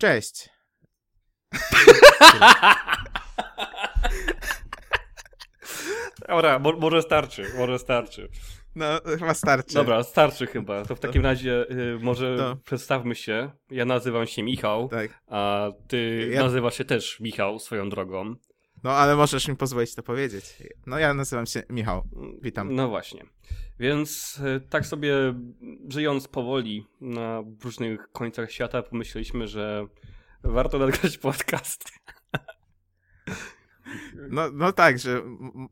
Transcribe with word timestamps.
Cześć. 0.00 0.48
Dobra, 6.28 6.58
mo 6.58 6.72
może 6.72 7.02
starczy, 7.02 7.44
może 7.58 7.78
starczy. 7.78 8.28
No, 8.74 8.86
chyba 9.18 9.34
starczy. 9.34 9.74
Dobra, 9.74 10.02
starczy 10.02 10.46
chyba. 10.46 10.84
To 10.84 10.96
w 10.96 11.00
takim 11.00 11.22
razie 11.22 11.70
y, 11.70 11.98
może 12.02 12.36
To. 12.36 12.56
przedstawmy 12.64 13.14
się. 13.14 13.50
Ja 13.70 13.84
nazywam 13.84 14.26
się 14.26 14.42
Michał, 14.42 14.88
Tak. 14.88 15.20
a 15.26 15.68
ty 15.88 16.30
Ja- 16.32 16.42
nazywasz 16.42 16.78
się 16.78 16.84
też 16.84 17.20
Michał 17.20 17.58
swoją 17.58 17.88
drogą. 17.88 18.34
No, 18.82 18.90
ale 18.90 19.16
możesz 19.16 19.48
mi 19.48 19.56
pozwolić 19.56 19.94
to 19.94 20.02
powiedzieć. 20.02 20.44
No, 20.86 20.98
ja 20.98 21.14
nazywam 21.14 21.46
się 21.46 21.62
Michał. 21.70 22.02
Witam. 22.42 22.74
No 22.74 22.88
właśnie. 22.88 23.24
Więc 23.78 24.38
y, 24.38 24.60
tak 24.60 24.86
sobie 24.86 25.14
żyjąc 25.88 26.28
powoli 26.28 26.86
na 27.00 27.42
różnych 27.64 28.12
końcach 28.12 28.52
świata, 28.52 28.82
pomyśleliśmy, 28.82 29.48
że 29.48 29.86
warto 30.42 30.78
nagrać 30.78 31.18
podcast. 31.18 31.84
No, 34.30 34.50
no 34.52 34.72
tak, 34.72 34.98
że 34.98 35.22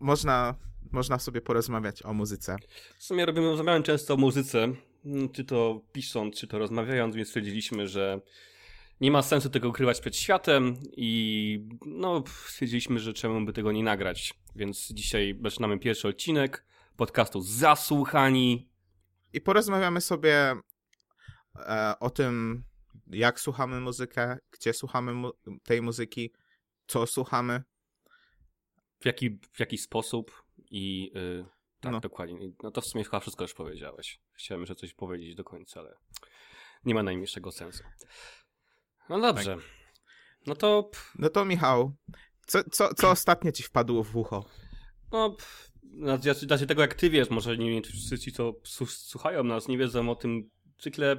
można, 0.01 0.54
można 0.93 1.18
sobie 1.18 1.40
porozmawiać 1.40 2.02
o 2.02 2.12
muzyce. 2.12 2.56
W 2.98 3.04
sumie 3.04 3.27
robimy, 3.27 3.46
rozmawiamy 3.46 3.84
często 3.84 4.15
o 4.15 4.16
muzyce, 4.16 4.68
czy 5.32 5.45
to 5.45 5.80
pisząc, 5.93 6.37
czy 6.37 6.46
to 6.46 6.59
rozmawiając, 6.59 7.16
więc 7.16 7.29
stwierdziliśmy, 7.29 7.88
że 7.88 8.20
nie 9.01 9.11
ma 9.11 9.23
sensu 9.23 9.51
tego 9.51 9.69
ukrywać 9.69 10.01
przed 10.01 10.16
światem 10.16 10.77
i 10.97 11.61
no, 11.87 12.25
stwierdziliśmy, 12.47 12.98
że 12.98 13.12
czemu 13.12 13.45
by 13.45 13.52
tego 13.52 13.73
nie 13.73 13.83
nagrać. 13.83 14.34
Więc 14.57 14.88
dzisiaj 14.88 15.38
zaczynamy 15.43 15.79
pierwszy 15.79 16.09
odcinek 16.09 16.65
podcastu 16.97 17.41
Zasłuchani. 17.41 18.69
I 19.33 19.41
porozmawiamy 19.41 20.01
sobie 20.01 20.57
e, 21.57 21.95
o 22.01 22.11
tym, 22.11 22.65
jak 23.07 23.41
słuchamy 23.41 23.80
muzykę, 23.80 24.38
gdzie 24.51 24.73
słuchamy 24.73 25.12
mu 25.12 25.33
tej 25.65 25.83
muzyki, 25.83 26.33
co 26.87 27.07
słuchamy. 27.07 27.62
W 29.01 29.07
jaki, 29.07 29.30
w 29.52 29.60
jaki 29.60 29.79
sposób 29.79 30.43
i 30.71 31.10
yy, 31.15 31.45
tak, 31.80 31.93
No. 31.93 32.01
dokładnie. 32.01 32.51
No 32.62 32.71
to 32.71 32.80
w 32.80 32.87
sumie 32.87 33.05
chyba 33.05 33.21
wszystko 33.21 33.45
już 33.45 33.55
powiedziałeś. 33.55 34.21
Chciałem 34.33 34.60
jeszcze 34.62 34.74
coś 34.74 34.95
powiedzieć 34.95 35.35
do 35.35 35.45
końca, 35.45 35.80
ale 35.80 35.95
nie 36.85 36.95
ma 36.95 37.02
najmniejszego 37.02 37.52
sensu. 37.52 37.85
No 39.10 39.20
dobrze. 39.20 39.56
No 40.46 40.54
to 40.54 40.82
pff, 40.82 41.14
No 41.18 41.28
to 41.28 41.45
Michał, 41.45 41.92
co, 42.46 42.64
co, 42.70 42.95
co 42.95 43.10
ostatnio 43.10 43.52
ci 43.52 43.62
wpadło 43.62 44.04
w 44.04 44.16
ucho? 44.16 44.45
No, 45.12 45.30
pff, 45.30 45.73
znaczy, 45.98 46.46
znaczy 46.46 46.66
tego 46.66 46.82
jak 46.82 46.95
ty 46.95 47.10
wiesz, 47.10 47.30
może 47.30 47.56
nie 47.56 47.70
wiem, 47.70 47.82
czy 47.82 47.92
wszyscy 47.92 48.18
ci, 48.18 48.32
co 48.32 48.52
słuchają 48.87 49.45
nas, 49.45 49.68
nie 49.68 49.78
wiedzą 49.78 50.10
o 50.10 50.15
tym. 50.15 50.50
Zwykle 50.80 51.16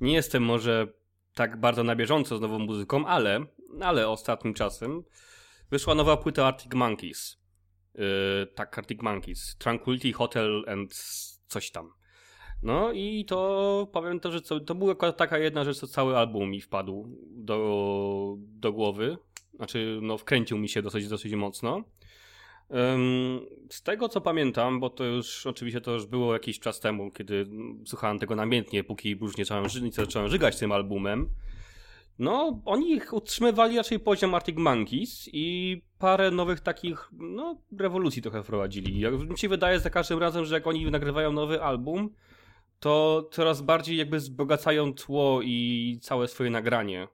nie 0.00 0.14
jestem 0.14 0.42
może 0.42 0.86
tak 1.34 1.60
bardzo 1.60 1.84
na 1.84 1.96
bieżąco 1.96 2.38
z 2.38 2.40
nową 2.40 2.58
muzyką, 2.58 3.06
ale, 3.06 3.46
ale 3.80 4.08
ostatnim 4.08 4.54
czasem 4.54 5.02
wyszła 5.70 5.94
nowa 5.94 6.16
płyta 6.16 6.46
Arctic 6.46 6.74
Monkeys. 6.74 7.36
Yy, 7.94 8.02
tak, 8.54 8.78
Arctic 8.78 9.02
Monkeys. 9.02 9.56
Tranquility 9.58 10.12
Hotel 10.12 10.64
and 10.68 10.94
coś 11.46 11.70
tam. 11.70 11.92
No 12.64 12.92
i 12.92 13.24
to 13.24 13.88
powiem 13.92 14.20
to, 14.20 14.32
że 14.32 14.40
co, 14.40 14.60
to 14.60 14.74
była 14.74 15.12
taka 15.12 15.38
jedna 15.38 15.64
rzecz, 15.64 15.78
co 15.78 15.86
cały 15.86 16.16
album 16.16 16.50
mi 16.50 16.60
wpadł 16.60 17.08
do, 17.30 18.36
do 18.38 18.72
głowy. 18.72 19.16
Znaczy, 19.54 19.98
no 20.02 20.18
wkręcił 20.18 20.58
mi 20.58 20.68
się 20.68 20.82
dosyć, 20.82 21.08
dosyć 21.08 21.34
mocno. 21.34 21.84
Z 23.68 23.82
tego 23.82 24.08
co 24.08 24.20
pamiętam, 24.20 24.80
bo 24.80 24.90
to 24.90 25.04
już 25.04 25.46
oczywiście 25.46 25.80
to 25.80 25.92
już 25.92 26.06
było 26.06 26.32
jakiś 26.32 26.60
czas 26.60 26.80
temu, 26.80 27.10
kiedy 27.10 27.46
słuchałem 27.86 28.18
tego 28.18 28.36
namiętnie, 28.36 28.84
póki 28.84 29.10
już 29.10 29.36
nie 29.36 29.44
zacząłem, 29.44 29.84
nie 29.84 29.92
zacząłem 29.92 30.28
żygać 30.28 30.58
tym 30.58 30.72
albumem. 30.72 31.28
No, 32.18 32.60
oni 32.64 33.00
utrzymywali 33.12 33.76
raczej 33.76 34.00
poziom 34.00 34.34
Arctic 34.34 34.56
Monkeys 34.56 35.28
i 35.32 35.82
parę 35.98 36.30
nowych 36.30 36.60
takich, 36.60 37.10
no, 37.12 37.56
rewolucji 37.78 38.22
trochę 38.22 38.42
wprowadzili. 38.42 39.00
Jak 39.00 39.14
mi 39.14 39.38
się 39.38 39.48
wydaje 39.48 39.80
za 39.80 39.90
każdym 39.90 40.18
razem, 40.18 40.44
że 40.44 40.54
jak 40.54 40.66
oni 40.66 40.90
nagrywają 40.90 41.32
nowy 41.32 41.62
album, 41.62 42.10
to 42.84 43.28
coraz 43.32 43.62
bardziej 43.62 43.96
jakby 43.96 44.18
wzbogacają 44.18 44.94
tło 44.94 45.40
i 45.42 45.98
całe 46.02 46.28
swoje 46.28 46.50
nagranie. 46.50 47.08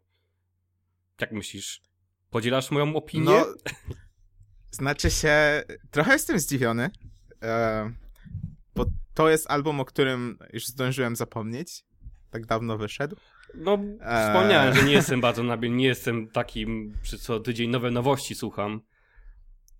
Jak 1.20 1.32
myślisz? 1.32 1.82
Podzielasz 2.30 2.70
moją 2.70 2.96
opinię? 2.96 3.24
No, 3.24 3.46
znaczy 4.70 5.10
się, 5.10 5.62
trochę 5.90 6.12
jestem 6.12 6.38
zdziwiony, 6.38 6.90
e, 7.42 7.92
bo 8.74 8.86
to 9.14 9.28
jest 9.30 9.50
album, 9.50 9.80
o 9.80 9.84
którym 9.84 10.38
już 10.52 10.66
zdążyłem 10.66 11.16
zapomnieć. 11.16 11.84
Tak 12.30 12.46
dawno 12.46 12.78
wyszedł. 12.78 13.16
No, 13.54 13.78
Eee. 14.00 14.28
wspomniałem, 14.28 14.74
że 14.74 14.82
nie 14.82 14.92
jestem 14.92 15.20
bardzo 15.20 15.42
na 15.42 15.56
nie 15.56 15.86
jestem 15.86 16.28
takim, 16.28 16.94
przy 17.02 17.18
co 17.18 17.40
tydzień 17.40 17.70
nowe 17.70 17.90
nowości 17.90 18.34
słucham. 18.34 18.80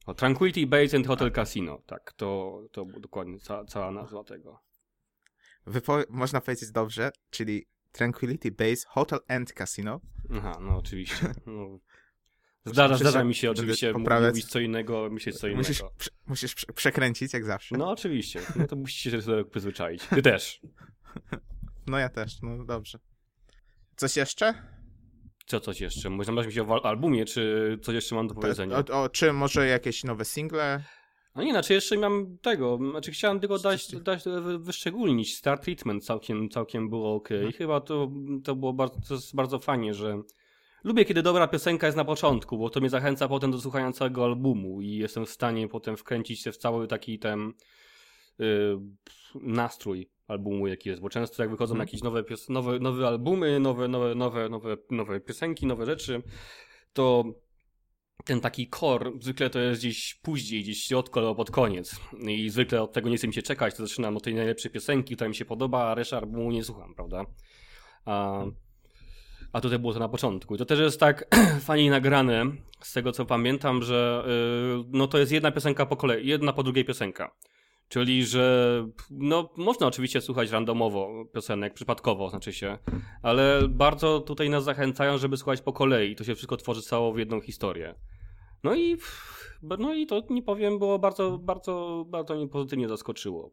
O, 0.07 0.15
Tranquility 0.15 0.67
Base 0.67 0.97
and 0.97 1.07
Hotel 1.07 1.33
Casino, 1.33 1.79
tak, 1.87 2.13
to, 2.13 2.61
to 2.73 2.85
dokładnie 2.85 3.39
ca, 3.39 3.65
cała 3.65 3.91
nazwa 3.91 4.25
tego. 4.25 4.70
Wypo- 5.67 6.05
można 6.09 6.41
powiedzieć 6.41 6.71
dobrze, 6.71 7.11
czyli 7.31 7.67
Tranquility 7.93 8.51
Base 8.51 8.83
Hotel 8.89 9.19
and 9.29 9.53
Casino. 9.53 10.01
Aha, 10.35 10.59
no 10.61 10.77
oczywiście. 10.77 11.33
No. 11.47 11.79
Zdarza, 12.65 12.97
zdarza 12.97 13.25
mi 13.25 13.35
się 13.35 13.51
oczywiście 13.51 13.93
poprawiać. 13.93 14.31
mówić 14.35 14.47
co 14.47 14.61
innego, 14.61 15.09
myśleć 15.11 15.37
co 15.39 15.47
innego. 15.47 15.59
Musisz, 15.69 15.83
prze- 15.99 16.11
musisz 16.27 16.55
prze- 16.55 16.73
przekręcić, 16.73 17.33
jak 17.33 17.45
zawsze. 17.45 17.77
No 17.79 17.91
oczywiście, 17.91 18.41
no 18.57 18.67
to 18.67 18.77
musicie 18.77 19.11
się 19.11 19.19
do 19.19 19.45
przyzwyczaić. 19.45 20.07
Ty 20.07 20.23
też. 20.23 20.61
No 21.87 21.99
ja 21.99 22.09
też, 22.09 22.43
no 22.43 22.65
dobrze. 22.65 22.99
Coś 23.97 24.17
jeszcze? 24.17 24.55
Co 25.47 25.61
coś 25.61 25.81
jeszcze? 25.81 26.11
Można 26.11 26.43
mi 26.43 26.53
się 26.53 26.69
o 26.69 26.75
al- 26.75 26.81
albumie, 26.91 27.25
czy 27.25 27.79
coś 27.83 27.95
jeszcze 27.95 28.15
mam 28.15 28.29
do 28.29 28.35
powiedzenia? 28.35 28.77
O, 28.77 29.03
o, 29.03 29.09
czy 29.09 29.33
może 29.33 29.67
jakieś 29.67 30.05
nowe 30.05 30.25
single? 30.25 30.83
No 31.35 31.43
nie, 31.43 31.53
znaczy 31.53 31.73
jeszcze 31.75 31.97
mam 31.99 32.39
tego, 32.43 32.79
znaczy 32.91 33.11
chciałem 33.13 33.41
tylko 33.41 33.59
dać, 33.59 33.97
dać 33.97 34.25
wy- 34.25 34.59
wyszczególnić, 34.59 35.37
Star 35.37 35.59
Treatment 35.59 36.05
całkiem, 36.05 36.49
całkiem 36.49 36.91
było 36.91 37.15
ok. 37.15 37.29
Chyba 37.59 37.81
to, 37.81 38.11
to 38.45 38.57
było 38.57 38.73
bardzo, 38.73 39.01
to 39.09 39.15
jest 39.15 39.35
bardzo 39.35 39.59
fajnie, 39.59 39.95
że 39.95 40.23
lubię 40.85 41.05
kiedy 41.05 41.23
dobra 41.23 41.49
piosenka 41.49 41.87
jest 41.87 41.97
na 41.97 42.05
początku, 42.05 42.59
bo 42.59 42.71
to 42.71 42.81
mnie 42.81 42.91
zachęca 42.91 43.29
potem 43.29 43.51
do 43.51 43.61
słuchania 43.61 43.93
całego 43.93 44.25
albumu 44.25 44.81
i 44.81 44.89
jestem 44.97 45.27
w 45.27 45.31
stanie 45.31 45.69
potem 45.69 45.97
wkręcić 45.97 46.41
się 46.43 46.53
w 46.53 46.57
cały 46.57 46.87
taki 46.89 47.19
ten 47.19 47.53
y, 48.41 48.45
nastrój 49.35 50.11
albumu 50.29 50.67
jaki 50.67 50.89
jest, 50.89 51.03
bo 51.03 51.09
często 51.09 51.43
jak 51.43 51.51
wychodzą 51.51 51.75
Mhm. 51.75 51.87
jakieś 51.89 52.03
nowe, 52.03 52.23
pios- 52.23 52.51
nowe, 52.51 52.79
nowe 52.79 53.07
albumy, 53.07 53.61
nowe, 53.61 53.89
nowe, 53.89 54.15
nowe, 54.15 54.49
nowe, 54.49 54.77
nowe 54.91 55.21
piosenki, 55.21 55.67
nowe 55.67 55.87
rzeczy, 55.87 56.23
to 56.93 57.25
ten 58.25 58.41
taki 58.41 58.69
core, 58.71 59.13
zwykle 59.21 59.51
to 59.51 59.59
jest 59.59 59.81
gdzieś 59.81 60.15
później, 60.15 60.63
gdzieś 60.63 60.85
w 60.85 60.87
środku 60.87 61.19
albo 61.19 61.35
pod 61.35 61.51
koniec. 61.51 62.01
I 62.29 62.51
zwykle 62.51 62.83
od 62.83 62.93
tego 62.93 63.09
nie 63.09 63.17
chce 63.17 63.29
mi 63.29 63.35
się 63.35 63.43
czekać, 63.43 63.75
to 63.75 63.87
zaczynam 63.87 64.17
od 64.17 64.23
tej 64.23 64.35
najlepszej 64.35 64.71
piosenki, 64.71 65.15
która 65.15 65.29
mi 65.29 65.35
się 65.35 65.45
podoba, 65.45 65.85
a 65.85 65.95
reszta 65.95 66.17
albumu 66.17 66.51
nie 66.51 66.65
słucham, 66.65 66.95
prawda? 66.95 67.25
A, 68.05 68.45
a 69.53 69.61
tutaj 69.61 69.79
było 69.79 69.93
to 69.93 69.99
na 69.99 70.09
początku. 70.09 70.55
I 70.55 70.59
to 70.59 70.65
też 70.65 70.79
jest 70.79 71.01
tak 71.01 71.37
fajnie 71.69 71.91
nagrane, 71.91 72.45
z 72.81 72.93
tego 72.93 73.13
co 73.13 73.25
pamiętam, 73.25 73.83
że 73.83 74.25
yy, 74.27 74.85
no 74.89 75.07
to 75.07 75.19
jest 75.19 75.33
jedna 75.33 75.53
piosenka 75.53 75.87
po 75.87 75.97
kolei, 75.97 76.27
jedna 76.27 76.53
po 76.53 76.63
drugiej 76.63 76.85
piosenka. 76.85 77.35
Czyli, 77.91 78.25
że 78.25 78.87
no, 79.11 79.51
można 79.57 79.87
oczywiście 79.87 80.21
słuchać 80.21 80.51
randomowo 80.51 81.25
piosenek, 81.35 81.75
przypadkowo 81.75 82.31
znaczy 82.31 82.53
się, 82.53 82.79
ale 83.23 83.69
bardzo 83.69 84.21
tutaj 84.21 84.51
nas 84.51 84.65
zachęcają, 84.65 85.19
żeby 85.19 85.37
słuchać 85.37 85.61
po 85.61 85.73
kolei. 85.73 86.17
To 86.17 86.25
się 86.25 86.35
wszystko 86.35 86.57
tworzy 86.57 86.83
cało 86.83 87.13
w 87.13 87.19
jedną 87.19 87.41
historię. 87.41 87.95
No 88.65 88.75
i, 88.75 88.97
no 89.63 89.95
i 89.95 90.07
to 90.07 90.23
nie 90.31 90.43
powiem, 90.43 90.79
było 90.79 90.99
bardzo, 90.99 91.39
bardzo, 91.39 92.05
bardzo 92.09 92.35
mnie 92.35 92.49
pozytywnie 92.49 92.89
zaskoczyło, 92.89 93.51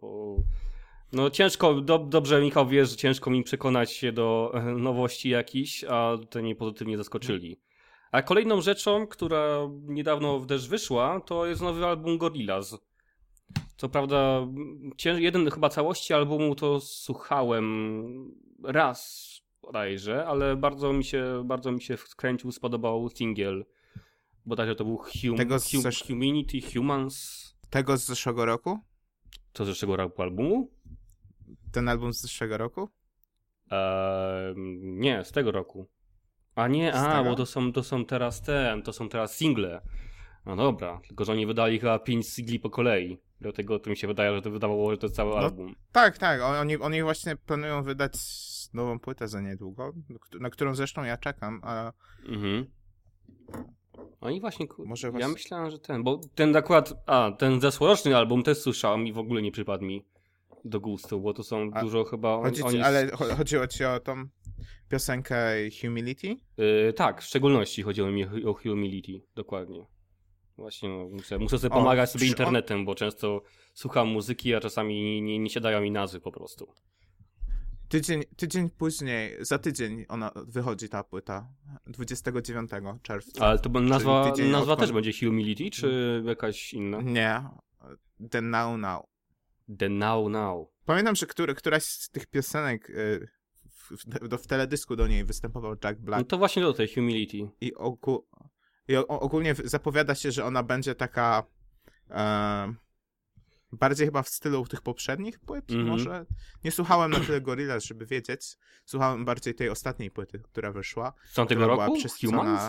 no 1.14 1.30
ciężko, 1.30 1.74
do, 1.74 2.00
dobrze 2.00 2.42
Michał 2.42 2.68
wiesz, 2.68 2.90
że 2.90 2.96
ciężko 2.96 3.30
mi 3.30 3.44
przekonać 3.44 3.92
się 3.92 4.12
do 4.12 4.52
e, 4.54 4.62
nowości 4.62 5.30
jakichś, 5.30 5.84
a 5.84 6.18
te 6.30 6.42
mnie 6.42 6.56
pozytywnie 6.56 6.98
zaskoczyli. 6.98 7.60
A 8.12 8.22
kolejną 8.22 8.62
rzeczą, 8.62 9.08
która 9.08 9.70
niedawno 9.84 10.46
też 10.46 10.68
wyszła, 10.68 11.20
to 11.20 11.46
jest 11.46 11.62
nowy 11.62 11.86
album 11.86 12.18
Gorillaz. 12.18 12.78
Co 13.78 13.90
prawda, 13.90 14.48
jeden 15.06 15.50
chyba 15.52 15.70
całości 15.70 16.14
albumu 16.14 16.56
to 16.56 16.80
słuchałem 16.80 18.36
raz 18.64 19.28
bodajże, 19.62 20.26
ale 20.28 20.56
bardzo 20.56 20.94
mi 20.94 21.04
się, 21.04 21.44
bardzo 21.46 21.72
mi 21.72 21.82
się 21.82 21.98
wkręcił, 21.98 22.52
spodobał 22.52 23.10
singiel. 23.10 23.66
Bodajże 24.46 24.76
to 24.76 24.86
był 24.86 24.98
hum, 24.98 25.38
Tego 25.38 25.60
z 25.60 25.72
hum, 25.72 25.82
zesz- 25.82 26.08
Humanity, 26.08 26.62
Humans. 26.74 27.48
Tego 27.70 27.98
z 27.98 28.06
zeszłego 28.06 28.46
roku? 28.46 28.80
To 29.54 29.66
z 29.66 29.68
zeszłego 29.68 29.96
roku 29.96 30.22
albumu? 30.22 30.72
Ten 31.72 31.90
album 31.90 32.14
z 32.14 32.22
zeszłego 32.22 32.58
roku? 32.58 32.90
Eee, 33.72 34.54
nie, 34.78 35.24
z 35.26 35.32
tego 35.32 35.52
roku. 35.52 35.88
A 36.56 36.68
nie, 36.68 36.92
Z 36.94 36.96
a, 36.96 37.18
tego? 37.18 37.30
bo 37.30 37.36
to 37.36 37.46
są, 37.46 37.74
to 37.74 37.84
są 37.84 38.06
teraz 38.06 38.42
ten, 38.42 38.82
to 38.84 38.94
są 38.94 39.10
teraz 39.10 39.36
single. 39.38 39.82
No 40.46 40.56
dobra, 40.56 41.02
tylko 41.08 41.26
że 41.26 41.32
oni 41.32 41.46
wydali 41.46 41.80
chyba 41.80 42.00
pięć 42.00 42.30
singli 42.30 42.60
po 42.60 42.70
kolei. 42.70 43.18
Dlatego 43.42 43.80
to 43.80 43.90
mi 43.90 43.98
się 43.98 44.08
wydaje, 44.08 44.36
że 44.36 44.42
to 44.42 44.52
wydawało, 44.52 44.92
że 44.92 44.98
to 44.98 45.10
cały 45.10 45.30
No, 45.32 45.38
album. 45.38 45.76
Tak, 45.92 46.18
tak. 46.18 46.42
Oni, 46.42 46.78
oni 46.78 47.04
właśnie 47.04 47.36
planują 47.36 47.84
wydać 47.84 48.14
nową 48.74 49.00
płytę 49.00 49.28
za 49.28 49.42
niedługo, 49.42 49.94
na 50.40 50.50
którą 50.50 50.76
zresztą 50.76 51.04
ja 51.04 51.18
czekam, 51.18 51.60
a 51.64 51.92
Mhm. 52.30 52.66
Oni 54.22 54.42
właśnie, 54.42 54.68
ku- 54.68 54.86
Może 54.86 55.08
ja 55.08 55.12
właśnie- 55.12 55.28
myślałem, 55.28 55.70
że 55.72 55.80
ten, 55.80 56.04
bo 56.04 56.22
ten 56.36 56.56
akurat, 56.56 56.94
a, 57.06 57.32
ten 57.40 57.62
zeszłoroczny 57.62 58.18
album 58.18 58.44
też 58.44 58.58
słyszałem 58.58 59.08
i 59.08 59.14
w 59.14 59.18
ogóle 59.18 59.42
nie 59.42 59.52
przypadł 59.52 59.86
mi 59.86 60.06
do 60.66 60.80
gustu, 60.80 61.22
bo 61.22 61.34
to 61.34 61.44
są 61.44 61.70
A 61.74 61.82
dużo 61.82 62.04
chyba... 62.04 62.42
chodzi, 62.42 62.64
oni, 62.64 62.82
ale 62.82 63.08
cho- 63.08 63.36
chodziło 63.38 63.68
ci 63.68 63.86
o 63.86 64.00
tą 64.00 64.26
piosenkę 64.90 65.36
Humility? 65.82 66.36
Yy, 66.58 66.94
tak, 66.94 67.22
w 67.22 67.26
szczególności 67.26 67.82
chodziło 67.84 68.12
mi 68.12 68.26
o 68.46 68.54
humility, 68.54 69.22
dokładnie. 69.36 69.86
Właśnie, 70.58 70.90
no, 70.90 71.10
muszę, 71.10 71.40
muszę 71.40 71.60
sobie 71.60 71.74
O, 71.76 71.78
pomagać 71.78 72.12
sobie 72.12 72.20
przy- 72.22 72.30
internetem, 72.30 72.86
bo 72.86 72.96
często 72.96 73.42
słucham 73.74 74.08
muzyki, 74.08 74.56
a 74.56 74.60
czasami 74.60 75.02
nie, 75.04 75.22
nie, 75.22 75.40
nie 75.40 75.50
siadają 75.50 75.82
mi 75.82 75.92
nazwy 75.92 76.20
po 76.20 76.32
prostu. 76.32 76.74
Tydzień, 77.90 78.24
tydzień 78.38 78.70
później, 78.70 79.38
za 79.40 79.60
tydzień 79.60 80.06
ona 80.10 80.32
wychodzi 80.36 80.90
ta 80.90 81.04
płyta, 81.04 81.48
29 81.88 82.72
czerwca. 83.02 83.46
Ale 83.46 83.60
to 83.60 83.70
nazwa, 83.70 84.34
nazwa 84.52 84.76
też 84.76 84.92
będzie 84.92 85.12
humility, 85.20 85.70
czy 85.70 86.24
jakaś 86.26 86.74
inna? 86.74 87.02
Nie, 87.02 87.44
The 88.32 88.42
Now 88.42 88.80
Now. 88.80 89.04
The 89.80 89.90
Now 89.90 90.30
Now. 90.30 90.68
Pamiętam, 90.86 91.16
że 91.16 91.26
który, 91.26 91.56
któraś 91.56 91.84
z 91.84 92.10
tych 92.10 92.26
piosenek 92.26 92.90
y, 92.90 93.28
w, 93.70 93.92
w, 93.92 94.38
w 94.44 94.48
teledysku 94.48 94.96
do 94.96 95.08
niej 95.08 95.26
występował 95.26 95.72
Jack 95.84 96.00
No 96.00 96.06
Black 96.06 96.30
to 96.30 96.38
właśnie 96.38 96.62
do 96.62 96.74
tej 96.74 96.88
humility. 96.94 97.38
i, 97.62 97.74
ogó- 97.74 98.24
i 98.88 98.96
o, 98.98 99.08
ogólnie 99.08 99.56
zapowiada 99.64 100.16
się, 100.16 100.32
że 100.32 100.46
ona 100.46 100.64
będzie 100.64 100.96
taka 100.96 101.44
e, 102.10 102.74
bardziej 103.72 104.08
chyba 104.08 104.24
w 104.24 104.30
stylu 104.30 104.66
tych 104.68 104.82
poprzednich 104.82 105.40
płyt, 105.40 105.70
Mhm. 105.72 105.88
może. 105.88 106.26
Nie 106.64 106.72
słuchałem 106.72 107.12
na 107.12 107.20
tyle 107.20 107.42
Gorillaz, 107.42 107.84
żeby 107.84 108.06
wiedzieć. 108.06 108.58
Słuchałem 108.86 109.26
bardziej 109.26 109.56
tej 109.56 109.70
ostatniej 109.70 110.12
płyty, 110.12 110.40
która 110.40 110.72
wyszła. 110.72 111.14
Z 111.26 111.34
tamtego 111.34 111.62
była 111.68 111.86
roku? 111.86 111.98
przesycona- 111.98 112.38
Humans? 112.38 112.62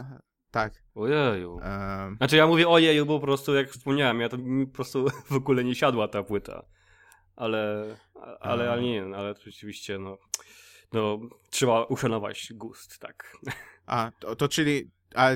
Tak. 0.50 0.82
Ojeju. 0.94 1.60
E, 1.62 2.14
Znaczy 2.16 2.36
ja 2.36 2.46
mówię 2.46 2.68
ojeju, 2.68 3.06
bo 3.06 3.18
po 3.20 3.26
prostu 3.26 3.54
jak 3.54 3.70
wspomniałem, 3.70 4.20
ja 4.20 4.28
to 4.28 4.38
mi 4.38 4.66
po 4.66 4.72
prostu 4.74 5.06
w 5.30 5.32
ogóle 5.32 5.64
nie 5.64 5.74
siadła 5.74 6.08
ta 6.08 6.22
płyta. 6.22 6.64
Ale, 7.36 7.96
ale, 8.40 8.70
ale 8.70 8.82
nie, 8.82 9.04
ale 9.16 9.34
to 9.34 9.40
rzeczywiście 9.44 9.98
no, 9.98 10.18
no 10.92 11.18
trzeba 11.50 11.84
uszanować 11.84 12.52
gust, 12.54 12.98
tak. 12.98 13.36
a, 13.86 14.12
to, 14.20 14.36
to 14.36 14.48
czyli... 14.48 14.90
A, 15.14 15.30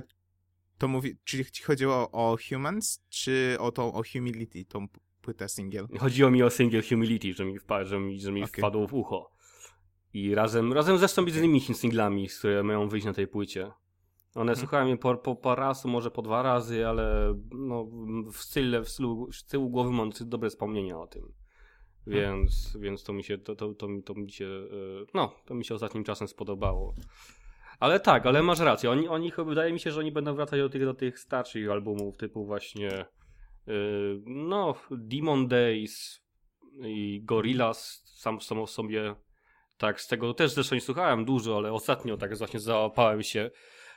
to 0.83 0.89
mówi, 0.89 1.17
czyli 1.25 1.45
ci 1.45 1.63
chodziło 1.63 2.11
o 2.11 2.37
Humans, 2.49 3.05
czy 3.09 3.57
o 3.61 3.73
tą 3.73 3.93
o 3.93 4.03
Humility, 4.13 4.65
tą 4.65 4.89
płytę 5.21 5.49
single? 5.49 5.87
Chodziło 5.99 6.31
mi 6.31 6.43
o 6.43 6.51
single 6.51 6.83
Humility, 6.83 7.35
że 7.35 7.45
mi, 7.45 7.59
wpa- 7.61 7.85
że 7.85 7.99
mi, 7.99 8.21
że 8.21 8.33
mi 8.33 8.43
Okej. 8.45 8.59
wpadło 8.59 8.87
w 8.89 8.95
ucho. 8.95 9.31
I 10.15 10.35
razem, 10.35 10.73
razem 10.73 10.99
zresztą 10.99 11.31
z 11.31 11.37
innymi 11.37 11.61
singlami, 11.61 12.29
które 12.29 12.63
mają 12.63 12.89
wyjść 12.89 13.07
na 13.07 13.13
tej 13.13 13.27
płycie. 13.27 13.71
One 14.35 14.57
słuchałem 14.57 14.89
je 14.89 14.97
po, 14.97 15.17
po, 15.17 15.37
po 15.37 15.55
raz, 15.55 15.85
może 15.85 16.11
po 16.11 16.23
dwa 16.23 16.43
razy, 16.43 16.87
ale 16.87 17.35
no, 17.51 17.87
w, 18.33 18.37
stylu, 18.37 18.85
w, 18.85 18.89
stylu, 18.89 19.29
w 19.33 19.43
tyłu 19.43 19.71
głowy 19.71 19.91
mam 19.91 20.11
dobre 20.21 20.51
wspomnienia 20.51 20.99
o 20.99 21.07
tym. 21.07 21.33
Więc, 22.07 22.77
więc 22.81 23.03
to 23.05 23.13
mi 23.13 23.25
się, 23.25 23.39
to, 23.39 23.57
to, 23.57 23.75
to, 23.75 23.89
mi- 23.89 24.03
to 24.03 24.15
mi 24.15 24.31
się, 24.31 24.47
e, 24.47 25.07
no, 25.15 25.35
to 25.45 25.55
mi 25.55 25.65
się 25.65 25.75
ostatnim 25.75 26.05
czasem 26.05 26.29
spodobało. 26.29 26.95
Ale 27.83 28.01
tak, 28.01 28.27
ale 28.27 28.43
masz 28.43 28.61
rację. 28.61 28.91
Oni, 28.91 29.09
oni 29.09 29.33
wydaje 29.47 29.73
mi 29.73 29.81
się, 29.81 29.91
że 29.91 30.01
oni 30.01 30.13
będą 30.13 30.35
wracać 30.35 30.61
do 30.61 30.69
tych, 30.69 30.85
do 30.85 30.95
tych 30.95 31.19
starszych 31.19 31.71
albumów, 31.71 32.17
typu 32.17 32.47
właśnie 32.47 32.91
e, 32.91 33.07
no, 34.27 34.75
Demon 34.91 35.49
Days 35.49 36.23
i 36.85 37.21
Gorillaz 37.25 38.03
sam 38.05 38.41
samo 38.41 38.67
sobie 38.67 39.15
tak, 39.77 40.01
z 40.01 40.09
tego 40.09 40.35
też 40.35 40.53
zresztą 40.53 40.75
nie 40.75 40.81
słuchałem 40.81 41.25
dużo, 41.25 41.57
ale 41.57 41.73
ostatnio 41.73 42.17
tak 42.17 42.39
właśnie 42.39 42.61
załapałem 42.61 43.23
się 43.23 43.51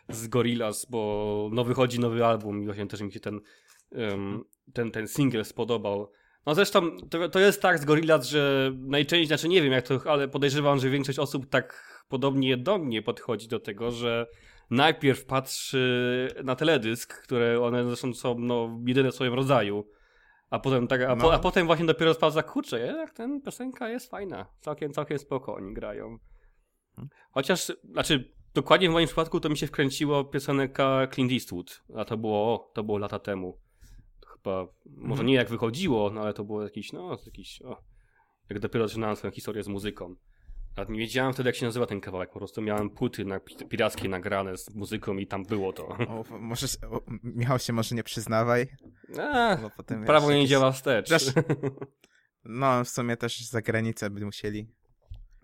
z 0.09 0.27
Gorillaz, 0.27 0.85
bo 0.89 1.49
no 1.51 1.63
wychodzi 1.63 1.99
nowy 1.99 2.25
album 2.25 2.61
i 2.61 2.65
właśnie 2.65 2.87
też 2.87 3.01
mi 3.01 3.11
się 3.11 3.19
ten, 3.19 3.39
ten, 4.73 4.91
ten 4.91 5.07
single 5.07 5.43
spodobał. 5.43 6.11
No 6.45 6.55
zresztą 6.55 6.97
to, 7.09 7.29
to 7.29 7.39
jest 7.39 7.61
tak 7.61 7.79
z 7.79 7.85
Gorillaz, 7.85 8.27
że 8.27 8.71
najczęściej, 8.77 9.27
znaczy 9.27 9.47
nie 9.47 9.61
wiem 9.61 9.71
jak 9.71 9.87
to, 9.87 9.99
ale 10.05 10.27
podejrzewam, 10.27 10.79
że 10.79 10.89
większość 10.89 11.19
osób 11.19 11.49
tak 11.49 11.95
podobnie 12.09 12.57
do 12.57 12.77
mnie 12.77 13.01
podchodzi 13.01 13.47
do 13.47 13.59
tego, 13.59 13.91
że 13.91 14.27
najpierw 14.69 15.25
patrzy 15.25 16.27
na 16.43 16.55
teledysk, 16.55 17.21
które 17.23 17.61
one 17.61 17.83
zresztą 17.83 18.13
są 18.13 18.39
no, 18.39 18.79
jedyne 18.85 19.11
w 19.11 19.15
swoim 19.15 19.33
rodzaju, 19.33 19.87
a 20.49 20.59
potem, 20.59 20.87
tak, 20.87 21.01
a, 21.01 21.15
po, 21.15 21.23
No. 21.23 21.33
a 21.33 21.39
potem 21.39 21.65
właśnie 21.65 21.85
dopiero 21.85 22.13
sprawdza, 22.13 22.43
kurczę, 22.43 22.79
jak 22.79 23.13
ten 23.13 23.41
piosenka 23.41 23.89
jest 23.89 24.09
fajna, 24.11 24.45
całkiem, 24.59 24.93
całkiem 24.93 25.19
spoko 25.19 25.55
oni 25.55 25.73
grają. 25.73 26.17
Chociaż, 27.31 27.71
znaczy, 27.91 28.33
dokładnie 28.53 28.89
w 28.89 28.91
moim 28.93 29.07
przypadku 29.07 29.39
to 29.39 29.49
mi 29.49 29.57
się 29.57 29.67
wkręciło 29.67 30.23
piosenka 30.23 31.07
Clint 31.13 31.31
Eastwood, 31.31 31.83
a 31.95 32.05
to 32.05 32.17
było, 32.17 32.71
to 32.73 32.83
było 32.83 32.97
lata 32.97 33.19
temu. 33.19 33.64
Chyba, 34.45 34.67
może 34.85 35.11
Mhm. 35.11 35.27
nie 35.27 35.33
jak 35.35 35.49
wychodziło, 35.49 36.09
no 36.09 36.21
ale 36.21 36.33
to 36.33 36.43
było 36.43 36.63
jakiś, 36.63 36.93
no, 36.93 37.17
jakiś, 37.25 37.61
o, 37.61 37.81
jak 38.49 38.59
dopiero 38.59 38.87
zaczynałem 38.87 39.15
swoją 39.15 39.31
historię 39.33 39.63
z 39.63 39.67
muzyką. 39.67 40.15
Nawet 40.77 40.89
nie 40.89 40.99
wiedziałem 40.99 41.33
wtedy, 41.33 41.49
jak 41.49 41.55
się 41.55 41.65
nazywa 41.65 41.85
ten 41.85 42.01
kawałek, 42.01 42.29
po 42.31 42.39
prostu 42.39 42.61
miałem 42.61 42.89
płyty 42.89 43.25
na, 43.25 43.39
pirackie 43.69 44.09
nagrane 44.09 44.57
z 44.57 44.75
muzyką 44.75 45.17
i 45.17 45.27
tam 45.27 45.43
było 45.43 45.73
to. 45.73 45.87
O, 45.87 46.23
może, 46.39 46.67
o, 46.91 47.01
Michał 47.23 47.59
się 47.59 47.73
może 47.73 47.95
nie 47.95 48.03
przyznawaj, 48.03 48.67
A, 49.33 49.57
bo 49.61 49.69
potem... 49.69 50.05
prawo 50.05 50.29
nie 50.31 50.35
jakieś- 50.37 50.49
działa 50.49 50.71
wstecz. 50.71 51.09
Też- 51.09 51.33
No, 52.45 52.83
w 52.83 52.89
sumie 52.89 53.17
też 53.17 53.49
za 53.49 53.61
granicę 53.61 54.09
by 54.09 54.25
musieli 54.25 54.67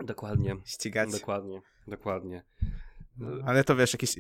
Dokładnie, 0.06 0.56
ścigać. 0.66 1.12
dokładnie, 1.12 1.62
dokładnie. 1.88 2.44
No, 3.18 3.30
ale 3.46 3.64
to 3.64 3.76
wiesz, 3.76 3.94
jakieś... 3.94 4.16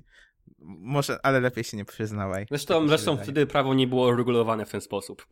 Może, 0.63 1.25
ale 1.25 1.39
lepiej 1.39 1.63
się 1.63 1.77
nie 1.77 1.85
przyznawaj. 1.85 2.45
Zresztą, 2.49 2.79
Tak 2.79 2.87
zresztą 2.89 3.11
wydaje. 3.11 3.23
wtedy 3.23 3.45
prawo 3.45 3.73
nie 3.73 3.87
było 3.87 4.15
regulowane 4.15 4.65
w 4.65 4.71
ten 4.71 4.81
sposób. 4.81 5.27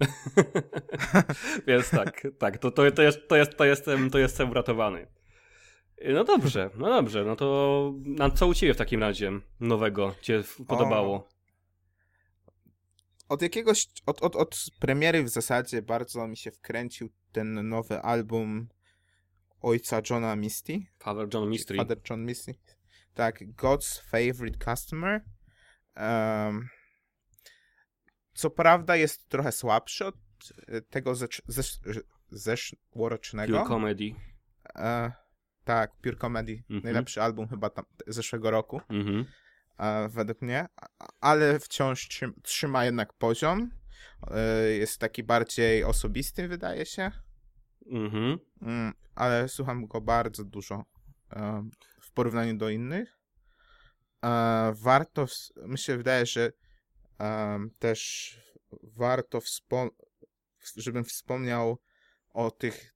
Więc 1.68 1.90
tak, 1.90 2.28
tak, 2.40 2.58
to, 2.58 2.72
to, 2.72 2.92
to, 2.92 3.02
jest, 3.02 3.28
to, 3.28 3.36
jest, 3.36 3.58
to, 3.58 3.66
jestem, 3.66 4.10
to 4.10 4.18
jestem 4.18 4.50
uratowany. 4.50 5.08
No 6.14 6.24
dobrze, 6.24 6.70
no 6.78 6.90
dobrze, 6.90 7.26
no 7.26 7.36
to 7.36 7.94
na 8.06 8.30
co 8.30 8.48
u 8.48 8.54
ciebie 8.54 8.74
w 8.74 8.78
takim 8.78 9.02
razie 9.02 9.32
nowego 9.60 10.16
cię 10.22 10.44
podobało? 10.68 11.30
Od 13.30 13.42
jakiegoś... 13.42 13.88
Od, 14.06 14.24
od, 14.24 14.36
od 14.36 14.56
premiery 14.80 15.24
w 15.24 15.30
zasadzie 15.30 15.82
bardzo 15.82 16.28
mi 16.28 16.38
się 16.38 16.52
wkręcił 16.52 17.10
ten 17.32 17.70
nowy 17.70 18.02
album 18.02 18.68
ojca 19.62 20.02
Johna 20.10 20.36
Misty. 20.36 20.80
Father 21.00 21.28
John 21.34 21.50
Mystery. 21.50 21.78
Father 21.78 21.98
John 22.10 22.26
Misty. 22.26 22.56
Tak, 23.20 23.44
God's 23.56 24.02
Favorite 24.02 24.58
Customer. 24.66 25.22
Em, 25.96 26.70
co 28.34 28.50
prawda 28.50 28.96
jest 28.96 29.30
trochę 29.30 29.52
słabszy 29.52 30.06
od 30.06 30.16
e, 30.68 30.82
tego 30.82 31.16
zesz, 31.16 31.42
zesz, 31.48 31.80
zeszłorocznego. 32.30 33.58
Pure 33.58 33.70
Comedy. 33.70 34.16
E, 34.76 35.12
tak, 35.64 35.96
Pure 35.96 36.16
Comedy. 36.16 36.52
Mhm. 36.52 36.82
Najlepszy 36.84 37.22
album 37.22 37.48
chyba 37.48 37.70
tam 37.70 37.86
zeszłego 38.08 38.52
roku, 38.52 38.82
Mhm. 38.90 39.26
e, 39.78 40.10
według 40.10 40.42
mnie. 40.42 40.68
Ale 41.22 41.60
wciąż 41.60 42.08
trzym, 42.08 42.34
trzyma 42.44 42.86
jednak 42.86 43.14
poziom. 43.14 43.72
E, 44.32 44.62
jest 44.72 45.00
taki 45.00 45.24
bardziej 45.24 45.84
osobisty, 45.84 46.48
wydaje 46.48 46.86
się. 46.86 47.12
Mhm. 47.92 48.40
Mm, 48.62 48.94
ale 49.16 49.50
słucham 49.50 49.88
go 49.88 50.02
bardzo 50.02 50.44
dużo 50.44 50.86
porównaniu 52.20 52.58
do 52.58 52.70
innych. 52.70 53.20
E, 54.26 54.74
warto, 54.76 55.24
ws- 55.28 55.52
mi 55.68 55.78
się 55.78 55.98
wydaje, 55.98 56.26
że 56.26 56.52
em, 57.20 57.72
też 57.80 58.00
warto, 58.84 59.40
wspom- 59.40 59.90
żebym 60.76 61.04
wspomniał 61.04 61.78
o 62.30 62.52
tych 62.52 62.96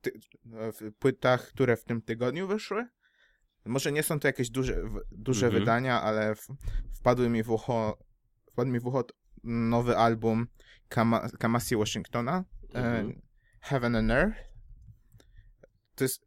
ty- 0.00 0.20
e, 0.54 0.72
w- 0.72 0.92
płytach, 0.98 1.46
które 1.48 1.76
w 1.76 1.84
tym 1.84 2.02
tygodniu 2.02 2.46
wyszły. 2.48 2.86
Może 3.64 3.92
nie 3.92 4.02
są 4.02 4.20
to 4.20 4.28
jakieś 4.28 4.50
duże, 4.50 4.82
w- 4.82 5.00
duże 5.12 5.46
Mhm. 5.46 5.62
wydania, 5.62 6.02
ale 6.02 6.34
w, 6.34 6.46
wpadły 6.98 7.28
mi 7.28 7.42
w 7.42 7.50
ucho, 7.50 7.98
wpadł 8.52 8.70
mi 8.70 8.80
w 8.80 8.86
ucho 8.86 9.04
nowy 9.44 9.96
album 9.96 10.46
Kama, 10.88 11.28
Kamasi 11.38 11.76
Washingtona, 11.76 12.44
Mhm. 12.74 13.10
e, 13.10 13.12
Heaven 13.60 13.96
and 13.96 14.10
Earth. 14.10 14.38
To 15.94 16.04
jest 16.04 16.22
e, 16.22 16.26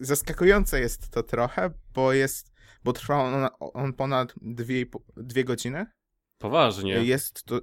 zaskakujące 0.00 0.80
jest 0.80 1.10
to 1.10 1.22
trochę, 1.22 1.70
bo 1.94 2.12
jest, 2.12 2.52
bo 2.84 2.92
trwa 2.92 3.22
on, 3.22 3.48
on 3.60 3.92
ponad 3.92 4.34
dwie, 4.36 4.84
dwie 5.16 5.44
godziny. 5.44 5.86
Poważnie. 6.38 6.92
Jest 7.04 7.44
to, 7.44 7.60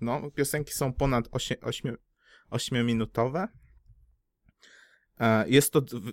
no, 0.00 0.30
piosenki 0.30 0.72
są 0.72 0.92
ponad 0.92 1.28
8, 1.30 1.56
8 2.50 2.86
minutowe. 2.86 3.48
E, 5.20 5.48
Jest 5.48 5.72
to 5.72 5.80
w, 5.80 6.12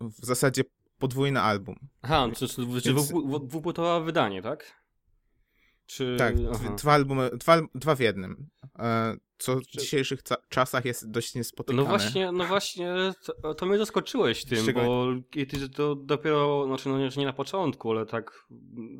w 0.00 0.26
zasadzie 0.26 0.62
podwójny 0.98 1.40
album. 1.40 1.76
Aha, 2.02 2.28
to 2.38 2.44
jest 2.44 2.58
Więc- 2.58 3.08
dwu- 3.08 3.46
dwupłytowe 3.46 4.04
wydanie, 4.04 4.42
tak? 4.42 4.84
Czy... 5.86 6.16
Tak, 6.18 6.34
dwa 6.76 6.92
albumy, 6.92 7.30
dwa, 7.30 7.60
dwa 7.74 7.94
w 7.94 8.00
jednym. 8.00 8.48
E, 8.78 9.16
co 9.38 9.56
w 9.56 9.66
dzisiejszych 9.66 10.20
czasach 10.48 10.84
jest 10.84 11.10
dość 11.10 11.34
niespotykane. 11.34 11.82
No 11.82 11.88
właśnie, 11.88 12.32
no 12.32 12.44
właśnie, 12.44 12.94
to, 13.42 13.54
to 13.54 13.66
mnie 13.66 13.78
zaskoczyłeś 13.78 14.44
tym, 14.44 14.62
Szczególnie... 14.62 14.88
bo 14.88 15.06
kiedy 15.30 15.68
to 15.68 15.94
dopiero, 15.94 16.66
znaczy 16.66 16.88
no 16.88 16.98
nie 17.16 17.26
na 17.26 17.32
początku, 17.32 17.90
ale 17.90 18.06
tak 18.06 18.46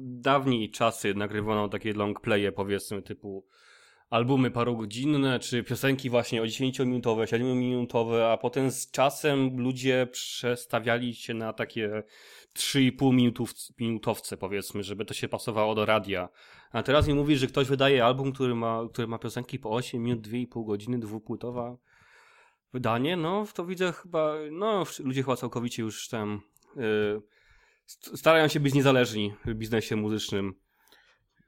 dawniej 0.00 0.70
czasy 0.70 1.14
nagrywano 1.14 1.68
takie 1.68 1.92
long 1.92 2.20
playe 2.20 2.52
powiedzmy 2.52 3.02
typu 3.02 3.46
albumy 4.10 4.50
parogodzinne, 4.50 5.38
czy 5.38 5.62
piosenki 5.62 6.10
właśnie 6.10 6.42
o 6.42 6.44
10-minutowe, 6.44 7.24
7-minutowe, 7.24 8.32
a 8.32 8.36
potem 8.36 8.70
z 8.70 8.90
czasem 8.90 9.60
ludzie 9.60 10.08
przestawiali 10.12 11.14
się 11.14 11.34
na 11.34 11.52
takie 11.52 12.02
3,5 12.56 13.14
minutów, 13.14 13.50
minutowce 13.78 14.36
powiedzmy, 14.36 14.82
żeby 14.82 15.04
to 15.04 15.14
się 15.14 15.28
pasowało 15.28 15.74
do 15.74 15.86
radia. 15.86 16.28
A 16.74 16.82
teraz 16.82 17.08
mi 17.08 17.14
mówisz, 17.14 17.40
że 17.40 17.46
ktoś 17.46 17.68
wydaje 17.68 18.04
album, 18.04 18.32
który 18.32 18.54
ma, 18.54 18.80
który 18.92 19.08
ma 19.08 19.18
piosenki 19.18 19.58
po 19.58 19.70
8 19.70 20.02
minut, 20.02 20.26
2,5 20.26 20.66
godziny, 20.66 20.98
dwupłytowa 20.98 21.76
wydanie, 22.72 23.16
no 23.16 23.46
to 23.54 23.66
widzę 23.66 23.92
chyba, 23.92 24.34
no 24.50 24.84
ludzie 24.98 25.22
chyba 25.22 25.36
całkowicie 25.36 25.82
już 25.82 26.08
tam 26.08 26.40
yy, 26.76 27.22
starają 28.16 28.48
się 28.48 28.60
być 28.60 28.74
niezależni 28.74 29.34
w 29.44 29.54
biznesie 29.54 29.96
muzycznym. 29.96 30.54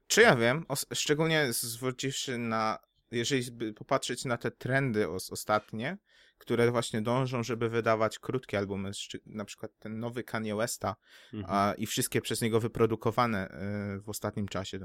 Czy 0.06 0.23
ja 0.23 0.37
wiem, 0.37 0.64
szczególnie 0.95 1.52
zwróciwszy 1.52 2.38
na, 2.38 2.78
jeżeli 3.11 3.73
popatrzeć 3.73 4.25
na 4.25 4.37
te 4.37 4.50
trendy 4.50 5.11
os 5.11 5.33
ostatnie, 5.33 5.99
które 6.38 6.71
właśnie 6.71 7.02
dążą, 7.02 7.43
żeby 7.43 7.69
wydawać 7.69 8.19
krótkie 8.19 8.59
albumy, 8.59 8.90
na 9.26 9.45
przykład 9.45 9.73
ten 9.78 9.99
nowy 9.99 10.25
Kanye 10.25 10.57
Westa 10.57 10.97
mhm. 11.35 11.55
a, 11.57 11.75
i 11.75 11.87
wszystkie 11.87 12.21
przez 12.21 12.43
niego 12.43 12.61
wyprodukowane 12.61 13.49
y, 13.97 14.00
w 14.00 14.09
ostatnim 14.09 14.49
czasie, 14.49 14.78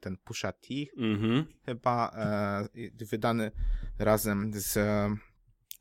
ten 0.00 0.16
Pusha 0.24 0.52
T 0.52 0.68
mhm. 0.96 1.44
chyba 1.66 2.16
y, 2.76 3.06
wydany 3.06 3.52
razem 3.98 4.50
z 4.54 4.78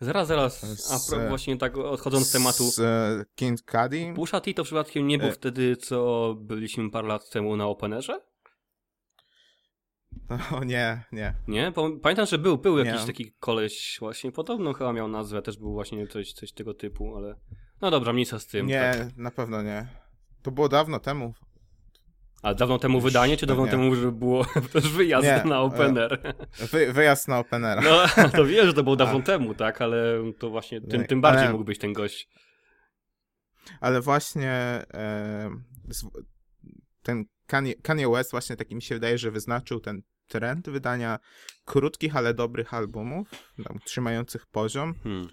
Zaraz, 0.01 0.27
zaraz. 0.27 0.63
A 0.91 0.98
z, 0.98 1.29
właśnie 1.29 1.58
tak 1.58 1.77
odchodząc 1.77 2.27
z 2.27 2.32
tematu. 2.32 2.63
Z 2.63 2.79
e, 2.79 3.25
King 3.36 3.60
Cudi. 3.62 4.13
Pusha 4.15 4.41
T 4.41 4.53
to 4.53 4.63
przypadkiem 4.63 5.08
nie 5.08 5.17
był 5.17 5.27
e... 5.27 5.32
wtedy, 5.32 5.77
co 5.77 6.36
byliśmy 6.39 6.91
parę 6.91 7.08
lat 7.08 7.29
temu 7.29 7.58
na 7.58 7.67
Openerze? 7.67 8.32
O 10.57 10.63
nie, 10.63 11.03
nie. 11.11 11.33
Nie? 11.47 11.71
Pamiętam, 12.01 12.25
że 12.25 12.37
był, 12.37 12.57
był 12.57 12.77
jakiś 12.77 13.01
nie. 13.01 13.07
taki 13.07 13.31
koleś 13.39 13.97
właśnie, 13.99 14.31
podobno 14.31 14.73
chyba 14.73 14.93
miał 14.93 15.07
nazwę, 15.07 15.41
też 15.41 15.57
był 15.57 15.73
właśnie 15.73 16.07
coś, 16.07 16.33
coś 16.33 16.51
tego 16.51 16.73
typu, 16.73 17.17
ale 17.17 17.35
no 17.81 17.91
dobra, 17.91 18.13
mniejsza 18.13 18.39
z 18.39 18.47
tym. 18.47 18.67
Nie, 18.67 18.93
tak. 18.97 19.17
na 19.17 19.31
pewno 19.31 19.61
nie. 19.61 19.87
To 20.41 20.51
było 20.51 20.69
dawno 20.69 20.99
temu. 20.99 21.33
A 22.41 22.53
dawno 22.53 22.79
temu 22.79 22.97
Już, 22.97 23.03
wydanie, 23.03 23.37
czy 23.37 23.45
dawno 23.45 23.65
nie. 23.65 23.71
temu, 23.71 23.95
że 23.95 24.11
było 24.11 24.45
też 24.73 24.89
wyjazd 24.89 25.27
nie, 25.27 25.49
na 25.49 25.61
Opener? 25.61 26.35
Wy, 26.71 26.93
wyjazd 26.93 27.27
na 27.27 27.39
Openera. 27.39 27.81
No, 27.81 28.07
to 28.37 28.45
wiem, 28.45 28.65
że 28.65 28.73
to 28.73 28.83
było 28.83 28.95
dawno 28.95 29.19
A. 29.19 29.21
temu, 29.21 29.55
tak, 29.55 29.81
ale 29.81 30.31
to 30.39 30.49
właśnie 30.49 30.81
tym, 30.81 31.05
tym 31.05 31.21
bardziej 31.21 31.43
ale, 31.43 31.51
mógł 31.51 31.63
być 31.63 31.79
ten 31.79 31.93
gość. 31.93 32.29
Ale 33.79 34.01
właśnie 34.01 34.51
e, 34.93 35.49
ten 37.03 37.25
Kanye, 37.47 37.75
Kanye 37.75 38.09
West 38.09 38.31
właśnie 38.31 38.55
taki 38.55 38.75
mi 38.75 38.81
się 38.81 38.95
wydaje, 38.95 39.17
że 39.17 39.31
wyznaczył 39.31 39.79
ten 39.79 40.01
trend 40.27 40.69
wydania 40.69 41.19
krótkich, 41.65 42.15
ale 42.15 42.33
dobrych 42.33 42.73
albumów, 42.73 43.29
tam, 43.63 43.79
trzymających 43.85 44.45
poziom. 44.45 44.93
Hmm. 45.03 45.27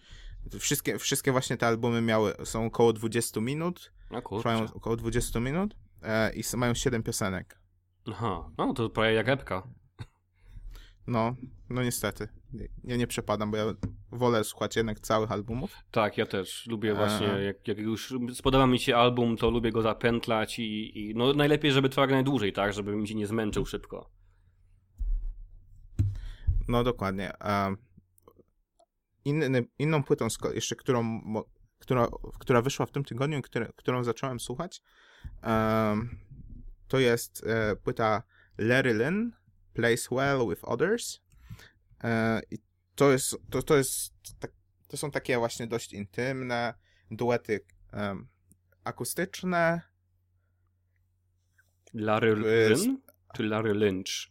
Wszystkie, 0.59 0.99
wszystkie 0.99 1.33
właśnie 1.33 1.57
te 1.57 1.67
albumy 1.67 2.03
miały, 2.03 2.35
są 2.45 2.67
około 2.67 2.93
20 2.93 3.41
minut. 3.41 3.93
Trwają 4.39 4.67
około 4.75 4.97
20 4.97 5.41
minut 5.41 5.77
e, 6.03 6.33
i 6.33 6.43
mają 6.57 6.75
7 6.75 7.03
piosenek. 7.03 7.61
Aha, 8.09 8.51
no 8.59 8.75
to 8.75 8.91
prawie 8.91 9.13
jak 9.13 9.29
epka. 9.29 9.63
No, 11.07 11.35
no 11.71 11.83
niestety. 11.83 12.29
Ja 12.85 12.97
nie 12.97 13.07
przepadam, 13.07 13.51
bo 13.51 13.57
ja 13.57 13.65
wolę 14.13 14.45
słuchać 14.45 14.77
jednak 14.77 15.01
całych 15.01 15.33
albumów. 15.33 15.77
Tak, 15.91 16.19
ja 16.19 16.27
też. 16.27 16.67
Lubię 16.67 16.95
właśnie, 16.95 17.27
jak, 17.27 17.69
jak 17.69 17.79
już 17.79 18.15
spodoba 18.35 18.67
mi 18.67 18.79
się 18.79 18.97
album, 18.97 19.37
to 19.37 19.51
lubię 19.51 19.73
go 19.73 19.83
zapętlać 19.83 20.59
i, 20.59 20.99
i 20.99 21.15
no 21.15 21.33
najlepiej, 21.33 21.73
żeby 21.73 21.89
trwał 21.89 22.03
jak 22.03 22.11
najdłużej, 22.11 22.53
tak, 22.53 22.73
żeby 22.73 22.97
mi 22.97 23.09
się 23.09 23.15
nie 23.15 23.27
zmęczył 23.27 23.67
szybko. 23.67 24.11
No 26.69 26.85
dokładnie. 26.85 27.33
Inny, 29.25 29.65
inną 29.79 30.03
płytą 30.03 30.29
jeszcze, 30.55 30.77
którą, 30.77 31.23
która, 31.79 32.09
która 32.39 32.63
wyszła 32.63 32.87
w 32.87 32.91
tym 32.91 33.05
tygodniu, 33.05 33.43
którą 33.77 34.05
zacząłem 34.05 34.41
słuchać, 34.41 34.83
to 36.89 36.99
jest 36.99 37.47
e, 37.47 37.77
płyta 37.77 38.23
Larry 38.59 38.95
Lynn, 38.95 39.33
Plays 39.75 40.09
Well 40.11 40.49
with 40.49 40.65
Others. 40.65 41.21
E, 42.05 42.41
I 42.51 42.59
to 42.95 43.13
jest, 43.13 43.37
to, 43.51 43.63
to 43.63 43.77
jest, 43.77 44.15
tak, 44.39 44.51
to 44.89 44.97
są 44.97 45.11
takie 45.11 45.39
właśnie 45.39 45.67
dość 45.67 45.93
intymne 45.93 46.75
duety 47.11 47.61
akustyczne. 48.85 49.81
Larry 51.95 52.37
Lynn? 52.37 52.99
Czy 53.35 53.43
Larry 53.43 53.75
Lynch? 53.75 54.31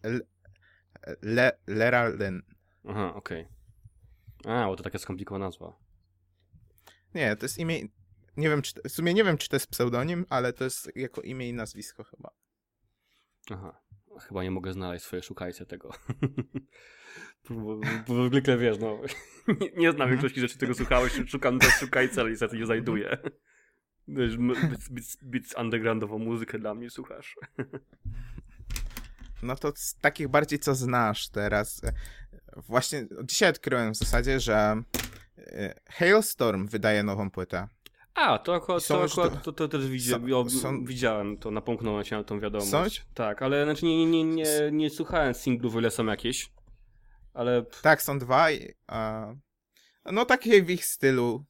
Le, 1.21 1.51
Lera 1.67 2.07
Lynn. 2.07 2.41
Aha, 2.87 3.13
okej. 3.15 3.47
Okay. 4.39 4.53
A, 4.53 4.67
bo 4.67 4.75
to 4.75 4.83
taka 4.83 4.99
skomplikowana 4.99 5.45
nazwa. 5.45 5.79
Nie, 7.15 7.35
to 7.35 7.45
jest 7.45 7.57
imię... 7.57 7.87
Nie 8.37 8.49
wiem, 8.49 8.61
czy... 8.61 8.73
W 8.83 8.91
sumie 8.91 9.13
nie 9.13 9.23
wiem, 9.23 9.37
czy 9.37 9.49
to 9.49 9.55
jest 9.55 9.67
pseudonim, 9.67 10.25
ale 10.29 10.53
to 10.53 10.63
jest 10.63 10.91
jako 10.95 11.21
imię 11.21 11.49
i 11.49 11.53
nazwisko 11.53 12.03
chyba. 12.03 12.29
Aha. 13.51 13.81
Chyba 14.27 14.43
nie 14.43 14.51
mogę 14.51 14.73
znaleźć 14.73 15.05
swojej 15.05 15.23
szukajce 15.23 15.65
tego. 15.65 15.91
bo, 17.49 17.79
bo 18.07 18.27
zwykle 18.27 18.57
wiesz, 18.57 18.77
no... 18.79 19.01
nie, 19.61 19.71
nie 19.71 19.91
znam 19.91 19.91
mhm. 19.91 20.09
większości 20.09 20.41
rzeczy, 20.41 20.57
tego 20.57 20.73
słuchałeś, 20.73 21.13
szukam 21.27 21.59
też 21.59 21.73
szukajce, 21.73 22.21
ale 22.21 22.29
niestety 22.29 22.57
nie 22.57 22.65
znajduję. 22.65 23.17
Wiesz, 24.07 24.37
bit 25.23 25.55
undergroundową 25.57 26.19
muzykę 26.19 26.59
dla 26.59 26.75
mnie 26.75 26.89
słuchasz. 26.89 27.35
No 29.43 29.55
to 29.55 29.71
z 29.75 29.95
takich 29.95 30.27
bardziej, 30.27 30.59
co 30.59 30.75
znasz 30.75 31.29
teraz. 31.29 31.81
Właśnie 32.55 33.07
dzisiaj 33.23 33.49
odkryłem 33.49 33.93
w 33.93 33.97
zasadzie, 33.97 34.39
że 34.39 34.83
e, 35.37 35.79
Hailstorm 35.89 36.67
wydaje 36.67 37.03
nową 37.03 37.31
płytę. 37.31 37.67
A, 38.13 38.39
to 38.39 38.55
akurat, 38.55 38.87
to, 38.87 39.03
akurat 39.03 39.43
to, 39.43 39.51
to, 39.53 39.67
też 39.67 39.87
widziałem, 39.87 40.49
są, 40.49 40.85
widziałem 40.85 41.37
to, 41.37 41.51
napomknąłem 41.51 42.05
się 42.05 42.17
na 42.17 42.23
tą 42.23 42.39
wiadomość. 42.39 42.99
Są? 42.99 43.05
Tak, 43.13 43.41
ale 43.41 43.63
znaczy 43.63 43.85
nie, 43.85 44.05
nie, 44.05 44.23
nie, 44.23 44.45
nie 44.71 44.89
słuchałem 44.89 45.33
singlów, 45.33 45.75
ile 45.75 45.91
są 45.91 46.05
jakieś, 46.05 46.51
ale... 47.33 47.65
Tak, 47.81 48.01
są 48.01 48.19
dwa 48.19 48.51
i, 48.51 48.73
no 50.05 50.25
takie 50.25 50.63
w 50.63 50.69
ich 50.69 50.85
stylu, 50.85 51.45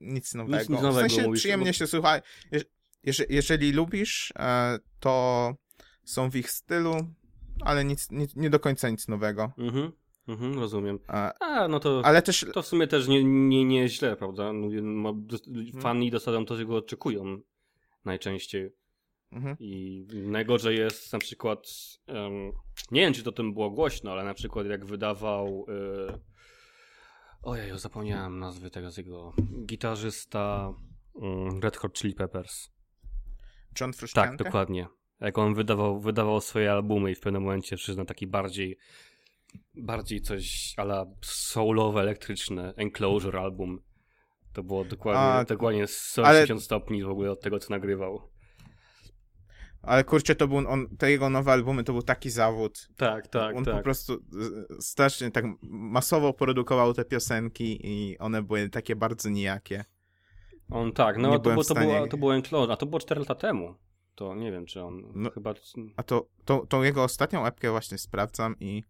nic 0.00 0.34
nowego. 0.34 0.58
Nic, 0.58 0.68
nic 0.68 0.80
nowego 0.80 1.06
w 1.06 1.10
sensie 1.10 1.22
mówisz, 1.22 1.40
przyjemnie 1.40 1.66
bo... 1.66 1.72
się 1.72 1.86
słucha. 1.86 2.20
jeżeli, 3.02 3.34
jeżeli 3.34 3.72
lubisz, 3.72 4.32
e, 4.38 4.78
to 5.00 5.54
są 6.04 6.30
w 6.30 6.36
ich 6.36 6.50
stylu, 6.50 7.14
ale 7.60 7.84
nic, 7.84 8.10
nie, 8.10 8.26
nie 8.36 8.50
do 8.50 8.60
końca 8.60 8.90
nic 8.90 9.08
nowego. 9.08 9.52
Mhm. 9.58 9.92
Mhm, 10.28 10.58
rozumiem. 10.58 10.98
A, 11.08 11.68
no 11.68 11.80
to, 11.80 12.02
ale 12.04 12.22
też... 12.22 12.46
to 12.52 12.62
w 12.62 12.66
sumie 12.66 12.86
też 12.86 13.08
nie, 13.08 13.24
nie, 13.24 13.64
nie 13.64 13.88
źle, 13.88 14.16
prawda? 14.16 14.48
Mhm. 14.48 15.26
Fani 15.80 16.10
dostają 16.10 16.46
to, 16.46 16.56
czego 16.56 16.76
oczekują 16.76 17.40
najczęściej. 18.04 18.72
Mhm. 19.32 19.56
I 19.60 20.06
najgorzej 20.12 20.78
jest 20.78 21.12
na 21.12 21.18
przykład, 21.18 21.66
um, 22.06 22.52
nie 22.90 23.00
wiem 23.00 23.12
czy 23.12 23.22
to 23.22 23.32
tym 23.32 23.52
było 23.52 23.70
głośno, 23.70 24.12
ale 24.12 24.24
na 24.24 24.34
przykład 24.34 24.66
jak 24.66 24.84
wydawał, 24.84 25.66
yy, 25.68 26.20
ojej, 27.42 27.78
zapomniałem 27.78 28.38
nazwy 28.38 28.70
tego 28.70 28.90
z 28.90 28.96
jego, 28.96 29.32
gitarzysta 29.66 30.72
um, 31.12 31.60
Red 31.62 31.76
Hot 31.76 31.98
Chili 31.98 32.14
Peppers. 32.14 32.70
John 33.80 33.92
Frusciante? 33.92 34.28
Tak, 34.28 34.46
dokładnie. 34.46 34.86
Jak 35.20 35.38
on 35.38 35.54
wydawał, 35.54 36.00
wydawał 36.00 36.40
swoje 36.40 36.72
albumy 36.72 37.10
i 37.10 37.14
w 37.14 37.20
pewnym 37.20 37.42
momencie 37.42 37.76
przyszedł 37.76 37.98
na 37.98 38.04
taki 38.04 38.26
bardziej 38.26 38.78
bardziej 39.74 40.20
coś 40.20 40.74
ala 40.76 41.06
soulowe, 41.22 42.00
elektryczne, 42.00 42.74
Enclosure 42.76 43.40
album. 43.40 43.78
To 44.52 44.62
było 44.62 44.84
dokładnie, 44.84 45.22
A, 45.22 45.44
dokładnie 45.44 45.86
180 45.86 46.50
ale... 46.50 46.60
stopni 46.60 47.04
w 47.04 47.08
ogóle 47.08 47.30
od 47.30 47.40
tego, 47.40 47.58
co 47.58 47.70
nagrywał. 47.70 48.22
Ale 49.82 50.04
kurczę, 50.04 50.34
to 50.34 50.48
był 50.48 50.56
on, 50.56 50.96
te 50.98 51.10
jego 51.10 51.30
nowe 51.30 51.52
albumy 51.52 51.84
to 51.84 51.92
był 51.92 52.02
taki 52.02 52.30
zawód. 52.30 52.88
Tak, 52.96 53.28
tak. 53.28 53.56
On 53.56 53.64
tak. 53.64 53.76
po 53.76 53.82
prostu 53.82 54.24
strasznie 54.80 55.30
tak 55.30 55.44
masowo 55.62 56.32
produkował 56.32 56.94
te 56.94 57.04
piosenki 57.04 57.78
i 57.86 58.18
one 58.18 58.42
były 58.42 58.68
takie 58.68 58.96
bardzo 58.96 59.28
nijakie. 59.28 59.84
On 60.70 60.92
tak, 60.92 61.18
no 61.18 61.38
to, 61.38 61.50
było, 61.50 61.64
to, 61.64 61.74
było, 61.74 62.06
to 62.06 62.16
było 62.16 62.34
Enclosure, 62.34 62.72
a 62.72 62.76
to 62.76 62.86
było 62.86 63.00
4 63.00 63.20
lata 63.20 63.34
temu. 63.34 63.74
To 64.16 64.34
nie 64.34 64.52
wiem, 64.52 64.66
czy 64.66 64.82
on 64.82 65.02
no, 65.14 65.30
chyba... 65.30 65.54
A 65.96 66.02
to, 66.02 66.28
to, 66.44 66.66
to 66.68 66.84
jego 66.84 67.04
ostatnią 67.04 67.46
epkę 67.46 67.70
właśnie 67.70 67.98
sprawdzam 67.98 68.56
i 68.60 68.84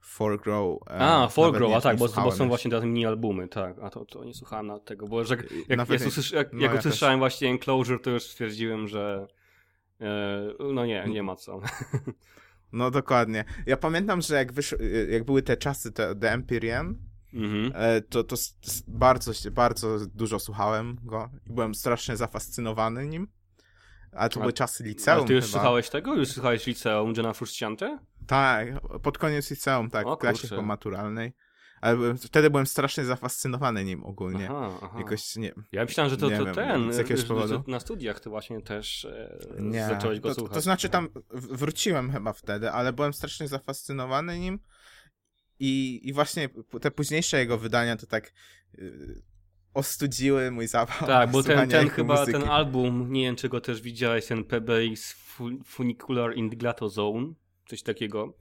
Forgrow. 0.00 0.78
E, 0.90 0.98
a, 0.98 1.28
Forgrow, 1.28 1.72
a 1.74 1.80
tak, 1.80 1.96
bo, 1.96 2.08
bo, 2.08 2.32
są 2.32 2.48
właśnie 2.48 2.70
teraz 2.70 2.84
mini 2.84 3.06
albumy, 3.06 3.48
tak. 3.48 3.76
A 3.82 3.90
to, 3.90 4.04
to 4.04 4.24
nie 4.24 4.34
słuchałem 4.34 4.66
na 4.66 4.78
tego, 4.78 5.08
bo 5.08 5.24
że, 5.24 5.36
jak, 5.68 5.88
jak, 5.88 6.06
usłysz, 6.06 6.32
jak, 6.32 6.52
no 6.52 6.62
jak 6.62 6.72
ja 6.72 6.78
usłyszałem 6.78 7.14
też. 7.14 7.20
właśnie 7.20 7.48
Enclosure, 7.48 7.98
to 7.98 8.10
już 8.10 8.22
stwierdziłem, 8.22 8.88
że 8.88 9.26
e, 10.00 10.54
no 10.72 10.86
nie, 10.86 11.04
nie 11.08 11.22
ma 11.22 11.36
co. 11.36 11.60
No 12.72 12.90
dokładnie. 12.90 13.44
Ja 13.66 13.76
pamiętam, 13.76 14.20
że 14.20 14.34
jak, 14.34 14.52
wysz... 14.52 14.74
jak 15.10 15.24
były 15.24 15.42
te 15.42 15.56
czasy, 15.56 15.92
te, 15.92 16.14
The 16.14 16.32
Empyrean, 16.32 16.98
Mhm. 17.32 17.72
e, 17.74 18.00
to, 18.00 18.24
to 18.24 18.36
bardzo, 18.88 19.32
bardzo 19.50 20.06
dużo 20.06 20.38
słuchałem 20.38 20.96
go 21.02 21.30
i 21.46 21.52
byłem 21.52 21.74
strasznie 21.74 22.16
zafascynowany 22.16 23.06
nim. 23.06 23.28
Ale 24.12 24.28
to 24.30 24.36
A- 24.36 24.40
były 24.40 24.52
czasy 24.52 24.84
liceum 24.84 25.26
ty 25.26 25.34
już 25.34 25.44
chyba. 25.44 25.52
słuchałeś 25.52 25.88
tego? 25.90 26.14
Już 26.14 26.28
słuchałeś 26.28 26.66
liceum 26.66 27.12
Johna 27.16 27.32
Frusciante? 27.32 27.98
Tak, 28.26 28.68
pod 29.02 29.18
koniec 29.18 29.50
liceum, 29.50 29.90
tak, 29.90 30.06
O 30.06 30.16
w 30.16 30.18
klasie 30.18 30.40
kurczę. 30.40 30.48
chyba 30.48 30.62
maturalnej. 30.62 31.32
Ale 31.80 31.96
byłem, 31.96 32.18
wtedy 32.18 32.50
byłem 32.50 32.66
strasznie 32.66 33.04
zafascynowany 33.04 33.84
nim 33.84 34.04
ogólnie. 34.04 34.48
Aha, 34.50 34.78
aha. 34.82 34.98
Jakoś 34.98 35.36
nie. 35.36 35.52
Ja 35.72 35.84
myślałem, 35.84 36.10
że 36.10 36.16
to, 36.16 36.30
to 36.30 36.44
wiem, 36.44 36.54
ten, 36.54 36.92
z 36.92 36.96
jakiegoś 36.98 37.24
powodu. 37.24 37.48
że 37.48 37.62
na 37.72 37.80
studiach 37.80 38.20
to 38.20 38.30
właśnie 38.30 38.62
też 38.62 39.04
e, 39.04 39.38
Nie. 39.58 39.86
zacząłeś 39.86 40.20
go 40.20 40.28
to, 40.28 40.34
słuchać. 40.34 40.54
to 40.54 40.60
znaczy 40.60 40.88
tam 40.88 41.08
wróciłem 41.32 42.12
chyba 42.12 42.32
wtedy, 42.32 42.70
ale 42.70 42.92
byłem 42.92 43.12
strasznie 43.12 43.48
zafascynowany 43.48 44.38
nim. 44.38 44.58
I, 45.60 46.00
I 46.08 46.12
właśnie 46.12 46.48
te 46.80 46.90
późniejsze 46.90 47.38
jego 47.38 47.58
wydania 47.58 47.96
to 47.96 48.06
tak 48.06 48.32
y, 48.78 49.22
ostudziły 49.78 50.50
mój 50.50 50.66
zawał. 50.66 51.08
Tak, 51.08 51.30
bo 51.30 51.42
ten, 51.42 51.68
ten 51.68 51.88
chyba, 51.88 52.20
muzyki. 52.20 52.38
ten 52.40 52.48
album, 52.50 53.12
nie 53.12 53.22
wiem 53.22 53.36
czy 53.36 53.48
go 53.48 53.60
też 53.60 53.80
widziałeś, 53.82 54.26
ten 54.26 54.44
PBX 54.44 55.12
Fu- 55.12 55.64
Funicular 55.64 56.36
Indgato 56.36 56.88
Zone, 56.88 57.32
coś 57.66 57.82
takiego, 57.82 58.34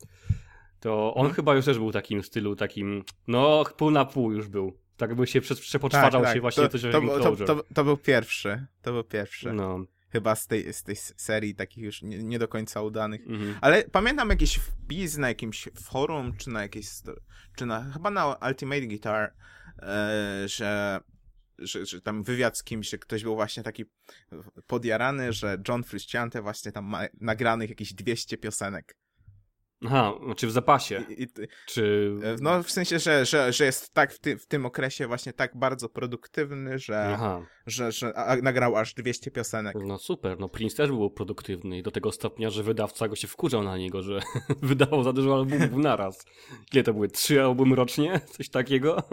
to 0.79 1.13
on 1.13 1.19
Mhm. 1.21 1.35
chyba 1.35 1.55
już 1.55 1.65
też 1.65 1.77
był 1.77 1.91
takim 1.91 2.23
stylu, 2.23 2.55
takim, 2.55 3.03
no 3.27 3.63
pół 3.77 3.91
na 3.91 4.05
pół 4.05 4.31
już 4.31 4.47
był. 4.47 4.77
Tak 4.97 5.15
by 5.15 5.27
się 5.27 5.41
przepoczwarzał 5.41 6.25
się 6.25 6.41
właśnie 6.41 6.63
to, 6.63 6.69
coś 6.69 6.81
to, 6.81 7.01
to, 7.35 7.45
to, 7.45 7.63
to 7.73 7.83
był 7.83 7.97
pierwszy. 7.97 8.65
To 8.81 8.91
był 8.91 9.03
pierwszy. 9.03 9.53
No. 9.53 9.79
Chyba 10.09 10.35
z 10.35 10.47
tej, 10.47 10.73
z 10.73 10.83
tej 10.83 10.95
serii 10.95 11.55
takich 11.55 11.83
już 11.83 12.01
nie, 12.01 12.23
nie 12.23 12.39
do 12.39 12.47
końca 12.47 12.81
udanych. 12.81 13.21
Mhm. 13.27 13.55
Ale 13.61 13.83
pamiętam 13.83 14.29
jakiś 14.29 14.55
wpis 14.55 15.17
na 15.17 15.27
jakimś 15.27 15.69
forum, 15.83 16.33
czy 16.37 16.49
na 16.49 16.61
jakiejś, 16.61 16.87
czy 17.55 17.65
na, 17.65 17.91
chyba 17.93 18.09
na 18.09 18.35
Ultimate 18.47 18.87
Guitar, 18.87 19.33
e, 19.79 20.43
że, 20.45 20.99
że, 21.59 21.85
że 21.85 22.01
tam 22.01 22.23
wywiad 22.23 22.57
z 22.57 22.63
kimś, 22.63 22.89
że 22.89 22.97
ktoś 22.97 23.23
był 23.23 23.35
właśnie 23.35 23.63
taki 23.63 23.85
podjarany, 24.67 25.33
że 25.33 25.57
John 25.67 25.83
Frusciante 25.83 26.41
właśnie 26.41 26.71
tam 26.71 26.85
ma 26.85 27.01
nagranych 27.21 27.69
jakieś 27.69 27.93
200 27.93 28.37
piosenek. 28.37 28.97
Aha, 29.85 30.13
czy 30.35 30.47
w 30.47 30.51
zapasie, 30.51 31.03
I, 31.09 31.23
i, 31.23 31.27
czy... 31.67 32.11
e, 32.23 32.35
no 32.41 32.63
w 32.63 32.71
sensie, 32.71 32.99
że, 32.99 33.25
że, 33.25 33.53
że 33.53 33.65
jest 33.65 33.93
tak 33.93 34.13
w, 34.13 34.19
ty, 34.19 34.37
w 34.37 34.45
tym 34.45 34.65
okresie 34.65 35.07
właśnie 35.07 35.33
tak 35.33 35.57
bardzo 35.57 35.89
produktywny, 35.89 36.79
że, 36.79 37.13
Aha, 37.13 37.41
że, 37.67 37.91
że 37.91 38.17
a, 38.17 38.35
nagrał 38.35 38.75
aż 38.75 38.93
200 38.93 39.31
piosenek. 39.31 39.75
no 39.85 39.97
super, 39.97 40.39
no 40.39 40.49
Prince 40.49 40.75
też 40.75 40.89
był 40.89 41.09
produktywny 41.09 41.77
i 41.77 41.83
do 41.83 41.91
tego 41.91 42.11
stopnia, 42.11 42.49
że 42.49 42.63
wydawca 42.63 43.07
go 43.07 43.15
się 43.15 43.27
wkurzał 43.27 43.63
na 43.63 43.77
niego, 43.77 44.03
że 44.03 44.19
wydawał 44.61 45.03
za 45.03 45.13
dużo 45.13 45.35
albumów 45.35 45.71
naraz. 45.71 46.25
Ile 46.73 46.83
to 46.83 46.93
były? 46.93 47.07
Trzy 47.07 47.41
albumy 47.41 47.75
rocznie? 47.75 48.19
Coś 48.37 48.49
takiego? 48.49 49.03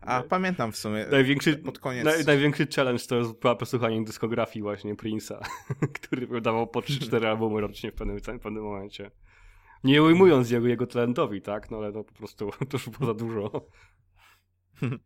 A 0.00 0.22
pamiętam 0.22 0.72
w 0.72 0.76
sumie 0.76 1.06
Największy, 1.10 1.56
pod 1.56 1.78
koniec. 1.78 2.04
naj, 2.04 2.24
największy 2.24 2.66
challenge 2.76 3.04
to 3.08 3.16
jest 3.16 3.40
była 3.40 3.54
posłuchanie 3.54 4.04
dyskografii 4.04 4.62
właśnie 4.62 4.94
Prince'a, 4.94 5.38
który 6.00 6.26
wydawał 6.26 6.66
po 6.66 6.80
3-4 6.80 7.26
albumy 7.26 7.60
rocznie 7.60 7.92
w 7.92 7.94
pewnym, 7.94 8.18
w 8.18 8.22
pewnym 8.22 8.62
momencie. 8.62 9.10
Nie 9.84 10.02
ujmując 10.02 10.50
jego, 10.50 10.66
jego 10.66 10.86
talentowi, 10.86 11.42
tak? 11.42 11.70
No 11.70 11.76
ale 11.76 11.92
no 11.92 12.04
po 12.04 12.12
prostu 12.12 12.50
to 12.70 12.76
już 12.76 12.88
było 12.88 13.06
za 13.06 13.14
dużo. 13.14 13.66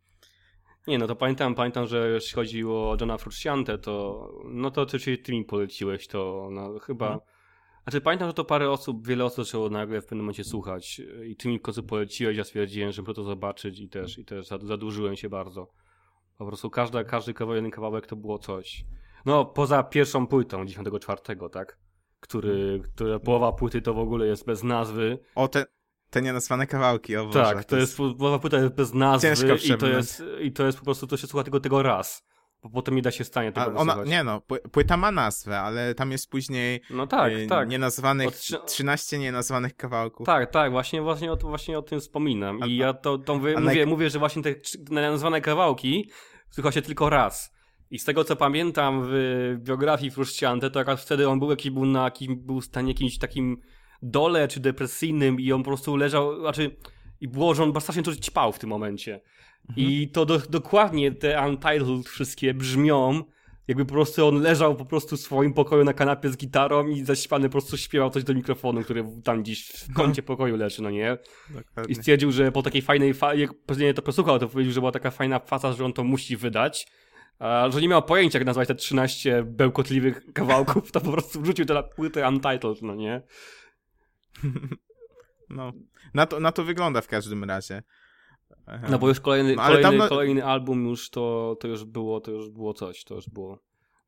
Nie, 0.87 0.97
no 0.97 1.07
to 1.07 1.15
pamiętam, 1.15 1.55
pamiętam, 1.55 1.87
że 1.87 2.09
jeśli 2.09 2.35
chodzi 2.35 2.63
o 2.65 2.97
Johna 2.99 3.17
Frusciante, 3.17 3.77
to 3.77 4.27
no 4.45 4.71
to 4.71 4.85
ty, 4.85 5.17
ty 5.17 5.31
mi 5.31 5.45
poleciłeś 5.45 6.07
to, 6.07 6.49
no 6.51 6.79
chyba... 6.79 7.05
Mhm. 7.05 7.21
Znaczy 7.83 8.01
pamiętam, 8.01 8.29
że 8.29 8.33
to 8.33 8.45
parę 8.45 8.71
osób, 8.71 9.07
wiele 9.07 9.25
osób 9.25 9.45
zaczęło 9.45 9.69
nagle 9.69 10.01
w 10.01 10.05
pewnym 10.05 10.19
momencie 10.19 10.43
słuchać 10.43 11.01
i 11.25 11.35
ty 11.35 11.47
mi 11.47 11.59
w 11.59 11.61
końcu 11.61 11.83
poleciłeś, 11.83 12.37
ja 12.37 12.43
stwierdziłem, 12.43 12.91
żeby 12.91 13.13
to 13.13 13.23
zobaczyć 13.23 13.79
i 13.79 13.89
też, 13.89 14.17
i 14.17 14.25
też 14.25 14.47
zad- 14.47 14.63
zadłużyłem 14.63 15.15
się 15.15 15.29
bardzo. 15.29 15.71
Po 16.37 16.45
prostu 16.45 16.69
każda, 16.69 17.03
każdy 17.03 17.33
kawałek, 17.33 17.57
jeden 17.57 17.71
kawałek 17.71 18.07
to 18.07 18.15
było 18.15 18.39
coś. 18.39 18.85
No, 19.25 19.45
poza 19.45 19.83
pierwszą 19.83 20.27
płytą 20.27 20.65
94, 20.65 21.21
tak? 21.51 21.77
Który, 22.19 22.81
która 22.95 23.19
połowa 23.19 23.51
płyty 23.51 23.81
to 23.81 23.93
w 23.93 23.99
ogóle 23.99 24.27
jest 24.27 24.45
bez 24.45 24.63
nazwy. 24.63 25.19
O, 25.35 25.47
te, 25.47 25.65
te 26.09 26.21
nienazwane 26.21 26.67
kawałki, 26.67 27.17
o 27.17 27.25
Boże, 27.25 27.43
tak, 27.43 27.65
to 27.65 27.77
jest, 27.77 27.97
połowa 27.97 28.39
płyta 28.39 28.57
jest 28.57 28.73
bez 28.73 28.93
nazwy 28.93 29.27
Ciężko 29.27 29.73
i 29.73 29.77
to, 29.77 29.87
jest, 29.87 30.23
i 30.41 30.51
to 30.51 30.65
jest 30.65 30.77
po 30.79 30.85
prostu, 30.85 31.07
to 31.07 31.17
się 31.17 31.27
słucha 31.27 31.43
tego, 31.43 31.59
tego 31.59 31.83
raz. 31.83 32.23
Bo 32.63 32.69
potem 32.69 32.95
nie 32.95 33.01
da 33.01 33.11
się 33.11 33.23
w 33.23 33.27
stanie 33.27 33.51
tego 33.51 33.73
ona, 33.75 34.03
nie 34.05 34.23
no, 34.23 34.39
pły- 34.49 34.59
płyta 34.71 34.97
ma 34.97 35.11
nazwę, 35.11 35.59
ale 35.59 35.95
tam 35.95 36.11
jest 36.11 36.29
później 36.29 36.81
No 36.89 37.07
tak, 37.07 37.33
e, 37.33 37.47
tak. 37.47 37.69
nienazwanych, 37.69 38.27
Od 38.27 38.35
trzy- 38.35 38.59
13 38.65 39.19
nienazwanych 39.19 39.75
kawałków. 39.75 40.25
Tak, 40.25 40.51
tak, 40.51 40.71
właśnie, 40.71 41.01
właśnie, 41.01 41.31
o, 41.31 41.35
właśnie 41.35 41.77
o 41.77 41.81
tym 41.81 41.99
wspominam. 41.99 42.59
I 42.59 42.63
A- 42.63 42.85
ja 42.85 42.93
to, 42.93 43.17
to 43.17 43.35
mówię, 43.35 43.55
naj- 43.55 43.87
mówię, 43.87 44.09
że 44.09 44.19
właśnie 44.19 44.43
te 44.43 44.55
nazwane 44.91 45.41
kawałki 45.41 46.11
słucha 46.51 46.71
się 46.71 46.81
tylko 46.81 47.09
raz. 47.09 47.56
I 47.91 47.99
z 47.99 48.05
tego 48.05 48.23
co 48.23 48.35
pamiętam 48.35 49.01
w 49.05 49.55
biografii 49.59 50.11
Frusciante, 50.11 50.69
to 50.69 50.79
akurat 50.79 51.01
wtedy 51.01 51.29
on 51.29 51.39
był 51.39 51.49
jakiś, 51.49 51.71
był 51.71 51.85
na 51.85 52.03
jakim, 52.03 52.45
był 52.45 52.61
stanie 52.61 52.91
jakimś 52.91 53.17
takim 53.17 53.61
dole 54.01 54.47
czy 54.47 54.59
depresyjnym 54.59 55.39
i 55.39 55.51
on 55.51 55.63
po 55.63 55.69
prostu 55.69 55.95
leżał, 55.95 56.39
znaczy 56.39 56.75
i 57.21 57.27
było, 57.27 57.55
że 57.55 57.63
on 57.63 57.81
strasznie 57.81 58.03
dużo 58.03 58.17
ćpał 58.17 58.51
w 58.51 58.59
tym 58.59 58.69
momencie. 58.69 59.21
I 59.75 60.09
to 60.09 60.25
do, 60.25 60.39
dokładnie 60.39 61.11
te 61.11 61.47
Untitled 61.47 62.07
wszystkie 62.07 62.53
brzmią, 62.53 63.23
jakby 63.67 63.85
po 63.85 63.93
prostu 63.93 64.27
on 64.27 64.41
leżał 64.41 64.75
po 64.75 64.85
prostu 64.85 65.17
w 65.17 65.19
swoim 65.19 65.53
pokoju 65.53 65.83
na 65.83 65.93
kanapie 65.93 66.29
z 66.29 66.37
gitarą 66.37 66.87
i 66.87 67.05
zaśpiany 67.05 67.49
po 67.49 67.51
prostu 67.51 67.77
śpiewał 67.77 68.09
coś 68.09 68.23
do 68.23 68.33
mikrofonu, 68.33 68.81
który 68.81 69.05
tam 69.23 69.43
gdzieś 69.43 69.67
w 69.67 69.93
kącie 69.93 70.23
pokoju 70.23 70.57
leży, 70.57 70.81
no 70.81 70.89
nie? 70.89 71.17
I 71.49 71.53
Dokładnie. 71.53 71.95
stwierdził, 71.95 72.31
że 72.31 72.51
po 72.51 72.63
takiej 72.63 72.81
fajnej 72.81 73.13
fazie, 73.13 73.41
jak 73.41 73.53
później 73.53 73.93
to 73.93 74.01
posłuchał, 74.01 74.39
to 74.39 74.47
powiedział, 74.47 74.73
że 74.73 74.81
była 74.81 74.91
taka 74.91 75.11
fajna 75.11 75.39
faza, 75.39 75.73
że 75.73 75.85
on 75.85 75.93
to 75.93 76.03
musi 76.03 76.37
wydać. 76.37 76.87
A 77.39 77.69
że 77.71 77.81
nie 77.81 77.87
miał 77.87 78.03
pojęcia, 78.03 78.39
jak 78.39 78.45
nazwać 78.45 78.67
te 78.67 78.75
13 78.75 79.43
bełkotliwych 79.43 80.33
kawałków, 80.33 80.91
to 80.91 81.01
po 81.01 81.11
prostu 81.11 81.41
wrzucił 81.41 81.65
tę 81.65 81.83
płytę 81.95 82.29
Untitled, 82.29 82.81
no 82.81 82.95
nie? 82.95 83.21
No, 85.49 85.73
na 86.13 86.25
to, 86.25 86.39
na 86.39 86.51
to 86.51 86.63
wygląda 86.63 87.01
w 87.01 87.07
każdym 87.07 87.43
razie. 87.43 87.83
No 88.89 88.99
bo 88.99 89.07
już 89.07 89.19
kolejny, 89.19 89.55
No, 89.55 89.61
kolejny, 89.63 90.07
kolejny 90.09 90.45
album 90.45 90.85
już 90.85 91.09
to, 91.09 91.55
to 91.59 91.67
już 91.67 91.85
było, 91.85 92.21
to 92.21 92.31
już 92.31 92.49
było 92.49 92.73
coś, 92.73 93.03
to 93.03 93.15
już 93.15 93.29
było. 93.29 93.59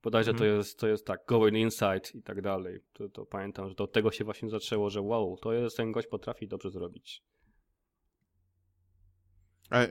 Bodajże 0.03 0.31
to 0.33 0.43
Mhm. 0.43 0.57
jest, 0.57 0.79
to 0.79 0.87
jest 0.87 1.05
tak, 1.05 1.19
Going 1.27 1.57
Inside 1.57 2.01
i 2.13 2.21
tak 2.21 2.41
dalej. 2.41 2.79
To, 2.93 3.09
to 3.09 3.25
pamiętam, 3.25 3.69
że 3.69 3.75
to 3.75 3.83
od 3.83 3.91
tego 3.91 4.11
się 4.11 4.23
właśnie 4.23 4.49
zaczęło, 4.49 4.89
że 4.89 5.01
wow, 5.01 5.37
to 5.41 5.53
jest 5.53 5.77
ten 5.77 5.91
gość 5.91 6.07
potrafi 6.07 6.47
dobrze 6.47 6.69
zrobić. 6.69 7.23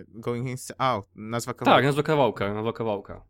Going 0.08 0.48
Inside 0.48 0.80
Out, 0.80 1.06
nazwa 1.14 1.54
kawałka. 1.54 1.76
Tak, 1.76 1.84
nazwa 1.84 2.02
kawałka, 2.02 2.54
nazwa 2.54 2.72
kawałka. 2.72 3.24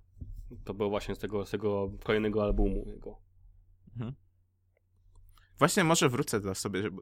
To 0.65 0.75
było 0.75 0.91
właśnie 0.91 1.15
z 1.15 1.19
tego, 1.19 1.47
z 1.47 1.51
tego 1.51 1.91
kolejnego 2.05 2.43
albumu 2.43 2.85
jego. 2.87 3.17
Właśnie 5.59 5.85
może 5.85 6.09
wrócę 6.09 6.41
do 6.41 6.55
sobie 6.55 6.83
żeby, 6.83 6.97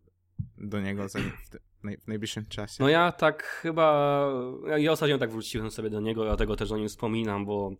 do 0.58 0.80
niego 0.80 1.08
za, 1.08 1.18
w, 1.18 1.84
naj, 1.84 1.98
najbliższym 2.06 2.46
czasie. 2.46 2.76
No 2.80 2.88
ja 2.88 3.12
tak 3.12 3.42
chyba, 3.42 4.28
ja, 4.66 4.78
ja 4.78 4.92
ostatnio 4.92 5.18
tak 5.18 5.30
wróciłem 5.30 5.70
sobie 5.70 5.90
do 5.90 6.00
niego, 6.00 6.24
dlatego 6.24 6.56
też 6.56 6.72
o 6.72 6.76
nim 6.76 6.88
wspominam, 6.88 7.46
bo 7.46 7.70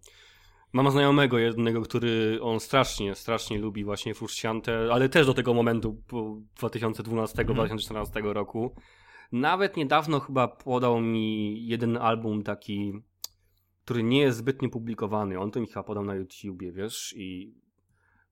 mam 0.72 0.90
znajomego 0.90 1.38
jednego, 1.38 1.83
który 1.83 2.38
on 2.42 2.61
strasznie, 2.61 3.14
strasznie 3.14 3.59
lubi 3.59 3.85
właśnie 3.85 4.14
Frusciante, 4.14 4.88
ale 4.92 5.09
też 5.09 5.26
do 5.26 5.35
tego 5.35 5.55
momentu, 5.55 6.02
po 6.09 6.40
2012-2014 6.61 8.33
roku. 8.33 8.74
Nawet 9.33 9.77
niedawno 9.77 10.21
chyba 10.21 10.49
podał 10.49 11.01
mi 11.01 11.67
jeden 11.67 11.97
album 11.97 12.43
taki, 12.43 12.93
który 13.85 14.03
nie 14.03 14.21
jest 14.21 14.39
zbytnio 14.39 14.69
publikowany. 14.69 15.39
On 15.41 15.51
to 15.51 15.61
mi 15.61 15.67
chyba 15.67 15.83
podał 15.83 16.05
na 16.05 16.15
YouTubie, 16.15 16.73
wiesz, 16.73 17.15
i 17.17 17.55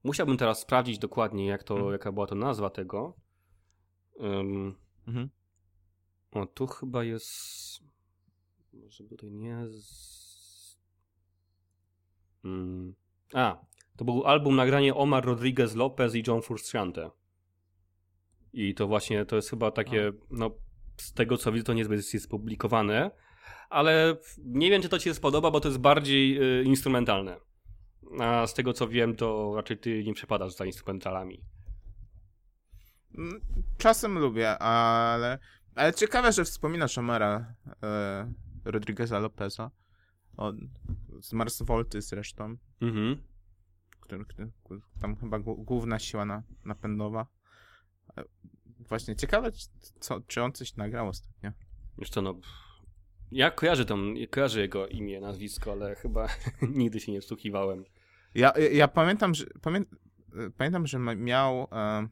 musiałbym 0.05 0.37
teraz 0.37 0.61
sprawdzić 0.61 0.99
dokładnie, 0.99 1.47
jak 1.47 1.63
to, 1.65 1.75
Mhm. 1.75 1.93
jaka 1.93 2.13
była 2.13 2.27
to 2.27 2.35
nazwa 2.35 2.71
tego. 2.71 3.17
Ym, 4.21 4.75
Mhm. 5.09 5.29
o, 6.33 6.47
tu 6.47 6.67
chyba 6.67 7.05
jest. 7.05 7.81
Może 8.73 9.05
tutaj 9.05 9.31
nie. 9.33 9.69
Z... 9.69 10.79
Mm. 12.45 12.95
A, 13.35 13.65
to 13.97 14.05
był 14.05 14.25
album 14.25 14.57
nagranie 14.57 14.95
Omar 14.95 15.25
Rodriguez 15.25 15.75
Lopez 15.75 16.15
i 16.15 16.23
John 16.27 16.43
Frusciante. 16.43 17.11
I 18.53 18.75
to 18.75 18.87
właśnie 18.87 19.27
to 19.27 19.37
jest 19.37 19.51
chyba 19.51 19.71
takie, 19.71 20.13
no 20.31 20.51
z 20.97 21.13
tego 21.13 21.37
co 21.37 21.53
widzę, 21.53 21.65
to 21.65 21.73
niezbyt 21.73 22.15
jest 22.15 22.29
publikowane, 22.29 23.11
ale 23.71 24.17
nie 24.39 24.71
wiem, 24.71 24.83
czy 24.83 24.89
to 24.89 24.99
ci 24.99 25.05
się 25.05 25.15
spodoba, 25.15 25.51
bo 25.51 25.61
to 25.61 25.69
jest 25.69 25.81
bardziej 25.81 26.43
y, 26.61 26.65
instrumentalne. 26.65 27.37
A 28.21 28.47
z 28.47 28.55
tego 28.55 28.73
co 28.73 28.89
wiem, 28.89 29.17
to 29.17 29.53
raczej 29.57 29.79
ty 29.79 30.05
nie 30.05 30.15
przepadasz 30.15 30.53
za 30.55 30.65
instrumentalami. 30.65 31.41
Mm, 33.19 33.41
Czasem 33.79 34.19
lubię, 34.19 34.59
ale, 34.59 35.39
ale 35.75 35.95
ciekawe, 35.95 36.33
że 36.33 36.45
wspominasz 36.45 36.99
Omara 36.99 37.55
e, 37.83 38.33
Rodrigueza 38.65 39.19
Lopeza. 39.19 39.71
On 40.37 40.69
z 41.23 41.33
Mars 41.33 41.63
Volty 41.63 42.03
zresztą, 42.03 42.57
Mhm. 42.81 43.23
który, 44.01 44.25
który, 44.25 44.51
tam 45.01 45.17
chyba 45.17 45.39
głó- 45.39 45.65
główna 45.65 45.99
siła 45.99 46.25
na, 46.25 46.43
napędowa. 46.65 47.27
Właśnie 48.89 49.17
ciekawe, 49.17 49.53
czy- 49.53 49.69
co, 50.01 50.21
czy 50.21 50.43
on 50.43 50.53
coś 50.53 50.77
nagrał 50.77 51.09
ostatnio. 51.09 51.53
Co, 52.11 52.23
no... 52.23 52.41
Ja 53.31 53.51
kojarzę, 53.51 53.85
tam, 53.85 54.15
kojarzę 54.31 54.61
jego 54.61 54.87
imię, 54.87 55.21
nazwisko, 55.21 55.73
ale 55.73 55.95
chyba 55.95 56.29
nigdy 56.63 57.01
się 57.01 57.13
nie 57.13 57.21
wsłuchiwałem. 57.21 57.85
Ja, 58.35 58.53
ja, 58.57 58.71
ja 58.71 58.89
pamiętam, 58.89 59.35
że 59.35 59.47
pamię, 59.63 59.81
pamiętam, 60.57 60.87
że 60.87 60.99
miał 60.99 61.69
e, 61.73 62.09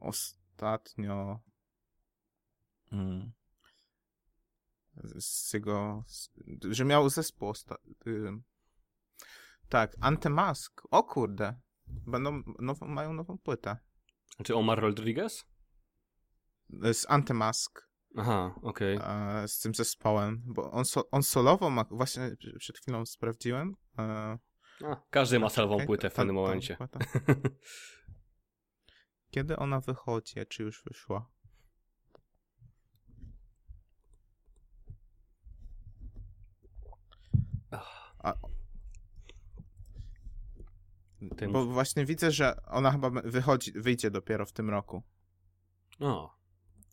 ostatnio 0.00 1.40
mm, 2.92 3.32
z 5.04 5.24
z 5.24 5.52
jego, 5.54 6.04
z, 6.06 6.30
że 6.70 6.84
miał 6.84 7.08
zespół 7.08 7.48
osta, 7.48 7.76
y, 8.06 8.30
tak, 9.68 9.96
Antemask, 10.00 10.82
o 10.90 11.02
kurde, 11.02 11.54
będą, 11.86 12.42
nową, 12.58 12.86
mają 12.86 13.12
nową 13.12 13.38
płytę 13.38 13.76
Czy 14.42 14.54
Omar 14.56 14.80
Rodriguez? 14.80 15.44
E, 16.82 16.94
z 16.94 17.10
Antemask, 17.10 17.88
Aha, 18.16 18.54
okej. 18.62 18.98
e, 19.02 19.48
z 19.48 19.58
tym 19.60 19.74
zespołem, 19.74 20.42
bo 20.46 20.70
on, 20.70 20.84
so, 20.84 21.10
on 21.10 21.22
solowo 21.22 21.70
ma, 21.70 21.84
właśnie 21.90 22.30
przed 22.58 22.78
chwilą 22.78 23.06
sprawdziłem. 23.06 23.74
E, 23.98 24.02
A, 24.84 24.96
Każdy 25.10 25.38
ma 25.38 25.48
salwą 25.48 25.74
czekaj, 25.74 25.86
płytę 25.86 26.10
w 26.10 26.14
pewnym 26.14 26.36
ta 26.36 26.42
momencie. 26.42 26.76
Kiedy 29.30 29.56
ona 29.56 29.80
wychodzi, 29.80 30.34
czy 30.48 30.62
już 30.62 30.82
wyszła? 30.84 31.30
A, 38.18 38.34
Tym- 41.30 41.52
bo 41.52 41.64
właśnie 41.66 42.04
widzę, 42.06 42.30
że 42.30 42.56
ona 42.66 42.90
chyba 42.90 43.10
wychodzi, 43.10 43.72
wyjdzie 43.72 44.10
dopiero 44.10 44.46
w 44.46 44.52
tym 44.52 44.70
roku. 44.70 45.02
O, 46.00 46.34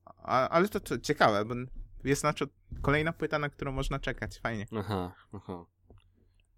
A, 0.06 0.50
ale 0.50 0.68
to, 0.70 0.80
to 0.80 0.98
ciekawe, 1.00 1.46
bo 1.46 1.56
jest 2.04 2.22
znaczy 2.22 2.46
kolejna 2.82 3.14
płyta, 3.14 3.40
na 3.40 3.50
którą 3.50 3.72
można 3.72 4.00
czekać. 4.00 4.40
Fajnie. 4.40 4.66
aha, 4.78 5.14
aha. 5.34 5.66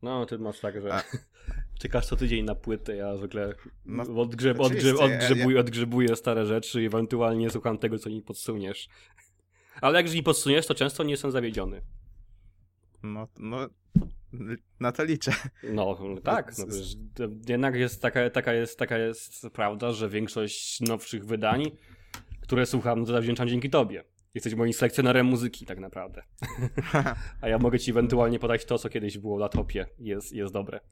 No, 0.01 0.25
ty 0.25 0.39
masz 0.39 0.59
tak, 0.59 0.81
że 0.81 0.93
A- 0.93 1.03
czekasz 1.81 2.05
co 2.05 2.15
tydzień 2.15 2.45
na 2.45 2.55
płytę, 2.55 2.95
ja 2.95 3.17
zwykle 3.17 3.55
No, 3.85 4.03
odgrzeb, 4.21 4.59
odgrzeb, 4.59 4.97
ja- 4.99 5.05
odgrzebuję, 5.05 5.59
odgrzebuję 5.59 6.15
stare 6.15 6.45
rzeczy 6.45 6.83
i 6.83 6.85
ewentualnie 6.85 7.49
słucham 7.49 7.77
tego, 7.77 7.99
co 7.99 8.09
mi 8.09 8.21
podsuniesz. 8.21 8.89
Ale 9.81 10.01
jak 10.01 10.13
mi 10.13 10.23
podsuniesz, 10.23 10.67
to 10.67 10.75
często 10.75 11.03
nie 11.03 11.11
jestem 11.11 11.31
zawiedziony. 11.31 11.81
No, 13.03 13.27
no, 13.37 13.57
na 14.79 14.91
to 14.91 15.03
liczę. 15.03 15.33
No, 15.63 15.97
tak. 16.23 16.53
No, 16.57 16.65
jednak 17.47 17.75
jest 17.75 18.01
taka, 18.01 18.29
taka, 18.29 18.53
jest, 18.53 18.79
taka 18.79 18.97
jest 18.97 19.47
prawda, 19.53 19.91
że 19.91 20.09
większość 20.09 20.81
nowszych 20.81 21.25
wydań, 21.25 21.71
które 22.41 22.65
słucham, 22.65 23.05
to 23.05 23.11
zawdzięczam 23.11 23.47
dzięki 23.47 23.69
tobie. 23.69 24.03
Jesteś 24.33 24.55
moim 24.55 24.73
selekcjonerem 24.73 25.25
muzyki, 25.25 25.65
tak 25.65 25.79
naprawdę. 25.79 26.23
A 27.41 27.47
ja 27.47 27.57
mogę 27.57 27.79
ci 27.79 27.91
ewentualnie 27.91 28.39
podać 28.39 28.65
to, 28.65 28.77
co 28.77 28.89
kiedyś 28.89 29.17
było 29.17 29.39
na 29.39 29.49
topie. 29.49 29.85
Jest, 29.99 30.31
jest 30.31 30.53
dobre. 30.53 30.79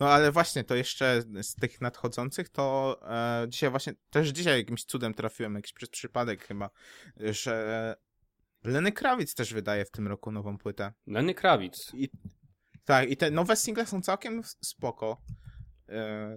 No 0.00 0.10
ale 0.10 0.32
właśnie, 0.32 0.64
to 0.64 0.74
jeszcze 0.74 1.22
z 1.42 1.54
tych 1.54 1.80
nadchodzących, 1.80 2.48
to 2.48 2.96
e, 3.10 3.46
dzisiaj 3.48 3.70
właśnie, 3.70 3.92
też 4.10 4.28
dzisiaj 4.28 4.58
jakimś 4.58 4.84
cudem 4.84 5.14
trafiłem, 5.14 5.54
jakiś 5.54 5.72
przez 5.72 5.88
przypadek 5.88 6.44
chyba, 6.44 6.70
że 7.16 7.96
Lenny 8.64 8.92
Krawic 8.92 9.34
też 9.34 9.54
wydaje 9.54 9.84
w 9.84 9.90
tym 9.90 10.08
roku 10.08 10.32
nową 10.32 10.58
płytę. 10.58 10.92
Lenny 11.06 11.34
Krawic. 11.34 11.90
I, 11.94 12.08
tak, 12.84 13.10
i 13.10 13.16
te 13.16 13.30
nowe 13.30 13.56
single 13.56 13.86
są 13.86 14.02
całkiem 14.02 14.42
spoko. 14.60 15.22
E, 15.88 16.36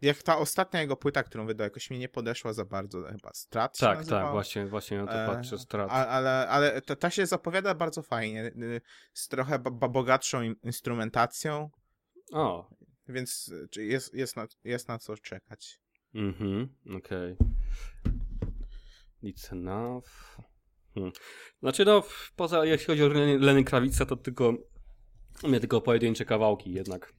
jak 0.00 0.22
ta 0.22 0.38
ostatnia 0.38 0.80
jego 0.80 0.96
płyta, 0.96 1.22
którą 1.22 1.46
wydał, 1.46 1.64
jakoś 1.64 1.90
mi 1.90 1.98
nie 1.98 2.08
podeszła 2.08 2.52
za 2.52 2.64
bardzo, 2.64 3.02
chyba 3.02 3.30
Strat 3.34 3.78
Tak, 3.78 3.98
nazywała? 3.98 4.22
tak, 4.22 4.32
właśnie, 4.32 4.66
właśnie 4.66 4.98
na 4.98 5.06
to 5.06 5.12
E, 5.24 5.26
patrzę. 5.26 5.58
Strat. 5.58 5.90
A, 5.90 6.06
ale 6.06 6.48
ale 6.48 6.82
ta, 6.82 6.96
ta 6.96 7.10
się 7.10 7.26
zapowiada 7.26 7.74
bardzo 7.74 8.02
fajnie, 8.02 8.44
y, 8.46 8.80
z 9.12 9.28
trochę 9.28 9.58
bogatszą 9.90 10.42
in- 10.42 10.56
instrumentacją, 10.62 11.70
O, 12.32 12.70
więc 13.08 13.48
y, 13.76 13.82
jest, 13.84 14.14
jest, 14.14 14.36
na, 14.36 14.46
jest 14.64 14.88
na 14.88 14.98
co 14.98 15.16
czekać. 15.16 15.80
Mhm, 16.14 16.68
okej. 16.96 17.36
It's 19.22 19.52
enough. 19.52 20.36
Hmm. 20.96 21.12
Znaczy 21.60 21.84
no, 21.84 22.02
poza, 22.36 22.64
jeśli 22.64 22.86
chodzi 22.86 23.02
o 23.02 23.08
Lenny 23.38 23.64
Krawica, 23.64 24.06
to 24.06 24.16
tylko 24.16 24.54
mnie 25.42 25.60
tylko 25.60 25.80
pojedyncze 25.80 26.24
kawałki 26.24 26.72
jednak 26.72 27.12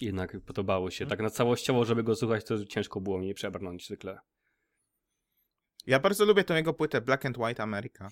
jednak 0.00 0.40
podobały 0.40 0.92
się. 0.92 1.06
Tak 1.06 1.20
na 1.20 1.30
całościowo, 1.30 1.84
żeby 1.84 2.02
go 2.02 2.16
słuchać, 2.16 2.44
to 2.44 2.64
ciężko 2.64 3.00
było 3.00 3.18
mnie 3.18 3.34
przebrnąć 3.34 3.86
zwykle. 3.86 4.18
Ja 5.86 6.00
bardzo 6.00 6.24
lubię 6.24 6.44
tą 6.44 6.54
jego 6.54 6.74
płytę 6.74 7.00
Black 7.00 7.26
and 7.26 7.38
White 7.38 7.62
America. 7.62 8.08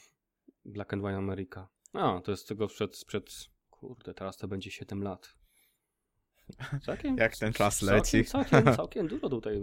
Black 0.65 0.93
and 0.93 1.03
White 1.03 1.17
America. 1.17 1.69
A, 1.93 2.21
to 2.25 2.31
jest 2.31 2.49
tego 2.49 2.67
przed, 2.67 2.97
sprzed, 2.97 3.31
kurde, 3.71 4.15
teraz 4.15 4.37
to 4.37 4.49
będzie 4.49 4.71
7 4.71 5.03
lat. 5.03 5.35
Całkiem, 6.87 7.17
Jak 7.17 7.37
ten 7.37 7.53
czas 7.53 7.79
całkiem, 7.79 7.97
leci. 7.97 8.25
Całkiem, 8.25 8.65
całkiem 8.77 9.09
dużo 9.09 9.29
tutaj 9.29 9.63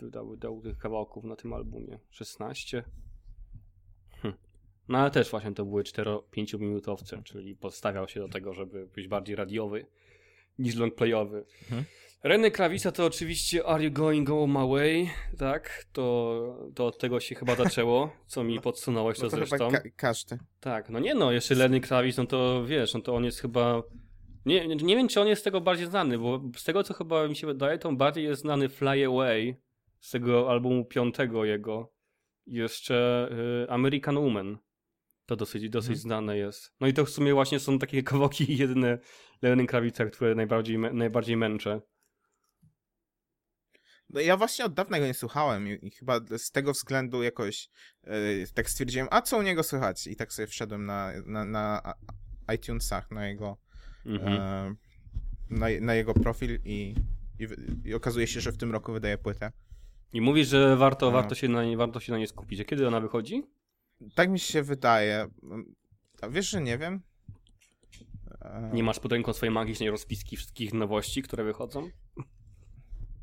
wydał, 0.00 0.28
wydał 0.28 0.62
tych 0.62 0.78
kawałków 0.78 1.24
na 1.24 1.36
tym 1.36 1.52
albumie. 1.52 1.98
16. 2.10 2.84
No 4.88 4.98
ale 4.98 5.10
też 5.10 5.30
właśnie 5.30 5.52
to 5.52 5.64
były 5.64 5.82
4-5 5.82 6.60
minutowce, 6.60 7.22
czyli 7.24 7.56
podstawiał 7.56 8.08
się 8.08 8.20
do 8.20 8.28
tego, 8.28 8.54
żeby 8.54 8.86
być 8.86 9.08
bardziej 9.08 9.36
radiowy 9.36 9.86
niż 10.58 10.76
longplayowy. 10.76 11.44
Mhm. 11.62 11.84
Renny 12.22 12.50
Krawica 12.50 12.92
to 12.92 13.06
oczywiście 13.06 13.66
Are 13.66 13.84
You 13.84 13.90
Going 13.92 14.28
Go 14.28 14.46
My 14.46 14.68
Way, 14.68 15.10
tak? 15.38 15.84
To, 15.92 16.68
to 16.74 16.86
od 16.86 16.98
tego 16.98 17.20
się 17.20 17.34
chyba 17.34 17.54
zaczęło, 17.54 18.12
co 18.26 18.44
mi 18.44 18.60
podsunąłeś 18.68 19.18
to 19.18 19.24
No 19.24 19.30
to 19.30 19.36
zresztą. 19.36 19.70
ka- 19.70 19.80
każdy. 19.96 20.38
Tak, 20.60 20.90
no 20.90 20.98
nie 20.98 21.14
no, 21.14 21.32
jeszcze 21.32 21.54
Lenny 21.54 21.80
Kravitz, 21.80 22.16
no 22.16 22.26
to 22.26 22.64
wiesz, 22.66 22.94
no 22.94 23.00
to 23.00 23.14
on 23.14 23.24
jest 23.24 23.40
chyba... 23.40 23.82
Nie, 24.46 24.66
nie- 24.68 24.76
nie 24.76 24.96
wiem, 24.96 25.08
czy 25.08 25.20
on 25.20 25.28
jest 25.28 25.42
z 25.42 25.44
tego 25.44 25.60
bardziej 25.60 25.86
znany, 25.86 26.18
bo 26.18 26.42
z 26.56 26.64
tego, 26.64 26.82
co 26.82 26.94
chyba 26.94 27.28
mi 27.28 27.36
się 27.36 27.46
wydaje, 27.46 27.78
to 27.78 27.88
on 27.88 27.96
bardziej 27.96 28.24
jest 28.24 28.42
znany 28.42 28.68
Fly 28.68 29.06
Away 29.06 29.56
z 30.00 30.10
tego 30.10 30.50
albumu 30.50 30.84
piątego 30.84 31.44
jego. 31.44 31.92
Jeszcze 32.46 33.28
y, 33.64 33.70
American 33.70 34.18
Woman. 34.18 34.58
To 35.26 35.36
dosyć, 35.36 35.68
dosyć 35.70 35.90
Mhm. 35.90 36.00
znane 36.00 36.36
jest. 36.38 36.72
No 36.80 36.86
i 36.86 36.92
to 36.92 37.04
w 37.04 37.10
sumie 37.10 37.34
właśnie 37.34 37.60
są 37.60 37.78
takie 37.78 38.02
kawałki 38.12 38.56
jedyne 38.56 38.98
Lenny 39.42 39.66
Kravitza, 39.66 40.04
które 40.04 40.34
najbardziej, 40.34 40.78
najbardziej 40.78 41.36
męczę. 41.36 41.80
No 44.10 44.20
ja 44.20 44.36
właśnie 44.36 44.64
od 44.64 44.74
dawna 44.74 44.98
go 44.98 45.06
nie 45.06 45.14
słuchałem 45.14 45.68
i, 45.68 45.78
i 45.86 45.90
chyba 45.90 46.20
z 46.38 46.50
tego 46.50 46.72
względu 46.72 47.22
jakoś 47.22 47.68
e, 48.04 48.16
tak 48.54 48.70
stwierdziłem, 48.70 49.08
a 49.10 49.22
co 49.22 49.38
u 49.38 49.42
niego 49.42 49.62
słychać? 49.62 50.06
I 50.06 50.16
tak 50.16 50.32
sobie 50.32 50.46
wszedłem 50.46 50.86
na, 50.86 51.12
na, 51.26 51.44
na 51.44 51.94
iTunesach, 52.54 53.10
na 53.10 53.28
jego, 53.28 53.56
Mhm. 54.06 54.32
e, 54.40 54.74
na, 55.50 55.66
na 55.80 55.94
jego 55.94 56.14
profil 56.14 56.58
i, 56.64 56.94
i, 57.40 57.46
i 57.88 57.94
okazuje 57.94 58.26
się, 58.26 58.40
że 58.40 58.52
w 58.52 58.56
tym 58.56 58.72
roku 58.72 58.92
wydaje 58.92 59.18
płytę. 59.18 59.52
I 60.12 60.20
mówisz, 60.20 60.48
że 60.48 60.76
warto, 60.76 61.06
No. 61.06 61.12
warto, 61.12 61.34
się 61.34 61.48
na 61.48 61.64
nie, 61.64 61.76
warto 61.76 62.00
się 62.00 62.12
na 62.12 62.18
nie 62.18 62.26
skupić. 62.26 62.60
A 62.60 62.64
kiedy 62.64 62.88
ona 62.88 63.00
wychodzi? 63.00 63.42
Tak 64.14 64.30
mi 64.30 64.38
się 64.38 64.62
wydaje. 64.62 65.26
A 66.22 66.28
wiesz, 66.28 66.50
że 66.50 66.60
nie 66.60 66.78
wiem? 66.78 67.00
E, 68.40 68.70
Nie 68.72 68.82
masz 68.82 69.00
pod 69.00 69.12
ręką 69.12 69.32
swojej 69.32 69.54
magicznej 69.54 69.90
rozpiski 69.90 70.36
wszystkich 70.36 70.72
nowości, 70.72 71.22
które 71.22 71.44
wychodzą? 71.44 71.90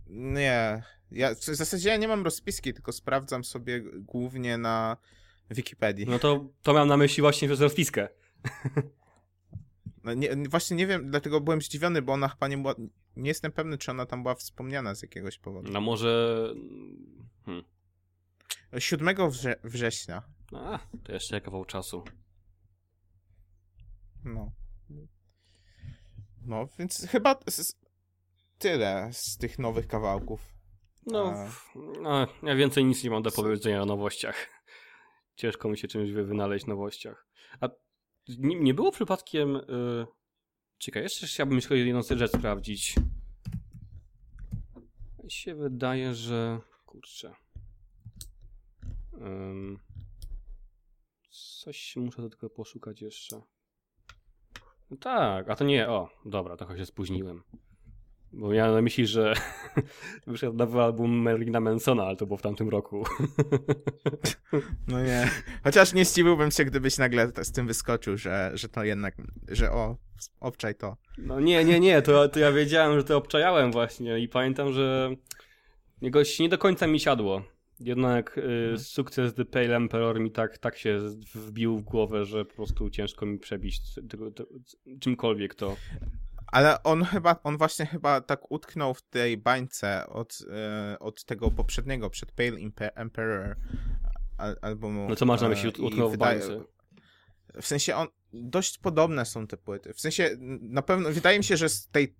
Nie. 0.08 0.84
Ja, 1.12 1.36
w 1.36 1.44
zasadzie 1.44 1.90
ja 1.90 1.98
nie 1.98 2.08
mam 2.08 2.24
rozpiski, 2.24 2.74
tylko 2.74 2.92
sprawdzam 2.92 3.44
sobie 3.44 3.82
głównie 4.00 4.58
na 4.58 4.98
Wikipedii. 5.52 6.06
No 6.06 6.20
to, 6.20 6.46
to 6.64 6.74
miałem 6.74 6.88
na 6.90 6.98
myśli 6.98 7.22
właśnie 7.22 7.48
przez 7.48 7.62
rozpiskę. 7.62 8.08
No 10.04 10.14
nie, 10.14 10.36
właśnie 10.50 10.78
nie 10.78 10.88
wiem, 10.88 11.10
dlatego 11.12 11.42
byłem 11.42 11.62
zdziwiony, 11.62 12.02
bo 12.02 12.14
ona 12.14 12.28
chyba 12.28 12.48
nie 12.48 12.58
była. 12.58 12.76
Nie 13.16 13.28
jestem 13.30 13.52
pewny, 13.52 13.78
czy 13.78 13.92
ona 13.92 14.06
tam 14.06 14.24
była 14.24 14.36
wspomniana 14.36 14.96
z 14.96 15.02
jakiegoś 15.02 15.38
powodu. 15.40 15.72
No 15.72 15.82
może... 15.82 16.48
Hmm. 17.46 17.64
7 18.80 19.30
wrze 19.30 19.56
września. 19.64 20.24
A, 20.54 20.80
to 21.04 21.12
jeszcze 21.12 21.42
kawał 21.42 21.66
czasu. 21.66 22.04
No. 24.26 24.52
No, 26.46 26.68
więc 26.80 27.08
chyba 27.08 27.40
tyle 28.58 29.10
z 29.14 29.38
tych 29.38 29.60
nowych 29.60 29.88
kawałków. 29.88 30.54
No, 31.06 31.34
A. 31.36 31.52
no, 32.02 32.28
ja 32.44 32.56
więcej 32.56 32.86
nic 32.86 33.04
nie 33.04 33.10
mam 33.10 33.24
do 33.24 33.32
powiedzenia 33.32 33.82
o 33.82 33.86
nowościach. 33.86 34.50
Ciężko 35.36 35.70
mi 35.70 35.78
się 35.78 35.88
czymś 35.88 36.12
wy- 36.12 36.26
wynaleźć 36.26 36.66
nowościach. 36.66 37.28
A 37.62 37.70
nie, 38.28 38.60
nie 38.60 38.74
było 38.74 38.92
przypadkiem... 38.92 39.56
Y... 39.56 40.08
Czekaj, 40.78 41.04
jeszcze 41.04 41.28
chciałbym 41.28 41.56
jeszcze 41.56 41.78
jedną 41.78 42.02
rzecz 42.02 42.32
sprawdzić. 42.32 42.96
Mi 45.24 45.32
się 45.32 45.56
wydaje, 45.56 46.14
że... 46.14 46.60
Kurczę. 46.86 47.34
Ym... 49.14 49.80
Coś 51.64 51.96
muszę 51.96 52.30
tylko 52.30 52.50
poszukać 52.50 53.02
jeszcze. 53.02 53.42
No 54.92 54.98
tak, 54.98 55.50
a 55.50 55.56
to 55.56 55.66
nie, 55.66 55.90
o, 55.90 56.10
dobra, 56.26 56.58
trochę 56.58 56.78
się 56.78 56.86
spóźniłem. 56.86 57.44
Bo 58.34 58.50
miałem 58.50 58.76
na 58.76 58.82
myśli, 58.82 59.08
że 59.08 59.34
wyszedł 60.28 60.54
nowy 60.54 60.82
album 60.82 61.22
Merlina 61.22 61.60
Mansona, 61.60 62.04
ale 62.04 62.16
to 62.16 62.26
było 62.26 62.38
w 62.38 62.42
tamtym 62.42 62.70
roku. 62.70 63.04
No 64.88 65.04
nie. 65.04 65.30
Chociaż 65.64 65.94
nie 65.94 66.06
zdziwiłbym 66.06 66.52
się, 66.52 66.66
gdybyś 66.66 66.98
nagle 66.98 67.32
z 67.44 67.52
tym 67.52 67.68
wyskoczył, 67.68 68.18
że, 68.18 68.52
że 68.54 68.70
to 68.70 68.84
jednak, 68.84 69.16
że 69.48 69.72
o, 69.72 69.98
obczaj 70.40 70.76
to. 70.76 70.98
No 71.18 71.40
nie, 71.40 71.66
nie, 71.66 71.80
nie, 71.80 72.02
to, 72.02 72.30
to 72.30 72.40
ja 72.40 72.52
wiedziałem, 72.52 73.00
że 73.00 73.04
to 73.04 73.18
obczajałem 73.18 73.72
właśnie 73.72 74.20
i 74.20 74.28
pamiętam, 74.28 74.74
że 74.74 75.16
jakoś 76.02 76.40
nie 76.40 76.50
do 76.50 76.58
końca 76.58 76.88
mi 76.88 77.00
siadło. 77.00 77.42
Jednak 77.82 78.38
y, 78.38 78.42
mhm. 78.42 78.80
sukces 78.80 79.34
The 79.34 79.46
Pale 79.46 79.76
Emperor 79.76 80.20
mi 80.20 80.32
tak, 80.32 80.58
tak 80.58 80.78
się 80.78 81.00
wbił 81.36 81.78
w 81.78 81.84
głowę, 81.84 82.26
że 82.26 82.46
po 82.46 82.56
prostu 82.56 82.90
ciężko 82.90 83.26
mi 83.26 83.40
przebić 83.40 83.82
tego, 84.10 84.32
to, 84.32 84.46
czymkolwiek 85.00 85.56
to. 85.56 85.76
Ale 86.48 86.84
on 86.84 87.04
chyba, 87.04 87.36
on 87.44 87.58
właśnie 87.58 87.86
chyba 87.86 88.22
tak 88.22 88.52
utknął 88.52 88.94
w 88.94 89.02
tej 89.02 89.38
bańce 89.38 90.08
od, 90.08 90.38
e, 90.52 91.00
od 91.00 91.26
tego 91.26 91.52
poprzedniego, 91.52 92.10
przed 92.10 92.32
Pale 92.32 92.58
Emperor 92.96 93.56
albumu. 94.62 95.10
No 95.10 95.16
co 95.16 95.26
masz 95.26 95.42
na 95.42 95.50
myśli, 95.50 95.70
utknął 95.80 96.10
w 96.10 96.18
bańce? 96.18 96.64
W 97.62 97.68
sensie 97.68 97.96
on, 97.96 98.08
dość 98.34 98.78
podobne 98.78 99.26
są 99.26 99.48
te 99.48 99.58
płyty. 99.58 99.94
W 99.94 100.00
sensie, 100.00 100.30
na 100.62 100.82
pewno, 100.82 101.10
wydaje 101.10 101.38
mi 101.38 101.44
się, 101.44 101.58
że 101.58 101.70
z 101.70 101.88
tej 101.88 102.16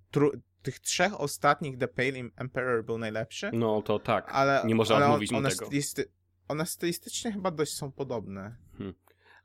tych 0.62 0.80
trzech 0.80 1.22
ostatnich 1.22 1.78
The 1.78 1.88
Pale 1.88 2.30
Emperor 2.36 2.86
był 2.86 2.98
najlepszy. 2.98 3.50
No 3.54 3.82
to 3.82 4.00
tak, 4.00 4.32
ale, 4.32 4.62
nie 4.66 4.76
można 4.76 4.96
ale 4.96 5.06
odmówić 5.06 5.34
on, 5.34 5.44
mu 5.44 5.50
tego. 5.50 5.66
Stylisty, 5.66 6.12
one 6.48 6.66
stylistycznie 6.66 7.32
chyba 7.32 7.52
dość 7.52 7.74
są 7.74 7.92
podobne. 7.92 8.56
Hmm. 8.78 8.96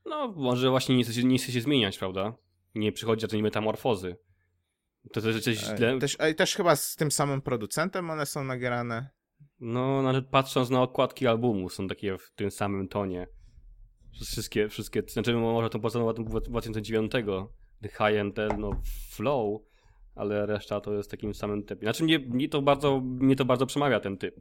No, 0.05 0.33
może 0.37 0.71
właśnie 0.71 0.97
nie 0.97 1.05
chce, 1.05 1.13
się, 1.13 1.25
nie 1.25 1.39
chce 1.39 1.53
się 1.53 1.61
zmieniać, 1.61 1.99
prawda? 1.99 2.35
Nie 2.75 2.93
przychodzi 2.93 3.23
do 3.23 3.29
tej 3.29 3.43
metamorfozy. 3.43 4.17
To 5.13 5.21
też 5.21 5.45
coś 5.45 5.59
źle. 5.59 5.99
Też, 5.99 6.17
też 6.37 6.55
chyba 6.55 6.77
z 6.77 6.97
tym 6.97 7.11
samym 7.11 7.43
producentem 7.43 8.11
one 8.11 8.27
są 8.27 8.45
nagrane. 8.45 9.11
No, 9.61 10.03
nawet 10.03 10.25
no, 10.25 10.31
patrząc 10.31 10.71
na 10.71 10.83
okładki 10.83 11.27
albumu, 11.27 11.69
są 11.69 11.89
takie 11.89 12.19
w 12.19 12.31
tym 12.31 12.51
samym 12.51 12.89
tonie. 12.89 13.27
Wszystkie, 14.13 14.69
wszystkie, 14.69 15.03
znaczy 15.09 15.35
może 15.35 15.71
to 15.71 15.79
poza 15.79 16.01
2009, 16.13 17.13
The 17.83 17.89
High 17.89 18.17
End, 18.19 18.37
no 18.59 18.71
Flow, 19.11 19.61
ale 20.17 20.47
reszta 20.47 20.81
to 20.81 20.95
jest 20.95 21.11
takim 21.11 21.35
samym 21.35 21.63
typem. 21.63 21.83
Znaczy 21.83 22.05
mnie, 22.05 22.19
mnie, 22.19 22.49
to, 22.49 22.63
bardzo, 22.63 23.01
mnie 23.01 23.37
to 23.37 23.45
bardzo 23.45 23.67
przemawia 23.67 24.01
ten 24.01 24.19
typ. 24.19 24.35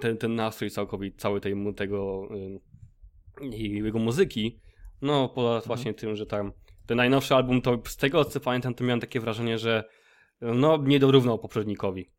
Ten, 0.00 0.16
ten 0.16 0.34
nastrój 0.34 0.70
całkowicie, 0.70 1.18
cały 1.18 1.40
tej, 1.40 1.54
tego 1.76 2.28
jego 3.50 3.98
muzyki. 3.98 4.60
No, 5.02 5.28
poza 5.28 5.48
mhm. 5.48 5.66
właśnie 5.66 5.94
tym, 5.94 6.16
że 6.16 6.26
tam 6.26 6.52
ten 6.86 6.96
najnowszy 6.96 7.34
album, 7.34 7.62
to 7.62 7.82
z 7.84 7.96
tego 7.96 8.24
co 8.24 8.40
pamiętam, 8.40 8.74
to 8.74 8.84
miałem 8.84 9.00
takie 9.00 9.20
wrażenie, 9.20 9.58
że 9.58 9.84
no 10.40 10.76
nie 10.76 10.98
dorównał 10.98 11.38
poprzednikowi. 11.38 12.10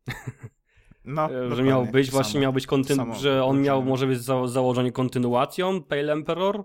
No, 1.04 1.28
że 1.56 1.62
miał 1.62 1.86
być, 1.86 2.10
właśnie 2.10 2.40
miał 2.40 2.52
być 2.52 2.66
kontynu- 2.66 3.14
że 3.14 3.44
on 3.44 3.62
miał 3.62 3.82
może 3.82 4.06
być 4.06 4.18
za 4.18 4.46
założenie 4.46 4.92
kontynuacją 4.92 5.82
Pale 5.82 6.12
Emperor, 6.12 6.64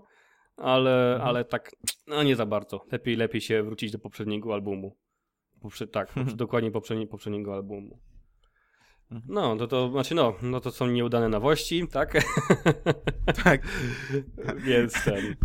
ale, 0.56 1.12
mhm. 1.12 1.28
ale 1.28 1.44
tak, 1.44 1.76
no 2.06 2.22
nie 2.22 2.36
za 2.36 2.46
bardzo. 2.46 2.84
Lepiej, 2.92 3.16
lepiej 3.16 3.40
się 3.40 3.62
wrócić 3.62 3.92
do 3.92 3.98
poprzedniego 3.98 4.54
albumu. 4.54 4.96
Poprze 5.60 5.86
tak, 5.86 6.08
mhm. 6.16 6.36
dokładnie 6.36 6.70
poprzednie, 6.70 7.06
poprzedniego 7.06 7.54
albumu. 7.54 7.98
Mhm. 9.10 9.34
No, 9.34 9.56
to, 9.56 9.66
to 9.66 9.90
znaczy 9.90 10.14
no, 10.14 10.34
no 10.42 10.60
to 10.60 10.70
są 10.70 10.86
nieudane 10.86 11.28
nowości, 11.28 11.88
tak? 11.88 12.12
Tak. 13.44 13.62
Więc 14.56 15.04
ten. 15.04 15.36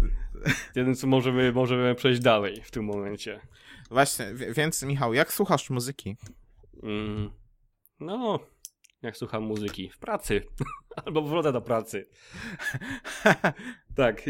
Więc 0.76 1.04
możemy, 1.04 1.52
możemy 1.52 1.96
przejść 1.96 2.22
dalej 2.22 2.62
w 2.64 2.72
tym 2.72 2.86
momencie. 2.86 3.40
Właśnie, 3.92 4.34
więc 4.34 4.84
Michał, 4.84 5.14
jak 5.14 5.34
słuchasz 5.34 5.70
muzyki? 5.70 6.18
Mm, 6.84 7.32
no, 8.00 8.40
jak 9.02 9.18
słucham 9.18 9.44
muzyki? 9.44 9.90
W 9.90 9.98
pracy. 9.98 10.42
Albo 11.06 11.22
w 11.22 11.30
drodze 11.30 11.54
do 11.54 11.62
pracy. 11.62 12.08
Tak, 13.96 14.22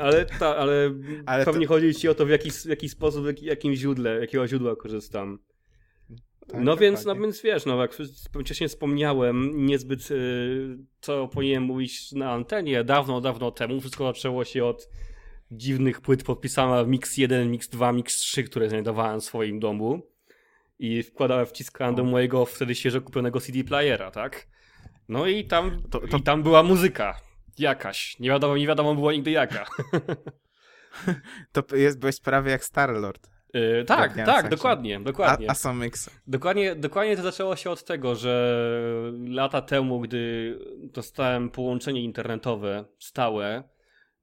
ale, 0.00 0.26
ta, 0.26 0.56
ale, 0.56 0.94
ale 1.26 1.44
pewnie 1.44 1.66
to... 1.66 1.72
chodzi 1.72 1.94
ci 1.94 2.08
o 2.08 2.14
to, 2.14 2.26
w 2.26 2.30
jaki, 2.30 2.50
w 2.50 2.64
jaki 2.64 2.88
sposób, 2.88 3.24
w 3.24 3.42
jakim 3.42 3.74
źródle, 3.74 4.20
jakiego 4.20 4.48
źródła 4.48 4.76
korzystam. 4.76 5.38
Tak, 6.48 6.60
no 6.60 6.76
więc, 6.76 7.04
no 7.04 7.16
więc 7.16 7.42
wiesz, 7.42 7.66
no 7.66 7.80
jak 7.80 7.94
wcześniej 8.40 8.68
wspomniałem, 8.68 9.66
niezbyt 9.66 10.10
y, 10.10 10.78
co 11.00 11.28
powinienem 11.28 11.62
mówić 11.62 12.12
na 12.12 12.32
antenie, 12.32 12.84
dawno, 12.84 13.20
dawno 13.20 13.50
temu, 13.50 13.80
wszystko 13.80 14.06
zaczęło 14.06 14.44
się 14.44 14.64
od 14.64 14.88
dziwnych 15.50 16.00
płyt 16.00 16.22
podpisana 16.22 16.84
Mix 16.84 17.16
1, 17.16 17.50
Mix 17.50 17.68
2, 17.68 17.92
Mix 17.92 18.16
3, 18.16 18.44
które 18.44 18.68
znajdowałem 18.68 19.20
w 19.20 19.24
swoim 19.24 19.60
domu 19.60 20.02
i 20.78 21.02
wkładałem, 21.02 21.46
wciskałem 21.46 21.94
do 21.94 22.04
mojego 22.04 22.46
wtedy 22.46 22.74
świeżo 22.74 23.00
kupionego 23.00 23.40
CD 23.40 23.64
playera, 23.64 24.10
tak? 24.10 24.48
No 25.08 25.26
i 25.26 25.44
tam, 25.44 25.82
to, 25.90 26.00
to... 26.00 26.16
I 26.16 26.22
tam 26.22 26.42
była 26.42 26.62
muzyka 26.62 27.20
jakaś, 27.60 28.18
nie 28.18 28.28
wiadomo, 28.28 28.56
nie 28.56 28.66
wiadomo 28.66 28.94
było 28.94 29.12
nigdy 29.12 29.30
jaka. 29.30 29.66
to 31.52 31.76
jest, 31.76 31.98
byłeś 31.98 32.20
prawie 32.20 32.50
jak 32.50 32.64
Starlord. 32.64 33.34
Yy, 33.54 33.84
tak, 33.84 34.16
tak, 34.26 34.48
dokładnie, 34.48 35.00
dokładnie. 35.00 35.50
A, 35.50 35.68
a 35.68 35.72
mix. 35.72 36.10
Dokładnie, 36.26 36.74
dokładnie 36.74 37.16
to 37.16 37.22
zaczęło 37.22 37.56
się 37.56 37.70
od 37.70 37.84
tego, 37.84 38.14
że 38.14 39.12
lata 39.28 39.62
temu, 39.62 40.00
gdy 40.00 40.58
dostałem 40.82 41.50
połączenie 41.50 42.02
internetowe 42.02 42.84
stałe, 42.98 43.62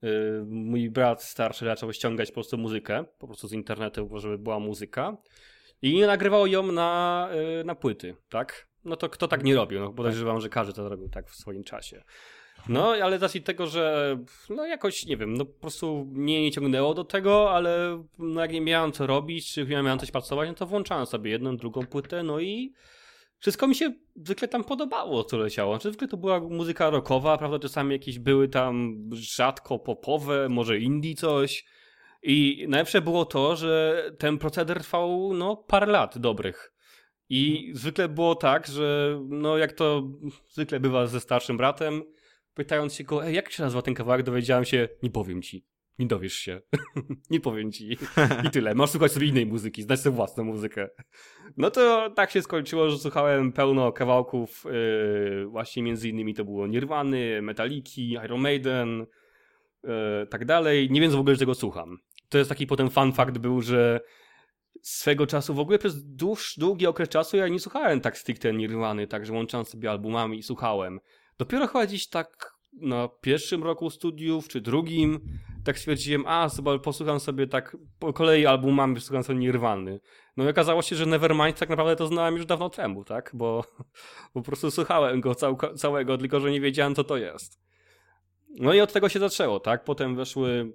yy, 0.01 0.43
mój 0.47 0.89
brat 0.89 1.23
starszy 1.23 1.65
zaczął 1.65 1.93
ściągać 1.93 2.29
po 2.29 2.33
prostu 2.33 2.57
muzykę, 2.57 3.05
po 3.19 3.27
prostu 3.27 3.47
z 3.47 3.53
internetu, 3.53 4.09
żeby 4.19 4.37
była 4.37 4.59
muzyka 4.59 5.17
i 5.81 6.01
nagrywał 6.01 6.47
ją 6.47 6.71
na, 6.71 7.29
yy, 7.33 7.63
na 7.63 7.75
płyty, 7.75 8.15
tak? 8.29 8.67
No 8.85 8.95
to 8.95 9.09
kto 9.09 9.27
tak 9.27 9.43
nie 9.43 9.55
robił? 9.55 9.79
No 9.79 9.93
podejrzewam, 9.93 10.41
że 10.41 10.49
każdy 10.49 10.73
to 10.73 10.89
robił 10.89 11.09
tak 11.09 11.29
w 11.29 11.35
swoim 11.35 11.63
czasie. 11.63 12.03
No, 12.69 12.93
ale 13.03 13.29
z 13.29 13.43
tego, 13.43 13.67
że 13.67 14.17
no 14.49 14.65
jakoś, 14.65 15.05
nie 15.05 15.17
wiem, 15.17 15.33
no 15.33 15.45
po 15.45 15.59
prostu 15.59 16.05
mnie 16.11 16.41
nie 16.41 16.51
ciągnęło 16.51 16.93
do 16.93 17.03
tego, 17.03 17.51
ale 17.51 18.03
no 18.19 18.41
jak 18.41 18.51
nie 18.51 18.61
miałem 18.61 18.91
co 18.91 19.07
robić, 19.07 19.53
czy 19.53 19.65
miałem 19.65 19.99
coś 19.99 20.11
pracować, 20.11 20.49
no 20.49 20.55
to 20.55 20.65
włączałem 20.65 21.05
sobie 21.05 21.31
jedną, 21.31 21.57
drugą 21.57 21.85
płytę, 21.85 22.23
no 22.23 22.39
i 22.39 22.73
wszystko 23.39 23.67
mi 23.67 23.75
się 23.75 23.93
zwykle 24.15 24.47
tam 24.47 24.63
podobało, 24.63 25.23
co 25.23 25.37
leciało. 25.37 25.75
Znaczy, 25.75 25.89
zwykle 25.89 26.07
to 26.07 26.17
była 26.17 26.39
muzyka 26.39 26.89
rockowa, 26.89 27.37
prawda, 27.37 27.59
czasami 27.59 27.93
jakieś 27.93 28.19
były 28.19 28.47
tam 28.47 28.95
rzadko 29.11 29.79
popowe, 29.79 30.49
może 30.49 30.79
indie 30.79 31.15
coś. 31.15 31.65
I 32.23 32.65
najlepsze 32.69 33.01
było 33.01 33.25
to, 33.25 33.55
że 33.55 34.03
ten 34.17 34.37
proceder 34.37 34.79
trwał, 34.79 35.33
no, 35.33 35.55
parę 35.55 35.85
lat 35.85 36.17
dobrych. 36.17 36.73
I 37.29 37.71
zwykle 37.73 38.09
było 38.09 38.35
tak, 38.35 38.67
że 38.67 39.19
no 39.29 39.57
jak 39.57 39.73
to 39.73 40.03
zwykle 40.49 40.79
bywa 40.79 41.07
ze 41.07 41.19
starszym 41.19 41.57
bratem, 41.57 42.03
pytając 42.53 42.93
się 42.93 43.03
go, 43.03 43.23
jak 43.23 43.51
się 43.51 43.63
nazywa 43.63 43.81
ten 43.81 43.93
kawałek, 43.93 44.23
dowiedziałem 44.23 44.65
się, 44.65 44.89
nie 45.03 45.09
powiem 45.09 45.41
ci. 45.41 45.65
Nie 45.99 46.07
dowiesz 46.07 46.33
się. 46.33 46.61
nie 47.29 47.39
powiem 47.39 47.71
ci. 47.71 47.97
I 48.43 48.49
tyle. 48.53 48.75
Masz 48.75 48.89
słuchać 48.89 49.11
sobie 49.11 49.27
innej 49.27 49.45
muzyki, 49.45 49.83
znać 49.83 49.99
sobie 49.99 50.15
własną 50.15 50.43
muzykę. 50.43 50.89
No 51.57 51.71
to 51.71 52.09
tak 52.09 52.31
się 52.31 52.41
skończyło, 52.41 52.89
że 52.89 52.97
słuchałem 52.97 53.51
pełno 53.51 53.91
kawałków, 53.91 54.63
yy, 54.65 55.45
właśnie 55.45 55.83
między 55.83 56.09
innymi 56.09 56.33
to 56.33 56.45
było 56.45 56.67
Nirwany, 56.67 57.41
Metaliki, 57.41 58.11
Iron 58.11 58.41
Maiden, 58.41 59.05
yy, 59.83 59.89
tak 60.29 60.45
dalej. 60.45 60.91
Nie 60.91 61.01
wiem 61.01 61.11
w 61.11 61.15
ogóle, 61.15 61.35
że 61.35 61.39
tego 61.39 61.55
słucham. 61.55 61.97
To 62.29 62.37
jest 62.37 62.49
taki 62.49 62.67
potem 62.67 62.89
fun 62.89 63.13
fact 63.13 63.37
był, 63.37 63.61
że 63.61 63.99
swego 64.81 65.27
czasu, 65.27 65.53
w 65.53 65.59
ogóle 65.59 65.79
przez 65.79 66.03
dłuż, 66.03 66.55
długi 66.57 66.87
okres 66.87 67.09
czasu 67.09 67.37
ja 67.37 67.47
nie 67.47 67.59
słuchałem 67.59 68.01
tak 68.01 68.17
stricte 68.17 68.53
Nirwany, 68.53 69.07
także 69.07 69.33
łącząc 69.33 69.69
sobie 69.69 69.91
albumami 69.91 70.37
i 70.37 70.43
słuchałem. 70.43 70.99
Dopiero 71.41 71.67
chyba 71.67 71.85
gdzieś 71.85 72.07
tak 72.07 72.53
na 72.73 73.07
pierwszym 73.21 73.63
roku 73.63 73.89
studiów, 73.89 74.47
czy 74.47 74.61
drugim, 74.61 75.19
tak 75.63 75.79
stwierdziłem, 75.79 76.23
a 76.27 76.49
sobie, 76.49 76.79
posłucham 76.79 77.19
sobie 77.19 77.47
tak 77.47 77.77
po 77.99 78.13
kolei 78.13 78.45
albumami, 78.45 78.95
posłucham 78.95 79.23
sobie 79.23 79.39
Nirwany. 79.39 79.99
No 80.37 80.43
i 80.43 80.47
okazało 80.47 80.81
się, 80.81 80.95
że 80.95 81.05
Nevermind 81.05 81.59
tak 81.59 81.69
naprawdę 81.69 81.95
to 81.95 82.07
znałem 82.07 82.35
już 82.35 82.45
dawno 82.45 82.69
temu, 82.69 83.03
tak? 83.03 83.31
Bo, 83.33 83.63
po 84.33 84.41
prostu 84.41 84.71
słuchałem 84.71 85.21
go 85.21 85.35
cał, 85.35 85.57
całego, 85.77 86.17
tylko 86.17 86.39
że 86.39 86.51
nie 86.51 86.61
wiedziałem, 86.61 86.95
co 86.95 87.03
to 87.03 87.17
jest. 87.17 87.59
No 88.49 88.73
i 88.73 88.81
od 88.81 88.93
tego 88.93 89.09
się 89.09 89.19
zaczęło, 89.19 89.59
tak? 89.59 89.83
Potem 89.83 90.15
weszły 90.15 90.73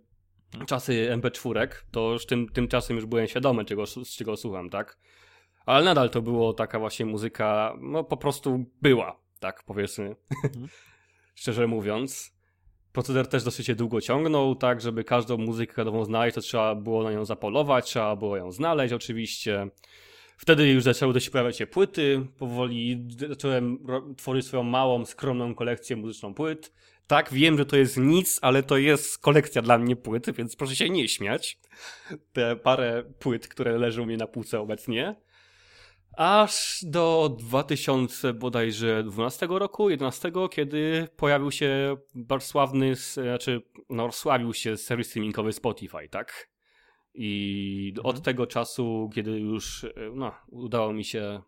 czasy 0.67 1.09
MP4, 1.13 1.69
to 1.91 2.13
już 2.13 2.27
tym, 2.27 2.49
tymczasem 2.49 2.97
już 2.97 3.07
byłem 3.07 3.27
świadomy, 3.27 3.65
czego, 3.65 3.87
z 3.87 4.17
czego 4.17 4.37
słucham, 4.37 4.71
tak? 4.71 4.99
Ale 5.67 5.85
nadal 5.85 6.11
to 6.11 6.23
było 6.23 6.53
taka 6.53 6.79
właśnie 6.79 7.07
muzyka, 7.07 7.77
no 7.81 8.05
po 8.05 8.17
prostu 8.17 8.65
była, 8.83 9.26
tak 9.41 9.63
powiedzmy. 9.63 10.17
Mhm. 10.45 10.69
Szczerze 11.35 11.67
mówiąc. 11.67 12.37
Proceder 12.93 13.27
też 13.27 13.45
dosyć 13.45 13.67
się 13.67 13.75
długo 13.75 14.01
ciągnął, 14.01 14.55
tak, 14.55 14.81
żeby 14.81 15.05
każdą 15.05 15.39
muzykę 15.39 15.85
nową 15.85 16.05
znaleźć, 16.05 16.35
to 16.35 16.41
trzeba 16.41 16.75
było 16.75 17.03
na 17.03 17.13
nią 17.13 17.25
zapolować, 17.25 17.87
trzeba 17.87 18.17
było 18.17 18.37
ją 18.37 18.53
znaleźć 18.53 18.95
oczywiście. 18.95 19.71
Wtedy 20.37 20.69
już 20.69 20.83
zaczęły 20.83 21.13
dość 21.13 21.31
pojawiać 21.31 21.59
się 21.59 21.67
płyty, 21.67 22.27
powoli 22.39 23.09
zacząłem 23.29 23.79
tworzyć 24.17 24.47
swoją 24.47 24.63
małą, 24.63 25.05
skromną 25.05 25.55
kolekcję 25.55 25.97
muzyczną 25.97 26.35
płyt. 26.35 26.73
Tak, 27.07 27.33
wiem, 27.33 27.59
że 27.59 27.67
to 27.67 27.77
jest 27.77 27.97
nic, 27.97 28.39
ale 28.43 28.63
to 28.63 28.77
jest 28.77 29.19
kolekcja 29.19 29.63
dla 29.63 29.79
mnie 29.79 29.97
płyt, 29.97 30.31
więc 30.31 30.57
proszę 30.57 30.77
się 30.77 30.91
nie 30.91 31.09
śmiać. 31.09 31.59
Te 32.33 32.57
parę 32.57 33.05
płyt, 33.19 33.49
które 33.49 33.79
leżą 33.79 34.07
mi 34.07 34.17
na 34.17 34.27
półce 34.27 34.61
obecnie. 34.61 35.17
Aż 36.17 36.79
do 36.83 37.37
2000 37.39 38.33
bodajże 38.33 39.05
12 39.05 39.47
roku, 39.51 39.91
11, 39.91 40.33
kiedy 40.51 41.09
pojawił 41.17 41.51
się 41.51 41.97
bardzo 42.15 42.47
sławny, 42.47 42.95
znaczy 42.95 43.63
no, 43.91 44.13
sławił 44.13 44.55
się 44.55 44.77
serwis 44.77 45.09
streamingowy 45.09 45.53
Spotify, 45.53 46.09
tak? 46.11 46.51
I 47.15 47.93
mhm. 47.97 48.17
od 48.17 48.23
tego 48.23 48.47
czasu, 48.47 49.11
kiedy 49.15 49.31
już 49.31 49.87
no, 50.15 50.35
udało 50.49 50.93
mi 50.93 51.05
się 51.05 51.43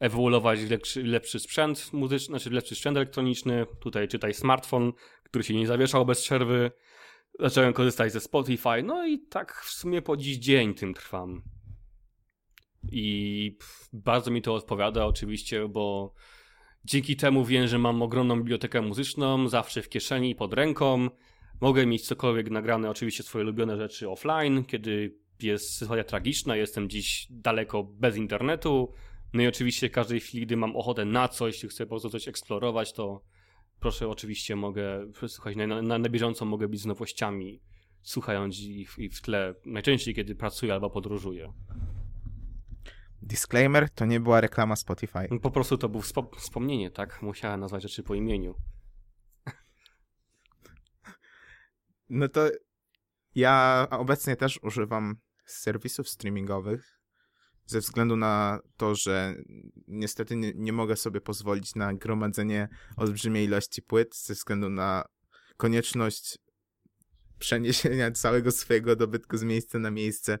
ewoluować 0.00 0.60
w 0.60 0.70
lepszy, 0.70 1.02
lepszy 1.02 1.40
sprzęt 1.40 1.92
muzyczny, 1.92 2.38
znaczy 2.38 2.50
lepszy 2.50 2.74
sprzęt 2.74 2.96
elektroniczny, 2.96 3.66
tutaj 3.80 4.08
czytaj 4.08 4.34
smartfon, 4.34 4.92
który 5.22 5.44
się 5.44 5.54
nie 5.54 5.66
zawieszał 5.66 6.06
bez 6.06 6.22
przerwy, 6.22 6.70
zacząłem 7.40 7.72
korzystać 7.72 8.12
ze 8.12 8.20
Spotify, 8.20 8.82
no 8.84 9.06
i 9.06 9.18
tak 9.18 9.54
w 9.54 9.70
sumie 9.70 10.02
po 10.02 10.16
dziś 10.16 10.36
dzień 10.36 10.74
tym 10.74 10.94
trwam. 10.94 11.55
I 12.92 13.56
bardzo 13.92 14.30
mi 14.30 14.42
to 14.42 14.54
odpowiada 14.54 15.06
oczywiście, 15.06 15.68
bo 15.68 16.14
dzięki 16.84 17.16
temu 17.16 17.44
wiem, 17.44 17.68
że 17.68 17.78
mam 17.78 18.02
ogromną 18.02 18.36
bibliotekę 18.36 18.82
muzyczną, 18.82 19.48
zawsze 19.48 19.82
w 19.82 19.88
kieszeni, 19.88 20.34
pod 20.34 20.54
ręką. 20.54 21.08
Mogę 21.60 21.86
mieć 21.86 22.06
cokolwiek 22.06 22.50
nagrane, 22.50 22.90
oczywiście 22.90 23.22
swoje 23.22 23.44
ulubione 23.44 23.76
rzeczy 23.76 24.10
offline, 24.10 24.64
kiedy 24.64 25.18
jest 25.42 25.74
sytuacja 25.74 26.04
tragiczna, 26.04 26.56
jestem 26.56 26.88
dziś 26.88 27.26
daleko 27.30 27.84
bez 27.84 28.16
internetu. 28.16 28.92
No 29.32 29.42
i 29.42 29.46
oczywiście 29.46 29.88
w 29.88 29.92
każdej 29.92 30.20
chwili, 30.20 30.46
gdy 30.46 30.56
mam 30.56 30.76
ochotę 30.76 31.04
na 31.04 31.28
coś, 31.28 31.64
chcę 31.68 31.86
po 31.86 31.90
prostu 31.90 32.10
coś 32.10 32.28
eksplorować, 32.28 32.92
to 32.92 33.22
proszę, 33.80 34.08
oczywiście 34.08 34.56
mogę, 34.56 35.12
słuchać, 35.28 35.56
na, 35.56 35.66
na, 35.66 35.98
na 35.98 36.08
bieżąco 36.08 36.44
mogę 36.44 36.68
być 36.68 36.80
z 36.80 36.86
nowościami, 36.86 37.60
słuchając 38.02 38.60
ich, 38.60 38.94
ich 38.98 39.14
w 39.14 39.22
tle, 39.22 39.54
najczęściej 39.64 40.14
kiedy 40.14 40.34
pracuję 40.34 40.74
albo 40.74 40.90
podróżuję. 40.90 41.52
Disclaimer, 43.22 43.90
to 43.90 44.06
nie 44.06 44.20
była 44.20 44.40
reklama 44.40 44.76
Spotify. 44.76 45.28
Po 45.42 45.50
prostu 45.50 45.78
to 45.78 45.88
było 45.88 46.02
wspomnienie, 46.36 46.90
tak? 46.90 47.22
Musiałem 47.22 47.60
nazwać 47.60 47.82
rzeczy 47.82 48.02
po 48.02 48.14
imieniu. 48.14 48.54
No 52.08 52.28
to 52.28 52.48
ja 53.34 53.86
obecnie 53.90 54.36
też 54.36 54.58
używam 54.62 55.16
serwisów 55.44 56.08
streamingowych 56.08 57.00
ze 57.66 57.80
względu 57.80 58.16
na 58.16 58.60
to, 58.76 58.94
że 58.94 59.34
niestety 59.88 60.36
nie, 60.36 60.52
nie 60.54 60.72
mogę 60.72 60.96
sobie 60.96 61.20
pozwolić 61.20 61.74
na 61.74 61.94
gromadzenie 61.94 62.68
olbrzymiej 62.96 63.44
ilości 63.44 63.82
płyt 63.82 64.16
ze 64.16 64.34
względu 64.34 64.70
na 64.70 65.04
konieczność 65.56 66.38
przeniesienia 67.38 68.10
całego 68.10 68.52
swojego 68.52 68.96
dobytku 68.96 69.36
z 69.36 69.42
miejsca 69.42 69.78
na 69.78 69.90
miejsce 69.90 70.38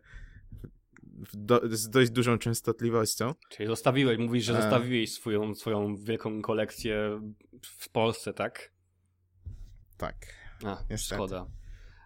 do, 1.32 1.60
z 1.64 1.90
dość 1.90 2.10
dużą 2.10 2.38
częstotliwością. 2.38 3.34
Czyli 3.48 3.66
zostawiłeś, 3.66 4.18
mówisz, 4.18 4.44
że 4.44 4.58
e. 4.58 4.62
zostawiłeś 4.62 5.12
swoją, 5.12 5.54
swoją 5.54 5.96
wielką 5.96 6.42
kolekcję 6.42 7.20
w 7.62 7.88
Polsce, 7.88 8.32
tak? 8.32 8.72
Tak. 9.96 10.16
A, 10.64 10.78
niestety. 10.90 11.14
szkoda. 11.14 11.46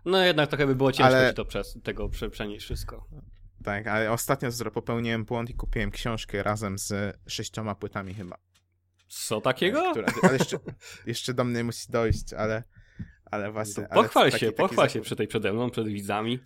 No 0.05 0.25
jednak 0.25 0.49
trochę 0.49 0.67
by 0.67 0.75
było 0.75 0.93
ciężko 0.93 1.17
ale... 1.17 1.35
to 1.35 1.45
przez, 1.45 1.79
tego 1.83 2.09
przenieść 2.31 2.65
wszystko. 2.65 3.09
Tak, 3.65 3.87
ale 3.87 4.13
ostatnio 4.13 4.51
popełniłem 4.75 5.25
błąd 5.25 5.51
i 5.51 5.55
kupiłem 5.55 5.91
książkę 5.91 6.43
razem 6.43 6.79
z 6.79 7.17
sześcioma 7.27 7.75
płytami 7.75 8.15
chyba. 8.15 8.37
Co 9.09 9.41
takiego? 9.41 9.91
Która, 9.91 10.09
ale 10.23 10.33
jeszcze, 10.39 10.59
jeszcze 11.07 11.35
do 11.35 11.45
mnie 11.45 11.65
musi 11.65 11.93
dojść, 11.93 12.33
ale, 12.33 12.63
ale 13.25 13.53
właśnie... 13.53 13.89
Pochwal 13.95 14.31
się, 14.31 14.39
taki, 14.39 14.53
pochwal 14.53 14.87
taki 14.87 14.93
się 14.93 15.01
przy 15.01 15.17
tej 15.17 15.27
przede 15.27 15.53
mną, 15.53 15.71
przed 15.71 15.89
widzami. 15.89 16.41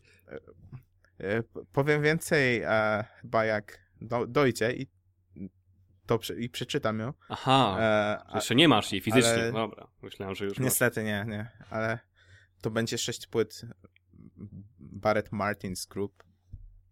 E, 1.20 1.42
powiem 1.72 2.02
więcej 2.02 2.62
e, 2.62 3.04
chyba 3.20 3.44
jak 3.44 3.78
do, 4.00 4.26
dojdzie 4.26 4.72
i 4.72 4.86
to 6.06 6.18
i 6.38 6.48
przeczytam 6.48 6.98
ją. 6.98 7.12
Aha, 7.28 7.76
e, 7.80 8.34
jeszcze 8.34 8.54
nie 8.54 8.68
masz 8.68 8.92
jej 8.92 9.00
fizycznie, 9.00 9.32
ale... 9.32 9.52
dobra. 9.52 9.88
Myślałem, 10.02 10.34
że 10.34 10.44
już 10.44 10.58
Niestety 10.58 11.00
masz. 11.00 11.06
nie, 11.06 11.24
nie, 11.36 11.50
ale 11.70 11.98
to 12.62 12.70
będzie 12.70 12.98
sześć 12.98 13.26
płyt 13.26 13.62
Barrett 14.78 15.32
Martins 15.32 15.86
Group. 15.86 16.24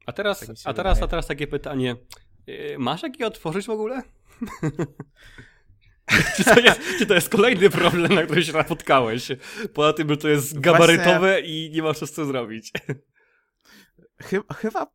A 0.07 0.13
teraz, 0.13 0.41
tak 0.41 0.57
a 0.65 0.75
teraz, 0.75 1.03
a 1.03 1.09
teraz 1.09 1.27
takie 1.27 1.47
pytanie. 1.47 1.97
Masz 2.79 3.03
jakie 3.03 3.27
otworzyć 3.27 3.67
w 3.67 3.71
ogóle? 3.71 4.03
czy, 6.37 6.45
to 6.45 6.61
jest, 6.61 6.81
czy 6.99 7.07
to 7.07 7.15
jest 7.15 7.29
kolejny 7.29 7.71
problem, 7.71 8.15
na 8.15 8.23
który 8.23 8.45
się 8.45 8.53
napotkałeś? 8.53 9.29
Poza 9.75 9.93
tym, 9.93 10.09
że 10.09 10.17
to 10.17 10.29
jest 10.29 10.61
gabarytowe 10.61 11.19
Właśnie... 11.19 11.67
i 11.67 11.71
nie 11.71 11.83
masz 11.83 11.99
co 11.99 12.25
zrobić. 12.25 12.73
Chyba, 14.23 14.55
chyba, 14.55 14.87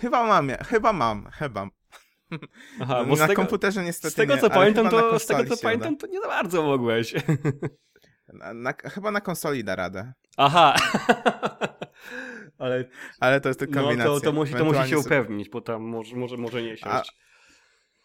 chyba 0.00 0.26
mam, 0.26 0.50
chyba 0.50 0.92
mam, 0.92 1.30
chyba. 1.30 1.68
Aha, 2.80 3.04
bo 3.04 3.16
na 3.16 3.26
tego, 3.26 3.42
komputerze 3.42 3.84
niestety 3.84 4.12
z 4.12 4.14
tego, 4.14 4.34
nie, 4.34 4.40
co 4.40 4.50
pamiętam, 4.50 4.88
to, 4.88 5.18
z 5.18 5.26
tego 5.26 5.56
co 5.56 5.62
pamiętam, 5.62 5.96
to 5.96 6.06
nie 6.06 6.20
za 6.20 6.28
bardzo 6.28 6.62
mogłeś. 6.62 7.14
Na, 8.32 8.54
na, 8.54 8.72
chyba 8.72 9.10
na 9.10 9.20
konsoli 9.20 9.64
da 9.64 9.76
radę. 9.76 10.12
Aha. 10.36 10.76
ale, 12.58 12.84
ale 13.20 13.40
to 13.40 13.48
jest 13.48 13.58
tylko 13.58 13.74
kombinacja. 13.74 14.12
No 14.12 14.20
to, 14.20 14.20
to, 14.20 14.32
musi, 14.32 14.54
to 14.54 14.64
musi 14.64 14.90
się 14.90 14.98
upewnić, 14.98 15.48
bo 15.48 15.60
tam 15.60 15.82
może, 15.82 16.16
może, 16.16 16.36
może 16.36 16.62
nie 16.62 16.76
siąść. 16.76 17.16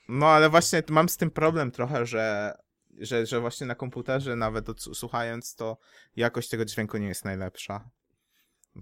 No 0.10 0.28
ale 0.28 0.50
właśnie 0.50 0.84
mam 0.90 1.10
z 1.10 1.18
tym 1.18 1.32
problem 1.32 1.72
trochę, 1.72 2.06
że, 2.06 2.54
że, 2.98 3.26
że 3.26 3.40
właśnie 3.40 3.68
na 3.68 3.76
komputerze 3.76 4.36
nawet 4.36 4.68
słuchając 4.94 5.56
to 5.56 5.78
jakość 6.16 6.50
tego 6.50 6.66
dźwięku 6.66 6.98
nie 6.98 7.08
jest 7.08 7.26
najlepsza. 7.26 7.90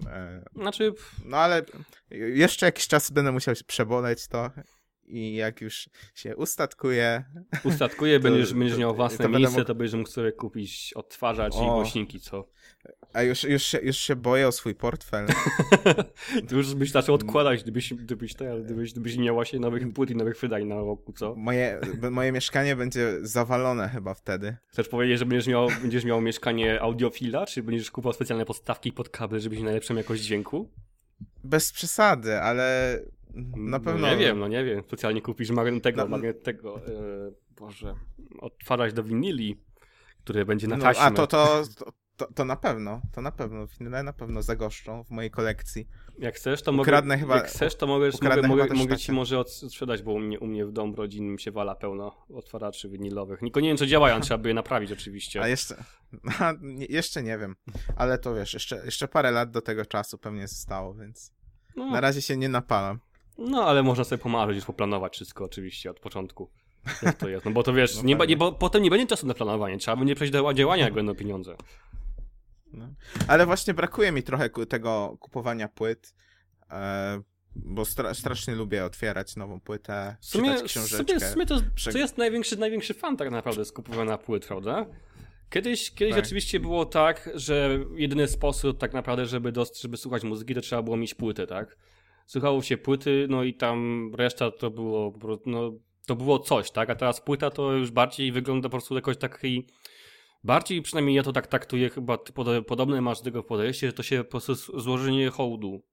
E, 0.07 0.45
znaczy... 0.55 0.93
No 1.25 1.37
ale 1.37 1.65
jeszcze 2.09 2.65
jakiś 2.65 2.87
czas 2.87 3.11
będę 3.11 3.31
musiał 3.31 3.55
się 3.55 3.63
przeboleć 3.63 4.27
to 4.27 4.51
i 5.07 5.35
jak 5.35 5.61
już 5.61 5.89
się 6.15 6.35
ustatkuje... 6.35 7.23
Ustatkuje, 7.63 8.19
to, 8.19 8.23
będziesz, 8.23 8.53
będziesz 8.53 8.77
miał 8.77 8.95
własne 8.95 9.25
to 9.25 9.29
miejsce, 9.29 9.57
mógł... 9.57 9.67
to 9.67 9.75
będziesz 9.75 9.93
mógł 9.93 10.09
sobie 10.09 10.31
kupić 10.31 10.93
odtwarzacz 10.93 11.55
o. 11.55 11.63
i 11.63 11.65
głośniki, 11.65 12.19
co? 12.19 12.47
A 13.13 13.21
już, 13.21 13.43
już, 13.43 13.63
się, 13.63 13.79
już 13.83 13.97
się 13.97 14.15
boję 14.15 14.47
o 14.47 14.51
swój 14.51 14.75
portfel. 14.75 15.27
to 16.49 16.55
już 16.55 16.75
byś 16.75 16.91
zaczął 16.91 17.15
odkładać, 17.15 17.63
gdybyś, 17.63 17.93
gdybyś, 17.93 18.33
te, 18.33 18.61
gdybyś, 18.61 18.91
gdybyś 18.91 19.17
nie 19.17 19.23
miał 19.23 19.35
właśnie 19.35 19.59
nowych 19.59 19.93
płyt 19.93 20.09
i 20.09 20.15
nowych 20.15 20.39
wydań 20.39 20.65
na 20.65 20.75
roku, 20.75 21.13
co? 21.13 21.35
Moje, 21.35 21.81
moje 22.11 22.31
mieszkanie 22.31 22.75
będzie 22.75 23.17
zawalone 23.21 23.89
chyba 23.89 24.13
wtedy. 24.13 24.57
Chcesz 24.67 24.87
powiedzieć, 24.87 25.19
że 25.19 25.25
będziesz 25.25 25.47
miał, 25.47 25.67
będziesz 25.81 26.05
miał 26.05 26.21
mieszkanie 26.21 26.81
audiofila, 26.81 27.45
czy 27.45 27.63
będziesz 27.63 27.91
kupował 27.91 28.13
specjalne 28.13 28.45
podstawki 28.45 28.91
pod 28.91 29.09
kabel, 29.09 29.39
żebyś 29.39 29.59
najlepszą 29.59 29.95
jakość 29.95 30.21
dźwięku? 30.21 30.69
Bez 31.43 31.71
przesady, 31.71 32.41
ale 32.41 32.99
na 33.55 33.79
pewno... 33.79 34.07
No 34.07 34.13
nie 34.13 34.17
wiem, 34.17 34.39
no 34.39 34.47
nie 34.47 34.63
wiem. 34.63 34.83
Specjalnie 34.83 35.21
kupisz 35.21 35.49
magnetego, 35.49 36.01
no, 36.01 36.07
magnetego, 36.07 36.81
yy, 36.87 37.33
Boże, 37.59 37.95
odtwarzać 38.39 38.93
do 38.93 39.03
winili, 39.03 39.57
który 40.23 40.45
będzie 40.45 40.67
na 40.67 40.77
taśmę. 40.77 41.03
No, 41.03 41.07
a 41.07 41.11
to, 41.11 41.27
to, 41.27 41.63
to, 42.17 42.27
to, 42.35 42.45
na 42.45 42.55
pewno, 42.55 43.01
to 43.13 43.21
na 43.21 43.31
pewno, 43.31 43.67
winyle 43.67 44.03
na 44.03 44.13
pewno 44.13 44.41
zagoszczą 44.41 45.03
w 45.03 45.09
mojej 45.09 45.31
kolekcji. 45.31 45.87
Jak 46.19 46.35
chcesz, 46.35 46.61
to 46.61 46.71
mogę, 46.71 46.81
ukradnę 46.81 47.17
chyba, 47.17 47.35
jak 47.35 47.47
chcesz, 47.47 47.75
to 47.75 47.87
mogę, 47.87 48.09
mogę, 48.21 48.47
mogę, 48.47 48.73
mogę 48.73 48.97
ci 48.97 49.11
może 49.11 49.43
sprzedać, 49.47 50.03
bo 50.03 50.11
u 50.11 50.19
mnie, 50.19 50.39
u 50.39 50.47
mnie 50.47 50.65
w 50.65 50.71
domu 50.71 50.95
rodzinnym 50.95 51.39
się 51.39 51.51
wala 51.51 51.75
pełno 51.75 52.25
otwaraczy 52.33 52.89
winylowych. 52.89 53.41
Niko 53.41 53.59
nie 53.59 53.67
wiem, 53.67 53.77
co 53.77 53.85
działają, 53.85 54.21
trzeba 54.21 54.37
by 54.37 54.47
je 54.47 54.53
naprawić 54.53 54.91
oczywiście. 54.91 55.41
A 55.43 55.47
jeszcze, 55.47 55.75
a, 56.39 56.53
jeszcze 56.89 57.23
nie 57.23 57.37
wiem, 57.37 57.55
ale 57.95 58.17
to 58.17 58.35
wiesz, 58.35 58.53
jeszcze, 58.53 58.81
jeszcze 58.85 59.07
parę 59.07 59.31
lat 59.31 59.51
do 59.51 59.61
tego 59.61 59.85
czasu 59.85 60.17
pewnie 60.17 60.47
zostało, 60.47 60.93
więc 60.93 61.31
no. 61.75 61.91
na 61.91 62.01
razie 62.01 62.21
się 62.21 62.37
nie 62.37 62.49
napalam. 62.49 62.99
No, 63.37 63.63
ale 63.63 63.83
można 63.83 64.03
sobie 64.03 64.23
pomarzyć, 64.23 64.55
już 64.55 64.65
poplanować 64.65 65.13
wszystko 65.13 65.45
oczywiście 65.45 65.91
od 65.91 65.99
początku. 65.99 66.49
Jak 67.01 67.17
to 67.17 67.29
jest. 67.29 67.45
No 67.45 67.51
bo 67.51 67.63
to 67.63 67.73
wiesz, 67.73 67.95
no 67.97 68.03
nie, 68.03 68.15
nie, 68.27 68.37
bo 68.37 68.51
potem 68.51 68.83
nie 68.83 68.89
będzie 68.89 69.07
czasu 69.07 69.27
na 69.27 69.33
planowanie, 69.33 69.77
trzeba 69.77 69.97
będzie 69.97 70.15
przejść 70.15 70.33
do 70.33 70.53
działania, 70.53 70.83
jak 70.83 70.93
będą 70.93 71.15
pieniądze. 71.15 71.55
No. 72.73 72.89
Ale 73.27 73.45
właśnie 73.45 73.73
brakuje 73.73 74.11
mi 74.11 74.23
trochę 74.23 74.49
tego 74.49 75.17
kupowania 75.19 75.67
płyt, 75.67 76.13
e, 76.71 77.21
bo 77.55 77.85
stra 77.85 78.13
strasznie 78.13 78.55
lubię 78.55 78.85
otwierać 78.85 79.35
nową 79.35 79.59
płytę, 79.59 80.15
w 80.21 80.25
sumie, 80.25 80.49
czytać 80.49 80.71
książeczkę. 80.71 81.19
W 81.19 81.23
sumie, 81.23 81.45
to, 81.45 81.61
to 81.91 81.97
jest 81.97 82.17
największy, 82.17 82.57
największy 82.57 82.93
fan 82.93 83.17
tak 83.17 83.31
naprawdę 83.31 83.65
z 83.65 83.71
kupowania 83.71 84.17
płyt, 84.17 84.45
prawda? 84.45 84.85
Kiedyś, 85.49 85.91
kiedyś 85.91 86.15
tak. 86.15 86.23
oczywiście 86.23 86.59
było 86.59 86.85
tak, 86.85 87.29
że 87.33 87.79
jedyny 87.95 88.27
sposób 88.27 88.77
tak 88.77 88.93
naprawdę, 88.93 89.25
żeby, 89.25 89.53
żeby 89.81 89.97
słuchać 89.97 90.23
muzyki, 90.23 90.55
to 90.55 90.61
trzeba 90.61 90.81
było 90.81 90.97
mieć 90.97 91.13
płytę, 91.13 91.47
tak? 91.47 91.77
Słuchało 92.25 92.61
się 92.61 92.77
płyty, 92.77 93.27
no 93.29 93.43
i 93.43 93.53
tam 93.53 94.11
reszta 94.15 94.51
to 94.51 94.71
było, 94.71 95.13
no, 95.45 95.71
to 96.07 96.15
było 96.15 96.39
coś, 96.39 96.71
tak? 96.71 96.89
A 96.89 96.95
teraz 96.95 97.21
płyta 97.21 97.49
to 97.49 97.71
już 97.71 97.91
bardziej 97.91 98.31
wygląda 98.31 98.69
po 98.69 98.71
prostu 98.71 98.95
jakoś 98.95 99.17
taki 99.17 99.67
Bardziej 100.45 100.81
przynajmniej 100.81 101.15
ja 101.15 101.23
to 101.23 101.31
tak 101.31 101.47
traktuję, 101.47 101.89
chyba 101.89 102.17
podobne 102.67 103.01
masz 103.01 103.17
do 103.17 103.23
tego 103.23 103.43
podejście, 103.43 103.87
że 103.87 103.93
to 103.93 104.03
się 104.03 104.23
po 104.23 104.31
prostu 104.31 104.79
złożenie 104.79 105.29
hołdu 105.29 105.83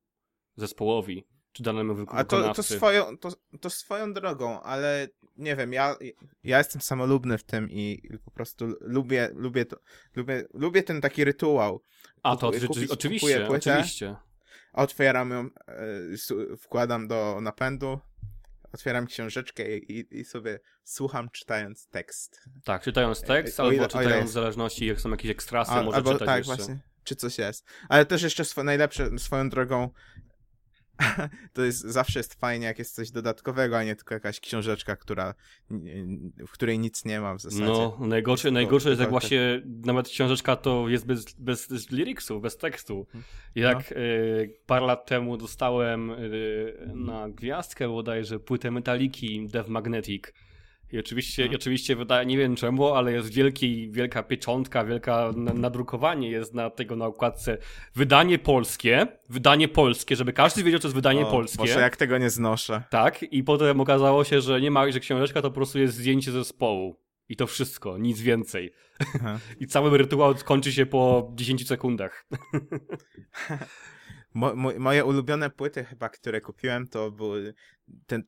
zespołowi, 0.57 1.27
czy 1.53 1.63
danemu 1.63 1.95
wykonawcy. 1.95 2.37
A 2.37 2.41
to, 2.43 2.55
to, 2.55 2.63
swoją, 2.63 3.19
to, 3.19 3.31
to 3.61 3.71
swoją 3.71 4.13
drogą, 4.13 4.63
ale 4.63 5.09
nie 5.37 5.57
wiem, 5.57 5.73
ja, 5.73 5.97
ja 6.45 6.59
jestem 6.59 6.83
samolubny 6.83 7.39
w 7.39 7.45
tym 7.45 7.71
i 7.71 8.09
po 8.25 8.31
prostu 8.31 8.75
lubię, 8.81 9.31
lubię, 9.35 9.65
to, 9.65 9.77
lubię, 10.17 10.47
lubię 10.55 10.83
ten 10.83 11.01
taki 11.01 11.25
rytuał. 11.25 11.83
A 12.23 12.37
to 12.37 12.53
kupić, 12.67 12.91
oczywiście, 12.91 13.49
oczywiście. 13.49 14.17
Otwieram 14.73 15.31
ją, 15.31 15.49
e, 15.69 16.57
wkładam 16.57 17.09
do 17.09 17.39
napędu, 17.41 17.99
otwieram 18.73 19.07
książeczkę 19.07 19.77
i, 19.77 20.19
i 20.21 20.25
sobie 20.25 20.61
słucham 20.85 21.31
czytając 21.31 21.89
tekst. 21.89 22.41
Tak, 22.65 22.83
czytając 22.83 23.23
tekst, 23.23 23.61
O 23.61 23.63
albo 23.63 23.75
ile- 23.77 23.89
czytając 23.89 24.31
w 24.31 24.35
zależności, 24.35 24.87
jak 24.87 25.01
są 25.01 25.11
jakieś 25.11 25.31
ekstrasy, 25.31 25.73
A, 25.73 25.83
może 25.83 25.97
albo 25.97 26.13
czytać 26.13 26.27
tak, 26.27 26.39
jeszcze. 26.39 26.57
właśnie. 26.57 26.79
Czy 27.05 27.17
coś 27.17 27.39
jest. 27.39 27.65
Ale 27.89 28.07
też 28.07 28.23
jeszcze 28.23 28.45
swo, 28.45 28.65
najlepsze, 28.65 29.19
swoją 29.19 29.49
drogą, 29.49 29.91
to 31.55 31.65
jest 31.65 31.81
zawsze 31.81 32.19
jest 32.19 32.35
fajnie, 32.35 32.67
jak 32.67 32.79
jest 32.79 32.95
coś 32.95 33.11
dodatkowego, 33.11 33.79
a 33.79 33.85
nie 33.85 33.97
tylko 33.97 34.15
jakaś 34.15 34.41
książeczka, 34.41 34.97
która, 34.97 35.35
w 36.47 36.51
której 36.53 36.79
nic 36.79 37.05
nie 37.05 37.21
ma 37.21 37.35
w 37.35 37.41
zasadzie. 37.41 37.65
No, 37.65 37.99
najgorsze, 38.01 38.51
najgorsze 38.51 38.89
jest 38.89 39.01
jak 39.01 39.11
właśnie 39.11 39.63
nawet 39.65 40.09
książeczka 40.09 40.57
to 40.57 40.89
jest 40.89 41.07
bez, 41.07 41.33
bez, 41.35 41.69
bez 41.69 41.91
lyricsów, 41.91 42.43
bez 42.43 42.57
tekstu. 42.57 43.07
Jak 43.55 43.91
No. 43.91 43.97
y, 43.97 44.55
parę 44.67 44.87
lat 44.87 45.07
temu 45.07 45.37
dostałem 45.37 46.11
y, 46.11 46.93
na 46.95 47.29
gwiazdkę 47.29 47.89
bodajże 47.89 48.41
płytę 48.41 48.71
Metaliki 48.71 49.47
Death 49.49 49.69
Magnetic. 49.69 50.25
I 50.93 50.99
oczywiście, 50.99 51.47
i 51.47 51.55
oczywiście 51.57 51.97
wydaje, 51.97 52.27
nie 52.27 52.39
wiem 52.39 52.57
czemu, 52.57 52.89
ale 52.89 53.13
jest 53.13 53.33
wielki, 53.35 53.91
wielka 53.91 54.23
pieczątka, 54.23 54.85
wielka 54.85 55.33
na- 55.37 55.55
nadrukowanie 55.55 56.31
jest 56.31 56.55
na 56.55 56.71
tego 56.71 56.97
na 56.97 57.07
okładce. 57.07 57.59
Wydanie 57.95 58.39
polskie, 58.39 59.07
wydanie 59.29 59.69
polskie, 59.69 60.17
żeby 60.17 60.33
każdy 60.33 60.63
wiedział, 60.65 60.81
co 60.81 60.89
jest 60.89 60.95
wydanie 60.95 61.27
O, 61.27 61.31
polskie. 61.31 61.59
Boże, 61.59 61.81
jak 61.81 61.97
tego 61.97 62.19
nie 62.19 62.31
znoszę. 62.31 62.83
Tak, 62.91 63.23
i 63.23 63.45
potem 63.45 63.81
okazało 63.81 64.25
się, 64.25 64.41
że 64.41 64.61
nie 64.61 64.71
ma, 64.71 64.93
że 64.93 65.01
książeczka 65.01 65.43
to 65.43 65.51
po 65.51 65.55
prostu 65.55 65.79
jest 65.79 65.95
zdjęcie 65.95 66.33
zespołu. 66.33 66.97
I 67.29 67.37
to 67.37 67.47
wszystko, 67.47 67.99
nic 67.99 68.21
więcej. 68.21 68.73
Aha. 69.15 69.39
I 69.61 69.67
cały 69.67 69.99
rytuał 69.99 70.35
kończy 70.45 70.73
się 70.73 70.87
po 70.87 71.33
10 71.35 71.69
sekundach. 71.69 72.27
Mo, 74.35 74.55
mo, 74.55 74.71
moje 74.79 75.05
ulubione 75.05 75.51
płyty 75.51 75.85
chyba, 75.85 76.09
które 76.09 76.41
kupiłem, 76.41 76.89
to 76.89 77.11
były 77.11 77.55
ten, 78.07 78.25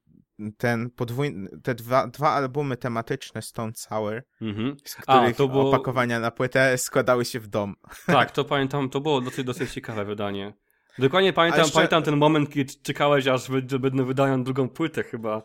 ten 0.57 0.91
podwójny, 0.91 1.49
te 1.62 1.74
dwa, 1.74 2.07
dwa 2.07 2.30
albumy 2.30 2.76
tematyczne 2.76 3.43
Stone 3.43 3.72
Sour, 3.76 4.22
Mhm. 4.43 4.76
z 4.85 4.97
A, 5.07 5.18
których 5.18 5.37
to 5.37 5.49
było- 5.49 5.68
opakowania 5.68 6.20
na 6.20 6.30
płytę 6.30 6.78
składały 6.78 7.24
się 7.24 7.41
w 7.41 7.47
dom. 7.47 7.74
Tak, 8.07 8.30
to 8.30 8.45
pamiętam, 8.45 8.91
to 8.91 9.01
było 9.01 9.20
dosyć, 9.20 9.47
dosyć 9.47 9.72
ciekawe 9.72 10.05
wydanie. 10.05 10.55
Dokładnie 10.99 11.32
pamiętam, 11.32 11.61
jeszcze- 11.61 11.74
pamiętam 11.74 12.03
ten 12.03 12.16
moment, 12.16 12.51
kiedy 12.51 12.72
czekałeś, 12.82 13.26
aż 13.26 13.51
będą 13.80 14.05
wydają 14.05 14.45
drugą 14.45 14.68
płytę 14.68 15.03
chyba, 15.03 15.43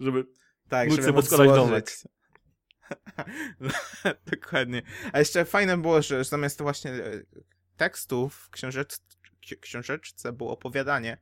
żeby... 0.00 0.24
Tak, 0.68 0.88
Móc 0.88 0.96
żeby 1.00 1.12
poskładać 1.12 1.46
złożyć. 1.46 1.66
domek. 1.66 1.90
No, 3.60 3.70
Dokładnie. 4.26 4.82
A 5.12 5.18
jeszcze 5.18 5.44
fajne 5.44 5.78
było, 5.78 6.02
że 6.02 6.24
zamiast 6.24 6.62
właśnie 6.62 6.90
e, 6.90 7.00
tekstów 7.76 8.34
w 8.34 8.50
książeczce, 8.50 9.02
książeczce 9.60 10.32
było 10.32 10.52
opowiadanie, 10.52 11.18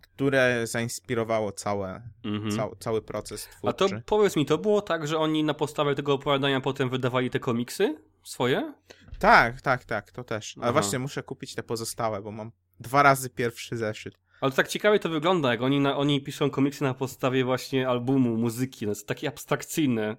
które 0.00 0.66
zainspirowało 0.66 1.52
całe, 1.52 2.02
Mhm. 2.24 2.50
cał, 2.52 2.76
cały 2.76 3.02
proces 3.02 3.48
A 3.62 3.72
to 3.72 3.86
twórczy. 3.86 4.02
powiedz 4.06 4.36
mi, 4.36 4.46
to 4.46 4.58
było 4.58 4.82
tak, 4.82 5.08
że 5.08 5.18
oni 5.18 5.44
na 5.44 5.54
podstawie 5.54 5.94
tego 5.94 6.14
opowiadania 6.14 6.60
potem 6.60 6.88
wydawali 6.90 7.30
te 7.30 7.40
komiksy 7.40 7.96
swoje? 8.22 8.74
Tak, 9.18 9.60
tak, 9.60 9.84
tak, 9.84 10.10
to 10.10 10.24
też. 10.24 10.54
Ale 10.56 10.64
Aha. 10.64 10.72
właśnie 10.72 10.98
muszę 10.98 11.22
kupić 11.22 11.54
te 11.54 11.62
pozostałe, 11.62 12.22
bo 12.22 12.30
mam 12.30 12.52
dwa 12.80 13.02
razy 13.02 13.30
pierwszy 13.30 13.76
zeszyt. 13.76 14.14
Ale 14.40 14.52
tak 14.52 14.68
ciekawie 14.68 14.98
to 14.98 15.08
wygląda, 15.08 15.50
jak 15.50 15.62
oni, 15.62 15.80
na, 15.80 15.96
oni 15.96 16.20
piszą 16.20 16.50
komiksy 16.50 16.84
na 16.84 16.94
podstawie 16.94 17.44
właśnie 17.44 17.88
albumu, 17.88 18.36
muzyki, 18.36 18.86
no, 18.86 18.92
takie 19.06 19.28
abstrakcyjne. 19.28 20.16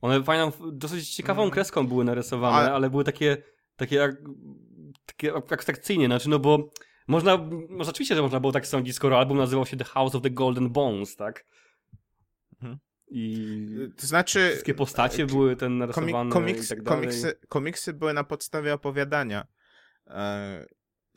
One 0.00 0.22
fajną, 0.22 0.52
dosyć 0.72 1.14
ciekawą 1.14 1.42
Mm. 1.42 1.52
kreską 1.52 1.86
były 1.86 2.04
narysowane, 2.04 2.56
Ale- 2.56 2.72
ale 2.72 2.90
były 2.90 3.04
takie, 3.04 3.36
takie, 3.76 3.96
jak- 3.96 4.16
takie 5.06 5.32
abstrakcyjnie, 5.34 6.06
znaczy 6.06 6.28
no 6.28 6.38
bo 6.38 6.58
można, 7.06 7.48
może 7.68 7.90
oczywiście, 7.90 8.14
że 8.14 8.22
można 8.22 8.40
było 8.40 8.52
tak 8.52 8.66
sądzić, 8.66 8.96
skoro 8.96 9.18
album 9.18 9.38
nazywał 9.38 9.66
się 9.66 9.76
The 9.76 9.84
House 9.84 10.14
of 10.14 10.22
the 10.22 10.30
Golden 10.30 10.70
Bones, 10.70 11.16
tak? 11.16 11.46
Mhm. 12.52 12.78
I 13.08 13.66
To 13.96 14.06
znaczy... 14.06 14.48
wszystkie 14.50 14.74
postacie 14.74 15.22
e, 15.22 15.26
były 15.26 15.56
ten 15.56 15.78
narysowane 15.78 16.30
komiks, 16.30 16.68
tak 16.68 16.82
komiksy, 16.82 17.38
komiksy 17.48 17.92
były 17.92 18.12
na 18.12 18.24
podstawie 18.24 18.74
opowiadania 18.74 19.46
e, 20.06 20.66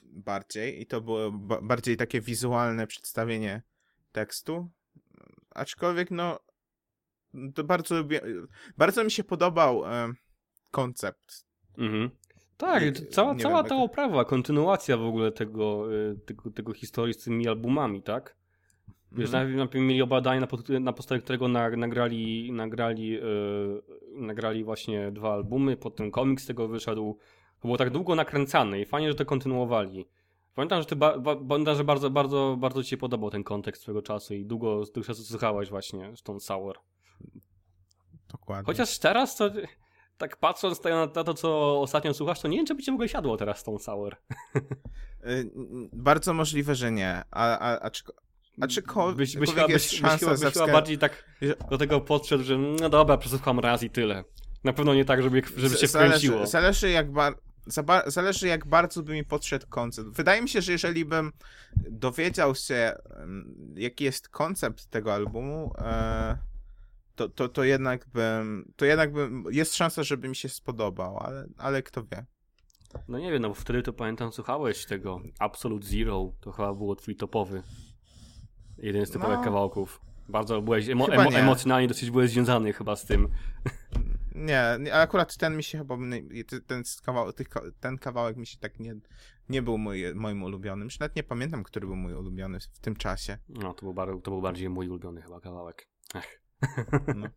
bardziej 0.03 0.81
i 0.81 0.85
to 0.85 1.01
było 1.01 1.31
ba- 1.31 1.61
bardziej 1.61 1.97
takie 1.97 2.21
wizualne 2.21 2.87
przedstawienie 2.87 3.61
tekstu. 4.11 4.69
Aczkolwiek 5.49 6.11
no 6.11 6.39
to 7.55 7.63
bardzo 7.63 7.97
lubię, 7.97 8.21
bardzo 8.77 9.03
mi 9.03 9.11
się 9.11 9.23
podobał 9.23 9.85
e, 9.85 10.13
koncept. 10.71 11.45
Mhm. 11.77 12.09
Tak, 12.57 12.83
Nie- 12.83 12.91
cała, 12.91 13.33
nie 13.33 13.39
cała 13.39 13.63
wiem, 13.63 13.69
ta 13.69 13.75
jak- 13.75 13.83
oprawa, 13.85 14.25
kontynuacja 14.25 14.97
w 14.97 15.01
ogóle 15.03 15.31
tego, 15.31 15.93
y, 15.95 16.19
tego, 16.25 16.51
tego 16.51 16.73
historii 16.73 17.13
z 17.13 17.23
tymi 17.23 17.47
albumami, 17.47 18.01
tak? 18.01 18.35
Wiesz, 19.11 19.25
Mhm. 19.29 19.31
najpierw, 19.43 19.57
najpierw 19.57 19.85
mieli 19.85 20.01
obadanie, 20.01 20.41
na, 20.41 20.47
pod- 20.47 20.69
na 20.69 20.93
podstawie 20.93 21.21
którego 21.21 21.47
na, 21.47 21.69
nagrali, 21.69 22.51
nagrali, 22.51 23.07
yy, 23.09 23.21
nagrali 24.15 24.63
właśnie 24.63 25.11
dwa 25.11 25.33
albumy, 25.33 25.77
potem 25.77 26.11
komiks 26.11 26.43
z 26.43 26.47
tego 26.47 26.67
wyszedł. 26.67 27.17
To 27.59 27.67
było 27.67 27.77
tak 27.77 27.89
długo 27.89 28.15
nakręcane 28.15 28.81
i 28.81 28.85
fajnie, 28.85 29.07
że 29.09 29.15
to 29.15 29.25
kontynuowali. 29.25 30.05
Pamiętam, 30.55 30.81
że 30.81 30.85
ty 30.87 30.95
ba, 30.95 31.17
ba, 31.19 31.35
pamiętam, 31.35 31.75
że 31.75 31.83
bardzo, 31.83 32.09
bardzo, 32.09 32.55
bardzo 32.59 32.83
ci 32.83 32.89
się 32.89 32.97
podobał 32.97 33.29
ten 33.29 33.43
kontekst 33.43 33.81
swego 33.81 34.01
czasu 34.01 34.33
i 34.33 34.45
długo 34.45 34.85
z 34.85 34.91
tych 34.91 35.05
czasu 35.05 35.23
słuchałeś 35.23 35.69
właśnie 35.69 36.15
z 36.17 36.23
tą 36.23 36.39
Sour. 36.39 36.79
Dokładnie. 38.31 38.65
Chociaż 38.65 38.99
teraz 38.99 39.35
to, 39.35 39.49
tak 40.17 40.37
patrząc 40.37 40.83
na, 40.83 41.05
na 41.05 41.23
to, 41.23 41.33
co 41.33 41.81
ostatnio 41.81 42.13
słuchasz, 42.13 42.39
to 42.39 42.47
nie 42.47 42.57
wiem, 42.57 42.65
czy 42.65 42.75
by 42.75 42.83
ci 42.83 42.91
w 42.91 42.93
ogóle 42.93 43.09
siadło 43.09 43.37
teraz 43.37 43.63
tą 43.63 43.79
Sour. 43.79 44.15
Y, 45.27 45.49
Bardzo 45.93 46.33
możliwe, 46.33 46.75
że 46.75 46.91
nie. 46.91 47.23
A, 47.31 47.59
a, 47.59 47.79
aczko, 47.79 48.13
aczkolwiek 48.61 49.17
Byś, 49.17 49.37
byś, 49.37 49.49
chyba, 49.49 49.67
byś, 49.67 49.73
byś, 49.73 49.95
chyba, 49.97 50.09
byś 50.11 50.19
chyba 50.19 50.33
względu- 50.33 50.71
bardziej 50.71 50.97
tak 50.97 51.25
do 51.69 51.77
tego 51.77 52.01
podszedł, 52.01 52.43
że 52.43 52.57
no 52.57 52.89
dobra, 52.89 53.17
przesłucham 53.17 53.59
raz 53.59 53.83
i 53.83 53.89
tyle. 53.89 54.23
Na 54.63 54.73
pewno 54.73 54.93
nie 54.93 55.05
tak, 55.05 55.23
żeby, 55.23 55.41
żeby 55.57 55.77
się 55.77 55.87
wkręciło. 55.87 56.35
Zależy, 56.35 56.51
zależy 56.51 56.89
jak 56.89 57.11
bar... 57.11 57.35
za 57.65 57.83
ba- 57.83 58.03
zależy 58.09 58.47
jak 58.47 58.67
bardzo 58.67 59.03
by 59.03 59.13
mi 59.13 59.23
podszedł 59.23 59.67
koncept. 59.69 60.09
Wydaje 60.09 60.41
mi 60.41 60.49
się, 60.49 60.61
że 60.61 60.71
jeżeli 60.71 61.05
bym 61.05 61.31
dowiedział 61.89 62.55
się, 62.55 62.93
em, 63.15 63.55
jaki 63.77 64.03
jest 64.03 64.29
koncept 64.29 64.87
tego 64.89 65.13
albumu, 65.13 65.73
e, 65.77 66.37
to, 67.17 67.29
to, 67.29 67.49
to 67.49 67.63
jednak 67.63 68.07
bym, 68.07 68.71
to 68.75 68.85
jednak 68.85 69.13
bym, 69.13 69.43
jest 69.51 69.75
szansa, 69.75 70.03
żeby 70.03 70.29
mi 70.29 70.35
się 70.35 70.49
spodobał, 70.49 71.17
ale, 71.17 71.47
ale 71.57 71.83
kto 71.83 72.03
wie. 72.03 72.25
No 73.07 73.19
nie 73.19 73.31
wiem, 73.31 73.41
no 73.41 73.49
bo 73.49 73.55
wtedy 73.55 73.81
to 73.81 73.93
pamiętam, 73.93 74.31
słuchałeś 74.31 74.85
tego 74.85 75.21
Absolute 75.39 75.87
Zero, 75.87 76.31
to 76.41 76.51
chyba 76.51 76.73
było 76.73 76.95
twój 76.95 77.15
topowy. 77.15 77.63
Jeden 78.77 79.05
z 79.05 79.11
typowych 79.11 79.37
No. 79.37 79.43
kawałków. 79.43 80.01
Bardzo 80.29 80.61
byłeś 80.61 80.89
emo, 80.89 81.09
emo, 81.09 81.31
nie. 81.31 81.37
emocjonalnie 81.37 81.87
dosyć 81.87 82.11
byłeś 82.11 82.31
związany 82.31 82.73
chyba 82.73 82.95
z 82.95 83.05
tym. 83.05 83.27
Nie, 84.35 84.77
nie, 84.79 84.93
akurat 84.93 85.37
ten 85.37 85.57
mi 85.57 85.63
się 85.63 85.77
chyba, 85.77 85.97
ten, 86.67 86.83
kawał, 87.05 87.33
tych, 87.33 87.47
ten 87.79 87.97
kawałek 87.97 88.37
mi 88.37 88.47
się 88.47 88.57
tak 88.57 88.79
nie, 88.79 88.95
nie 89.49 89.61
był 89.61 89.77
mój, 89.77 90.15
moim 90.15 90.43
ulubionym. 90.43 90.85
Już 90.85 90.99
nawet 90.99 91.15
nie 91.15 91.23
pamiętam, 91.23 91.63
który 91.63 91.87
był 91.87 91.95
mój 91.95 92.13
ulubiony 92.13 92.59
w 92.59 92.79
tym 92.79 92.95
czasie. 92.95 93.37
No, 93.49 93.73
to 93.73 93.93
był, 93.93 94.21
to 94.21 94.31
był 94.31 94.41
bardziej 94.41 94.69
mój 94.69 94.89
ulubiony 94.89 95.21
chyba 95.21 95.39
kawałek. 95.39 95.87
Ech. 96.15 96.46
No. 97.15 97.27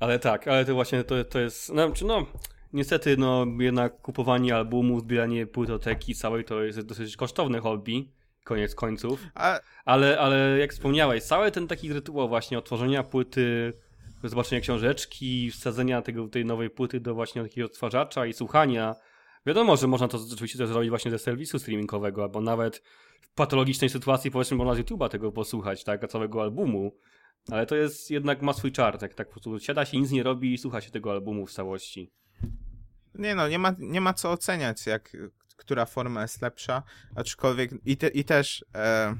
ale 0.00 0.18
tak, 0.18 0.48
ale 0.48 0.64
to 0.64 0.74
właśnie 0.74 1.04
to, 1.04 1.24
to 1.24 1.40
jest, 1.40 1.66
znaczy 1.66 2.04
no, 2.04 2.26
niestety 2.72 3.16
no 3.16 3.46
jednak 3.58 4.00
kupowanie 4.00 4.56
albumu, 4.56 5.00
zbieranie 5.00 5.46
płytoteki 5.46 6.14
całej 6.14 6.44
to 6.44 6.62
jest 6.62 6.80
dosyć 6.80 7.16
kosztowne 7.16 7.60
hobby, 7.60 8.12
koniec 8.44 8.74
końców. 8.74 9.26
A, 9.34 9.60
Ale, 9.84 10.18
ale 10.18 10.58
jak 10.58 10.72
wspomniałeś, 10.72 11.22
cały 11.22 11.50
ten 11.50 11.66
taki 11.66 11.92
rytuał 11.92 12.28
właśnie 12.28 12.58
otworzenia 12.58 13.02
płyty, 13.02 13.72
zobaczenia 14.24 14.60
książeczki, 14.60 15.50
wsadzenia 15.50 16.02
tego, 16.02 16.28
tej 16.28 16.44
nowej 16.44 16.70
płyty 16.70 17.00
do 17.00 17.14
właśnie 17.14 17.42
takiego 17.42 17.66
odtwarzacza 17.66 18.26
i 18.26 18.32
słuchania. 18.32 18.94
Wiadomo, 19.46 19.76
że 19.76 19.86
można 19.86 20.08
to 20.08 20.18
oczywiście 20.32 20.58
też 20.58 20.68
zrobić 20.68 20.90
właśnie 20.90 21.10
ze 21.10 21.18
serwisu 21.18 21.58
streamingowego, 21.58 22.22
albo 22.22 22.40
nawet 22.40 22.82
w 23.20 23.34
patologicznej 23.34 23.90
sytuacji 23.90 24.30
powiedzmy 24.30 24.56
można 24.56 24.74
z 24.74 24.78
YouTube'a 24.78 25.08
tego 25.08 25.32
posłuchać, 25.32 25.84
tak, 25.84 26.08
całego 26.08 26.42
albumu. 26.42 26.92
Ale 27.50 27.66
to 27.66 27.76
jest 27.76 28.10
jednak 28.10 28.42
ma 28.42 28.52
swój 28.52 28.72
czar, 28.72 28.98
tak, 28.98 29.14
tak 29.14 29.26
po 29.26 29.32
prostu 29.32 29.58
siada 29.58 29.84
się, 29.84 30.00
nic 30.00 30.10
nie 30.10 30.22
robi 30.22 30.54
i 30.54 30.58
słucha 30.58 30.80
się 30.80 30.90
tego 30.90 31.10
albumu 31.10 31.46
w 31.46 31.52
całości. 31.52 32.12
Nie 33.14 33.34
no, 33.34 33.48
nie 33.48 33.58
ma, 33.58 33.74
nie 33.78 34.00
ma 34.00 34.14
co 34.14 34.30
oceniać, 34.30 34.86
jak, 34.86 35.16
która 35.56 35.86
forma 35.86 36.22
jest 36.22 36.42
lepsza, 36.42 36.82
aczkolwiek 37.14 37.70
i, 37.84 37.96
te, 37.96 38.08
i 38.08 38.24
też 38.24 38.64
e, 38.74 39.14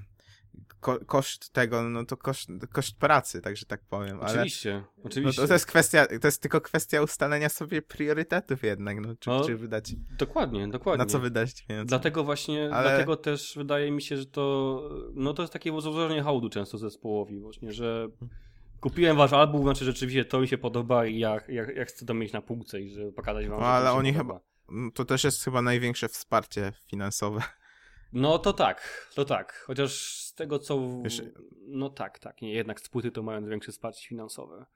ko, 0.80 0.98
koszt 1.06 1.52
tego, 1.52 1.82
no 1.82 2.04
to 2.04 2.16
koszt, 2.16 2.48
koszt 2.72 2.96
pracy, 2.98 3.40
także 3.40 3.66
tak 3.66 3.80
powiem, 3.84 4.20
ale 4.20 4.30
Oczywiście, 4.32 4.84
no 4.98 5.02
oczywiście. 5.04 5.42
to, 5.42 5.48
to 5.48 5.54
jest 5.54 5.66
kwestia, 5.66 6.06
to 6.20 6.28
jest 6.28 6.42
tylko 6.42 6.60
kwestia 6.60 7.02
ustalenia 7.02 7.48
sobie 7.48 7.82
priorytetów 7.82 8.62
jednak, 8.62 9.00
no, 9.00 9.14
czy, 9.20 9.30
No, 9.30 9.44
czy 9.44 9.56
wydać, 9.56 9.92
Dokładnie, 10.18 10.68
dokładnie. 10.68 11.04
na 11.04 11.10
co 11.10 11.18
wydać 11.18 11.62
pieniądze. 11.68 11.88
Dlatego 11.88 12.24
właśnie, 12.24 12.70
Ale- 12.72 12.88
dlatego 12.88 13.16
też 13.16 13.54
wydaje 13.56 13.90
mi 13.90 14.02
się, 14.02 14.16
że 14.16 14.26
to, 14.26 14.82
no 15.14 15.34
to 15.34 15.42
jest 15.42 15.52
takie 15.52 15.80
złożenie 15.80 16.22
hołdu 16.22 16.48
często 16.48 16.78
zespołowi 16.78 17.40
właśnie, 17.40 17.72
że 17.72 18.08
kupiłem 18.80 19.16
wasz 19.16 19.32
album, 19.32 19.62
znaczy 19.62 19.84
rzeczywiście 19.84 20.24
to 20.24 20.40
mi 20.40 20.48
się 20.48 20.58
podoba 20.58 21.06
i 21.06 21.18
ja, 21.18 21.40
ja, 21.48 21.72
ja 21.72 21.84
chcę 21.84 22.06
to 22.06 22.14
mieć 22.14 22.32
na 22.32 22.42
półce 22.42 22.80
i 22.80 22.90
żeby 22.90 23.12
pokazać 23.12 23.48
wam, 23.48 23.60
No, 23.60 23.66
ale 23.66 23.92
oni 23.92 24.12
podoba. 24.12 24.40
No, 24.70 24.90
to 24.90 25.04
też 25.04 25.24
jest 25.24 25.44
chyba 25.44 25.62
największe 25.62 26.08
wsparcie 26.08 26.72
finansowe 26.86 27.40
No 28.12 28.38
to 28.38 28.52
tak, 28.52 29.08
to 29.14 29.24
tak. 29.24 29.64
Chociaż 29.66 29.92
z 30.16 30.34
tego 30.34 30.58
co. 30.58 31.00
Wiesz- 31.02 31.22
No 31.66 31.90
tak, 31.90 32.18
tak. 32.18 32.42
Nie, 32.42 32.52
jednak 32.52 32.80
z 32.80 32.88
płyty 32.88 33.10
to 33.10 33.22
mają 33.22 33.48
większe 33.48 33.72
wsparcie 33.72 34.08
finansowe. 34.08 34.66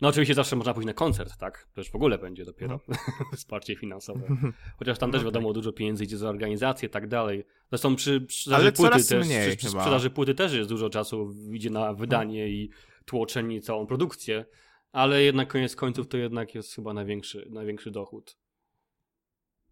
No 0.00 0.08
oczywiście 0.08 0.34
zawsze 0.34 0.56
można 0.56 0.74
pójść 0.74 0.86
na 0.86 0.92
koncert, 0.92 1.36
tak? 1.36 1.68
To 1.74 1.80
już 1.80 1.90
w 1.90 1.94
ogóle 1.94 2.18
będzie 2.18 2.44
dopiero 2.44 2.80
wsparcie 3.36 3.76
finansowe. 3.76 4.36
Chociaż 4.78 4.98
tam 4.98 5.12
też 5.12 5.20
No 5.20 5.24
wiadomo, 5.24 5.52
dużo 5.52 5.72
pieniędzy 5.72 6.04
idzie 6.04 6.16
za 6.16 6.28
organizację 6.28 6.86
i 6.86 6.90
tak 6.90 7.08
dalej. 7.08 7.44
Zresztą 7.70 7.96
przy 7.96 8.26
sprzedaży 8.30 8.62
Ale 8.62 8.72
płyty 8.72 9.08
też, 9.08 9.26
mniej 9.26 9.56
przy, 9.56 9.68
sprzedaży 9.68 10.10
płyty 10.10 10.34
też 10.34 10.52
jest 10.52 10.68
dużo 10.68 10.90
czasu, 10.90 11.34
idzie 11.52 11.70
na 11.70 11.94
wydanie 11.94 12.48
i 12.48 12.70
tłoczenie 13.04 13.56
i 13.56 13.60
całą 13.60 13.86
produkcję. 13.86 14.44
Ale 14.92 15.22
jednak 15.22 15.48
koniec 15.48 15.76
końców 15.76 16.08
to 16.08 16.16
jednak 16.16 16.54
jest 16.54 16.74
chyba 16.74 16.92
największy, 16.92 17.46
największy 17.50 17.90
dochód. 17.90 18.36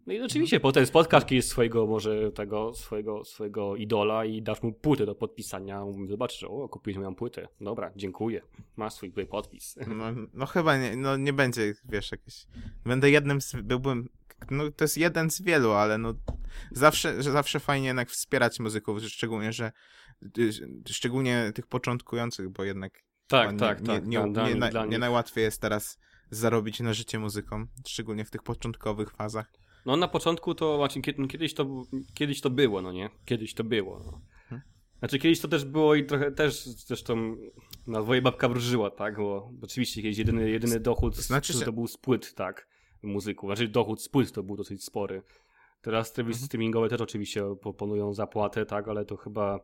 No 0.09 0.15
i 0.15 0.21
oczywiście 0.21 0.61
potem 0.61 0.87
spotkasz 0.87 1.25
kiedyś 1.25 1.45
swojego 1.45 1.87
może 1.87 2.33
tego, 2.33 2.75
swojego, 2.75 3.25
swojego 3.25 3.77
idola 3.77 4.25
i 4.25 4.43
dasz 4.43 4.63
mu 4.63 4.73
płytę 4.73 5.07
do 5.07 5.15
podpisania. 5.15 5.85
Zobaczysz, 6.09 6.39
że 6.41 6.49
o, 6.49 6.69
kupiłeś 6.69 6.97
moją 6.97 7.15
płytę. 7.15 7.49
Dobra, 7.61 7.93
dziękuję. 7.97 8.41
Masz 8.77 8.95
swój 8.95 9.11
tutaj 9.11 9.27
podpis. 9.27 9.77
No, 9.87 10.05
no 10.35 10.47
chyba 10.47 10.77
nie, 10.77 10.97
no 10.97 11.17
nie 11.17 11.33
będzie, 11.33 11.75
wiesz, 11.85 12.13
jakieś... 12.13 12.47
Będę 12.85 13.11
jednym 13.11 13.41
z... 13.41 13.57
byłbym... 13.63 14.09
No 14.51 14.71
to 14.71 14.85
jest 14.85 14.99
jeden 14.99 15.31
z 15.31 15.43
wielu, 15.43 15.73
ale 15.73 15.99
no 15.99 16.15
zawsze, 16.73 17.23
zawsze 17.23 17.61
fajnie 17.61 17.87
jednak 17.87 18.11
wspierać 18.11 18.61
muzyków, 18.61 19.03
szczególnie, 19.03 19.53
że 19.53 19.73
y, 20.39 20.51
szczególnie 20.89 21.53
tych 21.55 21.67
początkujących, 21.67 22.49
bo 22.49 22.65
jednak 22.65 23.03
Tak, 23.27 23.53
no, 23.53 23.59
tak, 23.59 23.81
nie, 23.81 23.87
tak. 23.87 24.07
Nie, 24.07 24.19
nie, 24.19 24.55
nie, 24.55 24.55
na- 24.55 24.87
nie 24.87 24.99
najłatwiej 24.99 25.45
jest 25.45 25.61
teraz 25.61 25.99
zarobić 26.31 26.81
na 26.81 26.93
życie 26.93 27.19
muzyką, 27.19 27.67
szczególnie 27.87 28.25
w 28.25 28.31
tych 28.31 28.43
początkowych 28.43 29.11
fazach. 29.11 29.53
No 29.89 29.97
na 29.97 30.09
początku 30.09 30.55
to, 30.55 30.89
kie- 31.03 31.15
no, 31.19 31.27
kiedyś 31.27 31.55
to, 31.55 31.83
kiedyś 32.15 32.41
to 32.41 32.51
było, 32.51 32.83
no 32.83 32.93
nie? 32.93 33.11
Kiedyś 33.25 33.55
to 33.55 33.65
było. 33.65 33.99
No. 34.07 34.21
Hmm. 34.49 34.69
Znaczy 34.99 35.19
kiedyś 35.19 35.41
to 35.41 35.49
też 35.49 35.65
było 35.65 35.95
i 35.95 36.07
trochę 36.07 36.33
też 36.33 36.67
zresztą 36.67 37.37
na 37.87 38.03
dwoje 38.03 38.23
babka 38.23 38.49
wróżyła, 38.49 38.91
tak? 38.91 39.17
Bo 39.17 39.51
oczywiście 39.63 40.03
kiedyś 40.03 40.19
jedyny, 40.19 40.51
jedyny 40.51 40.81
dochód 40.81 41.17
Znaczy 41.17 41.53
się- 41.53 41.65
to 41.65 41.73
był 41.73 41.87
z 41.87 41.97
płyt, 41.97 42.35
tak? 42.35 42.69
Muzyków. 43.03 43.49
Znaczy 43.49 43.69
dochód 43.69 44.03
z 44.03 44.09
płyt 44.09 44.33
to 44.33 44.43
był 44.43 44.57
dosyć 44.57 44.85
spory. 44.85 45.23
Teraz 45.83 46.13
serwisy 46.15 46.37
Mhm. 46.39 46.47
streamingowe 46.47 46.89
też 46.89 47.01
oczywiście 47.01 47.43
proponują 47.63 48.15
zapłatę, 48.15 48.67
tak? 48.67 48.89
Ale 48.89 49.05
to 49.05 49.17
chyba 49.17 49.61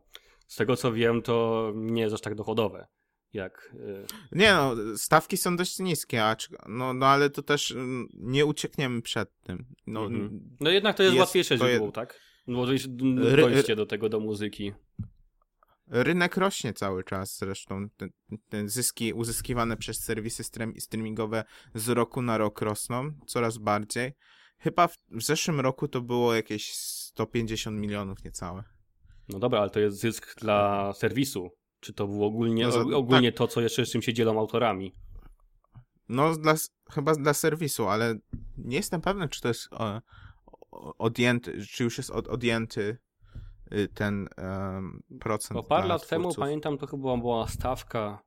z 0.47 0.57
tego 0.57 0.77
co 0.77 0.93
wiem 0.93 1.23
to 1.23 1.73
nie 1.75 2.03
jest 2.03 2.15
aż 2.15 2.21
tak 2.21 2.35
dochodowe. 2.35 2.87
Jak, 3.35 3.75
y, 3.75 4.07
Nie 4.33 4.53
no, 4.55 4.75
stawki 4.97 5.37
są 5.37 5.57
dość 5.57 5.79
niskie, 5.79 6.25
acz, 6.25 6.49
no, 6.69 6.95
no 6.95 7.07
ale 7.07 7.31
to 7.31 7.43
też 7.43 7.71
mm, 7.73 8.09
nie 8.13 8.47
uciekniemy 8.47 9.03
przed 9.03 9.41
tym. 9.41 9.67
No, 9.87 10.05
Mhm. 10.05 10.57
No 10.61 10.71
jednak 10.71 10.97
to 10.97 11.03
jest, 11.03 11.15
Jest 11.15 11.21
łatwiejsze 11.27 11.59
to 11.59 11.69
źródło, 11.69 11.93
tak? 11.93 12.21
Ry- 13.19 13.43
dojście 13.43 13.77
do 13.77 13.87
tego, 13.87 14.09
do 14.09 14.21
muzyki. 14.21 14.73
Rynek 15.87 16.37
rośnie 16.37 16.73
cały 16.73 17.05
czas 17.05 17.39
zresztą. 17.39 17.89
Te, 17.97 18.09
te 18.49 18.69
zyski 18.69 19.13
uzyskiwane 19.13 19.77
przez 19.77 20.01
serwisy 20.05 20.45
stream, 20.45 20.75
streamingowe 20.81 21.45
z 21.75 21.89
roku 21.89 22.23
na 22.23 22.39
rok 22.39 22.61
rosną 22.61 23.13
coraz 23.27 23.59
bardziej. 23.59 24.13
Chyba 24.59 24.89
w, 24.89 24.97
w 25.11 25.23
zeszłym 25.23 25.61
roku 25.61 25.89
to 25.89 26.01
było 26.01 26.35
jakieś 26.35 26.75
150 26.75 27.79
milionów 27.79 28.25
niecałe. 28.25 28.65
No 29.29 29.39
dobra, 29.39 29.61
ale 29.61 29.71
to 29.71 29.81
jest 29.81 29.99
zysk 29.99 30.41
dla 30.41 30.93
serwisu. 30.93 31.51
Czy 31.85 31.93
to 31.93 32.07
było 32.07 32.27
ogólnie, 32.27 32.65
No 32.65 32.71
za- 32.71 32.97
ogólnie 32.97 33.33
to, 33.33 33.49
co 33.49 33.61
jeszcze 33.61 33.87
z 33.87 33.91
czym 33.91 34.03
się 34.03 34.13
dzielą 34.15 34.39
autorami? 34.39 34.93
No 36.09 36.37
dla, 36.37 36.55
chyba 36.91 37.15
dla 37.15 37.35
serwisu, 37.35 37.89
ale 37.89 38.15
nie 38.59 38.77
jestem 38.77 39.01
pewny, 39.01 39.29
czy 39.29 39.41
to 39.41 39.49
jest 39.49 39.69
e, 39.73 40.01
odjęty, 40.99 41.67
czy 41.67 41.85
już 41.85 41.99
jest 41.99 42.11
od, 42.11 42.29
odjęty 42.29 42.99
y, 43.73 43.89
ten 43.95 44.29
em, 44.37 45.03
procent 45.21 45.55
Bo 45.55 45.63
parę 45.63 45.89
lat 45.89 46.09
temu, 46.09 46.23
twórców. 46.25 46.41
pamiętam, 46.41 46.79
to 46.79 46.87
chyba 46.87 47.17
była 47.17 47.49
stawka. 47.49 48.23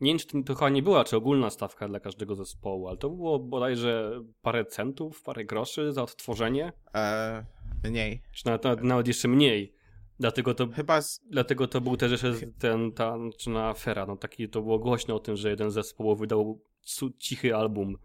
Nie 0.00 0.10
wiem, 0.10 0.18
czy 0.18 0.26
to, 0.26 0.42
to 0.42 0.54
chyba 0.54 0.68
nie 0.70 0.82
była, 0.82 1.04
czy 1.04 1.16
ogólna 1.16 1.50
stawka 1.50 1.88
dla 1.88 2.00
każdego 2.00 2.34
zespołu, 2.34 2.88
ale 2.88 2.96
to 2.96 3.10
było 3.10 3.38
bodajże 3.38 4.20
parę 4.42 4.64
centów, 4.64 5.22
parę 5.22 5.44
groszy 5.44 5.92
za 5.92 6.02
odtworzenie, 6.02 6.72
E, 6.94 7.46
mniej. 7.84 8.22
czy 8.32 8.46
nawet, 8.46 8.64
nawet, 8.64 8.82
nawet 8.84 9.06
jeszcze 9.06 9.28
mniej. 9.28 9.77
Dlatego 10.20 10.54
to, 10.54 10.68
Chyba 10.68 11.02
z, 11.02 11.20
dlatego 11.30 11.68
to 11.68 11.80
był 11.80 11.96
też 11.96 12.12
jeszcze 12.12 12.32
ten, 12.58 12.92
ta, 12.92 13.16
na 13.46 13.68
afera, 13.68 14.06
no 14.06 14.16
taki, 14.16 14.48
to 14.48 14.62
było 14.62 14.78
głośno 14.78 15.14
o 15.14 15.18
tym, 15.18 15.36
że 15.36 15.50
jeden 15.50 15.70
zespół 15.70 16.16
wydał 16.16 16.60
cu- 16.82 17.10
cichy 17.10 17.56
album, 17.56 17.96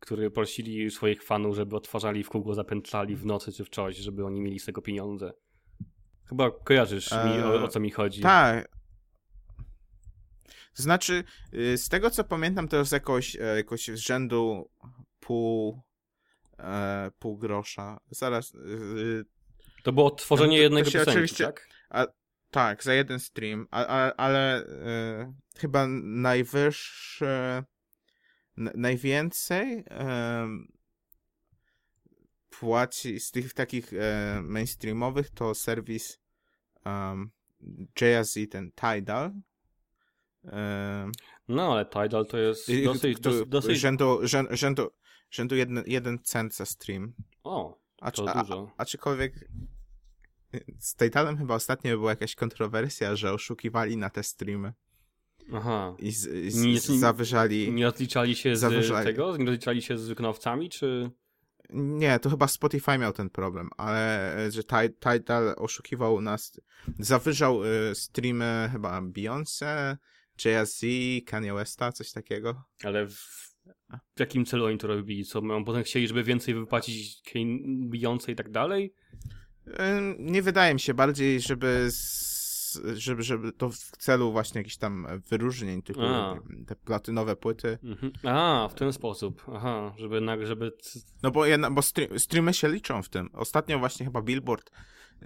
który 0.00 0.30
prosili 0.30 0.90
swoich 0.90 1.22
fanów, 1.22 1.56
żeby 1.56 1.76
odtwarzali 1.76 2.24
w 2.24 2.28
kółko, 2.28 2.54
zapętlali 2.54 3.16
w 3.16 3.26
nocy 3.26 3.52
czy 3.52 3.64
w 3.64 3.68
coś, 3.68 3.96
żeby 3.96 4.26
oni 4.26 4.40
mieli 4.40 4.58
z 4.58 4.64
tego 4.64 4.82
pieniądze. 4.82 5.32
Chyba 6.28 6.50
kojarzysz 6.50 7.12
mi, 7.12 7.42
o, 7.42 7.64
o 7.64 7.68
co 7.68 7.80
mi 7.80 7.90
chodzi. 7.90 8.22
Tak. 8.22 8.68
To 10.76 10.82
znaczy, 10.82 11.24
y, 11.54 11.78
z 11.78 11.88
tego 11.88 12.10
co 12.10 12.24
pamiętam, 12.24 12.68
to 12.68 12.76
jest 12.76 12.92
jakoś, 12.92 13.36
e, 13.36 13.56
jakoś 13.56 13.86
z 13.86 13.96
rzędu 13.98 14.70
pół, 15.20 15.80
e, 16.58 17.10
pół 17.18 17.38
grosza. 17.38 18.00
Zaraz. 18.10 18.56
Y, 19.86 19.90
To 19.90 19.92
było 19.92 20.06
odtworzenie 20.06 20.56
To- 20.56 20.58
to 20.58 20.62
jednego 20.62 20.90
się 20.90 20.98
piosenki, 20.98 21.10
oczywiście- 21.10 21.44
tak? 21.44 21.68
tak, 22.50 22.84
za 22.84 22.94
jeden 22.94 23.20
stream, 23.20 23.66
a, 23.70 23.86
a, 23.86 24.12
ale 24.16 24.66
e, 24.66 25.34
chyba 25.58 25.86
najwyższe. 26.02 27.64
n- 28.58 28.70
najwięcej 28.74 29.84
em, 29.88 30.72
płaci 32.50 33.20
z 33.20 33.30
tych 33.30 33.54
takich 33.54 33.92
e, 33.92 34.40
mainstreamowych 34.42 35.30
to 35.30 35.54
serwis 35.54 36.18
um, 36.84 37.30
JSZ, 38.00 38.38
ten 38.50 38.70
Tidal. 38.72 39.32
No, 41.48 41.72
ale 41.72 41.86
Tidal 41.86 42.26
to 42.26 42.38
jest 42.38 42.70
dosyć, 42.84 43.18
który- 43.18 43.32
dosyć, 43.32 43.48
dosyć... 43.48 43.78
Rzędu, 43.78 44.20
rzędu, 44.50 44.90
rzędu, 45.30 45.56
jeden, 45.56 45.84
jeden 45.86 46.18
cent 46.22 46.54
za 46.56 46.66
stream. 46.66 47.14
O, 47.44 47.78
A, 48.00 48.10
To 48.10 48.28
a, 48.28 48.32
a, 48.32 48.42
dużo. 48.44 48.70
aczkolwiek 48.76 49.32
z 50.78 50.96
Titalem 50.96 51.38
chyba 51.38 51.54
ostatnio 51.54 51.98
była 51.98 52.10
jakaś 52.10 52.34
kontrowersja, 52.34 53.16
że 53.16 53.32
oszukiwali 53.32 53.96
na 53.96 54.10
te 54.10 54.22
streamy 54.22 54.72
aha. 55.52 55.96
i, 55.98 56.10
z, 56.12 56.26
i 56.46 56.50
z, 56.50 56.62
Nie- 56.62 56.80
z, 56.80 56.86
zawyżali... 56.86 57.72
Nie 57.72 57.84
rozliczali 57.84 58.36
się 58.36 58.56
z 58.56 58.60
Zawyżali. 58.60 59.06
tego? 59.06 59.36
Nie 59.36 59.44
rozliczali 59.44 59.82
się 59.82 59.98
z 59.98 60.08
wykonawcami, 60.08 60.70
czy... 60.70 61.10
Nie, 61.70 62.18
to 62.18 62.30
chyba 62.30 62.48
Spotify 62.48 62.98
miał 62.98 63.12
ten 63.12 63.30
problem, 63.30 63.68
ale 63.76 64.34
e, 64.46 64.50
że 64.50 64.62
Ti- 64.64 64.94
Tidal 65.00 65.54
oszukiwał 65.58 66.20
nas, 66.20 66.60
zawyżał 66.98 67.64
y, 67.64 67.94
streamy 67.94 68.68
chyba 68.72 69.00
Beyoncé, 69.02 69.96
Jay-Z, 70.44 70.80
Kanye 71.26 71.54
Westa, 71.54 71.92
coś 71.92 72.12
takiego. 72.12 72.64
Ale 72.84 73.06
w, 73.06 73.14
w 74.16 74.20
jakim 74.20 74.44
celu 74.44 74.64
oni 74.64 74.78
to 74.78 74.86
robili? 74.86 75.24
Co, 75.24 75.40
mają 75.40 75.64
potem 75.64 75.82
chcieli, 75.82 76.08
żeby 76.08 76.24
więcej 76.24 76.54
wypłacić 76.54 77.22
Beyoncé 77.90 78.30
i 78.32 78.36
tak 78.36 78.50
dalej? 78.50 78.94
Nie 80.18 80.42
wydaje 80.42 80.74
mi 80.74 80.80
się 80.80 80.94
bardziej, 80.94 81.40
żeby, 81.40 81.86
z, 81.90 82.80
żeby, 82.94 83.22
żeby 83.22 83.52
to 83.52 83.70
w 83.70 83.78
celu 83.98 84.32
właśnie 84.32 84.58
jakichś 84.58 84.76
tam 84.76 85.06
wyróżnień, 85.30 85.82
A. 86.00 86.34
te 86.66 86.76
platynowe 86.76 87.36
płyty. 87.36 87.78
Mhm. 87.84 88.12
A, 88.24 88.68
w 88.68 88.74
ten 88.74 88.92
sposób. 88.92 89.42
Aha, 89.54 89.94
żeby... 89.98 90.20
nag- 90.20 90.46
żeby 90.46 90.72
No 91.22 91.30
bo, 91.30 91.46
jedna, 91.46 91.70
bo 91.70 91.82
stream, 91.82 92.18
streamy 92.18 92.54
się 92.54 92.68
liczą 92.68 93.02
w 93.02 93.08
tym. 93.08 93.30
Ostatnio 93.32 93.78
właśnie 93.78 94.06
chyba 94.06 94.22
Billboard 94.22 94.70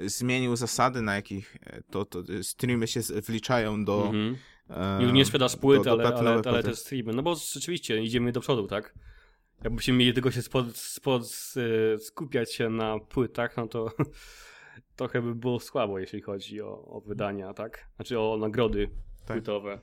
y, 0.01 0.09
zmienił 0.09 0.57
zasady, 0.57 1.03
na 1.03 1.14
jakich 1.14 1.57
e, 1.62 1.82
to, 1.91 2.05
to 2.05 2.20
y, 2.30 2.45
streamy 2.45 2.86
się 2.86 3.01
wliczają 3.01 3.84
do... 3.84 4.05
mhm. 4.07 4.36
e, 4.70 5.03
Już 5.03 5.12
nie 5.12 5.24
sprzedaż 5.24 5.57
płyt, 5.57 5.78
do- 5.84 5.97
do 5.97 6.09
ale, 6.09 6.16
ale, 6.18 6.43
ale 6.47 6.62
te 6.62 6.76
streamy. 6.76 7.12
No 7.12 7.22
bo 7.22 7.34
rzeczywiście 7.34 8.03
idziemy 8.03 8.32
do 8.32 8.41
przodu, 8.41 8.66
tak? 8.66 8.95
Jakbyśmy 9.64 9.94
mieli 9.94 10.14
tylko 10.14 10.30
się 10.30 10.42
spod, 10.42 10.76
spod, 10.76 11.22
e, 11.94 11.98
skupiać 11.98 12.54
się 12.54 12.70
na 12.70 12.98
płytach, 12.98 13.56
no 13.56 13.66
to 13.68 13.92
trochę 14.96 15.22
by 15.22 15.34
było 15.34 15.61
słabo, 15.61 15.98
jeśli 15.98 16.20
chodzi 16.22 16.62
o, 16.62 16.84
o 16.84 17.00
wydania, 17.00 17.54
tak? 17.54 17.88
Znaczy 17.96 18.20
o 18.20 18.36
nagrody 18.36 18.90
Tak. 19.26 19.36
płytowe. 19.36 19.80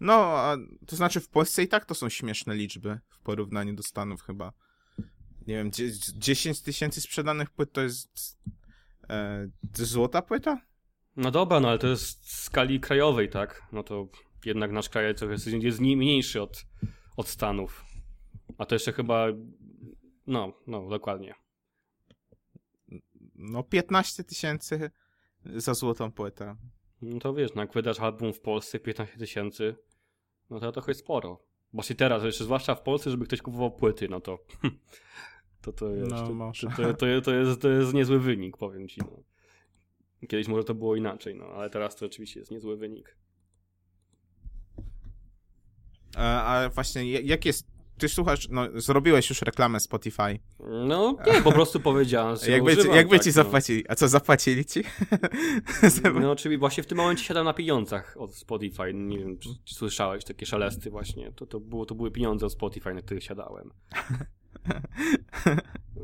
No, 0.00 0.14
a, 0.14 0.56
to 0.86 0.96
znaczy 0.96 1.20
w 1.20 1.28
Polsce 1.28 1.62
i 1.62 1.68
tak 1.68 1.84
to 1.84 1.94
są 1.94 2.08
śmieszne 2.08 2.54
liczby 2.54 3.00
w 3.08 3.18
porównaniu 3.20 3.74
do 3.74 3.82
Stanów 3.82 4.22
chyba. 4.22 4.52
Nie 5.46 5.54
wiem, 5.54 5.72
dzie- 5.72 5.90
10 6.14 6.62
tysięcy 6.62 7.00
sprzedanych 7.00 7.50
płyt 7.50 7.72
to 7.72 7.80
jest 7.80 8.38
e, 9.10 9.48
złota 9.74 10.22
płyta? 10.22 10.60
No 11.16 11.30
dobra, 11.30 11.60
no 11.60 11.68
ale 11.68 11.78
to 11.78 11.86
jest 11.86 12.24
w 12.24 12.32
skali 12.32 12.80
krajowej, 12.80 13.28
tak? 13.28 13.62
No 13.72 13.82
to 13.82 14.08
jednak 14.44 14.72
nasz 14.72 14.88
kraj 14.88 15.14
trochę 15.14 15.32
jest, 15.32 15.46
jest 15.46 15.80
mniejszy 15.80 16.42
od, 16.42 16.64
od 17.16 17.28
Stanów. 17.28 17.84
A 18.58 18.66
to 18.66 18.74
jeszcze 18.74 18.92
chyba... 18.92 19.26
No, 20.26 20.52
no, 20.66 20.88
dokładnie. 20.88 21.34
No 23.34 23.62
15 23.62 24.24
tysięcy 24.24 24.90
za 25.44 25.74
złotą 25.74 26.12
płytę. 26.12 26.56
No 27.02 27.18
to 27.18 27.34
wiesz, 27.34 27.54
no 27.54 27.62
jak 27.62 27.72
wydasz 27.72 28.00
album 28.00 28.32
w 28.32 28.40
Polsce 28.40 28.78
15 28.78 29.18
tysięcy, 29.18 29.76
no 30.50 30.60
to 30.60 30.72
trochę 30.72 30.94
sporo. 30.94 31.42
Właśnie 31.72 31.96
teraz, 31.96 32.24
jeszcze 32.24 32.44
zwłaszcza 32.44 32.74
w 32.74 32.82
Polsce, 32.82 33.10
żeby 33.10 33.24
ktoś 33.24 33.42
kupował 33.42 33.70
płyty, 33.70 34.08
no 34.08 34.20
to 34.20 34.38
to, 35.62 35.72
to, 35.72 35.90
jest, 35.90 36.10
No, 36.10 36.52
to, 36.60 36.76
to, 36.76 36.94
to, 36.94 37.20
to, 37.20 37.34
jest, 37.34 37.60
to 37.60 37.68
jest 37.68 37.94
niezły 37.94 38.20
wynik, 38.20 38.56
powiem 38.56 38.88
ci. 38.88 39.00
No. 39.00 39.22
Kiedyś 40.28 40.48
może 40.48 40.64
to 40.64 40.74
było 40.74 40.96
inaczej, 40.96 41.34
no 41.34 41.44
ale 41.44 41.70
teraz 41.70 41.96
to 41.96 42.06
oczywiście 42.06 42.40
jest 42.40 42.52
niezły 42.52 42.76
wynik. 42.76 43.16
E, 46.16 46.20
ale 46.20 46.70
właśnie, 46.70 47.10
jak 47.10 47.44
jest 47.44 47.71
ty 48.02 48.08
słuchasz, 48.08 48.48
no 48.48 48.68
zrobiłeś 48.74 49.30
już 49.30 49.42
reklamę 49.42 49.80
Spotify. 49.80 50.38
No 50.86 51.16
nie, 51.26 51.42
po 51.42 51.52
prostu 51.52 51.80
powiedziałem. 51.80 52.36
jakby, 52.48 52.72
używam, 52.72 52.96
jakby 52.96 53.16
tak, 53.16 53.24
ci 53.24 53.28
no. 53.28 53.32
zapłacili? 53.32 53.84
A 53.88 53.94
co, 53.94 54.08
zapłacili 54.08 54.64
ci? 54.64 54.84
no 56.20 56.36
czyli 56.36 56.58
właśnie 56.58 56.82
w 56.82 56.86
tym 56.86 56.98
momencie 56.98 57.24
siadam 57.24 57.44
na 57.44 57.54
pieniądzach 57.54 58.14
od 58.18 58.34
Spotify. 58.34 58.94
Nie 58.94 59.18
wiem, 59.18 59.38
czy, 59.38 59.48
czy 59.64 59.74
słyszałeś 59.74 60.24
takie 60.24 60.46
szelesty 60.46 60.90
właśnie. 60.90 61.32
To, 61.32 61.46
to, 61.46 61.60
było, 61.60 61.86
to 61.86 61.94
były 61.94 62.10
pieniądze 62.10 62.46
od 62.46 62.52
Spotify, 62.52 62.94
na 62.94 63.02
których 63.02 63.24
siadałem. 63.24 63.70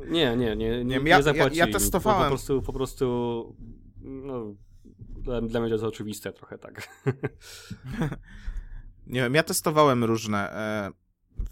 Nie, 0.07 0.37
nie, 0.37 0.55
nie, 0.55 0.85
nie, 0.85 0.95
ja, 0.95 1.17
nie 1.17 1.23
zapłacili. 1.23 1.57
Ja, 1.57 1.65
ja 1.65 1.73
testowałem. 1.73 2.19
Po, 2.19 2.23
po 2.23 2.29
prostu, 2.29 2.61
po 2.61 2.73
prostu 2.73 3.55
no, 4.01 4.55
dla, 4.97 5.41
dla 5.41 5.59
mnie 5.59 5.69
to 5.69 5.75
jest 5.75 5.85
oczywiste 5.85 6.33
trochę 6.33 6.57
tak. 6.57 6.89
nie 9.07 9.21
wiem, 9.21 9.35
ja 9.35 9.43
testowałem 9.43 10.03
różne. 10.03 10.51
E, 10.51 10.91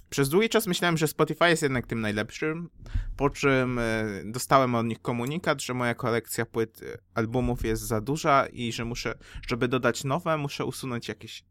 przez 0.09 0.29
długi 0.29 0.49
czas 0.49 0.67
myślałem, 0.67 0.97
że 0.97 1.07
Spotify 1.07 1.49
jest 1.49 1.63
jednak 1.63 1.87
tym 1.87 2.01
najlepszym, 2.01 2.69
po 3.17 3.29
czym 3.29 3.79
e, 3.79 4.05
dostałem 4.25 4.75
od 4.75 4.85
nich 4.85 5.01
komunikat, 5.01 5.61
że 5.61 5.73
moja 5.73 5.95
kolekcja 5.95 6.45
płyt 6.45 6.81
e, 6.83 6.97
albumów 7.13 7.65
jest 7.65 7.81
za 7.81 8.01
duża 8.01 8.45
i 8.45 8.71
że 8.71 8.85
muszę, 8.85 9.17
żeby 9.47 9.67
dodać 9.67 10.03
nowe, 10.03 10.37
muszę 10.37 10.65
usunąć 10.65 11.07
jakieś. 11.07 11.43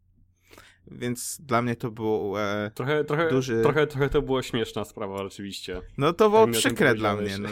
Więc 0.90 1.40
dla 1.40 1.62
mnie 1.62 1.76
to 1.76 1.90
był 1.90 2.34
e, 2.38 2.70
trochę, 2.74 3.04
trochę, 3.04 3.30
duży... 3.30 3.62
trochę, 3.62 3.86
trochę 3.86 4.08
to 4.08 4.22
była 4.22 4.42
śmieszna 4.42 4.84
sprawa 4.84 5.14
oczywiście. 5.14 5.80
No 5.98 6.12
to 6.12 6.30
było 6.30 6.48
przykre 6.48 6.94
dla 6.94 7.16
mnie. 7.16 7.38
No. 7.38 7.48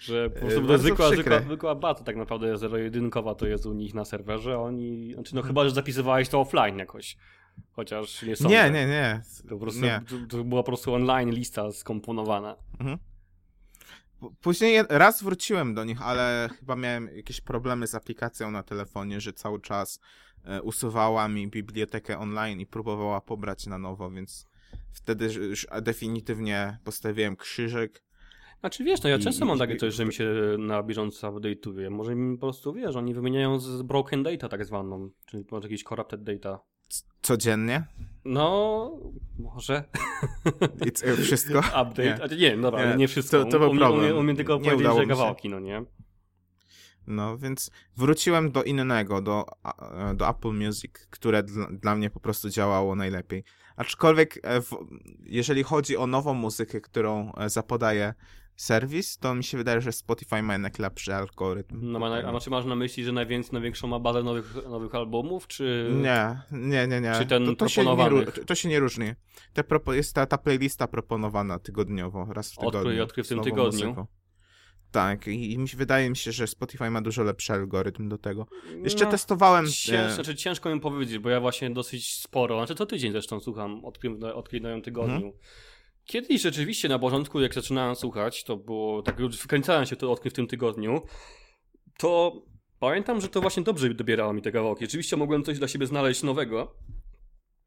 Że 0.00 0.30
po 0.30 0.40
prostu 0.40 0.78
zwykła, 0.78 1.08
zwykła, 1.08 1.40
zwykła 1.40 1.74
bata 1.74 2.04
tak 2.04 2.16
naprawdę 2.16 2.58
zero-jedynkowa 2.58 3.34
to 3.34 3.46
jest 3.46 3.66
u 3.66 3.72
nich 3.72 3.94
na 3.94 4.04
serwerze, 4.04 4.58
oni, 4.58 5.12
znaczy 5.14 5.34
no 5.34 5.42
chyba, 5.42 5.64
że 5.64 5.70
zapisywałeś 5.70 6.28
to 6.28 6.40
offline 6.40 6.78
jakoś. 6.78 7.16
Chociaż 7.72 8.22
nie 8.22 8.36
sądzę. 8.36 8.54
Nie, 8.54 8.70
nie, 8.70 8.86
nie. 8.86 9.22
To, 9.42 9.48
po 9.48 9.58
prostu, 9.58 9.80
nie. 9.80 10.00
To, 10.28 10.44
była 10.44 10.62
po 10.62 10.66
prostu 10.66 10.94
online 10.94 11.30
lista 11.30 11.72
skomponowana. 11.72 12.56
Mhm. 12.80 12.98
Później 14.40 14.82
raz 14.88 15.22
wróciłem 15.22 15.74
do 15.74 15.84
nich, 15.84 16.02
ale 16.02 16.50
chyba 16.58 16.76
miałem 16.76 17.16
jakieś 17.16 17.40
problemy 17.40 17.86
z 17.86 17.94
aplikacją 17.94 18.50
na 18.50 18.62
telefonie, 18.62 19.20
że 19.20 19.32
cały 19.32 19.60
czas 19.60 20.00
e, 20.44 20.62
usuwała 20.62 21.28
mi 21.28 21.48
bibliotekę 21.48 22.18
online 22.18 22.60
i 22.60 22.66
próbowała 22.66 23.20
pobrać 23.20 23.66
na 23.66 23.78
nowo, 23.78 24.10
więc 24.10 24.46
wtedy 24.92 25.32
już 25.34 25.66
definitywnie 25.82 26.78
postawiłem 26.84 27.36
krzyżyk. 27.36 28.02
Znaczy 28.60 28.84
wiesz, 28.84 29.02
no 29.02 29.10
ja 29.10 29.18
często 29.18 29.44
mam 29.44 29.58
takie 29.58 29.76
coś, 29.76 29.94
że 29.94 30.04
mi 30.04 30.12
się 30.12 30.34
na 30.58 30.82
bieżąco 30.82 31.32
update'uje. 31.32 31.90
Może 31.90 32.14
mi 32.14 32.38
po 32.38 32.46
prostu, 32.46 32.72
wiesz, 32.72 32.96
oni 32.96 33.14
wymieniają 33.14 33.58
z 33.58 33.82
broken 33.82 34.22
data 34.22 34.48
tak 34.48 34.64
zwaną, 34.64 35.10
czyli 35.26 35.44
może 35.50 35.68
jakiś 35.68 35.82
corrupted 35.82 36.22
data. 36.22 36.60
Codziennie? 37.22 37.84
No, 38.24 38.90
może. 39.38 39.84
I 40.86 41.22
wszystko? 41.22 41.58
Update. 41.82 42.36
Nie, 42.36 42.36
nie 42.36 42.56
dobra, 42.56 42.90
nie, 42.90 42.96
nie 42.96 43.08
wszystko. 43.08 43.44
To, 43.44 43.50
to 43.50 43.58
był 43.58 43.76
problem. 43.76 44.16
Umiem 44.16 44.36
tylko 44.36 44.58
nie 44.58 44.70
powiedzieć, 44.70 44.96
że 44.96 45.06
kawałki, 45.06 45.48
no 45.48 45.60
nie? 45.60 45.84
No, 47.06 47.38
więc 47.38 47.70
wróciłem 47.96 48.52
do 48.52 48.62
innego, 48.62 49.22
do, 49.22 49.46
do 50.14 50.28
Apple 50.28 50.52
Music, 50.52 50.92
które 51.10 51.42
dla, 51.42 51.66
dla 51.66 51.96
mnie 51.96 52.10
po 52.10 52.20
prostu 52.20 52.48
działało 52.48 52.96
najlepiej. 52.96 53.44
Aczkolwiek, 53.76 54.38
e, 54.42 54.60
w, 54.60 54.76
jeżeli 55.26 55.62
chodzi 55.62 55.96
o 55.96 56.06
nową 56.06 56.34
muzykę, 56.34 56.80
którą 56.80 57.32
e, 57.32 57.50
zapodaje 57.50 58.14
serwis, 58.60 59.18
to 59.18 59.34
mi 59.34 59.44
się 59.44 59.58
wydaje, 59.58 59.80
że 59.80 59.92
Spotify 59.92 60.42
ma 60.42 60.52
jednak 60.52 60.78
lepszy 60.78 61.14
algorytm. 61.14 61.78
No, 61.82 61.98
ma, 61.98 62.16
a 62.16 62.40
czy 62.40 62.50
masz 62.50 62.64
na 62.64 62.76
myśli, 62.76 63.04
że 63.04 63.12
najwięcej, 63.12 63.52
największą 63.52 63.88
ma 63.88 63.98
bazę 63.98 64.22
nowych, 64.22 64.54
nowych 64.68 64.94
albumów, 64.94 65.46
czy... 65.46 65.90
Nie, 65.92 66.40
nie, 66.52 66.86
nie, 66.86 67.00
nie. 67.00 67.12
Czy 67.18 67.26
ten 67.26 67.46
to, 67.46 67.54
to 67.54 67.66
proponowany? 67.66 68.20
Się 68.20 68.26
nie, 68.26 68.44
to 68.44 68.54
się 68.54 68.68
nie 68.68 68.80
różni. 68.80 69.12
Te 69.52 69.64
propo, 69.64 69.92
jest 69.92 70.14
ta, 70.14 70.26
ta 70.26 70.38
playlista 70.38 70.86
proponowana 70.86 71.58
tygodniowo, 71.58 72.26
raz 72.30 72.52
w 72.52 72.56
tygodniu. 72.56 72.80
Odkryj, 72.80 73.00
odkryj 73.00 73.24
w 73.24 73.28
tym 73.28 73.40
tygodniu. 73.40 73.86
Muzyką. 73.86 74.06
Tak, 74.90 75.26
i, 75.26 75.58
mi 75.58 75.68
się, 75.68 75.76
wydaje 75.76 76.10
mi 76.10 76.16
się, 76.16 76.32
że 76.32 76.46
Spotify 76.46 76.90
ma 76.90 77.00
dużo 77.00 77.22
lepszy 77.22 77.52
algorytm 77.52 78.08
do 78.08 78.18
tego. 78.18 78.46
Jeszcze 78.84 79.04
no, 79.04 79.10
testowałem... 79.10 79.66
Cięż, 79.66 80.12
znaczy, 80.12 80.34
ciężko 80.34 80.74
mi 80.74 80.80
powiedzieć, 80.80 81.18
bo 81.18 81.30
ja 81.30 81.40
właśnie 81.40 81.70
dosyć 81.70 82.14
sporo, 82.14 82.56
znaczy 82.56 82.74
co 82.74 82.86
tydzień 82.86 83.12
zresztą 83.12 83.40
słucham, 83.40 83.84
odkryj 83.84 84.60
w 84.60 84.62
nowym 84.62 84.82
tygodniu. 84.82 85.20
Hmm. 85.20 85.32
Kiedyś 86.04 86.42
rzeczywiście 86.42 86.88
na 86.88 86.98
początku, 86.98 87.40
jak 87.40 87.54
zaczynałem 87.54 87.96
słuchać, 87.96 88.44
to 88.44 88.56
było 88.56 89.02
tak, 89.02 89.18
już 89.18 89.38
wkręcałem 89.38 89.86
się 89.86 89.96
to 89.96 90.12
odkryć 90.12 90.34
w 90.34 90.36
tym 90.36 90.46
tygodniu, 90.46 91.02
to 91.98 92.42
pamiętam, 92.80 93.20
że 93.20 93.28
to 93.28 93.40
właśnie 93.40 93.62
dobrze 93.62 93.94
dobierało 93.94 94.32
mi 94.32 94.42
te 94.42 94.52
kawałki. 94.52 94.84
Rzeczywiście 94.84 95.16
mogłem 95.16 95.44
coś 95.44 95.58
dla 95.58 95.68
siebie 95.68 95.86
znaleźć 95.86 96.22
nowego. 96.22 96.74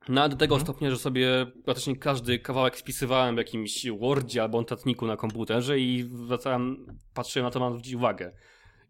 Nawet 0.09 0.31
do 0.31 0.37
tego 0.37 0.55
hmm. 0.55 0.65
stopnia, 0.65 0.89
że 0.89 0.97
sobie 0.97 1.45
praktycznie 1.65 1.95
każdy 1.95 2.39
kawałek 2.39 2.77
spisywałem 2.77 3.35
w 3.35 3.37
jakimś 3.37 3.87
Wordzie 3.99 4.41
albo 4.41 4.57
notatniku 4.57 5.07
na 5.07 5.17
komputerze 5.17 5.79
i 5.79 6.03
wracałem, 6.03 6.85
patrzyłem 7.13 7.45
na 7.45 7.51
to, 7.51 7.59
mam 7.59 7.73
zwrócić 7.73 7.93
uwagę. 7.93 8.33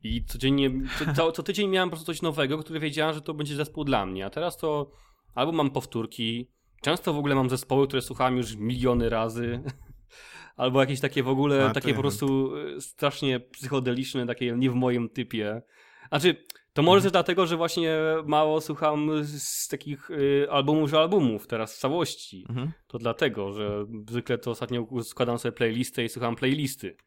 I 0.04 0.26
codziennie, 0.26 0.72
co, 1.16 1.32
co 1.32 1.44
tydzień 1.44 1.70
miałem 1.70 1.90
po 1.90 1.96
prostu 1.96 2.06
coś 2.06 2.22
nowego, 2.22 2.58
które 2.58 2.80
wiedziałem, 2.80 3.14
że 3.14 3.22
to 3.22 3.34
będzie 3.34 3.56
zespół 3.56 3.84
dla 3.84 4.06
mnie. 4.06 4.26
A 4.26 4.30
teraz 4.30 4.58
to 4.58 4.92
albo 5.36 5.52
mam 5.52 5.72
powtórki, 5.72 6.50
Często 6.84 7.14
w 7.14 7.18
ogóle 7.18 7.36
mam 7.36 7.50
zespoły, 7.50 7.88
które 7.88 8.02
słuchałem 8.02 8.38
już 8.38 8.56
miliony 8.56 9.10
razy. 9.10 9.64
Albo 10.58 10.80
jakieś 10.80 11.00
takie 11.00 11.24
w 11.24 11.28
ogóle, 11.28 11.66
A, 11.66 11.74
takie 11.74 11.94
po 11.94 12.02
prostu 12.02 12.54
e, 12.58 12.82
strasznie 12.82 13.40
psychodeliczne, 13.40 14.26
takie 14.26 14.52
nie 14.52 14.70
w 14.70 14.76
moim 14.76 15.10
typie. 15.10 15.62
Znaczy, 16.10 16.36
to 16.74 16.82
może 16.82 16.98
mhm. 16.98 17.04
też 17.04 17.12
dlatego, 17.12 17.48
że 17.48 17.58
właśnie 17.58 17.98
mało 18.26 18.62
słucham 18.62 19.10
z 19.24 19.68
takich 19.68 20.10
y, 20.10 20.48
albumów, 20.52 20.90
że 20.90 21.00
albumów 21.00 21.48
teraz 21.48 21.76
w 21.76 21.80
całości. 21.80 22.46
Mhm. 22.50 22.72
To 22.88 22.98
dlatego, 22.98 23.54
że 23.54 23.86
zwykle 24.10 24.38
to 24.38 24.52
ostatnio 24.52 24.88
składam 25.04 25.40
sobie 25.40 25.52
playlistę 25.52 26.04
i 26.04 26.10
słucham 26.10 26.36
playlisty. 26.36 26.98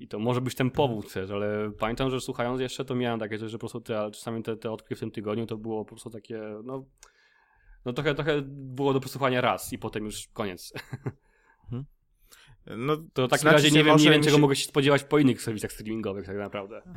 I 0.00 0.08
to 0.08 0.18
może 0.18 0.40
być 0.40 0.54
ten 0.54 0.70
powód 0.70 1.12
też, 1.12 1.30
ale 1.30 1.72
pamiętam, 1.78 2.10
że 2.10 2.20
słuchając 2.20 2.60
jeszcze 2.60 2.84
to 2.84 2.94
miałem 2.94 3.20
takie 3.20 3.38
że 3.38 3.52
po 3.52 3.58
prostu 3.58 3.80
te, 3.80 4.10
czasami 4.10 4.42
te, 4.42 4.56
te 4.56 4.70
odkrywy 4.70 4.96
w 4.96 5.00
tym 5.00 5.10
tygodniu 5.10 5.46
to 5.46 5.56
było 5.56 5.84
po 5.84 5.88
prostu 5.88 6.10
takie, 6.10 6.40
no 6.64 6.84
no 7.84 7.92
trochę, 7.92 8.14
trochę 8.14 8.42
było 8.46 8.92
do 8.92 9.00
posłuchania 9.00 9.40
raz 9.40 9.72
i 9.72 9.78
potem 9.78 10.04
już 10.04 10.28
koniec. 10.32 10.72
Hmm. 11.70 11.84
No, 12.66 12.96
to 12.96 13.26
w 13.26 13.30
takim 13.30 13.42
znaczy 13.42 13.56
razie 13.56 13.70
nie 13.70 13.84
wiem, 13.84 13.96
nie 13.96 14.10
wiem 14.10 14.22
czego 14.22 14.36
się... 14.36 14.40
mogę 14.40 14.56
się 14.56 14.64
spodziewać 14.64 15.04
po 15.04 15.18
innych 15.18 15.42
serwisach 15.42 15.72
streamingowych 15.72 16.26
tak 16.26 16.36
naprawdę. 16.36 16.82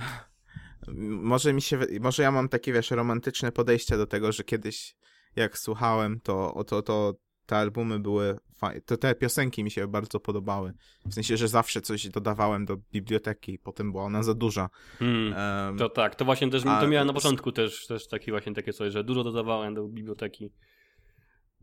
Może 1.08 1.54
mi 1.54 1.62
się, 1.62 1.80
może 2.02 2.24
ja 2.24 2.32
mam 2.32 2.50
takie, 2.50 2.74
wiesz, 2.74 2.92
romantyczne 2.92 3.52
podejście 3.52 3.98
do 3.98 4.08
tego, 4.08 4.32
że 4.32 4.44
kiedyś 4.44 4.96
jak 5.36 5.58
słuchałem, 5.58 6.20
to, 6.20 6.64
to, 6.68 6.82
to 6.82 7.14
te 7.46 7.58
albumy 7.58 8.00
były 8.00 8.38
fajne. 8.58 8.82
To 8.82 8.98
te 8.98 9.16
piosenki 9.16 9.64
mi 9.64 9.72
się 9.72 9.88
bardzo 9.88 10.20
podobały. 10.20 10.74
W 11.06 11.14
sensie, 11.14 11.38
że 11.38 11.48
zawsze 11.48 11.82
coś 11.82 12.10
dodawałem 12.10 12.66
do 12.66 12.78
biblioteki, 12.78 13.60
potem 13.60 13.92
była 13.92 14.04
ona 14.04 14.24
za 14.24 14.34
duża. 14.34 14.70
Hmm, 15.00 15.36
um, 15.68 15.78
to 15.78 15.90
tak, 15.90 16.16
to 16.16 16.26
właśnie 16.26 16.50
też 16.50 16.64
to 16.64 16.88
miałem 16.88 17.08
na 17.08 17.14
początku 17.14 17.52
też, 17.52 17.88
też 17.88 18.08
taki 18.08 18.32
właśnie 18.32 18.54
takie 18.54 18.74
coś, 18.74 18.94
że 18.94 19.04
dużo 19.04 19.24
dodawałem 19.24 19.74
do 19.74 19.88
biblioteki. 19.88 20.52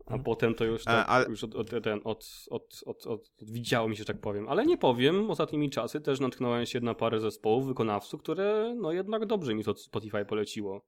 A 0.05 0.09
hmm. 0.09 0.23
potem 0.23 0.55
to 0.55 0.65
już, 0.65 0.83
tak, 0.83 1.09
ale... 1.09 1.25
już 1.29 1.43
od, 1.43 1.55
od, 1.55 1.69
ten, 1.83 1.99
od, 2.03 2.25
od, 2.49 2.83
od, 2.85 3.05
od, 3.05 3.29
widziało 3.41 3.89
mi 3.89 3.97
się, 3.97 4.05
tak 4.05 4.21
powiem. 4.21 4.49
Ale 4.49 4.65
nie 4.65 4.77
powiem, 4.77 5.31
ostatnimi 5.31 5.69
czasy 5.69 6.01
też 6.01 6.19
natknąłem 6.19 6.65
się 6.65 6.79
na 6.79 6.93
parę 6.93 7.19
zespołów, 7.19 7.65
wykonawców, 7.65 8.21
które 8.21 8.75
no 8.77 8.91
jednak 8.91 9.25
dobrze 9.25 9.55
mi 9.55 9.63
to 9.63 9.75
Spotify 9.75 10.25
poleciło. 10.25 10.85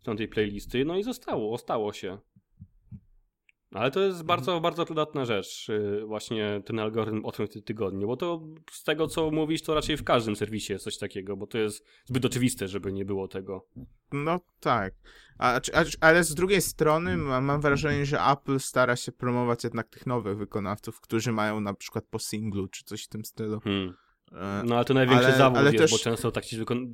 Z 0.00 0.16
tej 0.16 0.28
playlisty, 0.28 0.84
no 0.84 0.96
i 0.96 1.02
zostało, 1.02 1.52
ostało 1.52 1.92
się. 1.92 2.18
Ale 3.74 3.90
to 3.90 4.00
jest 4.00 4.20
mhm. 4.20 4.26
bardzo, 4.26 4.60
bardzo 4.60 4.84
przydatna 4.84 5.24
rzecz, 5.24 5.68
y, 5.68 6.02
właśnie 6.06 6.62
ten 6.64 6.78
algorytm 6.78 7.24
o 7.24 7.32
tym 7.32 7.48
tygodniu, 7.48 8.06
bo 8.06 8.16
to 8.16 8.42
z 8.70 8.84
tego, 8.84 9.06
co 9.06 9.30
mówisz, 9.30 9.62
to 9.62 9.74
raczej 9.74 9.96
w 9.96 10.04
każdym 10.04 10.36
serwisie 10.36 10.72
jest 10.72 10.84
coś 10.84 10.98
takiego, 10.98 11.36
bo 11.36 11.46
to 11.46 11.58
jest 11.58 11.86
zbyt 12.04 12.24
oczywiste, 12.24 12.68
żeby 12.68 12.92
nie 12.92 13.04
było 13.04 13.28
tego. 13.28 13.66
No 14.12 14.40
tak, 14.60 14.94
a, 15.38 15.54
a, 15.56 15.84
ale 16.00 16.24
z 16.24 16.34
drugiej 16.34 16.62
strony 16.62 17.16
mam, 17.16 17.44
mam 17.44 17.60
wrażenie, 17.60 18.06
że 18.06 18.18
Apple 18.32 18.58
stara 18.58 18.96
się 18.96 19.12
promować 19.12 19.64
jednak 19.64 19.88
tych 19.88 20.06
nowych 20.06 20.38
wykonawców, 20.38 21.00
którzy 21.00 21.32
mają 21.32 21.60
na 21.60 21.74
przykład 21.74 22.04
po 22.10 22.18
singlu, 22.18 22.68
czy 22.68 22.84
coś 22.84 23.04
w 23.04 23.08
tym 23.08 23.24
stylu. 23.24 23.60
Hmm. 23.60 23.94
E, 24.32 24.62
no 24.66 24.76
ale 24.76 24.84
to 24.84 24.94
największy 24.94 25.26
ale, 25.26 25.38
zawód 25.38 25.58
ale 25.58 25.72
jest, 25.72 25.82
też... 25.82 25.90
bo 25.90 25.98
często, 25.98 26.30
tak 26.30 26.44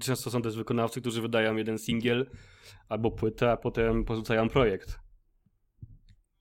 często 0.01 0.31
są 0.31 0.43
też 0.43 0.57
wykonawcy, 0.57 1.01
którzy 1.01 1.22
wydają 1.22 1.57
jeden 1.57 1.79
singiel 1.79 2.31
albo 2.89 3.11
płytę, 3.11 3.53
a 3.53 3.57
potem 3.57 4.05
porzucają 4.05 4.49
projekt. 4.49 5.05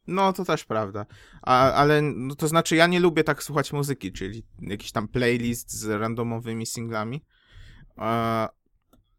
No, 0.08 0.34
to 0.34 0.46
też 0.46 0.66
prawda. 0.66 1.06
A, 1.42 1.72
ale 1.72 2.02
no, 2.02 2.36
to 2.36 2.48
znaczy, 2.48 2.76
ja 2.76 2.88
nie 2.88 3.00
lubię 3.00 3.24
tak 3.24 3.44
słuchać 3.44 3.74
muzyki, 3.74 4.12
czyli 4.12 4.44
jakiś 4.62 4.92
tam 4.92 5.08
playlist 5.08 5.72
z 5.72 5.86
randomowymi 5.86 6.66
singlami. 6.66 7.26
A, 7.96 8.50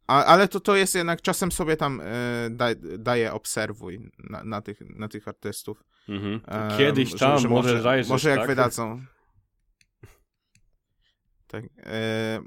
a, 0.06 0.24
ale 0.24 0.48
to, 0.48 0.60
to 0.60 0.76
jest 0.76 0.94
jednak, 0.94 1.22
czasem 1.22 1.52
sobie 1.52 1.76
tam 1.76 2.00
e, 2.00 2.04
da, 2.50 2.66
daję 2.98 3.32
obserwuj 3.32 4.10
na, 4.18 4.44
na, 4.44 4.62
tych, 4.62 4.80
na 4.80 5.08
tych 5.08 5.28
artystów. 5.28 5.84
Mhm. 6.08 6.40
Kiedyś 6.78 7.14
tam, 7.14 7.36
że, 7.36 7.42
że 7.42 7.48
może, 7.48 7.74
może, 7.74 8.04
może 8.08 8.30
jak 8.30 8.38
tak? 8.38 8.48
wydadzą. 8.48 9.04
Tak. 11.46 11.64
E, 11.76 12.40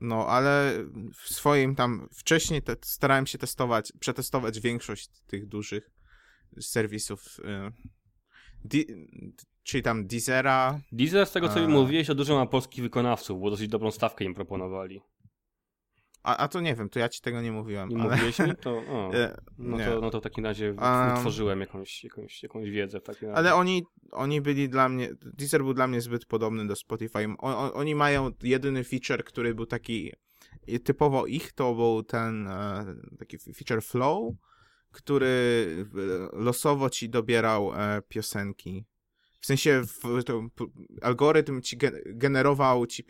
No, 0.00 0.26
ale 0.26 0.84
w 1.14 1.28
swoim 1.34 1.74
tam, 1.74 2.08
wcześniej 2.12 2.62
te, 2.62 2.76
starałem 2.82 3.26
się 3.26 3.38
testować, 3.38 3.92
przetestować 4.00 4.60
większość 4.60 5.08
tych 5.26 5.46
dużych 5.46 5.90
serwisów, 6.60 7.38
y, 7.38 7.72
di, 8.64 8.86
czyli 9.62 9.82
tam 9.82 10.06
Deezera. 10.06 10.80
Deezer, 10.92 11.26
z 11.26 11.32
tego 11.32 11.48
co 11.48 11.54
A. 11.54 11.60
mi 11.60 11.68
mówiłeś, 11.68 12.10
o 12.10 12.14
dużo 12.14 12.34
ma 12.34 12.46
polskich 12.46 12.82
wykonawców, 12.82 13.40
bo 13.40 13.50
dosyć 13.50 13.68
dobrą 13.68 13.90
stawkę 13.90 14.24
im 14.24 14.34
proponowali. 14.34 15.00
A, 16.22 16.36
a 16.36 16.48
to 16.48 16.60
nie 16.60 16.74
wiem, 16.74 16.88
to 16.88 16.98
ja 16.98 17.08
ci 17.08 17.20
tego 17.20 17.42
nie 17.42 17.52
mówiłem. 17.52 17.88
Nie 17.88 18.02
ale, 18.02 18.10
mówiłeś 18.10 18.38
mi? 18.38 18.56
To, 18.62 18.70
o, 18.70 19.14
e, 19.14 19.36
no, 19.58 19.78
nie. 19.78 19.84
to, 19.84 20.00
no 20.00 20.10
to 20.10 20.20
w 20.20 20.22
takim 20.22 20.44
razie 20.44 20.74
A. 20.76 21.14
wytworzyłem 21.14 21.60
jakąś, 21.60 22.04
jakąś, 22.04 22.42
jakąś 22.42 22.70
wiedzę 22.70 23.00
w 23.00 23.02
takim 23.02 23.28
razie. 23.28 23.38
Ale 23.38 23.54
oni, 23.54 23.82
oni 24.12 24.40
byli 24.40 24.68
dla 24.68 24.88
mnie, 24.88 25.10
Deezer 25.22 25.62
był 25.62 25.74
dla 25.74 25.86
mnie 25.86 26.00
zbyt 26.00 26.26
podobny 26.26 26.66
do 26.66 26.76
Spotify. 26.76 27.26
O, 27.38 27.58
o, 27.58 27.72
oni 27.72 27.94
mają 27.94 28.30
jedyny 28.42 28.84
feature, 28.84 29.24
który 29.24 29.54
był 29.54 29.66
taki 29.66 30.12
typowo 30.84 31.26
ich, 31.26 31.52
to 31.52 31.74
był 31.74 32.02
ten 32.02 32.46
e, 32.46 32.84
taki 33.18 33.38
feature 33.38 33.82
flow, 33.82 34.34
który 34.92 35.86
e, 36.34 36.42
losowo 36.44 36.90
ci 36.90 37.10
dobierał 37.10 37.72
e, 37.74 38.02
piosenki. 38.08 38.84
W 39.40 39.46
sensie 39.46 39.82
w, 39.86 40.24
to, 40.24 40.42
algorytm 41.02 41.60
ci 41.60 41.76
ge, 41.76 41.92
generował 42.06 42.86
ci 42.86 43.04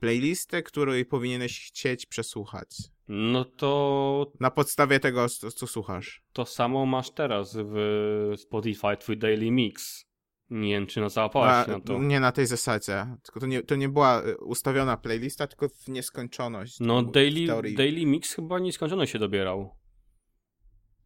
playlistę, 0.00 0.62
której 0.62 1.04
powinieneś 1.06 1.66
chcieć 1.68 2.06
przesłuchać. 2.06 2.68
No 3.08 3.44
to 3.44 4.32
Na 4.40 4.50
podstawie 4.50 5.00
tego, 5.00 5.28
co, 5.28 5.50
co 5.50 5.66
słuchasz. 5.66 6.22
to 6.32 6.46
samo 6.46 6.86
masz 6.86 7.10
teraz 7.10 7.56
w 7.56 8.32
Spotify, 8.36 8.96
twój 9.00 9.18
Daily 9.18 9.50
Mix. 9.50 10.04
Nie 10.50 10.68
wiem, 10.74 10.86
czy 10.86 11.00
na 11.00 11.08
załapałeś 11.08 11.66
się 11.66 11.72
na 11.72 11.80
to. 11.80 11.98
Nie 11.98 12.20
na 12.20 12.32
tej 12.32 12.46
zasadzie. 12.46 13.06
Tylko 13.22 13.40
to 13.40 13.46
nie, 13.46 13.62
to 13.62 13.76
nie 13.76 13.88
była 13.88 14.22
y, 14.26 14.36
ustawiona 14.36 14.96
playlista, 14.96 15.46
tylko 15.46 15.68
w 15.68 15.88
nieskończoność. 15.88 16.80
No 16.80 17.02
Daily. 17.02 17.46
Daily 17.76 18.06
Mix 18.06 18.34
chyba 18.34 18.58
nieskończono 18.58 19.06
się 19.06 19.18
dobierał. 19.18 19.77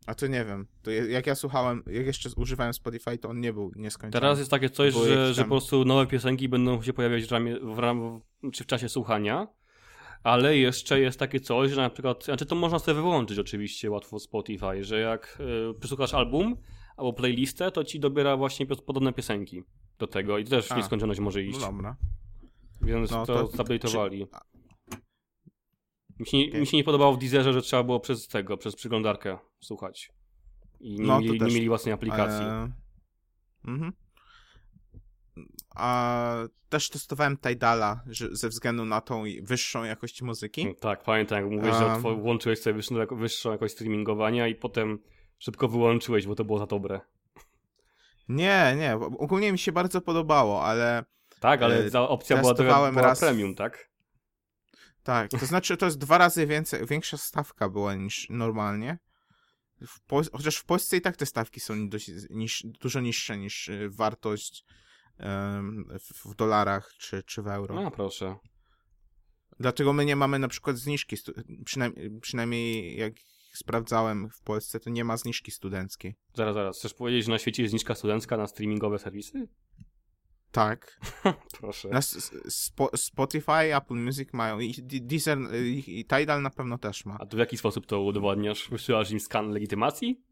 A 0.07 0.15
to 0.15 0.27
nie 0.27 0.45
wiem. 0.45 0.67
To 0.83 0.91
jak 0.91 1.27
ja 1.27 1.35
słuchałem, 1.35 1.83
jak 1.87 2.07
jeszcze 2.07 2.31
używałem 2.37 2.75
Spotify, 2.75 3.19
to 3.19 3.29
on 3.29 3.41
nie 3.41 3.53
był 3.53 3.73
nieskończony. 3.77 4.13
Teraz 4.13 4.39
jest 4.39 4.51
takie 4.51 4.71
coś, 4.71 4.93
Było 4.93 5.07
że, 5.07 5.35
że 5.35 5.43
po 5.43 5.49
prostu 5.49 5.85
nowe 5.85 6.07
piosenki 6.07 6.49
będą 6.49 6.83
się 6.83 6.93
pojawiać 6.93 7.25
w, 7.25 7.33
ramie, 7.33 7.61
w, 7.61 7.79
ram, 7.79 8.21
czy 8.53 8.65
w 8.65 8.67
czasie 8.67 8.89
słuchania, 8.89 9.49
ale 10.23 10.57
jeszcze 10.57 11.01
jest 11.01 11.19
takie 11.19 11.41
coś, 11.41 11.71
że 11.71 11.81
na 11.81 11.91
przykład, 11.91 12.25
znaczy 12.25 12.47
to 12.47 12.55
można 12.55 12.79
sobie 12.79 12.95
wyłączyć 12.95 13.39
oczywiście 13.39 13.91
łatwo 13.91 14.19
Spotify, 14.19 14.85
że 14.85 14.99
jak 15.01 15.39
y, 15.71 15.75
przesłuchasz 15.81 16.15
album 16.15 16.57
albo 16.97 17.13
playlistę, 17.13 17.71
to 17.71 17.85
ci 17.85 18.01
dobiera 18.01 18.37
właśnie 18.37 18.67
podobne 18.67 19.13
piosenki 19.13 19.63
do 19.99 20.07
tego 20.07 20.39
i 20.39 20.45
to 20.45 20.51
też 20.51 20.69
w 20.69 20.77
nieskończoność 20.77 21.21
może 21.21 21.39
No 21.43 21.47
iść, 21.47 21.61
dobra. 21.61 21.97
więc 22.81 23.11
no 23.11 23.27
to, 23.27 23.49
to- 23.49 23.65
Mi 26.19 26.27
się, 26.27 26.39
nie, 26.39 26.49
Okej. 26.49 26.61
mi 26.61 26.67
się 26.67 26.77
nie 26.77 26.85
podobało 26.85 27.13
w 27.13 27.19
Deezerze, 27.19 27.53
że 27.53 27.63
trzeba 27.63 27.83
było 27.83 28.01
przez 28.01 28.29
tego, 28.29 28.57
przez 28.57 28.77
przeglądarkę 28.77 29.39
słuchać. 29.61 30.13
I 30.81 30.95
nie, 31.01 31.07
No, 31.07 31.21
mieli, 31.21 31.41
nie 31.41 31.47
mieli 31.55 31.69
własnej 31.69 31.95
aplikacji. 31.95 32.45
E, 32.47 32.73
Mhm. 33.65 33.93
A 35.77 36.35
też 36.69 36.89
testowałem 36.91 37.37
Tidala, 37.37 38.01
że 38.07 38.29
ze 38.37 38.49
względu 38.49 38.85
na 38.85 39.01
tą 39.01 39.25
wyższą 39.43 39.85
jakość 39.85 40.23
muzyki. 40.23 40.75
Tak, 40.81 41.03
pamiętam, 41.03 41.39
jak 41.43 41.51
mówiłeś, 41.53 41.77
że 41.77 41.87
Um. 41.87 42.21
włączyłeś 42.23 42.59
sobie 42.61 42.75
wyższą, 42.75 42.95
wyższą 43.13 43.53
jakość 43.53 43.75
streamingowania 43.75 44.49
i 44.49 44.55
potem 44.55 44.99
szybko 45.39 45.69
wyłączyłeś, 45.69 46.27
bo 46.27 46.35
to 46.35 46.45
było 46.45 46.59
za 46.59 46.67
dobre. 46.67 47.01
Nie, 48.29 48.75
nie, 48.79 48.97
ogólnie 48.97 49.53
mi 49.53 49.59
się 49.59 49.73
bardzo 49.73 50.01
podobało, 50.01 50.65
ale 50.65 51.05
Tak, 51.41 51.63
ale 51.63 51.85
E, 51.85 51.91
ta 51.91 52.09
opcja 52.09 52.37
była, 52.41 52.55
była 52.55 52.91
raz- 52.91 53.21
premium, 53.21 53.55
tak? 53.55 53.91
Tak, 55.03 55.31
to 55.31 55.47
znaczy 55.47 55.77
to 55.77 55.87
jest 55.87 55.99
dwa 55.99 56.19
razy 56.19 56.47
więcej, 56.47 56.87
większa 56.87 57.17
stawka 57.17 57.69
była 57.69 57.95
niż 57.95 58.27
normalnie. 58.31 58.99
W 59.87 60.01
Pol- 60.07 60.31
chociaż 60.33 60.57
w 60.57 60.65
Polsce 60.65 60.97
i 60.97 61.01
tak 61.01 61.17
te 61.17 61.27
stawki 61.27 61.61
są 61.61 61.89
dość, 61.89 62.11
niż, 62.31 62.67
dużo 62.81 63.01
niższe 63.01 63.39
niż 63.39 63.69
y, 63.69 63.89
wartość 63.91 64.65
em, 65.19 65.85
w, 66.01 66.31
w 66.31 66.35
dolarach 66.35 66.93
czy, 66.99 67.23
czy 67.23 67.43
w 67.43 67.47
euro. 67.47 67.75
No 67.75 67.91
proszę. 67.91 68.37
Dlatego 69.61 69.93
my 69.93 70.05
nie 70.05 70.17
mamy 70.17 70.39
na 70.39 70.49
przykład 70.49 70.79
zniżki, 70.79 71.17
przynajmniej, 71.65 72.21
przynajmniej 72.21 72.97
jak 72.97 73.13
sprawdzałem 73.55 74.31
w 74.31 74.43
Polsce, 74.43 74.81
to 74.81 74.91
nie 74.91 75.05
ma 75.05 75.17
zniżki 75.17 75.51
studenckiej. 75.51 76.15
Zaraz, 76.35 76.55
zaraz. 76.55 76.79
Chcesz 76.79 76.95
powiedzieć, 76.95 77.25
że 77.25 77.31
na 77.31 77.39
świecie 77.39 77.63
jest 77.63 77.71
zniżka 77.71 77.95
studencka 77.95 78.37
na 78.37 78.47
streamingowe 78.47 78.99
serwisy? 78.99 79.49
Tak. 80.53 81.01
Proszę. 81.61 81.91
Spo, 82.49 82.91
Spotify, 82.97 83.77
Apple 83.77 83.95
Music 83.95 84.33
mają 84.33 84.61
i 84.61 84.75
Deezer 84.83 85.39
y, 85.39 85.69
i, 85.69 86.01
i 86.01 86.05
Tidal 86.05 86.43
na 86.43 86.51
pewno 86.51 86.79
też 86.79 87.05
ma. 87.05 87.17
A 87.21 87.27
to 87.27 87.37
w 87.37 87.41
jaki 87.41 87.57
sposób 87.57 87.87
to 87.87 88.03
udowodniasz? 88.03 88.69
Wysyłasz 88.71 89.11
im 89.11 89.21
skan 89.21 89.51
legitymacji? 89.51 90.23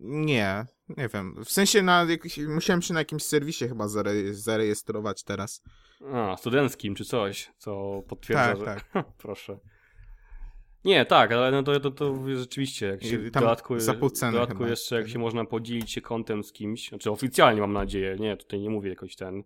Nie, 0.00 0.66
nie 0.88 1.08
wiem. 1.08 1.44
W 1.44 1.50
sensie 1.50 1.82
na 1.82 2.04
jakiś, 2.04 2.38
musiałem 2.38 2.82
się 2.82 2.94
na 2.94 3.00
jakimś 3.00 3.22
serwisie 3.22 3.68
chyba 3.68 3.88
zare, 3.88 4.34
zarejestrować 4.34 5.24
teraz. 5.24 5.62
A, 6.12 6.36
studenckim 6.36 6.94
czy 6.94 7.04
coś, 7.04 7.52
co 7.58 8.02
potwierdza, 8.08 8.64
Tak, 8.64 8.84
że... 8.94 9.04
Proszę. 9.18 9.58
Nie, 10.84 11.06
tak, 11.06 11.32
ale 11.32 11.50
no 11.50 11.62
to, 11.62 11.80
to, 11.80 11.90
to 11.90 12.14
rzeczywiście, 12.36 12.86
jak 12.86 13.02
się 13.02 13.18
w 13.18 13.30
dodatku, 13.30 13.78
za 13.78 13.94
dodatku 13.94 14.56
chyba 14.58 14.68
jeszcze 14.70 14.96
jak 14.96 15.08
się 15.08 15.18
można 15.18 15.44
podzielić 15.44 15.90
się 15.92 16.00
kontem 16.00 16.44
z 16.44 16.52
kimś, 16.52 16.88
znaczy 16.88 17.10
oficjalnie 17.10 17.60
mam 17.60 17.72
nadzieję, 17.72 18.16
nie, 18.20 18.36
tutaj 18.36 18.60
nie 18.60 18.70
mówię 18.70 18.90
jakoś 18.90 19.16
ten 19.16 19.42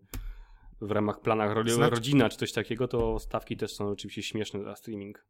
w 0.81 0.91
ramach 0.91 1.21
planach 1.21 1.53
ro 1.53 1.63
Znaczy- 1.69 1.91
rodzina 1.95 2.29
czy 2.29 2.37
coś 2.37 2.53
takiego, 2.53 2.89
to 2.89 3.19
stawki 3.19 3.57
też 3.57 3.75
są 3.75 3.89
oczywiście 3.89 4.23
śmieszne 4.23 4.65
za 4.65 4.77
streaming. 4.77 5.27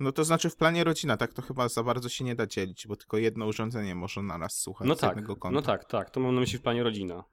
No 0.00 0.12
to 0.12 0.24
znaczy 0.24 0.50
w 0.50 0.56
planie 0.56 0.84
rodzina, 0.84 1.16
tak 1.16 1.32
to 1.32 1.42
chyba 1.42 1.68
za 1.68 1.82
bardzo 1.82 2.08
się 2.08 2.24
nie 2.24 2.34
da 2.34 2.46
dzielić, 2.46 2.86
bo 2.86 2.96
tylko 2.96 3.18
jedno 3.18 3.46
urządzenie 3.46 3.94
może 3.94 4.22
naraz 4.22 4.52
słuchać 4.54 4.88
No 4.88 4.94
z 4.94 4.98
tak, 4.98 5.10
jednego 5.10 5.36
konta. 5.36 5.54
no 5.54 5.62
tak, 5.62 5.84
tak, 5.84 6.10
to 6.10 6.20
mam 6.20 6.34
na 6.34 6.40
myśli 6.40 6.58
w 6.58 6.62
planie 6.62 6.82
rodzina. 6.82 7.24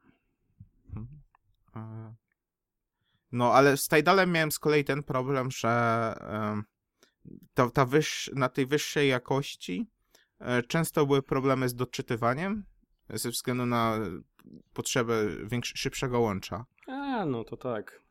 E, 1.75 2.15
No, 3.31 3.53
ale 3.53 3.77
z 3.77 3.87
Tidalem 3.87 4.31
miałem 4.31 4.51
z 4.51 4.59
kolei 4.59 4.83
ten 4.83 5.03
problem, 5.03 5.51
że 5.51 5.69
ta, 7.53 7.69
ta 7.69 7.85
wyższ, 7.85 8.31
na 8.35 8.49
tej 8.49 8.65
wyższej 8.65 9.09
jakości 9.09 9.87
e, 10.39 10.63
często 10.63 11.05
były 11.05 11.23
problemy 11.23 11.69
z 11.69 11.75
doczytywaniem 11.75 12.63
ze 13.09 13.29
względu 13.29 13.65
na 13.65 13.99
potrzebę 14.73 15.13
większy, 15.45 15.77
szybszego 15.77 16.19
łącza. 16.19 16.65
A, 16.87 17.25
no 17.25 17.43
to 17.43 17.57
tak. 17.57 18.01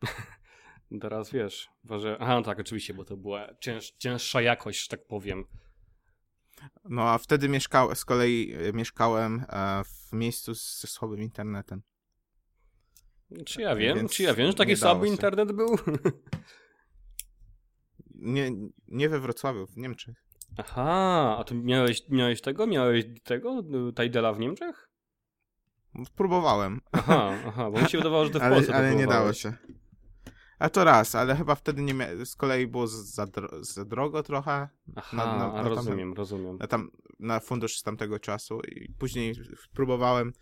Teraz 1.01 1.31
wiesz, 1.31 1.71
że... 1.99 2.17
Aha, 2.21 2.35
no 2.35 2.43
tak, 2.43 2.59
oczywiście, 2.59 2.95
bo 2.95 3.05
to 3.05 3.17
była 3.17 3.49
cięż, 3.61 3.91
cięższa 3.91 4.43
jakość, 4.43 4.83
że 4.83 4.89
tak 4.89 5.07
powiem. 5.07 5.45
No, 6.85 7.11
a 7.11 7.19
wtedy 7.19 7.49
mieszkał, 7.49 7.95
z 7.95 8.05
kolei 8.05 8.55
e, 8.55 8.73
mieszkałem 8.73 9.45
e, 9.49 9.83
w 9.85 10.12
miejscu 10.12 10.55
ze 10.55 10.89
słabym 10.89 11.23
internetem. 11.23 11.83
Czy 13.47 13.62
ja 13.62 13.77
wiem, 13.77 13.97
Więc 13.97 14.12
czy 14.12 14.23
ja 14.23 14.35
wiem, 14.35 14.47
że 14.47 14.55
taki 14.55 14.77
słaby 14.77 15.09
internet 15.09 15.53
był? 15.53 15.69
Nie, 18.25 18.51
nie 18.89 19.09
we 19.09 19.20
Wrocławiu, 19.20 19.66
w 19.66 19.77
Niemczech. 19.77 20.25
Aha, 20.57 21.37
a 21.39 21.45
tu 21.45 21.55
miałeś, 21.55 22.03
miałeś 22.09 22.41
tego? 22.41 22.66
Miałeś 22.66 23.05
tego? 23.25 23.62
Tidala 24.03 24.33
w 24.33 24.39
Niemczech? 24.39 24.89
Próbowałem, 26.16 26.81
Aha, 26.93 27.33
aha, 27.47 27.70
bo 27.70 27.81
mi 27.81 27.89
się 27.89 27.99
wydawało, 27.99 28.25
że 28.25 28.31
to 28.31 28.39
w 28.39 28.43
ale, 28.43 28.55
Polsce 28.55 28.72
to 28.72 28.79
ale 28.79 28.95
nie 28.95 29.07
dało 29.07 29.33
się. 29.33 29.53
A 30.59 30.68
to 30.70 30.85
raz, 30.85 31.14
ale 31.14 31.37
chyba 31.37 31.55
wtedy 31.55 31.83
nie 31.83 31.95
mia- 31.95 32.25
z 32.25 32.37
kolei 32.37 32.66
było 32.66 32.87
za, 32.87 33.25
dro- 33.25 33.62
za 33.64 33.85
drogo 33.85 34.22
trochę. 34.22 34.68
Aha, 34.97 35.16
Na- 35.16 35.37
na- 35.39 35.62
na 35.62 35.68
rozumiem, 35.68 36.12
rozumiem. 36.14 36.59
na, 36.59 36.66
tam, 36.66 36.91
na 37.20 37.41
fundusz 37.41 37.79
z 37.79 37.83
tamtego 37.83 38.18
czasu 38.18 38.61
i 38.61 38.93
później 38.99 39.35
próbowałem, 39.75 40.33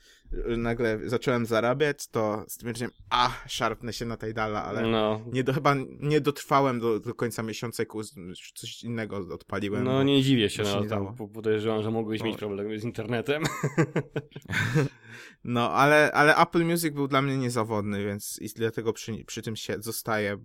nagle 0.57 0.99
zacząłem 1.05 1.47
zarabiać, 1.47 2.09
to 2.09 2.45
stwierdziłem, 2.49 2.91
a, 3.11 3.31
szarpnę 3.49 3.93
się 3.93 4.05
na 4.05 4.17
Tidala, 4.17 4.65
ale 4.65 4.83
No, 4.91 5.21
nie 5.33 5.45
do, 5.45 5.53
chyba 5.53 5.75
nie 6.01 6.21
dotrwałem 6.21 6.81
do, 6.81 7.01
do 7.01 7.15
końca 7.15 7.43
miesiąca 7.43 7.83
coś 8.55 8.83
innego 8.83 9.17
odpaliłem. 9.17 9.85
no 9.85 10.03
nie 10.03 10.23
dziwię 10.23 10.51
się, 10.51 10.65
się 10.65 10.75
no, 10.75 10.81
nie 10.81 10.89
tam 10.89 11.17
podejrzewam, 11.35 11.83
że 11.83 11.91
mogłeś 11.91 12.21
No. 12.21 12.27
mieć 12.27 12.37
problemy 12.37 12.79
z 12.79 12.85
internetem. 12.85 13.43
No, 15.45 15.71
ale, 15.71 16.13
ale 16.13 16.37
Apple 16.37 16.65
Music 16.65 16.95
był 16.95 17.09
dla 17.09 17.23
mnie 17.23 17.37
niezawodny, 17.37 18.05
więc 18.05 18.39
i 18.41 18.49
dlatego 18.57 18.93
przy, 18.93 19.25
przy 19.25 19.43
tym 19.43 19.57
się 19.57 19.77
zostaję. 19.79 20.39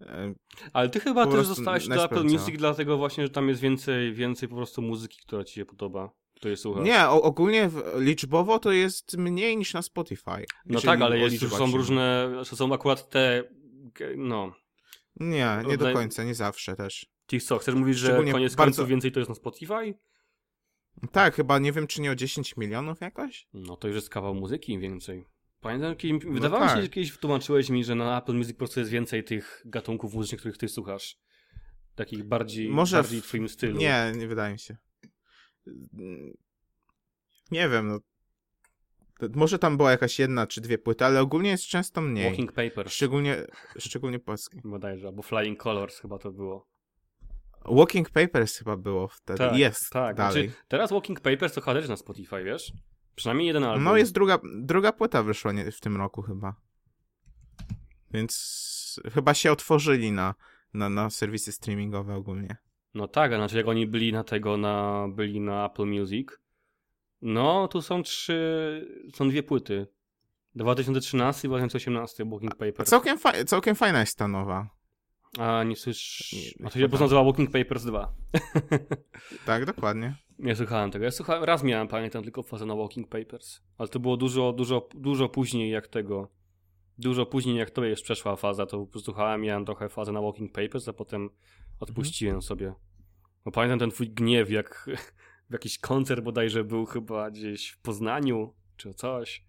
E, 0.00 0.34
Ale 0.72 0.88
ty 0.88 1.00
chyba 1.00 1.26
też 1.26 1.46
zostałeś 1.46 1.88
do 1.88 2.04
Apple. 2.04 2.24
Music 2.24 2.58
dlatego 2.58 2.96
właśnie, 2.96 3.24
że 3.24 3.30
tam 3.30 3.48
jest 3.48 3.60
więcej, 3.60 4.14
więcej 4.14 4.48
po 4.48 4.56
prostu 4.56 4.82
muzyki, 4.82 5.18
która 5.26 5.44
ci 5.44 5.54
się 5.54 5.64
podoba. 5.64 6.10
Której 6.44 6.56
słuchasz. 6.56 6.84
Nie, 6.84 7.08
o, 7.08 7.22
ogólnie 7.22 7.70
liczbowo 7.98 8.58
to 8.58 8.72
jest 8.72 9.16
mniej 9.16 9.56
niż 9.56 9.74
na 9.74 9.82
Spotify. 9.82 10.44
No 10.66 10.80
tak, 10.80 11.00
ale 11.00 11.18
jest, 11.18 11.42
już 11.42 11.52
są 11.52 11.66
się- 11.66 11.76
różne, 11.76 12.30
są 12.44 12.74
akurat 12.74 13.10
te, 13.10 13.44
no, 14.16 14.54
Nie, 15.20 15.62
nie 15.66 15.76
do 15.76 15.92
końca, 15.92 16.24
nie 16.24 16.34
zawsze 16.34 16.76
też. 16.76 17.06
ci 17.28 17.40
co, 17.40 17.58
chcesz 17.58 17.74
mówić, 17.74 17.98
że 17.98 18.08
koniec 18.32 18.54
bardzo- 18.54 18.56
końców 18.56 18.88
więcej 18.88 19.12
to 19.12 19.20
jest 19.20 19.28
na 19.28 19.34
Spotify? 19.34 19.94
Tak, 21.12 21.34
chyba 21.34 21.58
nie 21.58 21.72
wiem, 21.72 21.86
czy 21.86 22.00
nie 22.00 22.10
o 22.10 22.14
10 22.14 22.56
milionów 22.56 23.00
jakoś? 23.00 23.48
No 23.54 23.76
to 23.76 23.88
już 23.88 23.94
jest 23.94 24.10
kawał 24.10 24.34
muzyki 24.34 24.78
więcej. 24.78 25.24
Pamiętam, 25.60 25.96
kiedyś, 25.96 26.24
wydawało 26.24 26.64
mi 26.64 26.68
się, 26.68 26.74
tak. 26.74 26.82
że 26.84 26.88
kiedyś 26.88 27.18
tłumaczyłeś 27.18 27.70
mi, 27.70 27.84
że 27.84 27.94
na 27.94 28.18
Apple 28.22 28.34
Music 28.34 28.52
po 28.52 28.58
prostu 28.58 28.80
jest 28.80 28.92
więcej 28.92 29.24
tych 29.24 29.62
gatunków 29.64 30.14
muzycznych, 30.14 30.40
których 30.40 30.58
ty 30.58 30.68
słuchasz. 30.68 31.18
Takich 31.94 32.24
bardziej, 32.24 32.68
Może 32.68 32.96
bardziej 32.96 33.20
w 33.20 33.24
twoim 33.24 33.48
stylu. 33.48 33.78
Nie, 33.78 34.12
nie 34.16 34.26
wydaje 34.28 34.52
mi 34.52 34.58
się. 34.58 34.76
Nie 37.50 37.68
wiem, 37.68 37.88
no. 37.88 37.98
Może 39.34 39.58
tam 39.58 39.76
była 39.76 39.90
jakaś 39.90 40.18
jedna 40.18 40.46
czy 40.46 40.60
dwie 40.60 40.78
płyty, 40.78 41.04
ale 41.04 41.20
ogólnie 41.20 41.50
jest 41.50 41.64
często 41.64 42.00
mniej. 42.00 42.28
Walking 42.28 42.52
Papers 42.52 42.92
Szczególnie, 42.92 43.36
szczególnie 43.78 44.18
polskie. 44.18 44.60
bodajże, 44.64 45.06
albo 45.06 45.22
Flying 45.22 45.62
Colors 45.62 45.98
chyba 46.00 46.18
to 46.18 46.32
było. 46.32 46.66
Walking 47.64 48.10
Papers 48.10 48.58
chyba 48.58 48.76
było 48.76 49.08
wtedy. 49.08 49.58
jest 49.58 49.90
tak. 49.90 50.16
dalej. 50.16 50.48
Znaczy, 50.48 50.64
teraz 50.68 50.92
Walking 50.92 51.20
Papers 51.20 51.52
to 51.52 51.60
chyba 51.60 51.74
też 51.74 51.88
na 51.88 51.96
Spotify, 51.96 52.44
wiesz? 52.44 52.72
Przynajmniej 53.14 53.46
jeden 53.46 53.64
album. 53.64 53.84
No 53.84 53.96
jest 53.96 54.12
druga, 54.12 54.38
druga 54.56 54.92
płyta 54.92 55.22
wyszła 55.22 55.52
nie, 55.52 55.72
w 55.72 55.80
tym 55.80 55.96
roku 55.96 56.22
chyba. 56.22 56.54
Więc 58.10 59.00
chyba 59.12 59.34
się 59.34 59.52
otworzyli 59.52 60.12
na, 60.12 60.34
na, 60.74 60.88
na 60.88 61.10
serwisy 61.10 61.52
streamingowe 61.52 62.14
ogólnie. 62.14 62.56
No 62.94 63.08
tak, 63.08 63.32
a 63.32 63.36
znaczy 63.36 63.56
jak 63.56 63.68
oni 63.68 63.86
byli 63.86 64.12
na 64.12 64.24
tego, 64.24 64.56
na, 64.56 65.06
byli 65.08 65.40
na 65.40 65.66
Apple 65.66 65.86
Music, 65.86 66.28
no 67.22 67.68
tu 67.68 67.82
są 67.82 68.02
trzy, 68.02 69.08
są 69.14 69.28
dwie 69.28 69.42
płyty. 69.42 69.86
2013 70.54 71.48
i 71.48 71.50
2018 71.50 72.24
Walking 72.24 72.54
Papers. 72.54 72.90
całkiem, 72.90 73.18
fa- 73.18 73.44
całkiem 73.44 73.74
fajna 73.74 74.00
jest 74.00 74.18
ta 74.18 74.28
nowa. 74.28 74.68
A 75.38 75.64
nie 75.64 75.76
słyszysz... 75.76 76.54
A 76.64 76.70
to 76.70 76.78
się 76.78 76.84
po 76.84 76.88
prostu 76.88 77.04
nazywa 77.04 77.24
Walking 77.24 77.50
Papers 77.50 77.84
2. 77.84 78.12
Tak, 79.46 79.64
dokładnie. 79.64 80.16
Nie 80.38 80.56
słuchałem 80.56 80.90
tego. 80.90 81.04
Ja 81.04 81.10
słuchałem, 81.10 81.44
raz 81.44 81.62
miałem, 81.62 81.88
pamiętam, 81.88 82.22
tylko 82.22 82.42
fazę 82.42 82.66
na 82.66 82.76
Walking 82.76 83.08
Papers. 83.08 83.60
Ale 83.78 83.88
to 83.88 84.00
było 84.00 84.16
dużo, 84.16 84.52
dużo, 84.52 84.88
dużo 84.94 85.28
później 85.28 85.70
jak 85.70 85.88
tego. 85.88 86.28
Dużo 86.98 87.26
później 87.26 87.56
jak 87.56 87.70
to 87.70 87.84
już 87.84 88.02
przeszła 88.02 88.36
faza, 88.36 88.66
to 88.66 88.78
po 88.78 88.86
prostu 88.86 89.04
słuchałem, 89.12 89.40
miałem 89.40 89.64
trochę 89.64 89.88
fazę 89.88 90.12
na 90.12 90.20
Walking 90.20 90.52
Papers, 90.52 90.88
a 90.88 90.92
potem 90.92 91.30
odpuściłem 91.80 92.42
sobie. 92.42 92.74
Bo 93.44 93.50
pamiętam 93.50 93.78
ten 93.78 93.90
twój 93.90 94.10
gniew, 94.10 94.50
jak 94.50 94.90
w 95.50 95.52
jakiś 95.52 95.78
koncert 95.78 96.24
bodajże 96.24 96.64
był 96.64 96.86
chyba 96.86 97.30
gdzieś 97.30 97.68
w 97.70 97.78
Poznaniu, 97.78 98.54
czy 98.76 98.94
coś, 98.94 99.44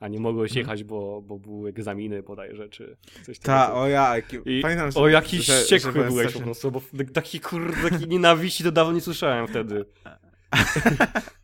a 0.00 0.08
nie 0.08 0.20
mogłeś 0.20 0.50
Mhm. 0.50 0.64
jechać, 0.66 0.84
bo, 0.84 1.22
bo 1.22 1.38
były 1.38 1.70
egzaminy 1.70 2.22
bodajże, 2.22 2.68
czy 2.68 2.96
coś 3.26 3.38
Ta, 3.38 3.60
takiego. 3.60 3.80
o 3.80 3.88
ja, 3.88 4.14
I, 4.46 4.60
pamiętam, 4.62 4.90
że, 4.90 5.00
o, 5.00 5.08
jakiś 5.08 5.44
że- 5.46 5.56
że 5.56 5.62
wściekły 5.62 5.92
byłeś 6.04 6.32
po 6.32 6.40
prostu, 6.40 6.70
bo 6.70 6.82
taki 7.14 7.40
kurde, 7.40 7.90
takiej 7.90 8.08
nienawiści 8.08 8.64
to 8.64 8.72
dawno 8.72 8.92
nie 8.92 9.00
słyszałem 9.00 9.48
wtedy. 9.48 9.84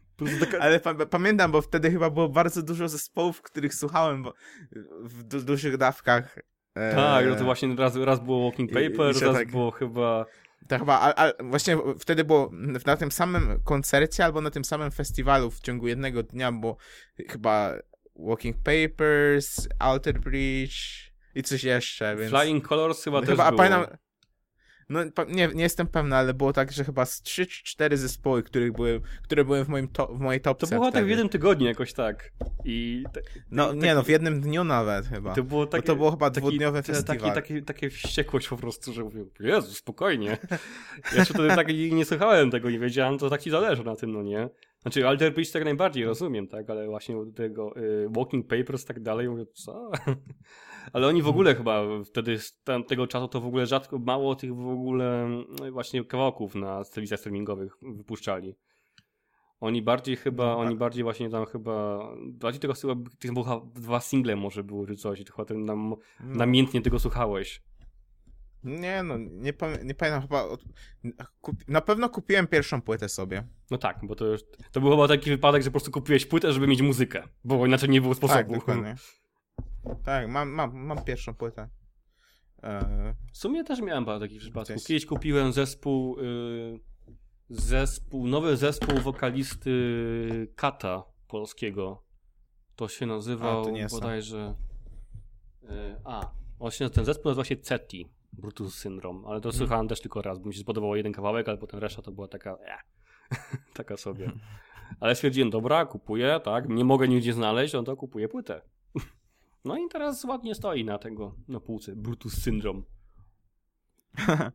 Ale 0.61 0.81
pa 0.81 0.95
pamiętam, 0.95 1.53
bo 1.53 1.62
wtedy 1.62 1.91
chyba 1.91 2.11
było 2.11 2.29
bardzo 2.29 2.62
dużo 2.62 2.89
zespołów, 2.89 3.43
których 3.43 3.75
słuchałem 3.75 4.23
bo 4.23 4.35
w 5.03 5.23
du 5.23 5.43
dużych 5.43 5.77
dawkach. 5.77 6.39
E, 6.75 6.95
Tak, 6.95 7.27
no 7.27 7.37
to 7.37 7.45
właśnie 7.45 7.77
raz, 7.77 7.97
raz 7.97 8.21
było 8.21 8.51
Walking 8.51 8.71
Papers, 8.73 9.23
i 9.23 9.25
raz 9.25 9.35
tak- 9.35 9.51
było 9.51 9.71
chyba... 9.71 10.27
To 10.69 10.79
chyba, 10.79 11.01
a, 11.01 11.14
a 11.14 11.33
właśnie 11.45 11.79
wtedy 11.99 12.25
było 12.25 12.51
na 12.87 12.97
tym 12.97 13.12
samym 13.12 13.61
koncercie 13.64 14.25
albo 14.25 14.41
na 14.41 14.51
tym 14.51 14.64
samym 14.64 14.91
festiwalu 14.91 15.51
w 15.51 15.61
ciągu 15.61 15.89
jednego 15.89 16.23
dnia 16.23 16.53
było 16.53 16.77
chyba 17.29 17.75
Walking 18.17 18.57
Papers, 18.57 19.69
Alter 19.79 20.21
Bridge 20.21 21.11
i 21.35 21.43
coś 21.43 21.64
jeszcze, 21.64 22.17
więc... 22.17 22.31
Flying 22.31 22.69
Colors 22.69 23.05
chyba 23.05 23.21
też 23.21 23.31
chyba, 23.31 23.45
a 23.45 23.51
było. 23.51 23.59
pamiętam, 23.59 23.97
no 24.89 25.01
nie, 25.28 25.49
nie 25.55 25.62
jestem 25.62 25.87
pewny, 25.87 26.16
ale 26.16 26.34
było 26.34 26.53
tak, 26.53 26.72
że 26.72 26.84
chyba 26.84 27.05
z 27.05 27.22
3 27.22 27.47
czy 27.47 27.64
4 27.64 27.97
zespoły, 27.97 28.43
których 28.43 28.72
były, 28.72 29.01
które 29.22 29.45
były 29.45 29.64
w, 29.64 29.68
moim 29.68 29.89
to, 29.89 30.07
w 30.07 30.20
mojej 30.20 30.41
topce 30.41 30.66
To 30.66 30.74
było 30.74 30.84
tak 30.87 30.93
w 30.93 30.97
wtedy. 30.97 31.11
jednym 31.11 31.28
tygodniu 31.28 31.66
jakoś 31.66 31.93
tak. 31.93 32.32
I 32.64 33.05
te, 33.12 33.20
No 33.51 33.66
taki- 33.66 33.78
nie 33.78 33.95
no, 33.95 34.03
w 34.03 34.09
jednym 34.09 34.41
dniu 34.41 34.64
nawet 34.64 35.07
chyba. 35.07 35.34
to 35.34 35.43
było 35.43 35.61
Bo 35.64 35.66
takie... 35.66 35.82
to 35.87 35.97
było 35.97 36.11
chyba 36.11 36.30
taki- 36.30 36.41
dwudniowy 36.47 36.82
te- 36.82 36.93
festiwal. 36.93 37.18
Takie, 37.18 37.32
takie, 37.34 37.62
takie 37.62 37.91
wściekłość 37.91 38.49
po 38.49 38.57
prostu, 38.57 38.93
że 38.93 39.05
mówię, 39.05 39.24
Jezu, 39.41 39.74
spokojnie. 39.74 40.39
Ja 41.12 41.18
jeszcze 41.18 41.34
wtedy 41.34 41.49
tak 41.49 41.68
nie 41.68 42.05
słuchałem 42.05 42.51
tego, 42.51 42.70
nie 42.70 42.78
wiedziałem, 42.78 43.18
to 43.18 43.30
tak 43.30 43.43
ci 43.43 43.51
zależy 43.51 43.84
na 43.84 43.97
tym, 43.97 44.12
no 44.12 44.22
nie? 44.22 44.49
Znaczy, 44.82 45.09
Alter 45.09 45.34
Bridge 45.34 45.53
tak 45.53 45.64
najbardziej 45.64 46.05
rozumiem, 46.05 46.49
tak, 46.49 46.70
ale 46.70 46.87
właśnie 46.87 47.16
tego 47.34 47.76
y, 47.76 48.09
Walking 48.11 48.47
Papers 48.47 48.84
tak 48.84 49.01
dalej, 49.01 49.28
mówię, 49.28 49.47
co? 49.55 49.91
Ale 50.93 51.07
oni 51.07 51.22
w 51.22 51.28
ogóle 51.28 51.55
chyba 51.55 51.82
wtedy 52.05 52.39
z 52.39 52.62
tamtego 52.62 53.07
czasu 53.07 53.28
to 53.28 53.41
w 53.41 53.47
ogóle 53.47 53.66
rzadko, 53.66 53.99
mało 53.99 54.34
tych 54.34 54.55
w 54.55 54.68
ogóle 54.68 55.28
y, 55.66 55.70
właśnie 55.70 56.05
kawałków 56.05 56.55
na 56.55 56.84
serwisach 56.84 57.18
streamingowych 57.18 57.76
wypuszczali. 57.82 58.55
Oni 59.61 59.82
bardziej 59.82 60.16
chyba, 60.16 60.45
No, 60.47 60.59
oni 60.59 60.70
tak. 60.70 60.78
bardziej 60.78 61.05
właśnie 61.05 61.30
tam 61.30 61.47
chyba, 61.47 61.99
bardziej 62.26 62.61
tego 62.61 62.74
chyba, 62.74 62.95
tych 63.18 63.30
dwa 63.74 64.01
single 64.01 64.37
może 64.37 64.64
były 64.64 64.87
czy 64.87 64.97
coś, 64.97 65.24
chyba 65.24 65.45
ten 65.45 65.64
nam, 65.64 65.89
No. 65.89 65.97
namiętnie 66.20 66.80
tego 66.82 66.99
słuchałeś. 66.99 67.62
Nie 68.64 69.03
no, 69.03 69.18
nie, 69.18 69.53
pamię- 69.53 69.84
nie 69.84 69.95
pamiętam 69.95 70.22
chyba. 70.22 70.43
Od... 70.45 70.64
Na 71.68 71.80
pewno 71.80 72.09
kupiłem 72.09 72.47
pierwszą 72.47 72.82
płytę 72.82 73.09
sobie. 73.09 73.47
No 73.70 73.78
tak, 73.78 73.99
bo 74.03 74.14
to 74.14 74.26
już, 74.26 74.41
to 74.72 74.80
był 74.80 74.91
chyba 74.91 75.09
taki 75.09 75.30
wypadek, 75.30 75.62
że 75.62 75.68
po 75.70 75.72
prostu 75.72 75.91
kupiłeś 75.91 76.26
płytę, 76.26 76.53
żeby 76.53 76.66
mieć 76.66 76.82
muzykę, 76.82 77.22
bo 77.45 77.66
inaczej 77.66 77.89
nie 77.89 78.01
było 78.01 78.14
sposobu. 78.14 78.39
Tak, 78.39 78.53
dokładnie. 78.53 78.95
Tak, 80.05 80.28
mam, 80.28 80.49
mam, 80.49 80.76
mam 80.76 81.05
pierwszą 81.05 81.34
płytę. 81.34 81.68
E... 82.62 83.14
W 83.32 83.39
sumie 83.39 83.64
też 83.64 83.80
miałem 83.80 84.05
parę 84.05 84.20
takich 84.20 84.41
przypadków. 84.41 84.84
Kiedyś 84.84 85.07
kupiłem 85.07 85.53
zespół, 85.53 86.20
y, 86.20 86.80
zespół, 87.51 88.26
nowy 88.26 88.57
zespół 88.57 89.01
wokalisty 89.01 89.72
Kata 90.57 91.05
polskiego. 91.28 92.03
To 92.76 92.89
się 92.89 93.07
nazywał 93.07 93.61
A, 93.61 93.64
to 93.64 93.70
nie 93.70 93.87
bodajże... 93.87 94.55
Y, 95.62 95.97
a, 96.05 96.70
się, 96.70 96.91
ten 96.91 97.05
zespół 97.05 97.30
nazywa 97.30 97.45
się 97.45 97.57
CETI, 97.57 98.09
Brutus 98.32 98.74
Syndrome, 98.78 99.28
ale 99.28 99.41
to 99.41 99.49
Mhm. 99.49 99.59
słuchałem 99.59 99.89
też 99.89 100.01
tylko 100.01 100.22
raz, 100.22 100.39
bo 100.39 100.47
mi 100.47 100.55
się 100.55 100.61
spodobało 100.61 100.97
jeden 100.97 101.12
kawałek, 101.12 101.49
ale 101.49 101.59
potem 101.59 101.80
reszta 101.80 102.03
to 102.03 102.12
była 102.12 102.28
taka... 102.28 102.59
Eh, 102.66 102.84
taka 103.74 103.97
sobie. 103.97 104.32
Ale 105.01 105.14
stwierdziłem, 105.14 105.51
dobra, 105.51 105.87
kupuję, 105.87 106.41
tak, 106.45 106.68
nie 106.68 106.84
mogę 106.84 107.09
nigdzie 107.09 107.32
znaleźć, 107.32 107.74
no 107.74 107.82
to 107.82 107.97
kupuję 107.97 108.28
płytę. 108.28 108.61
No 109.67 109.77
i 109.79 109.89
teraz 109.89 110.25
ładnie 110.25 110.55
stoi 110.55 110.85
na 110.85 110.99
tego, 110.99 111.35
na 111.49 111.61
półce, 111.61 111.97
Brutus 111.97 112.43
Syndrome. 112.43 112.83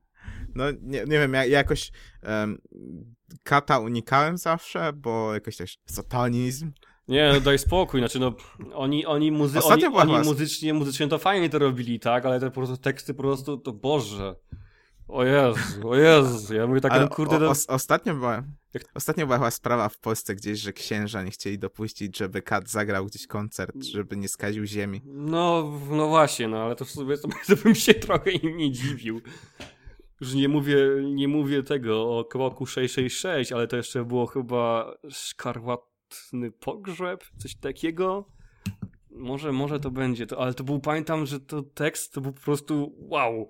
No 0.56 0.72
nie, 0.72 1.00
nie 1.00 1.20
wiem, 1.20 1.34
ja, 1.34 1.46
ja 1.46 1.58
jakoś 1.58 1.92
em, 2.22 2.62
kata 3.44 3.80
unikałem 3.80 4.38
zawsze, 4.38 4.94
bo 4.94 5.34
jakoś 5.34 5.58
też 5.58 5.78
satanizm. 5.86 6.72
Nie, 7.08 7.32
no 7.34 7.40
daj 7.42 7.60
spokój, 7.60 8.00
znaczy 8.02 8.20
no, 8.20 8.36
oni, 8.74 9.06
oni, 9.06 9.32
muzy- 9.32 9.58
Ostatnio 9.58 9.94
oni, 9.94 10.14
oni 10.14 10.26
muzycznie, 10.28 10.74
muzycznie 10.74 11.08
to 11.08 11.18
fajnie 11.18 11.50
to 11.50 11.60
robili, 11.60 12.00
tak, 12.00 12.26
ale 12.26 12.40
te 12.40 12.46
po 12.46 12.56
prostu 12.56 12.78
teksty 12.78 13.14
po 13.14 13.24
prostu, 13.24 13.58
to 13.58 13.74
Boże. 13.74 14.36
O 15.12 15.24
Jezu, 15.24 15.90
o 15.90 15.96
Jezu, 15.96 16.54
ja 16.54 16.68
mówię 16.68 16.82
tak, 16.82 16.92
Ale 16.92 17.08
kurde, 17.08 17.48
o, 17.48 17.50
os, 17.50 17.70
ostatnio 17.70 18.14
była, 18.14 18.44
ostatnio 18.96 19.26
była 19.26 19.38
chyba 19.38 19.52
sprawa 19.52 19.90
w 19.90 20.00
Polsce 20.00 20.36
gdzieś, 20.36 20.60
że 20.60 20.74
księża 20.74 21.24
nie 21.24 21.32
chcieli 21.32 21.60
dopuścić, 21.60 22.18
żeby 22.18 22.42
kat 22.42 22.70
zagrał 22.70 23.06
gdzieś 23.06 23.28
koncert, 23.28 23.84
żeby 23.84 24.18
nie 24.18 24.28
skaził 24.28 24.66
ziemi. 24.66 25.02
no, 25.06 25.72
no 25.90 26.08
właśnie, 26.08 26.48
no, 26.48 26.58
ale 26.58 26.76
to 26.76 26.86
w 26.86 26.90
sumie 26.90 27.18
to, 27.18 27.28
to 27.48 27.56
bym 27.64 27.76
się 27.76 27.94
trochę 27.94 28.32
im 28.32 28.58
nie 28.58 28.72
dziwił. 28.72 29.22
Już 30.22 30.34
nie 30.34 30.50
mówię, 30.50 30.78
nie 31.14 31.28
mówię 31.28 31.64
tego 31.64 32.18
o 32.18 32.26
kroku 32.26 32.66
666, 32.66 33.52
ale 33.52 33.68
to 33.68 33.78
jeszcze 33.78 34.06
było 34.06 34.26
chyba 34.26 34.94
szkarłatny 35.10 36.52
pogrzeb, 36.52 37.24
coś 37.38 37.56
takiego. 37.56 38.26
Może, 39.10 39.52
może 39.52 39.80
to 39.80 39.92
będzie 39.92 40.28
to, 40.28 40.42
ale 40.42 40.54
to 40.54 40.64
był, 40.64 40.80
pamiętam, 40.80 41.26
że 41.26 41.40
to 41.40 41.62
tekst 41.62 42.14
to 42.14 42.22
był 42.22 42.34
po 42.34 42.42
prostu 42.42 42.96
wow. 42.98 43.48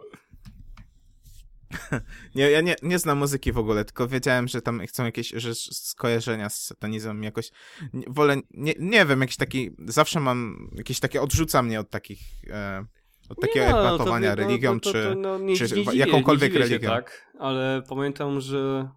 Nie, 2.36 2.52
ja 2.52 2.62
nie, 2.62 2.76
nie 2.82 3.00
znam 3.00 3.18
muzyki 3.18 3.52
w 3.52 3.58
ogóle, 3.58 3.86
tylko 3.86 4.08
wiedziałem, 4.08 4.48
że 4.48 4.62
tam 4.62 4.88
chcą 4.88 5.06
jakieś 5.06 5.30
że 5.30 5.56
skojarzenia 5.56 6.50
z 6.50 6.62
satanizmem 6.66 7.24
jakoś. 7.24 7.52
Nie, 7.94 8.06
wolę, 8.08 8.36
nie, 8.52 8.74
nie 8.80 9.06
wiem, 9.06 9.22
jakiś 9.22 9.38
taki. 9.38 9.72
Zawsze 9.86 10.20
mam 10.20 10.70
jakieś 10.76 11.00
takie. 11.00 11.22
Odrzuca 11.22 11.62
mnie 11.64 11.80
od 11.80 11.90
takich. 11.90 12.20
E, 12.50 12.86
od 13.30 13.40
takiego 13.42 13.66
Nie, 13.66 13.72
no, 13.72 13.98
to- 13.98 14.06
to- 14.06 14.36
religią, 14.36 14.80
to- 14.80 14.92
to- 14.92 14.92
czy. 14.92 15.16
no, 15.16 15.40
nie, 15.40 15.56
czy 15.56 15.76
nie 15.76 15.94
jakąkolwiek 15.94 16.54
religią. 16.54 16.90
tak, 16.90 17.32
ale 17.40 17.84
pamiętam, 17.90 18.42
że 18.42 18.90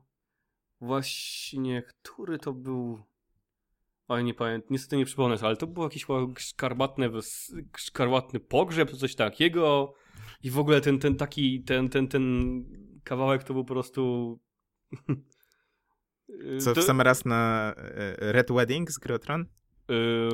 właśnie, 0.80 1.82
który 1.82 2.38
to 2.38 2.52
był... 2.52 3.02
Oj, 4.08 4.24
nie 4.24 4.34
pamiętam, 4.34 4.68
niestety 4.70 4.96
nie 4.96 5.04
przypomnę 5.04 5.36
ale 5.42 5.56
to 5.56 5.66
był 5.66 5.82
jakiś 5.82 6.06
szkarłatny, 6.38 7.10
szkarłatny 7.76 8.40
pogrzeb, 8.40 8.90
coś 8.90 9.14
takiego 9.14 9.94
i 10.44 10.50
w 10.50 10.58
ogóle 10.58 10.80
ten, 10.80 10.98
ten 10.98 11.16
taki, 11.16 11.62
ten, 11.62 11.88
ten, 11.88 12.08
ten 12.08 12.64
kawałek 13.04 13.44
to 13.44 13.54
był 13.54 13.64
po 13.64 13.74
prostu... 13.74 14.38
Co 16.60 16.74
To- 16.74 16.80
w 16.80 16.84
sam 16.84 17.00
raz 17.00 17.24
na 17.24 17.74
e, 17.76 18.32
Red 18.32 18.52
Wedding 18.52 18.90
z 18.90 18.98
Grotron? 18.98 19.46
Yy, 19.88 20.28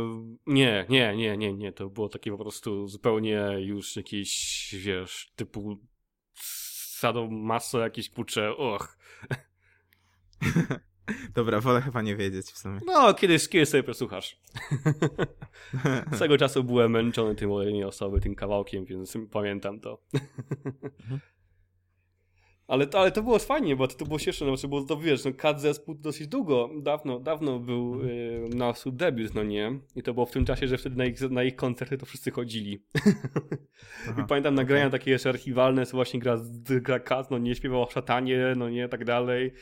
nie, 0.46 0.86
nie, 0.88 1.16
nie, 1.16 1.36
nie, 1.36 1.54
nie. 1.54 1.72
To 1.72 1.90
było 1.90 2.08
takie 2.08 2.30
po 2.30 2.38
prostu 2.38 2.88
zupełnie 2.88 3.56
już 3.58 3.96
jakieś, 3.96 4.74
wiesz, 4.78 5.32
typu 5.36 5.78
sadomaso 6.34 7.78
jakieś 7.80 8.10
kurcze, 8.10 8.56
och. 8.56 8.98
Dobra, 11.34 11.60
wolę 11.60 11.80
chyba 11.80 12.02
nie 12.02 12.16
wiedzieć 12.16 12.46
w 12.46 12.58
sumie. 12.58 12.80
No, 12.86 13.14
kiedyś, 13.14 13.48
kiedyś 13.48 13.68
sobie 13.68 13.82
posłuchasz. 13.82 14.40
Z 16.12 16.18
tego 16.18 16.38
czasu 16.38 16.64
byłem 16.64 16.90
męczony 16.90 17.34
tym 17.34 17.52
olejeniem 17.52 17.88
osoby, 17.88 18.20
tym 18.20 18.34
kawałkiem, 18.34 18.84
więc 18.84 19.18
pamiętam 19.30 19.80
to. 19.80 20.02
Ale 22.70 22.86
to, 22.86 23.00
ale 23.00 23.12
to 23.12 23.22
było 23.22 23.38
fajnie, 23.38 23.76
bo 23.76 23.88
to, 23.88 23.94
to 23.94 24.04
było 24.04 24.18
śmieszne, 24.18 24.46
no, 24.46 24.68
bo 24.68 24.82
to 24.82 24.96
wiesz, 24.96 25.24
no 25.24 25.32
Kat 25.36 25.60
zespół 25.60 25.94
dosyć 25.94 26.28
długo, 26.28 26.70
dawno, 26.82 27.20
dawno 27.20 27.58
był 27.58 28.00
y, 28.04 28.48
na 28.54 28.74
swój 28.74 28.92
debiut, 28.92 29.34
no 29.34 29.42
nie? 29.42 29.78
I 29.96 30.02
to 30.02 30.14
było 30.14 30.26
w 30.26 30.30
tym 30.30 30.44
czasie, 30.44 30.68
że 30.68 30.78
wtedy 30.78 30.96
na 30.96 31.04
ich, 31.04 31.20
na 31.20 31.42
ich 31.42 31.56
koncerty 31.56 31.98
to 31.98 32.06
wszyscy 32.06 32.30
chodzili. 32.30 32.84
I 34.18 34.24
pamiętam 34.28 34.54
nagrania 34.54 34.86
okay. 34.86 34.98
takie 34.98 35.10
jeszcze 35.10 35.28
archiwalne, 35.28 35.86
co 35.86 35.96
właśnie 35.96 36.20
gra, 36.20 36.38
gra 36.80 36.98
Kat, 36.98 37.30
no 37.30 37.38
nie, 37.38 37.54
śpiewał 37.54 37.82
o 37.82 37.90
szatanie, 37.90 38.54
no 38.56 38.68
nie, 38.68 38.88
tak 38.88 39.04
dalej. 39.04 39.52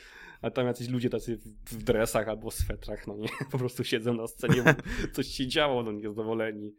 A 0.41 0.51
tam 0.51 0.67
jacyś 0.67 0.89
ludzie 0.89 1.09
tacy 1.09 1.39
w 1.65 1.83
dresach 1.83 2.27
albo 2.27 2.51
swetrach, 2.51 3.07
no 3.07 3.17
nie, 3.17 3.29
po 3.51 3.57
prostu 3.57 3.83
siedzą 3.83 4.13
na 4.13 4.27
scenie, 4.27 4.63
coś 5.15 5.27
się 5.27 5.47
działo, 5.47 5.83
no 5.83 5.91
niezadowoleni. 5.91 6.75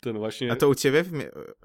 Ten 0.00 0.18
właśnie... 0.18 0.52
A 0.52 0.56
to 0.56 0.68
u 0.68 0.74
ciebie 0.74 1.02
w, 1.02 1.10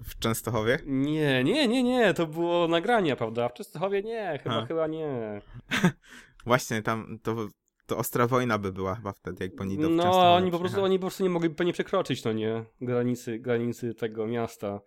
w, 0.04 0.20
Częstochowie? 0.20 0.80
Nie, 0.86 1.44
nie, 1.44 1.68
nie, 1.68 1.84
nie, 1.84 2.14
to 2.14 2.28
było 2.28 2.68
nagrania, 2.68 3.16
prawda? 3.16 3.50
W 3.50 3.54
Częstochowie 3.54 4.04
nie, 4.04 4.40
chyba, 4.44 4.66
chyba 4.66 4.88
nie. 4.88 5.42
właśnie, 6.46 6.82
tam 6.82 7.20
to, 7.24 7.48
to 7.86 7.98
ostra 7.98 8.28
wojna 8.28 8.58
by 8.58 8.74
była 8.74 8.96
chyba 8.96 9.14
wtedy, 9.14 9.44
jak 9.44 9.62
oni 9.62 9.78
do 9.78 9.90
No, 9.90 10.36
oni 10.36 10.52
po, 10.52 10.60
prostu, 10.60 10.84
oni 10.84 11.00
po 11.00 11.02
prostu 11.02 11.24
nie 11.24 11.30
mogli 11.30 11.50
nie 11.66 11.74
przekroczyć, 11.74 12.24
no 12.24 12.34
nie, 12.34 12.66
granicy, 12.82 13.40
granicy 13.40 13.94
tego 13.94 14.28
miasta. 14.28 14.82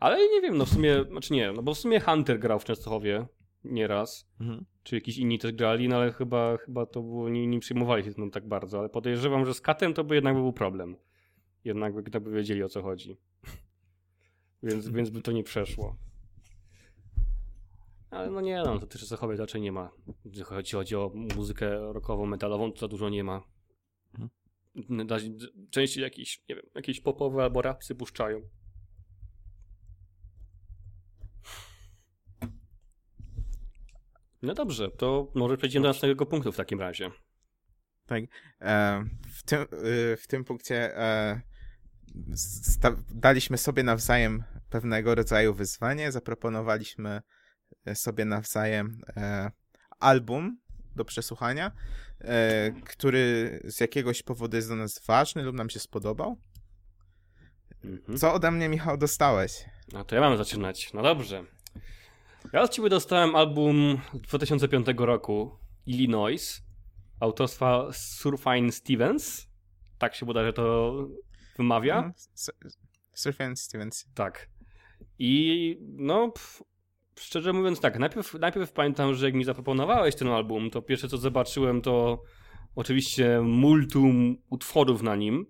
Ale 0.00 0.28
nie 0.28 0.40
wiem, 0.40 0.56
no 0.56 0.66
w 0.66 0.68
sumie, 0.68 1.04
znaczy 1.10 1.32
nie, 1.32 1.52
no 1.52 1.62
bo 1.62 1.74
w 1.74 1.78
sumie 1.78 2.00
Hunter 2.00 2.38
grał 2.38 2.60
w 2.60 2.64
Częstochowie 2.64 3.26
nieraz, 3.64 4.28
mhm. 4.40 4.64
czy 4.82 4.94
jakiś 4.94 5.18
inni 5.18 5.38
też 5.38 5.52
grali, 5.52 5.88
no 5.88 5.96
ale 5.96 6.12
chyba, 6.12 6.56
chyba 6.56 6.86
to 6.86 7.02
było, 7.02 7.28
nie, 7.28 7.46
nie 7.46 7.60
przyjmowali 7.60 8.04
się 8.04 8.14
tym 8.14 8.30
tak 8.30 8.48
bardzo, 8.48 8.78
ale 8.78 8.88
podejrzewam, 8.88 9.46
że 9.46 9.54
z 9.54 9.60
Katem 9.60 9.94
to 9.94 10.04
by 10.04 10.14
jednak 10.14 10.34
był 10.34 10.52
problem 10.52 10.96
jednak 11.64 11.94
by, 11.94 12.02
gdyby 12.02 12.30
wiedzieli 12.30 12.62
o 12.62 12.68
co 12.68 12.82
chodzi. 12.82 13.16
więc, 14.62 14.88
więc 14.88 15.10
by 15.10 15.22
to 15.22 15.32
nie 15.32 15.42
przeszło. 15.42 15.96
Ale 18.10 18.30
no 18.30 18.40
nie, 18.40 18.62
no, 18.62 18.78
to 18.78 18.86
też 18.86 19.04
zachować 19.04 19.38
raczej 19.38 19.60
nie 19.60 19.72
ma. 19.72 19.90
Jeśli 20.24 20.44
chodzi 20.76 20.96
o 20.96 21.12
muzykę 21.36 21.92
rockową, 21.92 22.26
metalową, 22.26 22.72
to 22.72 22.80
za 22.80 22.88
dużo 22.88 23.08
nie 23.08 23.24
ma. 23.24 23.42
Mhm. 24.14 25.08
Częściej 25.70 26.02
jakieś, 26.02 26.42
nie 26.48 26.54
wiem, 26.54 26.64
jakieś 26.74 27.00
popowe 27.00 27.42
albo 27.42 27.62
rapsy 27.62 27.94
puszczają. 27.94 28.40
No 34.42 34.54
dobrze, 34.54 34.90
to 34.90 35.32
może 35.34 35.56
przejdziemy 35.56 35.82
do 35.82 35.88
następnego 35.88 36.26
punktu 36.26 36.52
w 36.52 36.56
takim 36.56 36.80
razie. 36.80 37.10
Tak. 38.06 38.24
E, 38.60 39.04
w, 39.34 39.42
tym, 39.42 39.62
y, 39.62 40.16
w 40.16 40.26
tym 40.26 40.44
punkcie 40.44 40.98
e, 40.98 41.40
daliśmy 43.14 43.58
sobie 43.58 43.82
nawzajem 43.82 44.44
pewnego 44.70 45.14
rodzaju 45.14 45.54
wyzwanie, 45.54 46.12
zaproponowaliśmy 46.12 47.20
e, 47.84 47.94
sobie 47.94 48.24
nawzajem 48.24 49.00
e, 49.16 49.50
album 49.98 50.58
do 50.96 51.04
przesłuchania, 51.04 51.72
e, 52.20 52.72
który 52.84 53.60
z 53.64 53.80
jakiegoś 53.80 54.22
powodu 54.22 54.56
jest 54.56 54.68
do 54.68 54.76
nas 54.76 55.02
ważny 55.06 55.42
lub 55.42 55.56
nam 55.56 55.70
się 55.70 55.80
spodobał. 55.80 56.36
Mhm. 57.84 58.18
Co 58.18 58.34
ode 58.34 58.50
mnie, 58.50 58.68
Michał, 58.68 58.96
dostałeś? 58.96 59.64
No 59.92 60.04
to 60.04 60.14
ja 60.14 60.20
mam 60.20 60.36
zaczynać. 60.36 60.92
No 60.92 61.02
dobrze. 61.02 61.44
Ja 62.52 62.62
od 62.62 62.70
ciebie 62.70 62.88
dostałem 62.88 63.36
album 63.36 63.98
2005 64.14 64.86
roku 64.98 65.58
Illinois 65.86 66.62
autorstwa 67.20 67.88
Surfine 67.92 68.72
Stevens. 68.72 69.46
Tak 69.98 70.14
się 70.14 70.26
że 70.34 70.52
to 70.52 70.94
wymawia. 71.56 71.96
Mhm. 71.96 72.12
Surfing 73.12 73.58
Stevens. 73.58 74.06
Tak. 74.14 74.48
I 75.18 75.76
no, 75.80 76.28
pff, 76.28 76.62
szczerze 77.18 77.52
mówiąc 77.52 77.80
tak, 77.80 77.98
najpierw, 77.98 78.34
najpierw 78.34 78.72
pamiętam, 78.72 79.14
że 79.14 79.26
jak 79.26 79.34
mi 79.34 79.44
zaproponowałeś 79.44 80.14
ten 80.14 80.28
album, 80.28 80.70
to 80.70 80.82
pierwsze 80.82 81.08
co 81.08 81.18
zobaczyłem 81.18 81.82
to 81.82 82.22
oczywiście 82.74 83.40
multum 83.42 84.36
utworów 84.50 85.02
na 85.02 85.16
nim. 85.16 85.46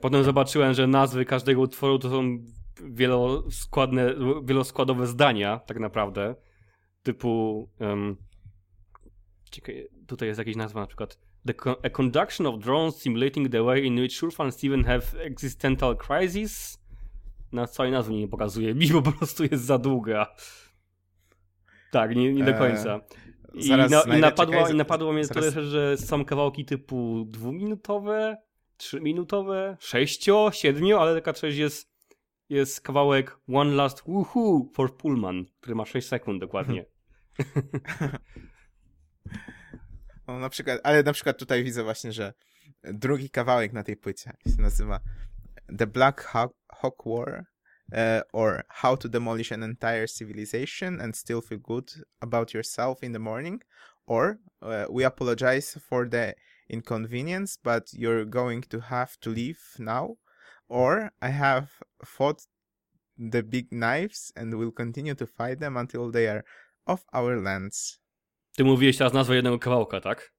Potem 0.00 0.24
zobaczyłem, 0.24 0.74
że 0.74 0.86
nazwy 0.86 1.24
każdego 1.24 1.60
utworu 1.60 1.98
to 1.98 2.10
są 2.10 2.38
wieloskładne, 2.84 4.14
wieloskładowe 4.44 5.06
zdania 5.06 5.58
tak 5.66 5.80
naprawdę. 5.80 6.34
Typu 7.02 7.68
um, 7.80 8.16
ciekawe, 9.50 9.78
tutaj 10.06 10.28
jest 10.28 10.38
jakaś 10.38 10.56
nazwa 10.56 10.80
na 10.80 10.86
przykład 10.86 11.18
the 11.46 11.54
a 11.82 11.90
conduction 11.90 12.46
of 12.46 12.58
drones 12.58 12.96
simulating 12.96 13.48
the 13.48 13.62
way 13.62 13.86
in 13.86 13.98
which 13.98 14.12
Shurfa 14.12 14.44
and 14.44 14.54
Steven 14.54 14.84
have 14.84 15.02
existential 15.18 15.96
crises. 15.96 16.78
Na 17.52 17.66
całej 17.66 17.92
nazwy 17.92 18.14
nie 18.14 18.28
pokazuje 18.28 18.74
mi, 18.80 18.88
po 18.88 19.12
prostu 19.12 19.44
jest 19.44 19.64
za 19.64 19.78
długa. 19.78 20.26
Tak, 21.90 22.16
nie, 22.16 22.32
nie 22.32 22.44
do 22.44 22.54
końca. 22.54 23.00
I, 23.54 23.70
na, 23.70 24.16
i 24.16 24.20
napadło, 24.20 24.54
czekaj, 24.54 24.72
i 24.72 24.76
napadło 24.76 25.12
mnie 25.12 25.24
zaraz... 25.24 25.54
tyle, 25.54 25.66
że 25.66 25.96
są 25.96 26.24
kawałki 26.24 26.64
typu 26.64 27.24
dwuminutowe, 27.28 28.36
trzyminutowe, 28.76 29.76
sześcio, 29.80 30.50
siedmiu, 30.52 30.98
ale 30.98 31.14
taka 31.14 31.32
część 31.32 31.58
jest, 31.58 31.89
jest 32.50 32.80
kawałek 32.80 33.38
One 33.52 33.74
Last 33.74 34.02
Woohoo 34.06 34.68
for 34.74 34.96
Pullman, 34.96 35.44
który 35.60 35.74
ma 35.74 35.86
6 35.86 36.08
sekund 36.08 36.40
dokładnie. 36.40 36.84
No, 40.28 40.38
na 40.38 40.48
przykład, 40.48 40.80
ale 40.82 41.02
na 41.02 41.12
przykład 41.12 41.38
tutaj 41.38 41.64
widzę 41.64 41.82
właśnie, 41.82 42.12
że 42.12 42.34
drugi 42.82 43.30
kawałek 43.30 43.72
na 43.72 43.82
tej 43.82 43.96
płycie 43.96 44.32
się 44.46 44.62
nazywa 44.62 45.00
The 45.78 45.86
Black 45.86 46.20
Hawk, 46.20 46.52
Hawk 46.72 47.02
War 47.06 47.44
uh, 47.92 48.22
or 48.32 48.62
How 48.68 48.96
to 48.96 49.08
Demolish 49.08 49.52
an 49.52 49.62
Entire 49.62 50.08
Civilization 50.08 51.00
and 51.00 51.16
Still 51.16 51.40
Feel 51.40 51.60
Good 51.60 52.04
About 52.20 52.54
Yourself 52.54 53.02
in 53.02 53.12
the 53.12 53.18
Morning 53.18 53.62
or 54.06 54.36
uh, 54.62 54.68
We 54.90 55.06
Apologize 55.06 55.78
for 55.88 56.08
the 56.08 56.34
Inconvenience 56.68 57.58
but 57.62 57.92
You're 57.92 58.24
Going 58.24 58.62
to 58.62 58.80
Have 58.80 59.18
to 59.20 59.30
Leave 59.30 59.60
Now 59.78 60.16
or 60.70 61.10
I 61.22 61.32
Have 61.32 61.66
Fought 62.04 62.48
the 63.32 63.42
Big 63.42 63.68
Knives 63.68 64.32
and 64.36 64.54
Will 64.54 64.72
Continue 64.72 65.14
to 65.14 65.26
Fight 65.26 65.60
Them 65.60 65.76
Until 65.76 66.10
They 66.12 66.30
Are 66.30 66.42
Off 66.86 67.04
Our 67.12 67.42
Lands. 67.42 68.00
Ty 68.56 68.64
mówiłeś 68.64 68.96
teraz 68.96 69.12
nazwę 69.12 69.34
jednego 69.34 69.58
kawałka, 69.58 70.00
tak? 70.00 70.32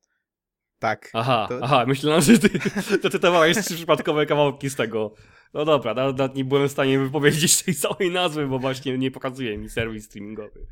Tak. 0.80 1.10
Aha, 1.14 1.46
to... 1.50 1.60
aha, 1.62 1.86
myślałem, 1.88 2.22
że 2.22 2.40
ty 2.40 3.00
to 3.00 3.10
cytowałeś 3.10 3.58
trzy 3.58 3.76
przypadkowe 3.76 4.26
kawałki 4.26 4.70
z 4.70 4.76
tego. 4.76 5.14
No 5.54 5.66
dobra, 5.66 5.94
nawet 5.94 6.36
nie 6.36 6.46
byłem 6.46 6.68
w 6.68 6.72
stanie 6.72 7.00
wypowiedzieć 7.00 7.64
tej 7.64 7.76
całej 7.76 8.12
nazwy, 8.12 8.48
bo 8.48 8.60
właśnie 8.60 8.98
nie 8.98 9.12
pokazuje 9.12 9.58
mi 9.58 9.70
serwis 9.70 10.06
streamingowy. 10.06 10.68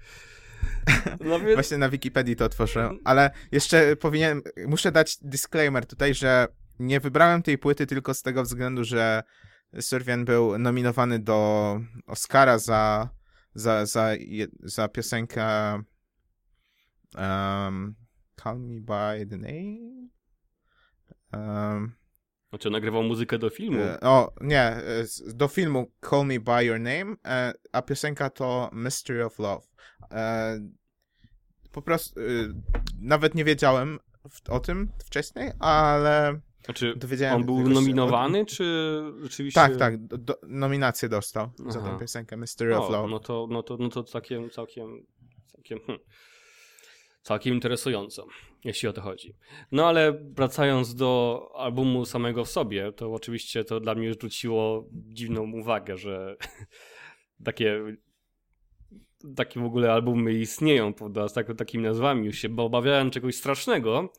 No 1.20 1.40
więc... 1.40 1.54
Właśnie 1.54 1.78
na 1.78 1.90
Wikipedii 1.90 2.36
to 2.36 2.46
otworzę, 2.46 2.92
ale 3.04 3.32
jeszcze 3.52 3.96
powinienem, 3.96 4.42
muszę 4.68 4.92
dać 4.92 5.18
disclaimer 5.22 5.86
tutaj, 5.86 6.14
że 6.14 6.48
nie 6.80 7.00
wybrałem 7.00 7.44
tej 7.44 7.58
płyty 7.58 7.86
tylko 7.86 8.14
z 8.14 8.22
tego 8.22 8.44
względu, 8.44 8.84
że 8.84 9.24
Survian 9.80 10.26
był 10.26 10.58
nominowany 10.58 11.20
do 11.20 11.82
Oscara 12.08 12.60
za, 12.60 13.10
za, 13.54 13.86
za, 13.86 14.10
za 14.64 14.88
piosenkę 14.88 15.80
Um, 17.16 17.96
Call 18.36 18.60
Me 18.60 18.82
By 18.82 19.26
The 19.26 19.38
Name? 19.38 20.10
Um, 21.34 21.96
znaczy 22.50 22.70
nagrywał 22.70 23.04
muzykę 23.04 23.38
do 23.38 23.50
filmu? 23.50 23.80
E, 23.80 24.00
o, 24.00 24.34
nie, 24.42 24.62
e, 24.62 25.06
do 25.34 25.48
filmu 25.48 25.92
Call 26.10 26.26
Me 26.26 26.40
By 26.40 26.66
Your 26.66 26.80
Name, 26.80 27.16
e, 27.26 27.54
a 27.72 27.82
piosenka 27.82 28.30
to 28.30 28.70
Mystery 28.74 29.26
of 29.26 29.40
Love. 29.40 29.68
Po 31.72 31.82
prostu 31.82 32.20
nawet 33.00 33.36
nie 33.36 33.46
wiedziałem 33.46 34.00
o 34.50 34.60
tym 34.60 34.92
wcześniej, 35.06 35.52
ale 35.60 36.40
znaczy, 36.70 36.94
dowiedziałem 36.96 37.36
on 37.36 37.46
był 37.46 37.70
nominowany, 37.70 38.46
czy 38.46 38.64
rzeczywiście... 39.22 39.62
Tak, 39.62 39.78
tak, 39.78 40.08
do, 40.08 40.38
nominację 40.48 41.10
dostał 41.10 41.50
Aha. 41.62 41.72
za 41.72 41.82
tę 41.82 41.98
piosenkę 42.00 42.38
Mystery 42.38 42.78
of 42.78 42.90
Love. 42.90 43.10
No 43.10 43.20
to, 43.20 43.48
no 43.50 43.64
to, 43.64 43.78
no 43.78 43.90
to 43.90 44.04
całkiem, 44.04 44.50
całkiem, 44.50 45.06
całkiem... 45.48 45.80
Hm 45.80 46.00
całkiem 47.22 47.54
interesująco, 47.54 48.28
jeśli 48.64 48.90
o 48.90 48.94
to 48.94 49.02
chodzi. 49.02 49.36
No 49.72 49.88
ale 49.88 50.14
wracając 50.14 50.96
do 50.96 51.42
albumu 51.56 52.06
samego 52.06 52.46
w 52.46 52.50
sobie, 52.50 52.92
to 52.92 53.14
oczywiście 53.14 53.64
to 53.64 53.80
dla 53.80 53.96
mnie 53.96 54.14
rzuciło 54.22 54.86
dziwną 54.92 55.52
uwagę, 55.52 55.98
że 55.98 56.36
takie 57.46 57.82
takie 59.36 59.60
w 59.60 59.64
ogóle 59.64 59.94
albumy 59.94 60.34
istnieją, 60.34 60.94
prawda, 60.94 61.28
z 61.28 61.34
tak, 61.34 61.58
takimi 61.58 61.84
nazwami. 61.84 62.26
Już 62.26 62.38
się 62.38 62.50
obawiałem 62.58 63.12
czegoś 63.12 63.36
strasznego, 63.36 64.14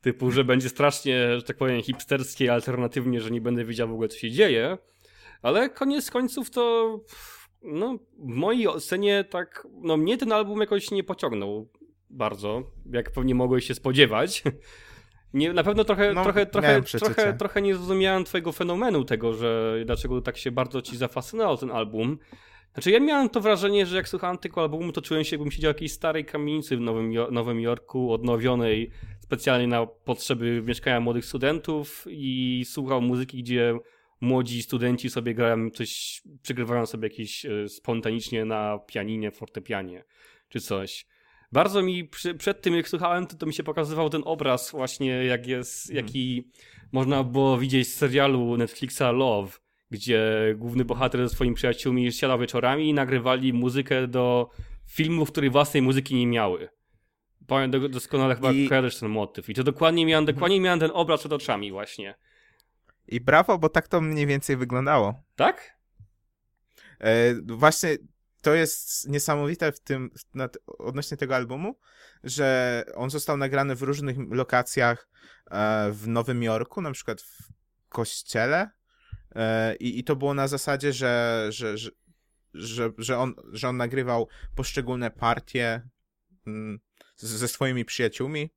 typu, 0.00 0.30
że 0.30 0.44
będzie 0.44 0.68
strasznie, 0.68 1.36
że 1.36 1.42
tak 1.42 1.56
powiem, 1.56 1.82
hipsterskie, 1.82 2.52
alternatywnie, 2.52 3.20
że 3.20 3.30
nie 3.30 3.40
będę 3.40 3.64
wiedział 3.64 3.88
w 3.88 3.92
ogóle, 3.92 4.08
co 4.08 4.18
się 4.18 4.30
dzieje, 4.30 4.78
ale 5.42 5.70
koniec 5.70 6.10
końców 6.10 6.50
to 6.50 7.00
no, 7.62 7.98
w 8.18 8.26
mojej 8.34 8.68
ocenie 8.68 9.24
tak, 9.24 9.66
no 9.82 9.96
mnie 9.96 10.18
ten 10.18 10.32
album 10.32 10.60
jakoś 10.60 10.90
nie 10.90 11.04
pociągnął 11.04 11.68
bardzo, 12.10 12.62
jak 12.92 13.10
pewnie 13.10 13.34
mogłeś 13.34 13.66
się 13.66 13.74
spodziewać. 13.74 14.42
Nie, 15.34 15.52
na 15.52 15.62
pewno 15.64 15.84
trochę, 15.84 16.12
No, 16.14 16.22
trochę, 16.22 16.46
trochę, 16.46 16.82
trochę, 16.82 17.34
trochę 17.34 17.62
nie 17.62 17.74
zrozumiałem 17.74 18.24
twojego 18.24 18.52
fenomenu 18.52 19.04
tego, 19.04 19.34
że 19.34 19.76
dlaczego 19.84 20.20
tak 20.20 20.36
się 20.36 20.50
bardzo 20.50 20.82
ci 20.82 20.96
zafascynował 20.96 21.56
ten 21.56 21.70
album. 21.70 22.18
Znaczy 22.72 22.90
ja 22.90 23.00
miałem 23.00 23.28
to 23.28 23.40
wrażenie, 23.40 23.86
że 23.86 23.96
jak 23.96 24.08
słuchałem 24.08 24.38
tego 24.38 24.60
albumu, 24.60 24.92
to 24.92 25.02
czułem 25.02 25.24
się 25.24 25.36
jakbym 25.36 25.50
siedział 25.50 25.72
w 25.72 25.74
jakiejś 25.76 25.92
starej 25.92 26.24
kamienicy 26.24 26.76
w 26.76 26.80
Nowym, 26.80 27.12
Jo- 27.12 27.28
Nowym 27.30 27.60
Jorku, 27.60 28.12
odnowionej 28.12 28.90
specjalnie 29.30 29.66
na 29.66 29.86
potrzeby 29.86 30.62
mieszkania 30.62 31.00
młodych 31.00 31.24
studentów 31.24 32.06
i 32.10 32.64
słuchał 32.66 33.02
muzyki, 33.02 33.42
gdzie 33.42 33.78
młodzi 34.20 34.62
studenci 34.62 35.10
sobie 35.10 35.34
grają 35.34 35.70
coś, 35.70 36.22
przygrywają 36.42 36.86
sobie 36.86 37.08
jakieś 37.08 37.46
e, 37.46 37.68
spontanicznie 37.68 38.44
na 38.44 38.78
pianinie, 38.78 39.30
fortepianie 39.30 40.04
czy 40.48 40.60
coś. 40.60 41.06
Bardzo 41.52 41.82
mi 41.82 42.04
przy, 42.04 42.34
przed 42.34 42.62
tym, 42.62 42.74
jak 42.74 42.88
słuchałem, 42.88 43.26
to, 43.26 43.36
to 43.36 43.46
mi 43.46 43.54
się 43.54 43.62
pokazywał 43.62 44.10
ten 44.10 44.22
obraz 44.24 44.70
właśnie, 44.70 45.24
jak 45.24 45.46
jest, 45.46 45.90
jaki 45.90 46.48
można 46.92 47.24
było 47.24 47.58
widzieć 47.58 47.88
z 47.88 47.94
serialu 47.94 48.56
Netflixa 48.56 49.12
Love, 49.12 49.52
gdzie 49.90 50.22
główny 50.56 50.84
bohater 50.84 51.28
ze 51.28 51.34
swoimi 51.34 51.54
przyjaciółmi 51.54 52.12
siadał 52.12 52.38
wieczorami 52.38 52.88
i 52.88 52.94
nagrywali 52.94 53.52
muzykę 53.52 54.08
do 54.08 54.50
filmów, 54.86 55.32
które 55.32 55.50
własnej 55.50 55.82
muzyki 55.82 56.14
nie 56.14 56.26
miały. 56.26 56.79
Pamiętam 57.46 57.80
do- 57.80 57.88
doskonale 57.88 58.34
chyba 58.34 58.52
I- 58.52 58.68
kojarzysz 58.68 58.96
ten 58.98 59.08
motyw. 59.08 59.48
I 59.48 59.54
to 59.54 59.64
dokładnie 59.64 60.06
miałem, 60.06 60.24
dokładnie 60.24 60.60
miałem 60.60 60.80
ten 60.80 60.90
obraz 60.94 61.20
przed 61.20 61.32
oczami 61.32 61.72
właśnie. 61.72 62.14
I 63.08 63.20
brawo, 63.20 63.58
bo 63.58 63.68
tak 63.68 63.88
to 63.88 64.00
mniej 64.00 64.26
więcej 64.26 64.56
wyglądało. 64.56 65.22
Tak? 65.36 65.76
E, 67.00 67.34
właśnie 67.42 67.96
to 68.42 68.54
jest 68.54 69.08
niesamowite 69.08 69.72
w 69.72 69.80
tym, 69.80 70.10
na, 70.34 70.48
odnośnie 70.66 71.16
tego 71.16 71.36
albumu, 71.36 71.78
że 72.24 72.84
on 72.94 73.10
został 73.10 73.36
nagrany 73.36 73.74
w 73.74 73.82
różnych 73.82 74.16
lokacjach 74.30 75.08
e, 75.50 75.90
w 75.92 76.08
Nowym 76.08 76.42
Jorku, 76.42 76.80
na 76.80 76.92
przykład 76.92 77.22
w 77.22 77.48
kościele 77.88 78.70
e, 79.34 79.76
i, 79.76 79.98
i 79.98 80.04
to 80.04 80.16
było 80.16 80.34
na 80.34 80.48
zasadzie, 80.48 80.92
że, 80.92 81.46
że, 81.48 81.78
że, 81.78 81.90
że, 82.54 82.90
że, 82.98 83.18
on, 83.18 83.34
że 83.52 83.68
on 83.68 83.76
nagrywał 83.76 84.28
poszczególne 84.54 85.10
partie 85.10 85.82
mm, 86.46 86.80
z- 87.20 87.26
ze 87.38 87.48
swoimi 87.48 87.84
przyjaciółmi 87.84 88.50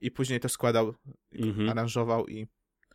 i 0.00 0.10
później 0.10 0.40
to 0.40 0.48
składał, 0.48 0.94
Mhm. 1.32 1.68
aranżował 1.68 2.26
i 2.28 2.46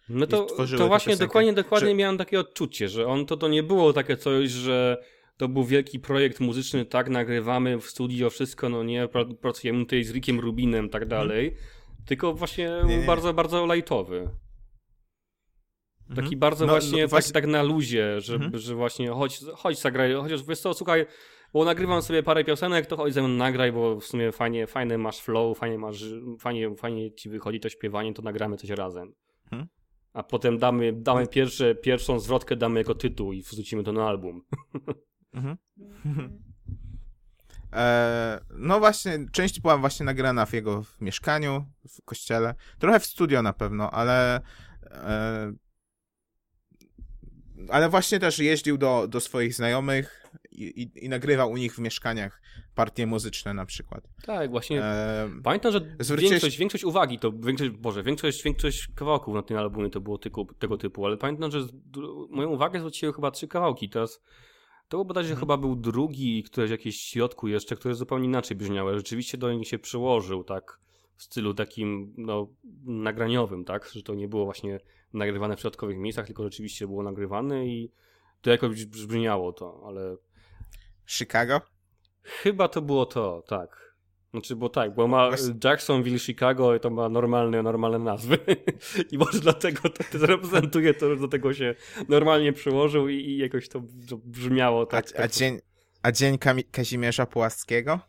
No 0.10 0.28
to, 0.28 0.46
to 0.78 0.88
właśnie 0.88 1.18
dokładnie, 1.18 1.54
dokładnie 1.54 1.90
że- 1.90 1.96
miałem 1.96 2.18
takie 2.18 2.40
odczucie, 2.40 2.90
że 2.90 3.08
on 3.08 3.26
to, 3.26 3.38
to 3.38 3.48
nie 3.48 3.64
było 3.64 3.94
takie 3.94 4.18
coś, 4.18 4.50
że 4.50 5.04
to 5.38 5.48
był 5.48 5.64
wielki 5.64 6.00
projekt 6.00 6.40
muzyczny, 6.40 6.86
tak, 6.86 7.10
nagrywamy 7.10 7.82
w 7.82 7.86
studio 7.90 8.30
wszystko, 8.30 8.70
no 8.70 8.84
nie, 8.84 9.06
pra- 9.08 9.36
pracujemy 9.36 9.80
tutaj 9.86 10.04
z 10.04 10.12
Rickiem 10.12 10.40
Rubinem, 10.40 10.90
tak 10.90 11.06
dalej, 11.08 11.56
tylko 12.06 12.34
właśnie 12.34 12.68
Mhm. 12.70 12.88
Nie, 12.90 12.98
nie. 12.98 13.06
bardzo, 13.06 13.34
bardzo 13.34 13.74
lightowy. 13.76 14.30
Taki 16.10 16.20
Mhm. 16.22 16.40
bardzo 16.40 16.66
No, 16.66 16.74
właśnie, 16.74 17.04
no, 17.04 17.08
taki 17.10 17.32
tak 17.32 17.46
na 17.48 17.64
luzie, 17.64 18.22
że, 18.22 18.36
Mhm. 18.36 18.58
że 18.58 18.76
właśnie 18.76 19.10
chodź, 19.10 19.40
chodź 19.56 19.80
zagraj, 19.80 20.14
chociaż 20.14 20.44
wiesz 20.44 20.60
co, 20.60 20.74
słuchaj, 20.74 21.06
bo 21.56 21.66
nagrywam 21.66 22.02
sobie 22.02 22.24
parę 22.24 22.44
piosenek, 22.44 22.86
to 22.86 22.98
chodź 22.98 23.14
ze 23.14 23.22
mną 23.22 23.30
nagraj, 23.30 23.72
bo 23.72 24.00
w 24.00 24.06
sumie 24.06 24.32
fajnie, 24.32 24.68
fajny 24.68 24.98
masz 24.98 25.20
flow, 25.20 25.58
fajnie 25.58 25.78
masz, 25.78 26.04
fajnie, 26.40 26.76
fajnie 26.76 27.14
ci 27.14 27.30
wychodzi 27.30 27.60
to 27.60 27.70
śpiewanie, 27.70 28.14
to 28.14 28.22
nagramy 28.22 28.58
coś 28.58 28.70
razem. 28.70 29.14
Mhm. 29.44 29.68
A 30.14 30.24
potem 30.24 30.58
damy, 30.58 30.94
damy 30.94 31.28
pierwsze, 31.28 31.76
pierwszą 31.76 32.20
zwrotkę 32.20 32.56
damy 32.56 32.80
jako 32.80 32.96
tytuł 32.96 33.34
i 33.34 33.42
wrzucimy 33.42 33.84
to 33.84 33.92
na 33.92 34.08
album. 34.08 34.42
Mhm. 35.34 35.58
E, 37.74 38.40
no 38.50 38.80
właśnie, 38.80 39.26
część 39.32 39.60
była 39.60 39.78
właśnie 39.78 40.06
nagrana 40.06 40.46
w 40.46 40.54
jego 40.54 40.84
w 40.84 41.02
mieszkaniu, 41.02 41.66
w 41.88 42.06
kościele. 42.06 42.56
Trochę 42.80 43.00
w 43.00 43.06
studio 43.06 43.42
na 43.42 43.54
pewno, 43.54 43.92
ale 43.92 44.42
e, 44.84 45.54
ale 47.70 47.90
właśnie 47.90 48.20
też 48.20 48.40
jeździł 48.40 48.78
do, 48.78 49.08
do 49.08 49.20
swoich 49.20 49.54
znajomych 49.54 50.25
i, 50.52 50.64
i, 50.64 51.06
i 51.06 51.10
nagrywał 51.10 51.52
u 51.52 51.58
nich 51.58 51.76
w 51.76 51.80
mieszkaniach 51.80 52.42
partie 52.76 53.08
muzyczne 53.08 53.54
na 53.54 53.66
przykład. 53.66 54.08
Tak, 54.26 54.50
właśnie. 54.52 54.84
E, 54.84 55.30
Pamiętam, 55.44 55.72
że 55.72 55.80
zwróciłeś- 56.00 56.30
większość, 56.30 56.58
większość 56.58 56.84
uwagi, 56.84 57.20
to 57.20 57.32
większość, 57.32 57.72
Boże, 57.72 58.04
większość, 58.04 58.44
większość 58.44 58.88
kawałków 58.96 59.36
na 59.36 59.42
tym 59.44 59.58
albumie 59.58 59.90
to 59.90 60.02
było 60.02 60.18
tyku, 60.18 60.46
tego 60.60 60.78
typu, 60.78 61.06
ale 61.06 61.18
pamiętam, 61.18 61.52
że 61.52 61.64
z, 61.64 61.72
moją 62.30 62.50
uwagę 62.50 62.80
zwróciły 62.80 63.14
chyba 63.14 63.32
trzy 63.32 63.48
kawałki. 63.48 63.90
Teraz 63.90 64.22
to 64.88 64.98
było 64.98 65.06
bodajże 65.06 65.30
Mhm. 65.30 65.40
chyba 65.40 65.58
był 65.58 65.76
drugi, 65.76 66.44
któreś 66.44 66.72
jakieś 66.72 66.98
w 66.98 67.08
środku 67.08 67.48
jeszcze, 67.48 67.76
które 67.76 67.96
zupełnie 67.96 68.26
inaczej 68.26 68.58
brzmiały. 68.58 68.96
Rzeczywiście 68.98 69.38
do 69.38 69.54
nich 69.54 69.68
się 69.68 69.80
przyłożył, 69.80 70.44
tak, 70.44 70.80
w 71.18 71.24
stylu 71.24 71.54
takim, 71.54 72.14
no, 72.18 72.48
nagraniowym, 72.84 73.66
tak, 73.66 73.90
że 73.94 74.04
to 74.04 74.16
nie 74.16 74.28
było 74.28 74.46
właśnie 74.46 74.80
nagrywane 75.14 75.56
w 75.58 75.60
środkowych 75.60 75.98
miejscach, 75.98 76.26
tylko 76.26 76.44
rzeczywiście 76.44 76.88
było 76.88 77.04
nagrywane 77.04 77.68
i 77.68 77.92
to 78.46 78.52
jakoś 78.52 78.86
brzmiało 78.86 79.54
to, 79.54 79.84
ale 79.88 80.18
Chicago? 81.08 81.62
Chyba 82.24 82.68
to 82.68 82.82
było 82.82 83.06
to, 83.06 83.44
tak. 83.48 83.96
Znaczy, 84.32 84.56
bo 84.56 84.70
tak, 84.70 84.96
bo 84.96 85.08
ma 85.08 85.28
Właśnie- 85.30 85.54
Jacksonville, 85.64 86.20
Chicago 86.20 86.76
i 86.76 86.80
to 86.80 86.90
ma 86.90 87.10
normalne, 87.10 87.64
normalne 87.64 88.00
nazwy. 88.00 88.38
I 89.12 89.18
może 89.18 89.40
dlatego 89.40 89.90
to, 89.90 90.04
to 90.20 90.26
reprezentuje 90.26 90.94
to, 90.94 91.10
że 91.10 91.22
do 91.22 91.28
tego 91.28 91.54
się 91.54 91.76
normalnie 92.10 92.54
przyłożył 92.54 93.10
i, 93.10 93.16
i 93.16 93.38
jakoś 93.38 93.70
to 93.70 93.82
to 94.10 94.18
brzmiało 94.18 94.82
A, 94.82 94.86
tak. 94.86 95.06
a 95.10 95.18
tak 95.18 95.32
dzień, 95.32 95.60
a 96.02 96.12
dzień 96.12 96.38
Kami- 96.38 96.64
Kazimierza 96.72 97.26
Pułaskiego? 97.26 98.00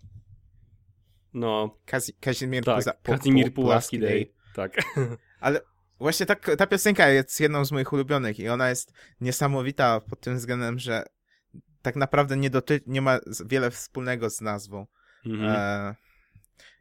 No, 1.35 1.79
Kazi, 1.87 2.13
Kazimierz 2.21 2.65
tak. 2.65 2.77
Puza- 2.79 2.93
Pu- 3.03 3.17
Kazimierz 3.19 3.49
Pu- 3.49 3.53
Pułaski 3.55 3.99
Day. 3.99 4.33
Tak. 4.55 4.77
Ale 5.41 5.61
właśnie 5.99 6.27
tak, 6.27 6.51
ta 6.59 6.67
piosenka 6.67 7.09
jest 7.09 7.41
jedną 7.41 7.65
z 7.65 7.73
moich 7.73 7.93
ulubionych 7.93 8.39
i 8.39 8.49
ona 8.49 8.69
jest 8.69 8.93
niesamowita 9.21 10.01
pod 10.01 10.21
tym 10.21 10.37
względem, 10.37 10.79
że 10.79 11.05
tak 11.83 11.97
naprawdę 11.97 12.37
nie, 12.37 12.51
doty- 12.51 12.81
nie 12.87 13.03
ma 13.03 13.19
wiele 13.47 13.71
wspólnego 13.71 14.31
z 14.31 14.41
nazwą. 14.41 14.87
Mhm. 15.27 15.51
E, 15.51 15.95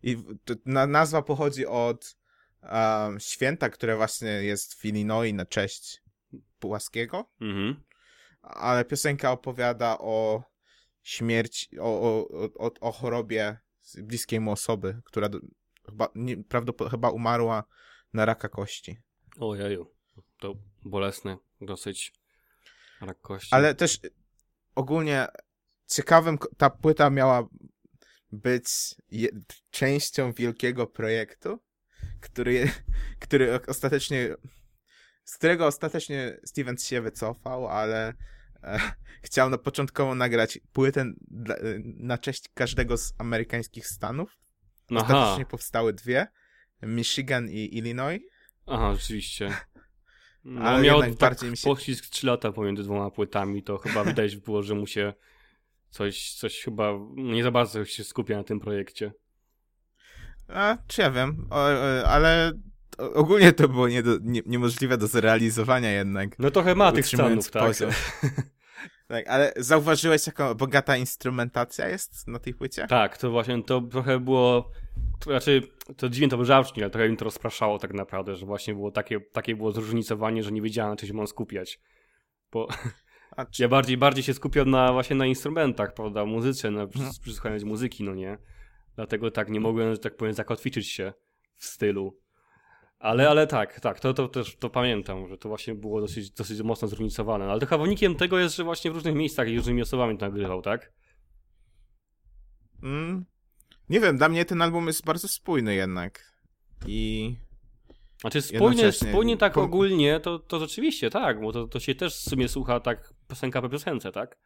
I 0.03 0.17
na, 0.65 0.87
nazwa 0.87 1.21
pochodzi 1.21 1.65
od 1.65 2.17
em, 2.61 3.19
święta, 3.19 3.69
które 3.69 3.95
właśnie 3.95 4.29
jest 4.29 4.73
w 4.73 4.85
Illinois 4.85 5.33
na 5.33 5.45
cześć 5.45 6.01
Pułaskiego, 6.59 7.29
Mhm. 7.41 7.83
ale 8.41 8.85
piosenka 8.85 9.31
opowiada 9.31 9.97
o 9.99 10.43
śmierci, 11.03 11.79
o, 11.79 11.83
o, 11.83 12.27
o, 12.65 12.71
o 12.81 12.91
chorobie 12.91 13.57
bliskiej 13.97 14.39
mu 14.39 14.51
osoby, 14.51 15.01
która 15.05 15.29
do, 15.29 15.39
chyba, 15.85 16.09
nie, 16.15 16.43
prawdopodobnie 16.43 16.91
chyba 16.91 17.09
umarła 17.09 17.63
na 18.13 18.25
raka 18.25 18.49
kości. 18.49 18.97
Ojeju. 19.39 19.91
To 20.39 20.55
bolesne 20.83 21.37
dosyć. 21.61 22.13
Rak 23.01 23.21
kości. 23.21 23.55
Ale 23.55 23.75
też 23.75 23.99
ogólnie 24.75 25.27
ciekawym, 25.87 26.37
ta 26.57 26.69
płyta 26.69 27.09
miała 27.09 27.47
być 28.31 28.65
je, 29.11 29.29
częścią 29.69 30.33
wielkiego 30.33 30.87
projektu, 30.87 31.59
który, 32.21 32.71
który 33.25 33.59
ostatecznie, 33.67 34.35
z 35.23 35.37
którego 35.37 35.67
ostatecznie 35.67 36.37
Steven 36.45 36.77
się 36.77 37.01
wycofał, 37.01 37.67
ale 37.67 38.13
e, 38.63 38.79
chciał 39.27 39.49
na 39.49 39.57
początkowo 39.57 40.15
nagrać 40.15 40.59
płytę 40.73 41.05
dla, 41.27 41.55
na 41.83 42.17
cześć 42.17 42.49
każdego 42.53 42.97
z 42.97 43.13
amerykańskich 43.17 43.87
stanów. 43.87 44.37
Aha, 44.91 45.01
Ostatecznie 45.01 45.45
powstały 45.45 45.93
dwie, 45.93 46.27
Michigan 46.81 47.49
i 47.49 47.77
Illinois. 47.77 48.21
Aha, 48.67 48.95
rzeczywiście. 48.95 49.49
No, 50.43 50.61
Ale 50.61 50.83
miał 50.83 51.01
tak 51.01 51.13
bardziej 51.15 51.51
mi 51.51 51.57
się- 51.57 51.63
poślizg 51.63 52.05
3 52.05 52.27
lata 52.27 52.51
pomiędzy 52.51 52.83
dwoma 52.83 53.11
płytami, 53.11 53.63
to 53.63 53.77
chyba 53.77 54.03
widać 54.13 54.35
było, 54.35 54.63
że 54.63 54.75
mu 54.75 54.87
się 54.87 55.13
coś, 55.89 56.33
coś 56.33 56.61
chyba 56.63 56.91
nie 57.15 57.43
za 57.43 57.51
bardzo 57.51 57.85
się 57.85 58.03
skupia 58.03 58.37
na 58.37 58.43
tym 58.43 58.59
projekcie. 58.59 59.11
A, 60.47 60.77
czy 60.87 61.01
ja 61.01 61.11
wiem, 61.11 61.47
o, 61.49 61.55
o, 61.55 62.07
ale 62.07 62.51
o- 62.97 63.13
ogólnie 63.13 63.53
to 63.53 63.67
było 63.69 63.87
nie 63.87 64.03
do, 64.03 64.17
nie, 64.21 64.41
niemożliwe 64.45 64.97
do 64.97 65.07
zrealizowania 65.07 65.91
jednak. 65.91 66.39
No 66.39 66.51
trochę 66.51 66.75
ma 66.75 66.91
tych 66.91 67.07
stanów, 67.07 67.51
tak. 67.51 67.73
Tak, 69.07 69.27
ale 69.27 69.53
zauważyłeś, 69.57 70.27
jaka 70.27 70.55
bogata 70.55 70.97
instrumentacja 70.97 71.87
jest 71.89 72.27
na 72.27 72.39
tej 72.39 72.53
płycie? 72.53 72.87
Tak, 72.87 73.17
to 73.17 73.31
właśnie 73.31 73.63
to 73.63 73.81
trochę 73.81 74.19
było. 74.19 74.71
To 75.19 75.29
znaczy, 75.29 75.61
to 75.97 76.09
dziwnie 76.09 76.29
to 76.29 76.45
zabrzmi, 76.45 76.83
ale 76.83 76.89
trochę 76.91 77.09
mi 77.09 77.17
to 77.17 77.25
rozpraszało 77.25 77.79
tak 77.79 77.93
naprawdę, 77.93 78.35
że 78.35 78.45
właśnie 78.45 78.73
było 78.73 78.91
takie, 78.91 79.19
takie 79.21 79.55
było 79.55 79.71
zróżnicowanie, 79.71 80.43
że 80.43 80.51
nie 80.51 80.61
wiedziałem, 80.61 80.91
na 80.91 80.95
czym 80.97 81.07
się 81.07 81.13
mam 81.13 81.27
skupiać. 81.27 81.79
Bo 82.51 82.67
A, 83.31 83.45
czy, 83.51 83.63
ja 83.63 83.69
bardziej, 83.69 83.97
bardziej 83.97 84.23
się 84.23 84.33
skupiam 84.33 84.69
na 84.69 84.93
właśnie 84.93 85.15
na 85.15 85.25
instrumentach, 85.25 85.93
prawda, 85.93 86.25
muzyce, 86.25 86.71
na 86.71 86.81
Mhm. 86.81 87.09
przy- 87.11 87.21
przysłuchaniu 87.21 87.65
muzyki, 87.65 88.03
no 88.03 88.15
nie. 88.15 88.37
Dlatego 88.95 89.31
tak 89.31 89.49
nie 89.49 89.59
mogłem, 89.59 89.91
że 89.93 89.97
tak 89.99 90.15
powiem, 90.17 90.33
zakotwiczyć 90.33 90.91
się 90.91 91.13
w 91.55 91.65
stylu. 91.65 92.17
Ale, 92.99 93.29
ale 93.29 93.47
tak, 93.47 93.79
tak, 93.79 93.99
to, 93.99 94.13
to 94.13 94.27
też 94.27 94.55
to 94.55 94.69
pamiętam, 94.69 95.27
że 95.27 95.37
to 95.37 95.49
właśnie 95.49 95.75
było 95.75 96.01
dosyć, 96.01 96.31
dosyć 96.31 96.61
mocno 96.61 96.87
zróżnicowane. 96.87 97.45
Ale 97.45 97.59
to 97.59 97.65
chyba 97.65 97.83
wynikiem 97.83 98.15
tego 98.15 98.39
jest, 98.39 98.55
że 98.55 98.63
właśnie 98.63 98.91
w 98.91 98.93
różnych 98.93 99.15
miejscach 99.15 99.47
i 99.49 99.57
różnymi 99.57 99.81
osobami 99.81 100.17
to 100.17 100.25
nagrywał, 100.25 100.61
tak? 100.61 100.91
mm, 102.83 103.25
Nie 103.89 103.99
wiem, 103.99 104.17
dla 104.17 104.29
mnie 104.29 104.45
ten 104.45 104.61
album 104.61 104.87
jest 104.87 105.05
bardzo 105.05 105.27
spójny 105.27 105.75
jednak. 105.75 106.35
I 106.87 107.35
Znaczy 108.21 108.41
spójnie, 108.41 108.65
Jednocześnie- 108.67 109.09
spójnie 109.11 109.37
tak 109.37 109.53
po- 109.53 109.61
ogólnie, 109.63 110.19
to, 110.19 110.39
to 110.39 110.59
rzeczywiście 110.59 111.09
tak, 111.09 111.41
bo 111.41 111.51
to, 111.51 111.67
to 111.67 111.79
się 111.79 111.95
też 111.95 112.15
w 112.15 112.29
sumie 112.29 112.47
słucha 112.47 112.79
tak 112.79 113.13
piosenka 113.27 113.61
po 113.61 113.69
piosence, 113.69 114.11
tak? 114.11 114.37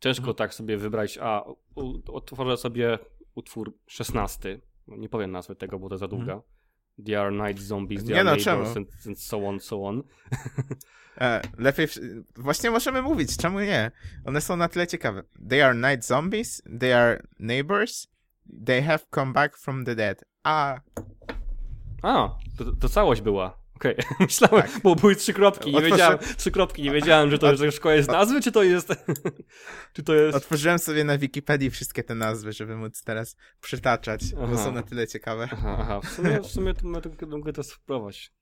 Ciężko 0.00 0.20
Mhm. 0.22 0.36
tak 0.36 0.54
sobie 0.54 0.76
wybrać, 0.76 1.18
a 1.22 1.44
u, 1.74 1.94
otworzę 2.12 2.56
sobie 2.56 2.98
utwór 3.34 3.78
16, 3.86 4.60
No, 4.86 4.96
nie 4.96 5.08
powiem 5.08 5.30
nazwy 5.30 5.56
tego, 5.56 5.78
bo 5.78 5.88
to 5.88 5.98
za 5.98 6.08
długa. 6.08 6.42
They 7.06 7.16
are 7.16 7.30
night 7.32 7.58
zombies, 7.60 8.04
they. 8.04 8.14
Nie 8.14 8.20
are 8.20 8.24
no, 8.30 8.36
czemu? 8.36 8.62
neighbors 8.62 8.76
and, 8.76 9.06
and 9.06 9.18
so 9.20 9.48
on, 9.48 9.60
so 9.60 9.84
on. 9.86 10.02
e, 11.20 11.40
lepiej. 11.58 11.86
w- 11.86 11.98
Właśnie 12.36 12.70
możemy 12.70 13.02
mówić, 13.02 13.36
czemu 13.36 13.60
nie? 13.60 13.90
One 14.24 14.40
są 14.40 14.56
na 14.56 14.68
tyle 14.68 14.86
ciekawe. 14.86 15.22
They 15.48 15.64
are 15.64 15.74
night 15.74 16.04
zombies, 16.06 16.62
they 16.80 16.96
are 16.96 17.22
neighbors, 17.38 18.06
they 18.66 18.82
have 18.82 18.98
come 19.14 19.32
back 19.32 19.56
from 19.58 19.84
the 19.84 19.94
dead. 19.94 20.24
A, 20.44 20.80
A, 22.02 22.28
to, 22.58 22.64
to 22.80 22.88
całość 22.88 23.20
była. 23.22 23.61
Okej, 23.82 23.96
myślałem, 24.20 24.62
Tak. 24.62 24.80
bo 24.82 24.94
były 24.94 25.16
trzy 25.16 25.32
kropki, 25.32 25.70
nie 25.70 25.78
Otworzę- 25.78 25.90
wiedziałem, 25.90 26.18
trzy 26.36 26.50
kropki, 26.50 26.82
nie 26.82 26.90
wiedziałem, 26.90 27.30
że 27.30 27.38
to, 27.38 27.56
że 27.56 27.72
szkoła 27.72 27.94
jest 27.94 28.08
nazwy, 28.08 28.40
czy 28.40 28.52
to 28.52 28.62
jest, 28.62 28.88
czy 29.94 30.02
to 30.02 30.14
jest... 30.14 30.36
otworzyłem 30.36 30.78
sobie 30.78 31.04
na 31.04 31.18
Wikipedii 31.18 31.70
wszystkie 31.70 32.04
te 32.04 32.14
nazwy, 32.14 32.52
żeby 32.52 32.76
móc 32.76 33.02
teraz 33.04 33.36
przytaczać, 33.60 34.34
bo 34.34 34.44
Aha. 34.44 34.64
są 34.64 34.72
na 34.72 34.82
tyle 34.82 35.06
ciekawe. 35.06 35.48
Aha, 35.52 35.76
aha, 35.80 36.00
w 36.00 36.08
sumie, 36.08 36.40
w 36.40 36.46
sumie 36.46 36.74
to 36.74 36.88
mogę, 37.26 37.52
to 37.52 37.62
spróbować. 37.62 38.32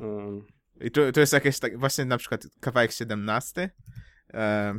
Um, 0.00 0.46
I 0.80 0.90
tu, 0.90 1.12
tu 1.12 1.20
jest 1.20 1.32
jakieś 1.32 1.58
tak, 1.58 1.78
właśnie 1.78 2.04
na 2.04 2.18
przykład 2.18 2.46
kawałek 2.60 2.92
17, 2.92 3.70
e, 4.34 4.74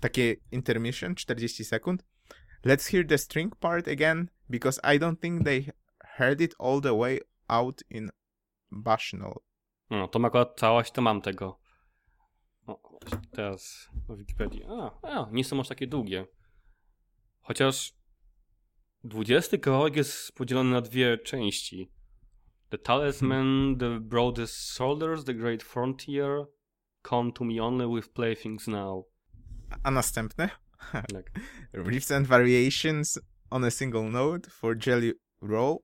takie 0.00 0.36
intermission, 0.50 1.14
40 1.14 1.64
sekund. 1.64 2.04
Let's 2.66 2.90
hear 2.90 3.06
the 3.06 3.18
string 3.18 3.56
part 3.56 3.88
again, 3.88 4.28
because 4.50 4.80
I 4.94 4.98
don't 4.98 5.20
think 5.20 5.44
they 5.44 5.72
heard 6.18 6.40
it 6.40 6.54
all 6.58 6.80
the 6.80 6.94
way 6.94 7.20
out 7.48 7.82
in 7.90 8.10
Bushnell. 8.72 9.34
no, 9.90 10.08
to 10.08 10.24
akurat 10.24 10.60
całość, 10.60 10.92
to 10.92 11.02
mam 11.02 11.22
tego. 11.22 11.58
O, 12.66 12.98
teraz 13.30 13.88
na 14.08 14.16
Wikipedii. 14.16 14.64
A, 14.64 15.00
a, 15.02 15.28
nie 15.32 15.44
są 15.44 15.60
aż 15.60 15.68
takie 15.68 15.86
długie. 15.86 16.26
Chociaż 17.40 17.94
20 19.04 19.58
kawałek 19.58 19.96
jest 19.96 20.32
podzielony 20.32 20.70
na 20.70 20.80
dwie 20.80 21.18
części. 21.18 21.92
The 22.68 22.78
Talisman, 22.78 23.76
The 23.78 24.00
Broadest 24.00 24.54
Shoulders, 24.54 25.24
The 25.24 25.34
Great 25.34 25.62
Frontier, 25.62 26.46
Come 27.02 27.32
to 27.32 27.44
me 27.44 27.60
only 27.60 27.86
with 27.86 28.14
playthings 28.14 28.68
now. 28.68 29.04
A 29.82 29.90
następny? 29.90 30.50
Tak. 30.92 31.30
Riffs 31.74 32.10
and 32.10 32.26
Variations 32.26 33.18
on 33.50 33.64
a 33.64 33.70
Single 33.70 34.10
Note 34.10 34.50
for 34.50 34.76
Jelly 34.86 35.12
Roll, 35.40 35.78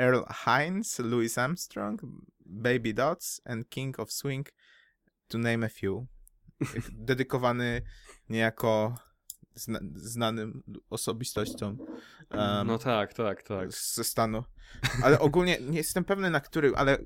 Earl 0.00 0.24
Hines, 0.46 0.98
Louis 0.98 1.38
Armstrong, 1.38 2.00
Baby 2.46 2.94
Dots 2.94 3.40
and 3.44 3.68
King 3.68 4.00
of 4.00 4.12
Swing, 4.12 4.48
to 5.28 5.38
name 5.38 5.66
a 5.66 5.68
few. 5.68 6.06
Dedykowany 6.92 7.82
niejako 8.28 8.94
zna 9.54 9.78
znanym 9.94 10.62
osobistościom 10.90 11.78
um, 12.30 12.66
No 12.66 12.78
tak, 12.78 13.14
tak, 13.14 13.42
tak. 13.42 13.72
ze 13.72 14.04
stanu. 14.04 14.44
Ale 15.02 15.18
ogólnie 15.18 15.58
nie 15.60 15.78
jestem 15.78 16.04
pewny 16.04 16.30
na 16.30 16.40
który, 16.40 16.72
ale 16.76 16.98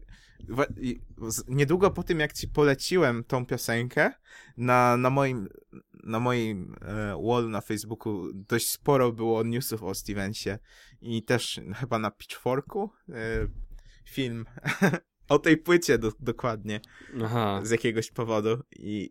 niedługo 1.49 1.91
po 1.91 2.03
tym, 2.03 2.21
jak 2.21 2.33
ci 2.33 2.49
poleciłem 2.49 3.25
tą 3.25 3.47
piosenkę, 3.47 4.11
na, 4.57 4.97
na 4.97 5.11
moim, 5.11 5.49
na 5.93 6.21
moim 6.21 6.77
e, 6.83 7.23
wall 7.23 7.51
na 7.51 7.61
Facebooku 7.61 8.33
dość 8.35 8.71
sporo 8.71 9.13
było 9.13 9.43
newsów 9.43 9.83
o 9.83 9.95
Stevensie 9.95 10.59
i 11.01 11.23
też 11.23 11.61
chyba 11.77 11.99
na 11.99 12.11
Pitchforku 12.11 12.91
e, 13.09 13.15
film 14.05 14.45
o 15.29 15.39
tej 15.39 15.57
płycie 15.57 15.99
do, 15.99 16.13
dokładnie 16.21 16.81
Aha. 17.23 17.61
z 17.65 17.71
jakiegoś 17.71 18.11
powodu 18.11 18.63
i 18.73 19.11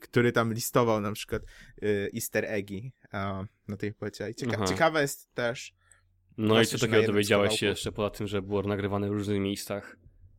który 0.00 0.32
tam 0.32 0.52
listował 0.52 1.00
na 1.00 1.12
przykład 1.12 1.42
y, 1.82 2.10
easter 2.14 2.44
eggi 2.44 2.92
na 3.68 3.76
tej 3.78 3.92
płycie. 3.92 4.30
I 4.30 4.34
cieka- 4.34 4.54
Aha. 4.54 4.64
ciekawe 4.64 5.02
jest 5.02 5.34
też, 5.34 5.74
No 6.38 6.62
i 6.62 6.66
co 6.66 6.78
takiego 6.78 7.06
dowiedziałeś 7.06 7.58
się 7.60 7.66
jeszcze 7.66 7.92
poza 7.92 8.10
tym, 8.10 8.26
że 8.26 8.42
było 8.42 8.62
nagrywane 8.62 9.08
w 9.08 9.12
różnych 9.12 9.40
miejscach 9.40 9.96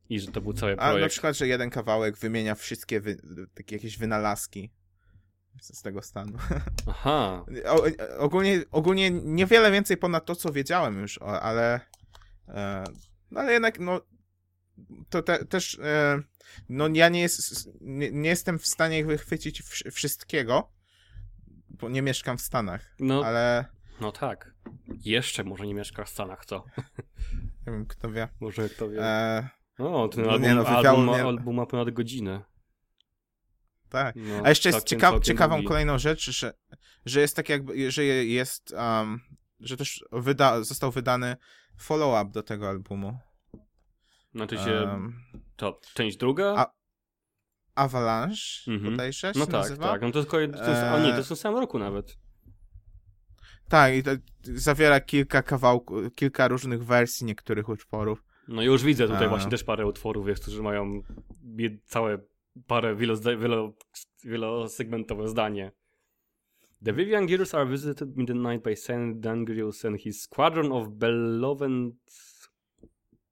i 0.10 0.20
że 0.20 0.28
to 0.28 0.42
był 0.42 0.54
cały 0.54 0.72
a 0.74 0.76
na 0.76 0.92
projekt. 0.92 1.12
przykład, 1.12 1.38
że 1.38 1.48
jeden 1.48 1.70
kawałek 1.70 2.18
wymienia 2.18 2.56
wszystkie 2.56 3.02
wy, 3.02 3.18
takie 3.54 3.76
jakieś 3.76 3.98
wynalazki 3.98 4.72
z 5.62 5.82
tego 5.82 6.02
stanu. 6.02 6.38
Aha. 6.90 7.46
O, 7.66 7.84
ogólnie, 8.18 8.64
ogólnie 8.72 9.12
niewiele 9.12 9.72
więcej 9.72 9.98
ponad 9.98 10.26
to, 10.26 10.36
co 10.36 10.52
wiedziałem 10.52 11.02
już, 11.02 11.18
ale 11.22 11.80
e, 12.48 12.84
no 13.32 13.40
ale 13.40 13.54
jednak, 13.54 13.80
no 13.80 14.02
to 15.10 15.22
te, 15.22 15.46
też 15.46 15.80
e, 15.84 16.20
no 16.70 16.88
ja 16.94 17.10
nie, 17.10 17.22
jest, 17.22 17.70
nie, 17.82 18.12
nie 18.12 18.30
jestem 18.30 18.60
w 18.60 18.68
stanie 18.68 19.06
wychwycić 19.06 19.64
wsz- 19.64 19.92
wszystkiego, 19.92 20.72
bo 21.70 21.90
nie 21.90 22.02
mieszkam 22.02 22.38
w 22.38 22.42
Stanach, 22.42 22.96
No, 23.00 23.26
ale 23.26 23.66
no 24.02 24.12
tak. 24.12 24.54
Jeszcze 25.06 25.44
może 25.44 25.68
nie 25.68 25.74
mieszka 25.74 26.04
w 26.04 26.10
Stanach, 26.10 26.46
co? 26.46 26.64
nie 27.68 27.74
wiem, 27.74 27.86
kto 27.86 28.12
wie. 28.12 28.28
Może 28.40 28.70
kto 28.70 28.90
wie. 28.90 29.02
E, 29.04 29.50
O, 29.80 30.08
ten 30.08 30.24
no 30.26 30.32
album, 30.32 30.48
nie, 30.48 30.56
no, 30.56 30.66
album, 30.68 31.10
album 31.10 31.56
ma 31.56 31.66
ponad 31.66 31.90
godzinę. 31.92 32.42
tak. 33.90 34.16
No, 34.16 34.42
A 34.44 34.50
jeszcze 34.50 34.70
jest 34.70 34.80
całkiem, 34.80 35.00
ciekaw, 35.00 35.24
ciekawą 35.24 35.56
długi. 35.56 35.68
kolejną 35.68 35.98
rzecz, 35.98 36.32
że, 36.32 36.54
że 37.06 37.20
jest 37.22 37.36
tak 37.36 37.50
jakby, 37.50 37.92
że 37.92 38.04
jest, 38.06 38.72
um, 38.72 39.20
że 39.60 39.78
też 39.78 40.04
wyda, 40.12 40.64
został 40.64 40.92
wydany 40.92 41.36
follow-up 41.78 42.32
do 42.32 42.44
tego 42.44 42.70
albumu. 42.70 43.20
Znaczy 44.36 44.58
się, 44.58 44.72
Um, 44.72 45.22
to 45.56 45.80
część 45.94 46.18
druga? 46.18 46.54
a- 46.58 46.78
Avalanche 47.76 48.42
Mhm. 48.72 48.92
bodajże 48.92 49.34
się 49.34 49.40
no 49.40 49.46
tak, 49.46 49.54
nazywa? 49.54 49.88
tak. 49.92 50.02
No 50.02 50.12
to 50.12 50.24
kolej- 50.26 50.52
to 50.52 50.70
jest, 50.70 50.84
a 50.84 51.00
nie, 51.00 51.12
to 51.12 51.18
jest 51.18 51.30
w 51.30 51.36
samym 51.36 51.60
roku 51.60 51.80
nawet. 51.80 52.18
Tak, 53.70 53.94
i 53.94 54.04
to 54.04 54.12
zawiera 54.42 55.00
kilka 55.00 55.44
kawałków, 55.44 56.16
kilka 56.16 56.48
różnych 56.48 56.86
wersji 56.86 57.26
niektórych 57.26 57.70
utworów. 57.70 58.24
No 58.48 58.62
już 58.62 58.84
widzę 58.84 59.08
tutaj 59.08 59.26
A. 59.26 59.30
właśnie 59.30 59.52
też 59.52 59.64
parę 59.64 59.86
utworów 59.86 60.28
jest, 60.28 60.42
którzy 60.42 60.64
mają 60.64 61.02
całe 61.86 62.20
parę 62.68 62.96
wielo, 62.96 63.16
wielo, 63.18 63.74
wielosegmentowe 64.24 65.28
zdanie. 65.28 65.72
The 66.86 66.94
Vivian 66.94 67.28
Gears 67.28 67.56
are 67.56 67.66
visited 67.66 68.18
in 68.18 68.26
the 68.26 68.34
night 68.34 68.64
by 68.64 68.76
Saint 68.76 69.20
Dangrius 69.20 69.86
and 69.86 70.02
his 70.02 70.22
squadron 70.22 70.72
of 70.72 70.90
beloved 70.90 71.94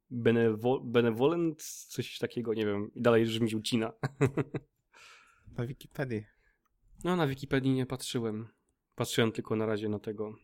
benevo 0.09 0.79
benevolent, 0.79 1.63
coś 1.63 2.17
takiego, 2.17 2.53
nie 2.53 2.65
wiem. 2.65 2.91
I 2.95 3.01
dalej 3.01 3.23
już 3.23 3.39
mi 3.39 3.49
się 3.49 3.57
ucina. 3.57 3.93
Na 5.57 5.65
Wikipedii. 5.65 6.25
No, 7.03 7.15
na 7.15 7.27
Wikipedii 7.27 7.73
nie 7.73 7.85
patrzyłem. 7.85 8.47
Patrzyłem 8.95 9.31
tylko 9.31 9.55
na 9.55 9.65
razie 9.65 9.89
na 9.89 9.99
tego, 9.99 10.35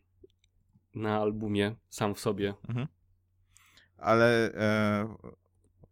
na 0.94 1.18
albumie, 1.20 1.74
sam 1.88 2.14
w 2.14 2.20
sobie. 2.20 2.54
Ale 3.96 4.54
e, 4.54 5.16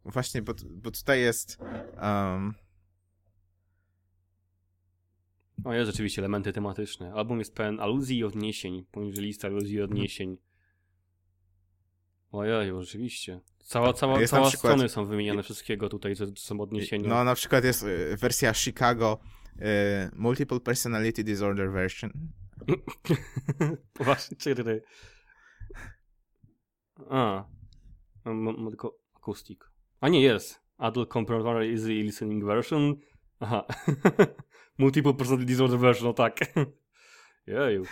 właśnie, 0.04 0.42
bo, 0.42 0.54
bo 0.70 0.90
tutaj 0.90 1.20
jest 1.20 1.58
um, 2.02 2.54
O, 5.64 5.74
jest 5.74 5.90
rzeczywiście 5.90 6.20
elementy 6.22 6.52
tematyczne. 6.52 7.12
Album 7.12 7.38
jest 7.38 7.54
pełen 7.54 7.80
aluzji 7.80 8.18
i 8.18 8.24
odniesień, 8.24 8.84
poniżej 8.92 9.24
lista 9.24 9.48
aluzji 9.48 9.76
i 9.76 9.82
odniesień. 9.82 10.36
Ojeju, 12.32 12.82
rzeczywiście. 12.82 13.40
Cała, 13.58 13.92
cała, 13.92 14.20
Jest 14.20 14.32
na 14.32 14.38
cała 14.38 14.48
przykład- 14.48 14.72
strony 14.72 14.88
są 14.88 15.06
wymieniane 15.06 15.42
wszystkiego 15.42 15.88
tutaj, 15.88 16.16
co 16.16 16.26
co 16.26 16.42
są 16.42 16.60
odniesienia. 16.60 17.08
no 17.08 17.24
na 17.24 17.34
przykład 17.34 17.64
jest 17.64 17.84
e, 17.84 18.16
wersja 18.16 18.54
Chicago 18.54 19.18
e, 19.58 20.10
Multiple 20.16 20.60
Personality 20.60 21.24
Disorder 21.24 21.72
version. 21.72 22.10
Poważnie, 23.98 24.36
cztery. 24.36 24.82
A. 27.10 27.44
Mam, 28.24 28.68
tylko 28.68 28.98
akustik. 29.14 29.70
A 30.00 30.08
nie, 30.08 30.20
jest. 30.22 30.60
Adult 30.78 31.08
Contemporary 31.08 31.72
Easy 31.72 31.88
Listening 31.88 32.44
Version. 32.44 32.96
Aha. 33.40 33.66
Multiple 34.78 35.14
Personality 35.14 35.46
Disorder 35.46 35.78
Version, 35.78 36.06
no 36.06 36.12
tak. 36.12 36.38
Jeju. 37.46 37.84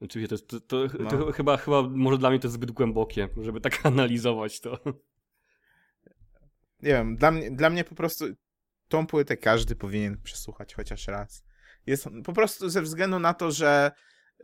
Oczywiście 0.00 0.28
to, 0.28 0.34
jest, 0.34 0.48
to, 0.48 0.60
to, 0.60 0.88
to 0.88 1.18
No. 1.18 1.32
chyba, 1.32 1.56
chyba, 1.56 1.82
może 1.82 2.18
dla 2.18 2.30
mnie 2.30 2.38
to 2.38 2.46
jest 2.46 2.54
zbyt 2.54 2.70
głębokie, 2.70 3.28
żeby 3.42 3.60
tak 3.60 3.86
analizować 3.86 4.60
to. 4.60 4.78
Nie 6.82 6.90
wiem, 6.90 7.16
dla 7.16 7.30
mnie, 7.30 7.50
dla 7.50 7.70
mnie 7.70 7.84
po 7.84 7.94
prostu 7.94 8.24
tą 8.88 9.06
płytę 9.06 9.36
każdy 9.36 9.76
powinien 9.76 10.22
przesłuchać 10.22 10.74
chociaż 10.74 11.06
raz. 11.06 11.44
Jest 11.86 12.08
po 12.24 12.32
prostu 12.32 12.68
ze 12.68 12.82
względu 12.82 13.18
na 13.18 13.34
to, 13.34 13.50
że 13.50 13.90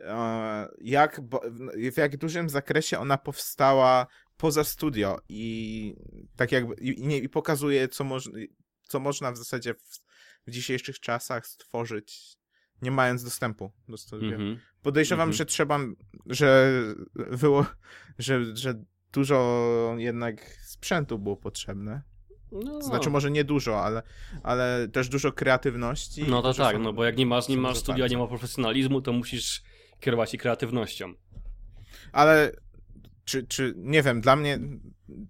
e, 0.01 0.67
jak, 0.81 1.21
w 1.91 1.97
jak 1.97 2.17
dużym 2.17 2.49
zakresie 2.49 2.99
ona 2.99 3.17
powstała 3.17 4.07
poza 4.37 4.63
studio 4.63 5.21
i 5.29 5.95
tak 6.35 6.51
jakby 6.51 6.75
i, 6.75 6.99
i 6.99 7.07
nie, 7.07 7.17
i 7.17 7.29
pokazuje, 7.29 7.87
co, 7.87 8.03
moż, 8.03 8.29
co 8.83 8.99
można 8.99 9.31
w 9.31 9.37
zasadzie 9.37 9.73
w, 9.73 9.99
w 10.47 10.51
dzisiejszych 10.51 10.99
czasach 10.99 11.47
stworzyć 11.47 12.37
nie 12.81 12.91
mając 12.91 13.23
dostępu 13.23 13.71
do 13.87 13.97
studia. 13.97 14.35
Mhm. 14.35 14.59
Podejrzewam, 14.81 15.29
Mhm. 15.29 15.33
że 15.37 15.45
trzeba, 15.45 15.79
że 16.25 16.71
było, 17.41 17.65
że, 18.19 18.55
że 18.55 18.83
dużo 19.13 19.95
jednak 19.97 20.41
sprzętu 20.65 21.19
było 21.19 21.37
potrzebne. 21.37 22.01
No, 22.53 22.81
znaczy 22.81 23.09
może 23.09 23.31
nie 23.31 23.43
dużo, 23.43 23.83
ale, 23.83 24.03
ale 24.43 24.87
też 24.87 25.09
dużo 25.09 25.31
kreatywności. 25.31 26.23
no 26.27 26.41
to 26.41 26.53
tak, 26.53 26.73
sam- 26.73 26.83
no 26.83 26.93
bo 26.93 27.03
jak 27.05 27.17
nie 27.17 27.25
masz, 27.25 27.47
nie 27.47 27.55
są 27.55 27.61
masz 27.61 27.77
studia, 27.77 28.07
nie 28.07 28.17
ma 28.17 28.27
profesjonalizmu, 28.27 29.01
to 29.01 29.13
musisz 29.13 29.63
kierować 29.99 30.31
się 30.31 30.37
kreatywnością. 30.37 31.13
Ale 32.11 32.51
czy, 33.25 33.47
czy, 33.47 33.73
nie 33.77 34.03
wiem, 34.03 34.21
dla 34.21 34.35
mnie, 34.35 34.59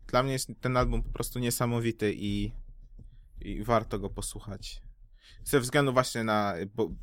dla 0.07 0.23
mnie 0.23 0.33
jest 0.33 0.49
ten 0.61 0.77
album 0.77 1.03
po 1.03 1.09
prostu 1.09 1.39
niesamowity 1.39 2.13
i, 2.15 2.51
i 3.41 3.63
warto 3.63 3.99
go 3.99 4.09
posłuchać. 4.09 4.81
Ze 5.43 5.59
względu 5.59 5.93
właśnie 5.93 6.23
na, 6.23 6.53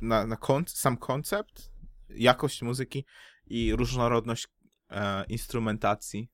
na, 0.01 0.27
na 0.27 0.35
kon, 0.35 0.63
sam 0.67 0.97
koncept, 0.97 1.71
jakość 2.09 2.61
muzyki 2.61 3.05
i 3.47 3.75
różnorodność 3.75 4.47
e, 4.89 5.25
instrumentacji. 5.25 6.29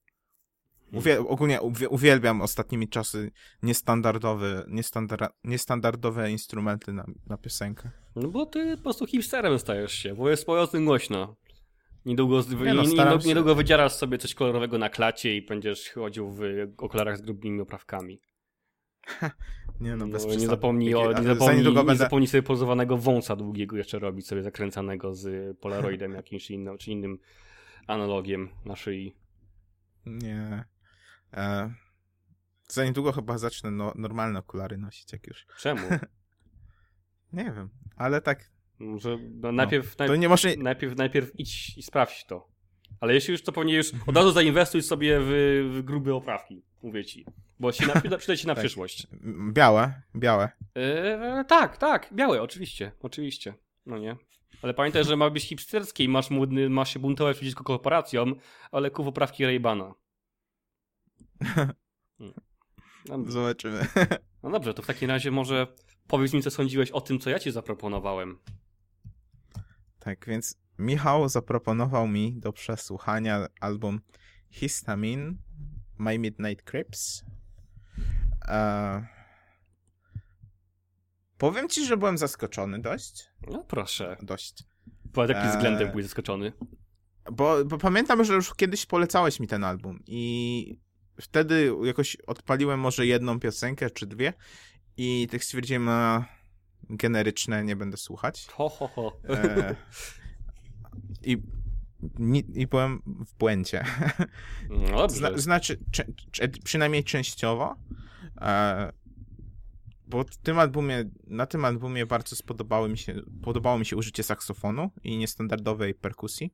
Uwie, 0.93 1.19
ogólnie 1.19 1.61
uwie, 1.61 1.89
uwielbiam 1.89 2.41
ostatnimi 2.41 2.89
czasy 2.89 3.31
niestandardowe, 3.64 4.65
niestandar, 4.68 5.31
niestandardowe 5.43 6.31
instrumenty 6.31 6.93
na, 6.93 7.05
na 7.26 7.38
piosenkę. 7.38 7.91
No 8.15 8.27
bo 8.27 8.45
ty 8.45 8.77
po 8.77 8.84
prostu 8.84 9.05
hipsterem 9.05 9.59
stajesz 9.59 9.91
się, 9.91 10.15
bo 10.15 10.30
jest 10.30 10.49
o 10.49 10.68
tym 10.68 10.85
głośno. 10.85 11.35
Niedługo, 12.05 12.41
Nie 12.65 12.73
no, 12.73 12.84
niedługo, 12.84 13.18
niedługo 13.26 13.55
wydzierasz 13.55 13.93
sobie 13.93 14.18
coś 14.18 14.34
kolorowego 14.34 14.77
na 14.77 14.89
klacie 14.89 15.38
i 15.38 15.41
będziesz 15.41 15.89
chodził 15.89 16.31
w 16.31 16.41
okularach 16.77 17.18
z 17.18 17.22
grubymi 17.22 17.61
oprawkami. 17.61 18.22
Nie 19.80 19.95
no, 19.95 20.07
bez 20.07 20.26
No, 20.26 20.35
nie 20.35 20.47
zapomnij, 20.47 20.95
o, 20.95 21.11
nie 21.11 21.23
zapomnij, 21.23 21.64
nie 21.64 21.72
będę- 21.72 21.95
zapomnij 21.95 22.27
sobie 22.27 22.43
pozowanego 22.43 22.97
wąsa 22.97 23.35
długiego 23.35 23.77
jeszcze 23.77 23.99
robić 23.99 24.27
sobie 24.27 24.43
zakręcanego 24.43 25.15
z 25.15 25.57
polaroidem 25.59 26.14
jakimś 26.22 26.51
innym, 26.51 26.77
czy 26.77 26.91
innym 26.91 27.18
analogiem 27.88 28.49
na 28.65 28.76
szyi. 28.76 29.15
Nie. 30.05 30.65
E, 31.38 31.73
za 32.68 32.85
niedługo 32.85 33.11
chyba 33.11 33.38
zacznę 33.38 33.72
no, 33.72 33.93
normalne 33.95 34.39
okulary 34.39 34.77
nosić, 34.77 35.14
jak 35.14 35.27
już. 35.27 35.45
Czemu? 35.59 35.81
Nie 37.34 37.43
wiem, 37.43 37.69
ale 37.95 38.22
tak. 38.22 38.51
Może 38.80 39.18
no, 39.31 39.51
najpierw, 39.51 39.95
To 39.95 40.03
najpierw, 40.03 40.22
nie 40.22 40.30
może. 40.30 40.55
najpierw, 40.57 40.97
najpierw 40.97 41.39
idź 41.39 41.77
i 41.77 41.84
sprawdź 41.84 42.26
to. 42.26 42.47
Ale 42.99 43.14
jeśli 43.14 43.31
już 43.31 43.43
to 43.43 43.51
pewnie 43.51 43.73
już 43.76 43.91
od 44.07 44.15
razu 44.15 44.31
zainwestuj 44.31 44.81
sobie 44.81 45.19
w, 45.22 45.30
w 45.73 45.81
grube 45.81 46.15
oprawki, 46.15 46.61
mówię 46.84 47.05
ci. 47.05 47.26
Bo 47.59 47.72
się 47.72 47.88
na, 47.88 48.01
przyda, 48.18 48.38
ci 48.38 48.47
na 48.47 48.55
Tak. 48.55 48.64
przyszłość. 48.64 49.07
Białe, 49.53 50.01
białe. 50.15 50.49
Eee, 50.76 51.45
tak, 51.47 51.77
tak, 51.77 52.09
białe, 52.14 52.41
oczywiście, 52.41 52.91
oczywiście. 53.01 53.53
No 53.85 53.97
nie. 53.97 54.15
Ale 54.61 54.73
pamiętaj, 54.73 55.03
że 55.03 55.18
ma 55.18 55.30
być 55.30 55.43
hipsterskie 55.43 56.03
i 56.03 56.09
masz, 56.09 56.30
młodny, 56.30 56.69
masz 56.69 56.93
się 56.93 56.99
buntować 56.99 57.38
przeciwko 57.38 57.64
korporacjom, 57.64 58.35
ale 58.72 58.91
kup 58.91 59.07
oprawki 59.07 59.45
Raybana. 59.45 59.93
No, 63.09 63.23
Zobaczymy. 63.27 63.88
no 64.43 64.49
dobrze, 64.51 64.73
to 64.73 64.81
w 64.81 64.85
takim 64.88 65.09
razie 65.09 65.31
może 65.31 65.68
powiedz 66.07 66.34
mi, 66.34 66.41
co 66.43 66.51
sądziłeś 66.51 66.91
o 66.91 67.01
tym, 67.01 67.19
co 67.19 67.30
ja 67.30 67.39
ci 67.39 67.51
zaproponowałem. 67.51 68.38
tak, 69.99 70.26
więc 70.27 70.57
Michał 70.80 71.30
zaproponował 71.30 72.07
mi 72.07 72.34
do 72.39 72.53
przesłuchania 72.53 73.45
album 73.61 73.99
Histamine 74.49 75.34
My 75.97 76.19
Midnight 76.19 76.65
Creeps. 76.65 77.23
E, 78.47 79.07
powiem 81.38 81.69
ci, 81.69 81.85
że 81.85 81.97
byłem 81.97 82.18
zaskoczony 82.18 82.80
dość. 82.81 83.30
No 83.47 83.64
proszę. 83.64 84.18
Dość. 84.22 84.64
Pod 85.14 85.30
jakim 85.30 85.45
Eee. 85.45 85.51
względem 85.55 85.89
byłeś 85.91 86.05
zaskoczony? 86.05 86.53
Bo, 87.31 87.65
bo 87.65 87.77
pamiętam, 87.77 88.23
że 88.23 88.34
już 88.34 88.53
kiedyś 88.55 88.85
polecałeś 88.85 89.39
mi 89.39 89.47
ten 89.47 89.64
album 89.64 89.99
i 90.07 90.80
wtedy 91.22 91.73
jakoś 91.84 92.15
odpaliłem 92.15 92.80
może 92.80 93.06
jedną 93.06 93.39
piosenkę 93.39 93.89
czy 93.89 94.06
dwie 94.06 94.34
i 94.98 95.27
tak 95.31 95.44
stwierdziłem, 95.44 95.89
a 95.89 96.26
generyczne 96.89 97.64
nie 97.64 97.76
będę 97.76 97.98
słuchać. 97.98 98.48
Ho, 98.52 98.69
ho, 98.69 98.88
ho. 98.88 99.19
E, 99.30 99.76
i, 101.23 101.38
ni, 102.19 102.44
I 102.53 102.68
byłem 102.68 103.02
w 103.06 103.38
błędzie. 103.38 103.84
No 104.69 104.98
dobrze. 104.98 105.15
Zna, 105.18 105.38
znaczy, 105.38 105.80
czy, 105.91 106.14
czy, 106.31 106.49
przynajmniej 106.49 107.03
częściowo. 107.03 107.76
E, 108.41 108.91
bo 110.07 110.23
w 110.23 110.38
tym 110.38 110.60
albumie, 110.60 111.03
na 111.27 111.45
tym 111.45 111.65
albumie 111.65 112.06
bardzo 112.06 112.35
spodobało 112.35 112.88
mi 112.88 112.98
się, 112.98 113.22
podobało 113.44 113.80
mi 113.80 113.85
się 113.85 113.95
użycie 113.95 114.23
saksofonu 114.23 114.91
i 115.03 115.18
niestandardowej 115.18 115.94
perkusji. 115.94 116.53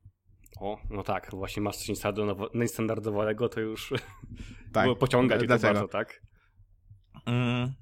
O, 0.60 0.78
no 0.90 1.04
tak, 1.04 1.32
właśnie 1.32 1.62
masz 1.62 1.78
coś 1.78 2.00
niestandardowego, 2.54 3.50
to 3.50 3.60
już 3.60 3.94
Tak, 4.74 4.84
było 4.84 4.96
pociągać 4.96 5.40
to 5.40 5.46
dlatego. 5.48 5.74
bardzo, 5.74 5.88
tak? 5.88 6.22
Mm. 7.26 7.74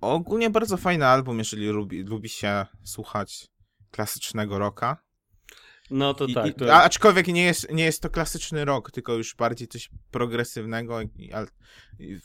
Ogólnie 0.00 0.50
bardzo 0.50 0.76
fajny 0.76 1.06
album, 1.06 1.38
jeżeli 1.38 1.66
lubi, 1.66 2.02
lubi 2.02 2.28
się 2.28 2.66
słuchać 2.84 3.48
klasycznego 3.90 4.58
rocka. 4.58 5.02
No 5.90 6.14
to 6.14 6.24
I, 6.24 6.34
tak. 6.34 6.46
i, 6.46 6.54
To... 6.54 6.74
a, 6.74 6.82
aczkolwiek 6.82 7.26
nie 7.26 7.42
jest, 7.44 7.70
nie 7.70 7.84
jest 7.84 8.02
to 8.02 8.10
klasyczny 8.10 8.64
rock, 8.64 8.90
tylko 8.90 9.12
już 9.14 9.34
bardziej 9.34 9.68
coś 9.68 9.90
progresywnego 10.10 11.02
i, 11.02 11.30
i 11.98 12.18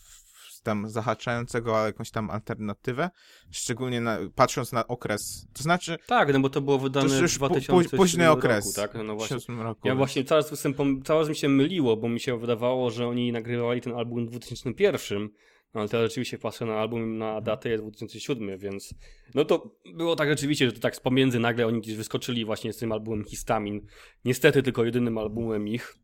tam 0.68 0.90
zahaczającego 0.90 1.76
o 1.76 1.86
jakąś 1.86 2.12
tam 2.12 2.30
alternatywę. 2.30 3.10
Szczególnie 3.52 4.02
na, 4.02 4.18
patrząc 4.36 4.72
na 4.72 4.88
okres. 4.88 5.48
To 5.54 5.64
znaczy, 5.64 5.98
Tak, 6.08 6.34
no 6.34 6.40
bo 6.40 6.50
to 6.50 6.62
było 6.62 6.78
to 6.78 6.84
wydane 6.84 7.10
w 7.10 7.22
już 7.22 7.38
pu, 7.38 7.48
2007 7.48 7.98
późny 7.98 8.32
okres. 8.32 8.66
roku, 8.66 8.76
tak? 8.76 9.06
No 9.06 9.14
w 9.14 9.18
właśnie. 9.18 9.36
2007 9.36 9.62
roku. 9.62 9.88
Ja 9.88 9.96
właśnie 9.96 10.24
cały 10.24 10.44
czas, 10.44 10.62
cały 11.04 11.22
czas 11.22 11.30
mi 11.30 11.36
się 11.36 11.50
myliło, 11.50 11.98
bo 11.98 12.10
mi 12.10 12.20
się 12.20 12.40
wydawało, 12.40 12.92
że 12.92 13.08
oni 13.08 13.32
nagrywali 13.32 13.82
ten 13.82 13.94
album 13.94 14.26
w 14.26 14.30
2001, 14.30 15.30
no 15.74 15.82
ale 15.82 15.90
teraz 15.90 16.10
rzeczywiście 16.10 16.38
patrzę 16.38 16.66
na 16.66 16.76
album 16.76 17.18
na 17.18 17.42
datę 17.42 17.70
jest 17.70 17.84
2007, 17.84 18.58
więc 18.60 18.94
no 19.36 19.46
to 19.46 19.76
było 19.96 20.16
tak 20.16 20.30
rzeczywiście, 20.30 20.66
że 20.66 20.72
to 20.72 20.80
tak 20.80 20.96
z 20.96 21.00
pomiędzy 21.00 21.40
nagle 21.40 21.68
oni 21.68 21.82
gdzieś 21.82 21.96
wyskoczyli 21.96 22.46
właśnie 22.46 22.74
z 22.74 22.78
tym 22.78 22.92
albumem 22.92 23.26
Histamin. 23.26 23.82
Niestety 24.26 24.64
tylko 24.64 24.86
jedynym 24.86 25.18
albumem 25.18 25.68
ich. 25.68 25.96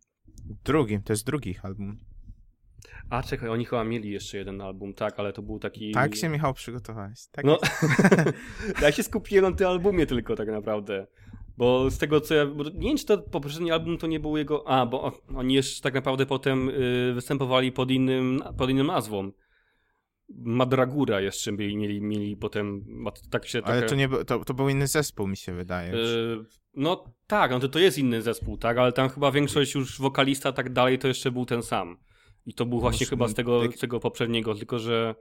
Drugim, 0.63 1.03
to 1.03 1.13
jest 1.13 1.25
drugi 1.25 1.55
album. 1.63 2.12
A 3.09 3.23
czekaj, 3.23 3.49
oni 3.49 3.65
chyba 3.65 3.83
mieli 3.83 4.11
jeszcze 4.11 4.37
jeden 4.37 4.61
album, 4.61 4.93
tak, 4.93 5.19
ale 5.19 5.33
to 5.33 5.41
był 5.41 5.59
taki... 5.59 5.91
Tak 5.91 6.15
się, 6.15 6.29
Michał, 6.29 6.53
przygotowałeś. 6.53 7.27
Tak 7.31 7.45
No, 7.45 7.57
ja 8.81 8.91
się 8.91 9.03
skupiłem 9.03 9.51
na 9.51 9.57
tym 9.57 9.67
albumie 9.67 10.05
tylko 10.05 10.35
tak 10.35 10.47
naprawdę. 10.47 11.07
Bo 11.57 11.89
z 11.89 11.97
tego 11.97 12.21
co 12.21 12.35
ja. 12.35 12.45
Nie 12.73 12.87
wiem, 12.87 12.97
czy 12.97 13.05
to 13.05 13.17
poprzedni 13.17 13.71
album 13.71 13.97
to 13.97 14.07
nie 14.07 14.19
był 14.19 14.37
jego. 14.37 14.67
A, 14.67 14.85
bo 14.85 15.11
oni 15.35 15.53
jeszcze 15.53 15.81
tak 15.81 15.93
naprawdę 15.93 16.25
potem 16.25 16.69
y, 16.69 17.11
występowali 17.15 17.71
pod 17.71 17.91
innym, 17.91 18.43
pod 18.57 18.69
innym 18.69 18.87
nazwą. 18.87 19.31
Madragura 20.29 21.21
jeszcze 21.21 21.51
mieli, 21.51 21.77
mieli, 21.77 22.01
mieli 22.01 22.37
potem. 22.37 22.85
Tak 23.29 23.45
się 23.45 23.61
Ale 23.63 23.75
taka- 23.75 23.89
to, 23.89 23.95
nie, 23.95 24.09
to, 24.09 24.45
to 24.45 24.53
był 24.53 24.69
inny 24.69 24.87
zespół, 24.87 25.27
mi 25.27 25.37
się 25.37 25.53
wydaje. 25.53 25.93
y, 25.93 26.45
no 26.73 27.13
tak, 27.27 27.51
no 27.51 27.59
to, 27.59 27.69
to 27.69 27.79
jest 27.79 27.97
inny 27.97 28.21
zespół, 28.21 28.57
tak, 28.57 28.77
ale 28.77 28.91
tam 28.91 29.09
chyba 29.09 29.31
większość 29.31 29.75
już 29.75 29.99
wokalista 29.99 30.51
tak 30.51 30.73
dalej 30.73 30.99
to 30.99 31.07
jeszcze 31.07 31.31
był 31.31 31.45
ten 31.45 31.63
sam. 31.63 31.97
I 32.45 32.53
to 32.53 32.65
był 32.65 32.79
właśnie 32.79 33.05
chyba 33.05 33.27
z 33.27 33.33
tego, 33.33 33.71
z 33.71 33.79
tego 33.79 33.99
poprzedniego, 33.99 34.55
tylko 34.55 34.79
że. 34.79 35.15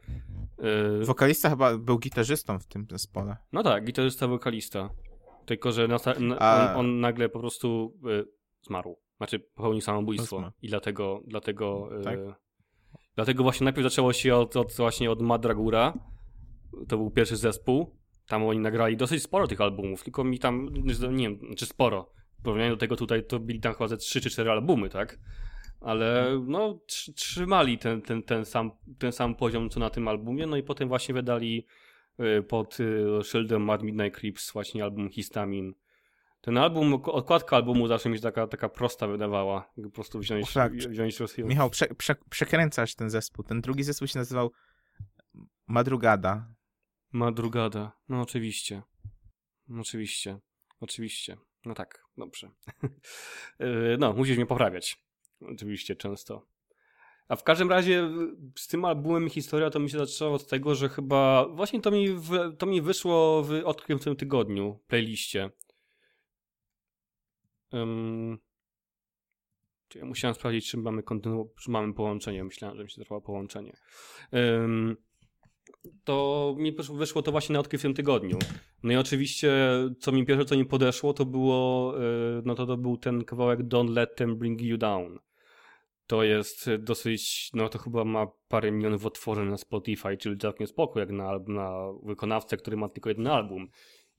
y, 1.03 1.05
Wokalista 1.05 1.51
chyba 1.51 1.79
był 1.79 1.99
gitarzystą 1.99 2.59
w 2.59 2.67
tym 2.67 2.87
zespole. 2.91 3.37
No 3.53 3.63
tak, 3.63 3.85
gitarzysta, 3.85 4.27
wokalista. 4.29 4.91
Tylko, 5.47 5.73
że 5.73 5.89
nasta- 5.89 6.21
na, 6.21 6.39
A- 6.39 6.75
on, 6.75 6.81
on 6.81 7.01
nagle 7.01 7.29
po 7.29 7.39
prostu 7.41 7.99
y, 8.11 8.25
zmarł. 8.67 8.97
Znaczy 9.17 9.39
popełnił 9.41 9.81
samobójstwo. 9.81 10.39
Zmarł. 10.39 10.53
I 10.63 10.69
dlatego, 10.69 11.23
dlatego, 11.27 11.89
y, 12.01 12.05
Tak. 12.05 12.19
dlatego 13.15 13.43
właśnie 13.43 13.65
najpierw 13.65 13.85
zaczęło 13.91 14.13
się 14.13 14.37
od, 14.37 14.57
od, 14.57 14.73
właśnie 14.77 15.11
od 15.11 15.23
Madragura. 15.23 15.95
To 16.89 16.97
był 16.97 17.11
pierwszy 17.11 17.37
zespół. 17.37 17.97
Tam 18.29 18.45
oni 18.45 18.59
nagrali 18.59 18.97
dosyć 18.97 19.23
sporo 19.23 19.47
tych 19.47 19.61
albumów, 19.61 20.05
tylko 20.05 20.25
mi 20.25 20.39
tam, 20.39 20.69
nie 21.13 21.29
wiem, 21.29 21.39
czy 21.57 21.67
sporo. 21.67 22.11
W 22.41 22.43
porównaniu 22.43 22.71
do 22.71 22.77
tego 22.77 22.97
tutaj 22.97 23.27
to 23.27 23.39
byli 23.41 23.61
tam 23.61 23.73
chyba 23.73 23.89
ze 23.89 23.97
3 23.97 24.21
czy 24.21 24.31
4 24.31 24.51
albumy, 24.51 24.89
tak? 24.89 25.19
Ale 25.85 26.39
no, 26.47 26.79
tr- 26.91 27.15
trzymali 27.15 27.79
ten, 27.79 28.03
ten, 28.03 28.23
ten, 28.23 28.45
sam, 28.45 28.71
ten 28.99 29.13
sam 29.13 29.35
poziom 29.35 29.71
co 29.71 29.81
na 29.81 29.91
tym 29.91 30.09
albumie, 30.09 30.47
no 30.47 30.57
i 30.57 30.63
potem 30.63 30.89
właśnie 30.89 31.15
wydali 31.15 31.67
y, 32.39 32.43
pod 32.43 32.81
y, 32.81 33.07
szyldem 33.25 33.63
Mad 33.63 33.83
Midnight 33.83 34.19
Creeps 34.21 34.53
właśnie 34.53 34.85
album 34.85 35.11
Histamin. 35.11 35.75
Ten 36.41 36.59
album, 36.59 36.95
ok- 36.95 37.09
okładka 37.09 37.57
albumu 37.57 37.87
zawsze 37.87 38.09
mi 38.09 38.17
się 38.17 38.23
taka, 38.23 38.47
taka 38.47 38.69
prosta 38.69 39.07
wydawała. 39.07 39.73
Po 39.85 39.91
prostu 39.91 40.19
wziąć, 40.19 40.51
O, 40.51 40.55
tak. 40.55 40.73
wziąć 40.75 41.21
rozwiązanie. 41.21 41.49
Michał, 41.49 41.71
prze, 41.71 41.87
prze, 41.87 42.15
przekręcasz 42.31 42.95
ten 42.95 43.11
zespół. 43.11 43.45
Ten 43.45 43.61
drugi 43.61 43.83
zespół 43.83 44.09
się 44.09 44.19
nazywał 44.19 44.51
Madrugada. 45.67 46.49
Madrugada. 47.13 47.93
No 48.09 48.21
oczywiście. 48.21 48.83
Oczywiście. 49.81 50.39
Oczywiście. 50.81 51.37
No 51.65 51.75
tak, 51.75 52.03
dobrze. 52.17 52.51
Yy, 53.59 53.97
no, 54.01 54.13
musisz 54.13 54.37
mnie 54.37 54.47
poprawiać. 54.47 55.02
Oczywiście, 55.49 55.97
często. 55.97 56.47
A 57.29 57.37
w 57.37 57.45
każdym 57.45 57.71
razie 57.71 58.11
z 58.57 58.69
tym 58.69 58.85
albumem 58.85 59.31
historia 59.31 59.71
to 59.71 59.81
mi 59.81 59.91
się 59.91 59.99
zaczęła 59.99 60.31
od 60.35 60.47
tego, 60.47 60.75
że 60.75 60.89
chyba 60.89 61.49
właśnie 61.49 61.81
to 61.81 61.91
mi, 61.91 62.09
w, 62.09 62.57
to 62.59 62.67
mi 62.67 62.83
wyszło 62.83 63.43
w 63.43 63.53
odkrytym 63.65 63.99
tym 63.99 64.17
tygodniu 64.17 64.79
playliście. 64.87 65.51
Um, 67.73 68.39
ja 69.95 70.05
musiałem 70.05 70.35
sprawdzić, 70.35 70.71
czy 70.71 70.77
mamy, 70.77 71.03
kontynu- 71.03 71.49
czy 71.61 71.71
mamy 71.71 71.95
połączenie. 71.95 72.45
Myślałem, 72.45 72.77
że 72.77 72.85
mi 72.85 72.91
się 72.91 73.01
trwało 73.01 73.21
połączenie. 73.21 73.77
Um, 74.33 74.97
to 76.05 76.55
mi 76.59 76.73
wyszło 76.73 77.23
to 77.23 77.31
właśnie 77.31 77.53
na 77.53 77.61
odkrytym 77.61 77.95
tygodniu. 77.95 78.39
No 78.83 78.93
i 78.93 78.97
oczywiście, 78.97 79.53
co 80.01 80.13
mi 80.13 80.27
pierwsze, 80.27 80.45
co 80.45 80.57
mi 80.57 80.65
podeszło, 80.65 81.13
to 81.15 81.25
było, 81.25 81.95
e, 81.99 82.43
no 82.45 82.55
to 82.55 82.67
to 82.67 82.77
był 82.77 82.97
ten 82.97 83.25
kawałek 83.25 83.61
Don't 83.61 83.91
Let 83.91 84.17
Them 84.17 84.37
Bring 84.37 84.61
You 84.61 84.77
Down. 84.77 85.19
To 86.13 86.23
jest 86.23 86.71
dosyć, 86.79 87.51
no 87.55 87.69
to 87.69 87.79
chyba 87.79 88.05
ma 88.05 88.27
parę 88.49 88.73
milionów 88.73 89.07
otworzeń 89.07 89.49
na 89.49 89.57
Spotify, 89.57 90.17
czyli 90.17 90.39
całkiem 90.39 90.67
spoko, 90.67 91.01
jak 91.01 91.11
na, 91.11 91.39
na 91.47 91.73
wykonawcę, 92.03 92.57
który 92.57 92.77
ma 92.77 92.89
tylko 92.89 93.09
jeden 93.09 93.27
album 93.27 93.69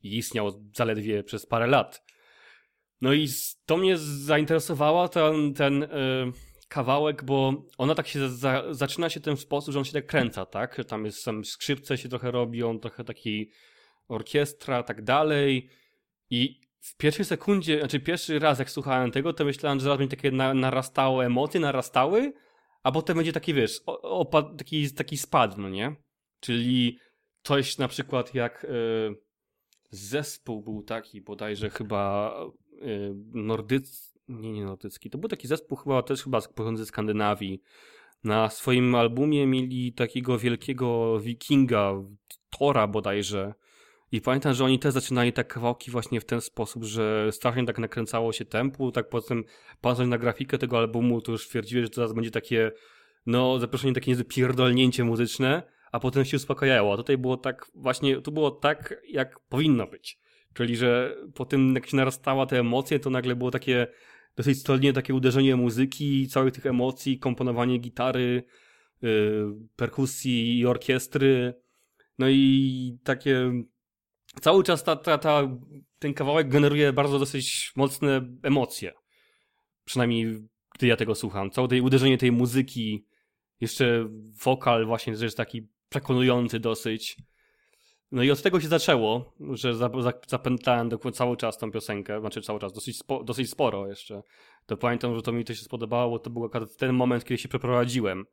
i 0.03 0.17
istniał 0.17 0.69
zaledwie 0.75 1.23
przez 1.23 1.45
parę 1.45 1.67
lat. 1.67 2.05
No 3.01 3.13
i 3.13 3.27
to 3.65 3.77
mnie 3.77 3.97
zainteresowała 3.97 5.07
ten, 5.07 5.53
ten 5.53 5.81
yy, 5.81 5.87
kawałek, 6.67 7.23
bo 7.23 7.65
ona 7.77 7.95
tak 7.95 8.07
się 8.07 8.29
za, 8.29 8.63
zaczyna 8.71 9.09
się 9.09 9.19
w 9.19 9.23
ten 9.23 9.37
sposób, 9.37 9.73
że 9.73 9.79
on 9.79 9.85
się 9.85 9.93
tak 9.93 10.05
kręca, 10.05 10.45
tak? 10.45 10.81
Tam 10.87 11.05
jest 11.05 11.21
sam 11.21 11.45
skrzypce 11.45 11.97
się 11.97 12.09
trochę 12.09 12.31
robią, 12.31 12.79
trochę 12.79 13.03
taki 13.03 13.49
orkiestra, 14.07 14.83
tak 14.83 15.03
dalej. 15.03 15.69
I 16.29 16.61
w 16.83 16.97
pierwszej 16.97 17.25
sekundzie, 17.25 17.79
znaczy 17.79 17.99
pierwszy 17.99 18.39
raz 18.39 18.59
jak 18.59 18.69
słuchałem 18.69 19.11
tego, 19.11 19.33
to 19.33 19.45
myślałem, 19.45 19.79
że 19.79 19.83
zaraz 19.83 19.97
będzie 19.97 20.17
takie 20.17 20.31
na, 20.31 20.53
narastało 20.53 21.25
emocje, 21.25 21.59
narastały, 21.59 22.33
a 22.83 22.91
potem 22.91 23.17
będzie 23.17 23.33
taki, 23.33 23.53
wiesz, 23.53 23.81
opad, 24.01 24.57
taki, 24.57 24.91
taki 24.91 25.17
spad, 25.17 25.57
no 25.57 25.69
nie? 25.69 25.95
Czyli 26.39 26.99
coś 27.43 27.77
na 27.77 27.87
przykład 27.87 28.35
jak 28.35 28.63
y, 28.63 28.67
zespół 29.89 30.61
był 30.61 30.83
taki, 30.83 31.21
bodajże 31.21 31.69
chyba 31.69 32.35
y, 32.81 33.15
nordycki, 33.33 34.19
nie, 34.27 34.51
nie 34.51 34.65
nordycki, 34.65 35.09
to 35.09 35.17
był 35.17 35.29
taki 35.29 35.47
zespół 35.47 35.77
chyba 35.77 36.03
też 36.03 36.23
chyba 36.23 36.41
pochodzący 36.41 36.85
z 36.85 36.87
Skandynawii. 36.87 37.61
Na 38.23 38.49
swoim 38.49 38.95
albumie 38.95 39.47
mieli 39.47 39.93
takiego 39.93 40.37
wielkiego 40.37 41.19
wikinga, 41.19 41.93
Tora 42.49 42.87
bodajże, 42.87 43.53
i 44.13 44.21
pamiętam, 44.21 44.53
że 44.53 44.65
oni 44.65 44.79
też 44.79 44.93
zaczynali 44.93 45.33
tak 45.33 45.47
kawałki 45.47 45.91
właśnie 45.91 46.21
w 46.21 46.25
ten 46.25 46.41
sposób, 46.41 46.83
że 46.83 47.31
strasznie 47.31 47.65
tak 47.65 47.79
nakręcało 47.79 48.33
się 48.33 48.45
tempu, 48.45 48.91
tak 48.91 49.09
potem 49.09 49.43
patrząc 49.81 50.09
na 50.09 50.17
grafikę 50.17 50.57
tego 50.57 50.77
albumu, 50.77 51.21
to 51.21 51.31
już 51.31 51.45
stwierdziłem, 51.45 51.85
że 51.85 51.89
teraz 51.89 52.13
będzie 52.13 52.31
takie, 52.31 52.71
no, 53.25 53.59
zaproszenie 53.59 53.93
takie 53.93 54.11
niezłe 54.11 54.25
pierdolnięcie 54.25 55.03
muzyczne, 55.03 55.63
a 55.91 55.99
potem 55.99 56.25
się 56.25 56.37
uspokajało. 56.37 56.93
A 56.93 56.97
tutaj 56.97 57.17
było 57.17 57.37
tak, 57.37 57.65
właśnie, 57.75 58.21
to 58.21 58.31
było 58.31 58.51
tak, 58.51 59.01
jak 59.09 59.39
powinno 59.39 59.87
być. 59.87 60.19
Czyli, 60.53 60.75
że 60.75 61.17
po 61.35 61.45
tym, 61.45 61.75
jak 61.75 61.87
się 61.87 61.97
narastała 61.97 62.45
te 62.45 62.59
emocje, 62.59 62.99
to 62.99 63.09
nagle 63.09 63.35
było 63.35 63.51
takie 63.51 63.87
dosyć 64.35 64.59
stolnie 64.59 64.93
takie 64.93 65.13
uderzenie 65.13 65.55
muzyki, 65.55 66.27
całych 66.27 66.53
tych 66.53 66.65
emocji, 66.65 67.19
komponowanie 67.19 67.77
gitary, 67.77 68.43
yy, 69.01 69.55
perkusji 69.75 70.59
i 70.59 70.65
orkiestry. 70.65 71.53
No 72.19 72.29
i 72.29 72.97
takie 73.03 73.63
cały 74.41 74.63
czas 74.63 74.83
ta, 74.83 74.95
ta, 74.95 75.17
ta, 75.17 75.41
ten 75.99 76.13
kawałek 76.13 76.49
generuje 76.49 76.93
bardzo 76.93 77.19
dosyć 77.19 77.71
mocne 77.75 78.21
emocje. 78.43 78.93
Przynajmniej 79.85 80.47
gdy 80.73 80.87
ja 80.87 80.97
tego 80.97 81.15
słucham. 81.15 81.51
Całe 81.51 81.67
tej 81.67 81.81
uderzenie 81.81 82.17
tej 82.17 82.31
muzyki, 82.31 83.05
jeszcze 83.61 84.09
wokal 84.43 84.85
właśnie 84.85 85.17
też 85.17 85.35
taki 85.35 85.67
przekonujący 85.89 86.59
dosyć. 86.59 87.17
No 88.11 88.23
i 88.23 88.31
od 88.31 88.41
tego 88.41 88.59
się 88.59 88.67
zaczęło, 88.67 89.33
że 89.51 89.75
zapętlałem 90.27 90.89
cały 91.13 91.37
czas 91.37 91.57
tą 91.57 91.71
piosenkę, 91.71 92.19
znaczy 92.19 92.41
cały 92.41 92.59
czas, 92.59 92.73
dosyć, 92.73 92.97
spo, 92.97 93.23
dosyć 93.23 93.49
sporo 93.49 93.87
jeszcze. 93.87 94.21
To 94.65 94.77
pamiętam, 94.77 95.15
że 95.15 95.21
to 95.21 95.31
mi 95.31 95.45
to 95.45 95.53
się 95.53 95.63
spodobało, 95.63 96.19
to 96.19 96.29
był 96.29 96.49
ten 96.77 96.93
moment, 96.93 97.23
kiedy 97.23 97.37
się 97.37 97.49
przeprowadziłem 97.49 98.25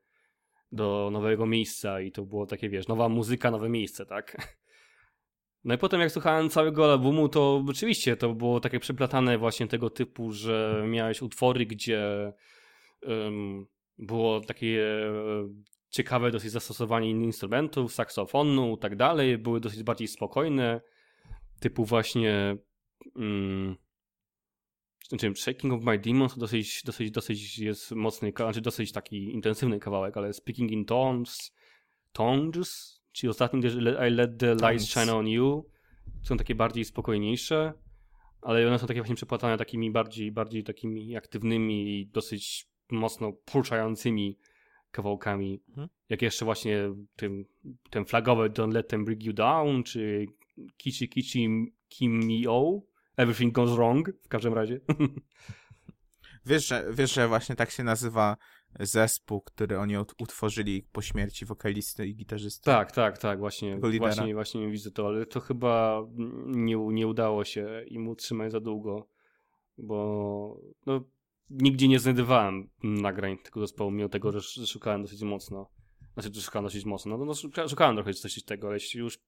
do 0.73 1.09
nowego 1.13 1.47
miejsca 1.47 2.01
i 2.01 2.13
to 2.13 2.23
było 2.23 2.47
takie, 2.47 2.69
wiesz, 2.69 2.89
nowa 2.89 3.09
muzyka, 3.09 3.51
nowe 3.51 3.69
miejsce, 3.69 4.07
tak? 4.07 4.57
No 5.65 5.75
i 5.75 5.79
potem 5.79 6.01
jak 6.01 6.11
słuchałem 6.11 6.51
całego 6.51 6.93
albumu, 6.93 7.29
to 7.29 7.65
oczywiście 7.69 8.17
to 8.17 8.35
było 8.35 8.61
takie 8.61 8.81
przeplatane 8.81 9.39
właśnie 9.39 9.67
tego 9.67 9.91
typu, 9.91 10.33
że 10.33 10.85
miałeś 10.89 11.23
utwory, 11.23 11.67
gdzie 11.67 12.33
um, 13.03 13.67
było 13.99 14.41
takie 14.41 14.85
um, 15.15 15.65
ciekawe 15.91 16.31
dosyć 16.31 16.51
zastosowanie 16.51 17.11
innych 17.11 17.27
instrumentów, 17.27 17.93
saksofonu 17.93 18.75
i 18.77 18.79
tak 18.79 18.97
dalej, 18.97 19.39
były 19.39 19.61
dosyć 19.61 19.83
bardziej 19.83 20.09
spokojne, 20.09 20.81
typu 21.61 21.85
właśnie 21.85 22.57
um, 23.15 23.77
znaczy 25.09 25.33
Shaking 25.37 25.73
of 25.73 25.83
My 25.83 25.99
Demons 25.99 26.35
to 26.35 26.41
dosyć, 26.41 26.83
dosyć, 26.85 27.11
dosyć 27.11 27.59
jest 27.59 27.93
mocny, 27.93 28.33
znaczy 28.37 28.61
dosyć 28.61 28.93
taki 28.93 29.33
intensywny 29.33 29.81
kawałek, 29.81 30.17
ale 30.17 30.33
Speaking 30.33 30.71
in 30.71 30.85
Tones, 30.85 31.53
Tones, 32.13 33.00
Ci 33.13 33.29
ostatni 33.29 33.63
też 33.63 33.75
I 33.75 34.11
Let 34.11 34.39
the 34.39 34.55
Lights 34.55 34.89
Shine 34.89 35.15
on 35.15 35.29
You 35.29 35.67
są 36.23 36.37
takie 36.37 36.55
bardziej 36.55 36.85
spokojniejsze, 36.85 37.73
ale 38.43 38.69
one 38.69 38.79
są 38.79 38.87
takie 38.87 39.01
właśnie 39.01 39.17
przepłatane 39.17 39.59
takimi 39.59 39.91
bardziej, 39.91 40.33
bardziej 40.33 40.65
takimi 40.65 41.17
aktywnymi 41.17 42.01
i 42.01 42.07
dosyć 42.07 42.67
mocno 42.91 43.33
poruszającymi 43.33 44.39
kawałkami. 44.91 45.63
Mhm. 45.69 45.89
Jak 46.09 46.23
jeszcze 46.23 46.45
właśnie 46.45 46.95
tym, 47.17 47.45
ten 47.91 48.05
flagowy 48.05 48.51
Don't 48.51 48.73
Let 48.73 48.89
Them 48.89 49.05
Bring 49.05 49.25
You 49.25 49.33
Down, 49.33 49.83
czy 49.83 50.27
Kichi 50.77 51.09
Kichi 51.09 51.49
Kim 51.89 52.19
Me 52.19 52.51
O. 52.51 52.83
Everything 53.17 53.55
Goes 53.55 53.71
Wrong, 53.71 54.11
w 54.23 54.29
każdym 54.29 54.55
razie. 54.55 54.81
Wiesz, 56.47 56.69
że, 56.69 56.87
wiesz, 56.93 57.15
że 57.15 57.29
właśnie 57.29 57.57
tak 57.57 57.71
się 57.71 57.85
nazywa 57.85 58.37
zespół, 58.81 59.41
który 59.41 59.79
oni 59.79 59.95
utworzyli 59.99 60.83
po 60.93 61.03
śmierci 61.03 61.45
wokalisty 61.45 62.07
i 62.07 62.15
gitarzysty. 62.15 62.65
Tak, 62.65 62.93
tak, 62.93 63.19
tak, 63.19 63.39
właśnie, 63.39 63.79
właśnie, 63.99 64.35
właśnie 64.35 64.71
widzę 64.71 64.91
to, 64.91 65.07
ale 65.07 65.27
to 65.27 65.41
chyba 65.41 66.03
nie, 66.47 66.77
nie 66.77 67.07
udało 67.07 67.45
się 67.45 67.85
im 67.87 68.09
utrzymać 68.09 68.53
za 68.53 68.61
długo, 68.61 69.09
bo 69.79 70.61
no, 70.87 71.05
nigdzie 71.51 71.89
nie 71.89 71.99
znajdowałem 71.99 72.71
nagrań 72.83 73.39
tego 73.39 73.61
zespołu, 73.61 73.91
mimo 73.91 74.09
tego, 74.09 74.33
że 74.33 74.67
szukałem 74.67 75.03
dosyć 75.03 75.23
mocno. 75.23 75.71
Znaczy, 76.15 76.31
że 76.35 76.43
szukałem 76.43 76.65
dosyć 76.65 76.85
mocno. 76.85 77.19
No, 77.19 77.25
no 77.25 77.69
szukałem 77.69 77.97
trochę 77.97 78.15
coś 78.15 78.45
tego, 78.45 78.67
ale 78.67 78.77
jeśli 78.77 79.01
już 79.01 79.19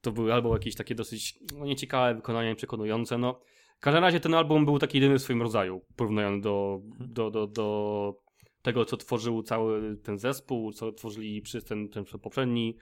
to 0.00 0.12
były 0.12 0.34
albo 0.34 0.52
jakieś 0.52 0.74
takie 0.74 0.94
dosyć 0.94 1.38
no, 1.58 1.64
nieciekawe 1.64 2.14
wykonania 2.14 2.50
i 2.50 2.54
przekonujące, 2.54 3.18
no 3.18 3.40
w 3.76 3.80
każdym 3.80 4.04
razie 4.04 4.20
ten 4.20 4.34
album 4.34 4.64
był 4.64 4.78
taki 4.78 4.98
jedyny 4.98 5.18
w 5.18 5.22
swoim 5.22 5.42
rodzaju, 5.42 5.84
porównując 5.96 6.44
do, 6.44 6.80
do, 7.00 7.30
do, 7.30 7.46
do 7.46 8.25
tego, 8.66 8.84
co 8.84 8.96
tworzył 8.96 9.42
cały 9.42 9.96
ten 9.96 10.18
zespół, 10.18 10.72
co 10.72 10.92
tworzyli 10.92 11.42
przez 11.42 11.64
ten, 11.64 11.88
ten 11.88 12.04
poprzedni 12.04 12.76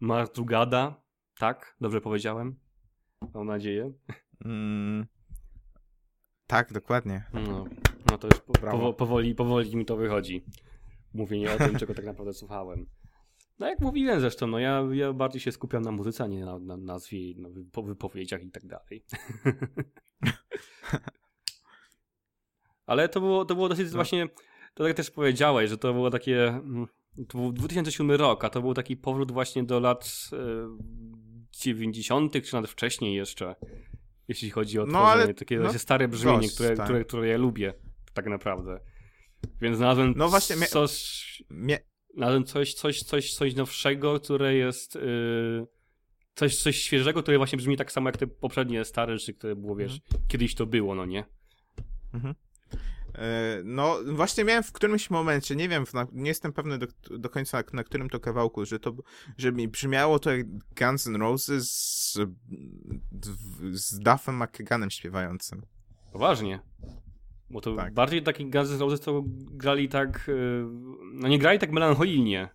Mark 0.00 0.34
Drugada. 0.34 1.02
Tak? 1.38 1.76
Dobrze 1.80 2.00
powiedziałem? 2.00 2.58
Mam 3.34 3.46
nadzieję. 3.46 3.92
Mm, 4.44 5.06
tak, 6.46 6.72
dokładnie. 6.72 7.24
No, 7.32 7.64
no 8.10 8.18
to 8.18 8.26
już 8.26 8.40
po, 8.40 8.92
powoli, 8.92 9.34
powoli 9.34 9.76
mi 9.76 9.84
to 9.84 9.96
wychodzi. 9.96 10.44
Mówienie 11.14 11.54
o 11.54 11.58
tym, 11.58 11.78
czego 11.78 11.94
tak 11.94 12.04
naprawdę 12.04 12.32
słuchałem. 12.32 12.86
No 13.58 13.68
jak 13.68 13.80
mówiłem 13.80 14.20
zresztą, 14.20 14.46
no 14.46 14.58
ja, 14.58 14.84
ja 14.92 15.12
bardziej 15.12 15.40
się 15.40 15.52
skupiam 15.52 15.82
na 15.82 15.92
muzyce, 15.92 16.24
a 16.24 16.26
nie 16.26 16.44
na, 16.44 16.58
na 16.58 16.76
nazwie, 16.76 17.34
na 17.36 17.48
wypowiedziach 17.82 18.42
i 18.42 18.50
tak 18.50 18.66
dalej. 18.66 19.04
Ale 22.86 23.08
to 23.08 23.20
było, 23.20 23.44
to 23.44 23.54
było 23.54 23.68
dosyć 23.68 23.86
no. 23.86 23.94
właśnie 23.94 24.28
to 24.74 24.84
tak 24.84 24.96
też 24.96 25.10
powiedziałeś, 25.10 25.70
że 25.70 25.78
to 25.78 25.92
było 25.92 26.10
takie. 26.10 26.48
Mm, 26.48 26.86
to 27.28 27.38
był 27.38 27.52
2007 27.52 28.10
rok, 28.10 28.44
a 28.44 28.50
to 28.50 28.60
był 28.60 28.74
taki 28.74 28.96
powrót 28.96 29.32
właśnie 29.32 29.64
do 29.64 29.80
lat 29.80 30.30
e, 30.32 30.36
90., 31.52 32.44
czy 32.44 32.54
nawet 32.54 32.70
wcześniej 32.70 33.16
jeszcze. 33.16 33.54
Jeśli 34.28 34.50
chodzi 34.50 34.78
o 34.78 34.86
no, 34.86 34.98
ale, 34.98 35.34
takie 35.34 35.58
no, 35.58 35.72
stare 35.72 36.08
brzmienie, 36.08 36.38
dość, 36.38 36.54
które, 36.54 36.76
tak. 36.76 36.84
które, 36.84 37.04
które 37.04 37.28
ja 37.28 37.38
lubię, 37.38 37.74
tak 38.14 38.26
naprawdę. 38.26 38.80
Więc 39.60 39.76
znalazłem 39.76 40.14
no 40.16 40.28
właśnie, 40.28 40.56
coś. 40.56 41.42
Mia... 41.50 41.76
Znalazłem 42.14 42.44
coś, 42.44 42.74
coś, 42.74 43.02
coś, 43.02 43.34
coś 43.34 43.54
nowszego, 43.54 44.20
które 44.20 44.54
jest. 44.54 44.94
Yy, 44.94 45.66
coś, 46.34 46.56
coś 46.56 46.76
świeżego, 46.76 47.22
które 47.22 47.36
właśnie 47.36 47.58
brzmi 47.58 47.76
tak 47.76 47.92
samo 47.92 48.08
jak 48.08 48.16
te 48.16 48.26
poprzednie 48.26 48.84
stare 48.84 49.18
rzeczy, 49.18 49.34
które 49.34 49.56
było, 49.56 49.76
wiesz, 49.76 49.92
mhm. 49.92 50.28
kiedyś 50.28 50.54
to 50.54 50.66
było, 50.66 50.94
no 50.94 51.06
nie? 51.06 51.24
Mhm. 52.14 52.34
E, 53.18 53.62
no, 53.64 53.98
właśnie 54.06 54.44
miałem 54.44 54.62
w 54.62 54.72
którymś 54.72 55.10
momencie, 55.10 55.56
nie 55.56 55.68
wiem, 55.68 55.84
nie 56.12 56.28
jestem 56.28 56.52
pewny 56.52 56.78
do, 56.78 56.86
do 57.10 57.30
końca 57.30 57.62
na, 57.72 57.84
którym 57.84 58.10
to 58.10 58.20
kawałku, 58.20 58.66
że 58.66 58.78
to, 58.78 58.94
że 59.38 59.52
mi 59.52 59.68
brzmiało 59.68 60.18
to 60.18 60.30
jak 60.30 60.46
Guns 60.78 61.06
N' 61.06 61.16
Roses 61.16 61.70
z, 61.70 62.18
z 63.72 63.98
Duffem 63.98 64.42
McKaganem 64.42 64.90
śpiewającym. 64.90 65.62
Poważnie? 66.12 66.60
Bo 67.50 67.60
to 67.60 67.76
Tak. 67.76 67.94
bardziej 67.94 68.22
taki 68.22 68.50
Guns 68.50 68.70
N' 68.70 68.80
Roses 68.80 69.00
to 69.00 69.22
grali 69.50 69.88
tak, 69.88 70.28
y, 70.28 70.64
no 71.12 71.28
nie 71.28 71.38
grali 71.38 71.58
tak 71.58 71.72
melancholijnie. 71.72 72.48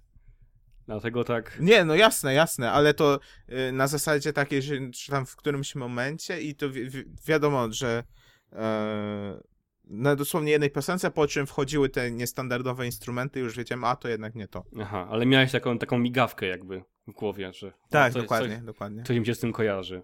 Dlatego 0.85 1.23
tak, 1.23 1.57
Nie, 1.59 1.85
no 1.85 1.95
jasne, 1.95 2.33
jasne, 2.33 2.71
ale 2.71 2.93
to 2.93 3.19
y, 3.49 3.71
na 3.71 3.87
zasadzie 3.87 4.33
takiej, 4.33 4.61
że, 4.61 4.75
że 4.93 5.11
tam 5.11 5.25
w 5.25 5.35
którymś 5.35 5.75
momencie 5.75 6.41
i 6.41 6.55
to 6.55 6.69
wi 6.69 6.89
wi 6.89 7.03
wiadomo, 7.27 7.71
że 7.71 8.03
e, 8.51 9.43
na 9.83 10.15
dosłownie 10.15 10.51
jednej 10.51 10.71
piosence, 10.71 11.11
po 11.11 11.27
czym 11.27 11.47
wchodziły 11.47 11.89
te 11.89 12.11
niestandardowe 12.11 12.85
instrumenty, 12.85 13.39
już 13.39 13.57
wiedziałem, 13.57 13.83
a 13.83 13.95
to 13.95 14.07
jednak 14.07 14.35
nie 14.35 14.47
to. 14.47 14.63
aha, 14.81 15.07
ale 15.09 15.25
miałeś 15.25 15.51
taką, 15.51 15.77
taką 15.79 15.97
migawkę 15.97 16.45
jakby 16.45 16.83
w 17.07 17.11
głowie, 17.11 17.53
że 17.53 17.73
Tak, 17.89 18.13
coś, 18.13 18.21
dokładnie, 18.21 18.55
Coś, 18.55 18.65
dokładnie. 18.65 19.03
coś 19.03 19.17
mi 19.17 19.25
się 19.25 19.35
z 19.35 19.39
tym 19.39 19.53
kojarzy. 19.53 20.03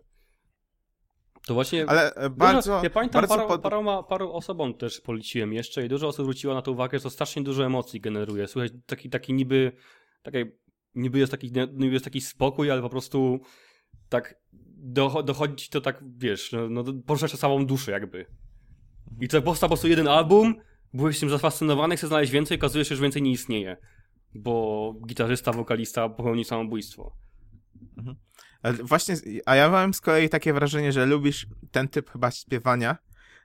To 1.48 1.54
właśnie... 1.54 1.90
Ale 1.90 2.14
e, 2.14 2.30
bardzo, 2.30 2.72
dużo, 2.72 2.84
ja 2.84 2.90
pamiętam, 2.90 3.22
bardzo 3.22 3.48
paru, 3.48 3.62
paroma, 3.62 4.04
paru 4.04 4.34
osobom 4.34 4.74
też 4.74 5.02
poleciłem 5.02 5.54
jeszcze 5.54 5.86
i 5.86 5.90
dużo 5.90 6.08
osób 6.08 6.26
zwróciło 6.26 6.54
na 6.54 6.62
to 6.62 6.72
uwagę, 6.72 6.98
że 7.00 7.04
to 7.04 7.10
strasznie 7.10 7.44
dużo 7.44 7.66
emocji 7.66 8.02
generuje. 8.02 8.48
Słuchaj, 8.48 8.70
taki, 8.86 9.10
taki 9.10 9.34
niby, 9.34 9.72
taki, 10.24 10.38
niby, 10.96 11.20
jest 11.20 11.32
taki, 11.32 11.52
niby 11.74 11.94
jest 11.94 12.06
taki 12.06 12.22
spokój, 12.22 12.72
ale 12.72 12.82
po 12.82 12.90
prostu 12.90 13.40
tak 14.10 14.36
do, 14.78 15.24
dochodzi 15.24 15.70
to 15.70 15.82
tak, 15.82 16.04
wiesz, 16.18 16.52
no, 16.52 16.70
no 16.70 16.84
poruszasz 17.06 17.32
samą 17.32 17.66
duszę 17.66 17.92
jakby. 17.92 18.26
I 19.22 19.28
to 19.28 19.42
powstał 19.42 19.70
po 19.70 19.76
prostu 19.76 19.88
jeden 19.88 20.08
album, 20.08 20.56
byłeś 20.94 21.20
tym 21.20 21.30
zafascynowany, 21.30 21.98
chcesz 21.98 22.08
znaleźć 22.08 22.32
więcej, 22.32 22.58
okazuje 22.58 22.86
się, 22.86 22.96
że 22.96 23.02
więcej 23.02 23.22
nie 23.22 23.32
istnieje. 23.32 23.78
Bo 24.36 24.94
gitarzysta, 25.08 25.52
wokalista 25.54 26.10
popełni 26.10 26.46
samobójstwo. 26.46 27.16
Ale 28.62 28.74
Właśnie, 28.74 29.16
a 29.46 29.56
ja 29.56 29.70
mam 29.70 29.94
z 29.94 30.02
kolei 30.02 30.30
takie 30.30 30.54
wrażenie, 30.54 30.92
że 30.92 31.06
lubisz 31.06 31.48
ten 31.72 31.88
typ 31.88 32.10
chyba 32.10 32.32
śpiewania, 32.32 32.98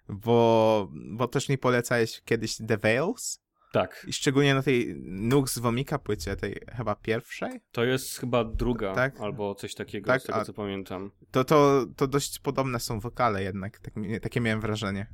bo, 0.09 0.89
bo 0.93 1.29
też 1.29 1.49
mi 1.49 1.59
polecałeś 1.59 2.23
kiedyś 2.25 2.57
The 2.57 2.79
Veils 2.79 3.41
Tak, 3.73 4.07
i 4.09 4.13
szczególnie 4.13 4.55
na 4.55 4.63
tej 4.63 4.95
Nux 5.05 5.59
Womika 5.59 5.99
płycie, 5.99 6.37
tej 6.37 6.61
chyba 6.77 6.95
pierwszej, 6.97 7.61
to 7.73 7.85
jest 7.85 8.19
chyba 8.19 8.45
druga, 8.45 8.95
Tak. 8.95 9.21
albo 9.21 9.55
coś 9.55 9.75
takiego, 9.75 10.07
Tak, 10.07 10.23
z 10.23 10.25
tego 10.25 10.39
a- 10.39 10.45
co 10.45 10.53
pamiętam. 10.53 11.11
to, 11.31 11.45
to, 11.45 11.87
to 11.97 12.07
dość 12.07 12.39
podobne 12.39 12.81
są 12.81 13.01
wokale 13.01 13.43
jednak, 13.43 13.79
tak, 13.79 13.95
takie 14.23 14.41
miałem 14.41 14.61
wrażenie. 14.61 15.07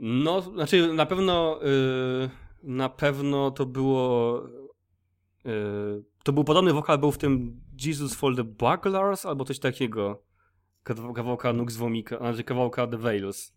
No, 0.00 0.40
znaczy 0.40 0.92
na 0.94 1.06
pewno 1.06 1.60
y, 1.62 2.30
na 2.62 2.88
pewno 2.88 3.50
to 3.50 3.66
było 3.66 4.42
y, 5.46 6.04
to 6.24 6.32
był 6.32 6.44
podobny 6.44 6.72
wokal 6.72 6.98
był 6.98 7.12
w 7.12 7.18
tym 7.18 7.60
Jesus 7.86 8.14
for 8.14 8.36
the 8.36 8.44
Buglers 8.44 9.26
albo 9.26 9.44
coś 9.44 9.58
takiego. 9.58 10.22
Kaw- 10.84 11.12
Kawałka 11.14 11.52
Nux 11.52 11.76
Vomika, 11.76 12.18
znaczy 12.18 12.44
kawałka 12.44 12.86
The 12.86 12.96
Veils. 12.98 13.52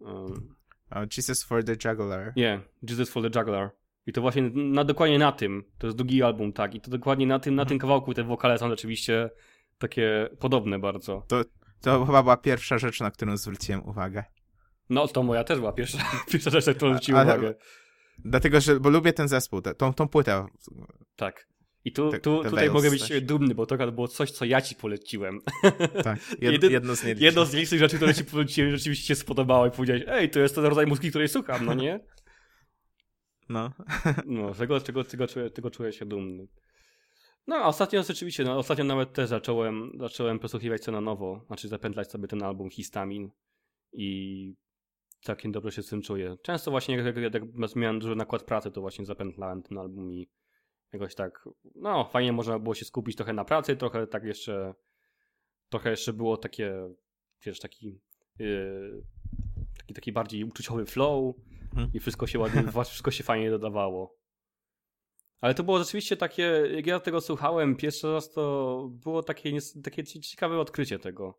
Um, 0.00 0.54
O, 0.90 1.00
Jesus 1.16 1.44
for 1.44 1.64
the 1.64 1.72
Juggler. 1.84 2.32
nie, 2.36 2.60
Jesus 2.88 3.10
for 3.10 3.22
the 3.30 3.38
Juggler. 3.40 3.70
I 4.06 4.12
to 4.12 4.20
właśnie 4.20 4.42
na, 4.54 4.84
dokładnie 4.84 5.18
na 5.18 5.32
tym, 5.32 5.64
to 5.78 5.86
jest 5.86 5.96
drugi 5.96 6.22
album, 6.22 6.52
tak, 6.52 6.74
i 6.74 6.80
to 6.80 6.90
dokładnie 6.90 7.26
na 7.26 7.38
tym, 7.38 7.54
na 7.54 7.64
tym 7.64 7.78
kawałku 7.78 8.14
te 8.14 8.24
wokale 8.24 8.58
są 8.58 8.68
rzeczywiście 8.68 9.30
takie 9.78 10.28
podobne 10.38 10.78
bardzo. 10.78 11.22
To 11.80 12.06
chyba 12.06 12.22
była 12.22 12.36
pierwsza 12.36 12.78
rzecz, 12.78 13.00
na 13.00 13.10
którą 13.10 13.36
zwróciłem 13.36 13.88
uwagę. 13.88 14.24
No, 14.90 15.08
to 15.08 15.22
moja 15.22 15.44
też 15.44 15.58
była 15.58 15.72
pierwsza, 15.72 15.98
pierwsza 16.32 16.50
rzecz, 16.50 16.66
na 16.66 16.74
którą 16.74 16.90
zwróciłem 16.90 17.20
Ale- 17.20 17.38
uwagę. 17.38 17.54
Dlatego, 18.18 18.60
że, 18.60 18.80
bo 18.80 18.90
lubię 18.90 19.12
ten 19.12 19.28
zespół, 19.28 19.62
te, 19.62 19.74
tą, 19.74 19.94
tą 19.94 20.08
płytę. 20.08 20.46
Tak. 21.16 21.46
I 21.84 21.92
tu, 21.92 22.10
Te- 22.10 22.20
tu, 22.20 22.42
te 22.42 22.50
tutaj 22.50 22.70
mogę 22.70 22.90
być 22.90 23.08
też. 23.08 23.22
dumny, 23.22 23.54
bo 23.54 23.66
to 23.66 23.92
było 23.92 24.08
coś, 24.08 24.30
co 24.30 24.44
ja 24.44 24.60
ci 24.60 24.74
poleciłem. 24.74 25.40
Tak, 26.04 26.18
jed, 26.42 26.62
jedno 26.62 26.96
z 26.96 27.02
nielicznych. 27.02 27.22
Jedno 27.22 27.44
z 27.44 27.54
licznych 27.54 27.80
rzeczy, 27.80 27.96
które 27.96 28.14
ci 28.14 28.24
poleciłem, 28.24 28.70
rzeczywiście 28.70 29.02
ci 29.02 29.08
się 29.08 29.14
spodobało 29.14 29.66
i 29.66 29.70
powiedziałeś, 29.70 30.02
ej, 30.06 30.30
to 30.30 30.40
jest 30.40 30.54
ten 30.54 30.64
rodzaj 30.64 30.86
muzyki, 30.86 31.10
której 31.10 31.28
słucham, 31.28 31.66
no 31.66 31.74
nie? 31.74 32.00
No. 33.48 33.72
No, 34.26 34.54
tego, 34.54 34.80
tego, 34.80 35.04
tego, 35.04 35.26
czuję, 35.26 35.50
tego 35.50 35.70
czuję 35.70 35.92
się 35.92 36.06
dumny. 36.06 36.46
No, 37.46 37.56
a 37.56 37.66
ostatnio 37.66 38.02
rzeczywiście, 38.02 38.44
no, 38.44 38.58
ostatnio 38.58 38.84
nawet 38.84 39.12
też 39.12 39.28
zacząłem, 39.28 39.90
zacząłem 40.00 40.38
posłuchiwać 40.38 40.82
co 40.82 40.92
na 40.92 41.00
nowo, 41.00 41.44
znaczy 41.46 41.68
zapętlać 41.68 42.10
sobie 42.10 42.28
ten 42.28 42.42
album 42.42 42.70
Histamin 42.70 43.30
i 43.92 44.54
całkiem 45.24 45.52
dobrze 45.52 45.72
się 45.72 45.82
z 45.82 45.88
tym 45.88 46.02
czuję. 46.02 46.36
Często 46.42 46.70
właśnie, 46.70 46.96
jak, 46.96 47.16
jak, 47.16 47.34
jak 47.34 47.76
miałem 47.76 47.98
duży 47.98 48.16
nakład 48.16 48.42
pracy, 48.42 48.70
to 48.70 48.80
właśnie 48.80 49.04
zapętlałem 49.04 49.62
ten 49.62 49.78
album 49.78 50.12
i 50.12 50.28
jakoś 50.92 51.14
tak, 51.14 51.48
no, 51.74 52.04
fajnie 52.04 52.32
można 52.32 52.58
było 52.58 52.74
się 52.74 52.84
skupić 52.84 53.16
trochę 53.16 53.32
na 53.32 53.44
pracy, 53.44 53.76
trochę 53.76 54.06
tak 54.06 54.24
jeszcze, 54.24 54.74
trochę 55.68 55.90
jeszcze 55.90 56.12
było 56.12 56.36
takie, 56.36 56.94
wiesz, 57.46 57.60
taki, 57.60 58.00
yy, 58.38 59.02
taki, 59.78 59.94
taki 59.94 60.12
bardziej 60.12 60.44
uczuciowy 60.44 60.86
flow 60.86 61.34
Mhm. 61.72 61.90
i 61.94 62.00
wszystko 62.00 62.26
się 62.26 62.38
ładnie, 62.38 62.62
wszystko 62.84 63.10
się 63.10 63.24
fajnie 63.24 63.50
dodawało. 63.50 64.16
Ale 65.40 65.54
to 65.54 65.62
było 65.62 65.78
rzeczywiście 65.78 66.16
takie, 66.16 66.42
jak 66.70 66.86
ja 66.86 67.00
tego 67.00 67.20
słuchałem 67.20 67.76
pierwszy 67.76 68.12
raz, 68.12 68.30
to 68.30 68.88
było 68.92 69.22
takie, 69.22 69.58
takie 69.84 70.02
cie- 70.04 70.20
ciekawe 70.20 70.58
odkrycie 70.60 70.98
tego. 70.98 71.38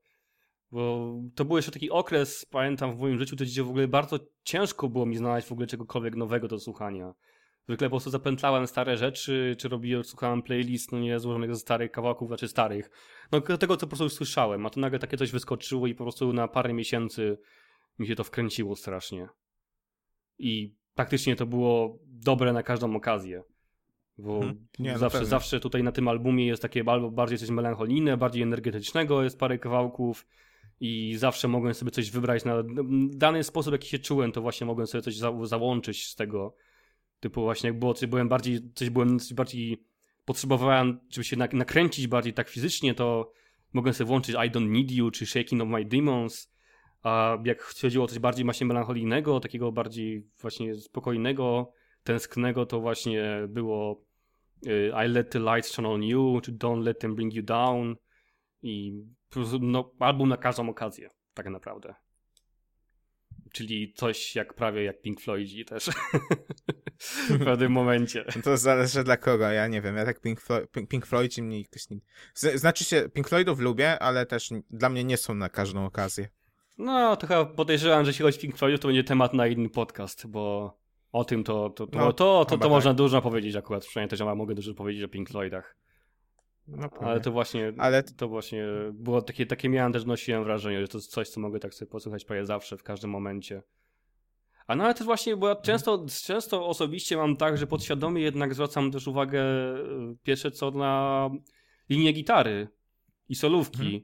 Bo 0.71 1.15
to 1.35 1.45
był 1.45 1.55
jeszcze 1.55 1.71
taki 1.71 1.91
okres, 1.91 2.45
pamiętam 2.45 2.95
w 2.95 2.99
moim 2.99 3.17
życiu, 3.17 3.35
gdzie 3.35 3.63
w 3.63 3.69
ogóle 3.69 3.87
bardzo 3.87 4.19
ciężko 4.43 4.89
było 4.89 5.05
mi 5.05 5.17
znaleźć 5.17 5.47
w 5.47 5.51
ogóle 5.51 5.67
czegokolwiek 5.67 6.15
nowego 6.15 6.47
do 6.47 6.59
słuchania. 6.59 7.13
Zwykle 7.67 7.87
po 7.87 7.91
prostu 7.91 8.09
zapętlałem 8.09 8.67
stare 8.67 8.97
rzeczy, 8.97 9.55
czy 9.59 9.69
robiłem, 9.69 10.03
słuchałem 10.03 10.41
playlist, 10.41 10.91
no 10.91 10.99
nie, 10.99 11.19
złożonych 11.19 11.53
ze 11.53 11.59
starych 11.59 11.91
kawałków, 11.91 12.27
znaczy 12.27 12.47
starych. 12.47 12.89
No 13.31 13.41
tego, 13.41 13.77
co 13.77 13.85
po 13.85 13.87
prostu 13.87 14.03
już 14.03 14.13
słyszałem, 14.13 14.65
a 14.65 14.69
to 14.69 14.79
nagle 14.79 14.99
takie 14.99 15.17
coś 15.17 15.31
wyskoczyło 15.31 15.87
i 15.87 15.95
po 15.95 16.03
prostu 16.03 16.33
na 16.33 16.47
parę 16.47 16.73
miesięcy 16.73 17.37
mi 17.99 18.07
się 18.07 18.15
to 18.15 18.23
wkręciło 18.23 18.75
strasznie. 18.75 19.27
I 20.39 20.73
praktycznie 20.95 21.35
to 21.35 21.45
było 21.45 21.99
dobre 22.05 22.53
na 22.53 22.63
każdą 22.63 22.95
okazję. 22.95 23.43
Bo 24.17 24.35
Mhm. 24.35 24.67
Nie, 24.79 24.91
no 24.91 24.97
zawsze, 24.97 25.17
pewnie. 25.17 25.29
zawsze 25.29 25.59
tutaj 25.59 25.83
na 25.83 25.91
tym 25.91 26.07
albumie 26.07 26.47
jest 26.47 26.61
takie 26.61 26.83
albo 26.87 27.11
bardziej 27.11 27.37
coś 27.37 27.49
melancholijne, 27.49 28.17
bardziej 28.17 28.43
energetycznego, 28.43 29.23
jest 29.23 29.39
parę 29.39 29.59
kawałków 29.59 30.27
i 30.80 31.15
zawsze 31.18 31.47
mogłem 31.47 31.73
sobie 31.73 31.91
coś 31.91 32.11
wybrać 32.11 32.45
na 32.45 32.64
dany 33.10 33.43
sposób, 33.43 33.72
jaki 33.72 33.89
się 33.89 33.99
czułem, 33.99 34.31
to 34.31 34.41
właśnie 34.41 34.68
mogłem 34.68 34.88
sobie 34.88 35.02
coś 35.02 35.18
za, 35.18 35.31
załączyć 35.43 36.07
z 36.07 36.15
tego. 36.15 36.56
Typu 37.19 37.41
właśnie 37.41 37.69
jak 37.69 37.80
było, 37.80 37.93
coś 37.93 38.10
byłem 38.10 38.30
bardziej, 38.30 38.60
coś 38.76 38.89
byłem 38.89 39.19
coś 39.19 39.34
bardziej 39.34 39.84
potrzebowałem, 40.26 40.99
żeby 41.10 41.23
się 41.23 41.38
nak- 41.38 41.53
nakręcić 41.53 42.07
bardziej 42.07 42.34
tak 42.34 42.49
fizycznie, 42.49 42.93
to 42.93 43.31
mogłem 43.73 43.93
sobie 43.93 44.07
włączyć 44.07 44.35
I 44.35 44.52
Don't 44.52 44.69
Need 44.69 44.91
You 44.91 45.11
czy 45.11 45.26
Shaking 45.26 45.61
of 45.61 45.69
My 45.69 45.85
Demons. 45.85 46.56
A 47.03 47.38
jak 47.45 47.61
chodziło 47.61 48.06
o 48.06 48.07
coś 48.07 48.19
bardziej 48.19 48.45
właśnie 48.45 48.68
melancholijnego, 48.68 49.39
takiego 49.39 49.72
bardziej 49.72 50.27
właśnie 50.41 50.76
spokojnego, 50.76 51.72
tęsknego, 52.03 52.65
to 52.65 52.80
właśnie 52.80 53.23
było 53.49 54.02
y, 54.68 54.91
I 55.06 55.07
Let 55.07 55.30
the 55.30 55.39
Lights 55.39 55.72
Shine 55.72 55.89
on 55.89 56.03
You, 56.03 56.41
czy 56.43 56.52
Don't 56.52 56.84
Let 56.84 56.99
Them 56.99 57.15
Bring 57.15 57.34
You 57.34 57.43
Down. 57.43 57.95
I 58.61 59.03
no, 59.62 59.91
album 59.99 60.30
na 60.30 60.38
każdą 60.38 60.70
okazję, 60.70 61.10
tak 61.34 61.49
naprawdę. 61.49 61.95
Czyli 63.53 63.94
coś 63.94 64.36
jak 64.36 64.53
prawie 64.53 64.84
jak 64.84 65.02
Pink 65.02 65.22
Floydzi 65.22 65.66
też. 65.66 65.86
w 67.30 67.44
pewnym 67.45 67.72
momencie. 67.72 68.26
To 68.44 68.57
zależy 68.57 69.03
dla 69.03 69.18
kogo, 69.18 69.52
ja 69.52 69.68
nie 69.68 69.82
wiem, 69.82 69.95
ja 69.95 70.06
tak 70.06 70.22
Pink, 70.22 70.41
Flo 70.41 70.68
Pink, 70.68 70.90
Pink 70.90 71.06
Floyd 71.06 71.38
mnie 71.38 71.62
jakoś 71.62 71.90
nie... 71.90 71.99
Znaczy 72.57 72.84
się, 72.84 73.10
Pink 73.14 73.30
Floydów 73.30 73.60
lubię, 73.60 73.99
ale 73.99 74.26
też 74.26 74.49
dla 74.70 74.90
mnie 74.90 75.03
nie 75.03 75.18
są 75.18 75.36
na 75.36 75.49
każdą 75.49 75.86
okazję. 75.86 76.28
No, 76.78 77.16
to 77.16 77.28
chyba 77.28 77.45
podejrzewam, 77.45 78.06
że 78.06 78.10
jeśli 78.10 78.24
chodzi 78.24 78.38
o 78.38 78.41
Pink 78.41 78.57
Floydów, 78.57 78.80
to 78.80 78.88
będzie 78.88 79.03
temat 79.03 79.34
na 79.34 79.48
inny 79.48 79.70
podcast, 79.70 80.28
bo 80.28 80.78
o 81.12 81.26
tym 81.26 81.44
to, 81.44 81.70
to, 81.70 81.88
to, 81.88 81.99
No, 81.99 82.14
to, 82.14 82.45
to, 82.45 82.57
to, 82.57 82.70
można 82.70 82.91
tak. 82.91 82.98
dużo 82.98 83.22
powiedzieć 83.22 83.56
akurat. 83.56 83.86
Przynajmniej 83.86 84.10
też 84.10 84.20
ja 84.20 84.36
mogę 84.36 84.56
dużo 84.56 84.74
powiedzieć 84.74 85.03
o 85.03 85.07
Pink 85.07 85.30
Floydach. 85.30 85.78
No, 86.67 86.89
Ale 86.99 87.21
to 87.21 87.31
właśnie, 87.31 87.73
Ale- 87.77 88.03
to 88.03 88.27
właśnie 88.27 88.67
było 88.93 89.21
takie, 89.21 89.45
takie 89.45 89.69
miałem 89.69 89.93
też 89.93 90.05
nosiłem 90.05 90.43
wrażenie, 90.43 90.81
że 90.81 90.87
to 90.87 90.97
jest 90.97 91.11
coś, 91.11 91.29
co 91.29 91.39
mogę 91.39 91.59
tak 91.59 91.73
sobie 91.73 91.91
posłuchać 91.91 92.25
prawie 92.25 92.45
zawsze, 92.45 92.77
w 92.77 92.83
każdym 92.83 93.09
momencie. 93.09 93.61
A 94.67 94.75
no 94.75 94.83
ale 94.83 94.93
też 94.93 95.05
właśnie, 95.05 95.37
bo 95.37 95.47
ja 95.49 95.55
często, 95.55 96.05
często 96.23 96.67
osobiście 96.67 97.17
mam 97.17 97.35
tak, 97.35 97.57
że 97.57 97.67
podświadomie 97.67 98.21
jednak 98.21 98.53
zwracam 98.53 98.91
też 98.91 99.07
uwagę 99.07 99.41
e, 99.41 100.15
pierwsze 100.23 100.51
co 100.51 100.71
na 100.71 101.29
linię 101.89 102.11
gitary 102.13 102.67
i 103.29 103.35
solówki. 103.35 103.81
Mhm. 103.85 104.01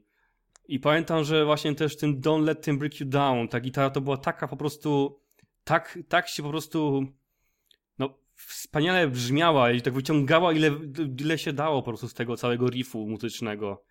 I 0.67 0.79
pamiętam, 0.79 1.23
że 1.23 1.45
właśnie 1.45 1.75
też 1.75 1.97
ten 1.97 2.21
Don't 2.21 2.43
Let 2.43 2.61
Them 2.61 2.77
Break 2.77 2.99
You 2.99 3.05
Down, 3.05 3.47
ta 3.47 3.59
gitara 3.59 3.89
to 3.89 4.01
była 4.01 4.17
taka 4.17 4.47
po 4.47 4.57
prostu, 4.57 5.19
tak, 5.63 5.99
tak 6.07 6.27
się 6.27 6.43
po 6.43 6.49
prostu, 6.49 7.05
wspaniale 8.35 9.07
brzmiała 9.07 9.71
i 9.71 9.81
tak 9.81 9.93
wyciągała 9.93 10.53
ile, 10.53 10.71
ile 11.19 11.37
się 11.37 11.53
dało 11.53 11.81
po 11.81 11.91
prostu 11.91 12.07
z 12.07 12.13
tego 12.13 12.37
całego 12.37 12.69
riffu 12.69 13.07
muzycznego. 13.07 13.83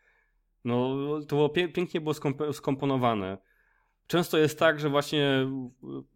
No 0.64 0.96
to 1.28 1.36
było 1.36 1.48
pie 1.48 1.68
pięknie 1.68 2.00
było 2.00 2.14
skomp- 2.14 2.52
skomponowane. 2.52 3.38
Często 4.06 4.38
jest 4.38 4.58
tak, 4.58 4.80
że 4.80 4.88
właśnie 4.88 5.46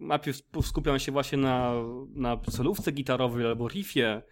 najpierw 0.00 0.38
skupiam 0.62 0.98
się 0.98 1.12
właśnie 1.12 1.38
na, 1.38 1.72
na 2.14 2.40
solówce 2.50 2.92
gitarowej 2.92 3.46
albo 3.46 3.68
riffie 3.68 4.22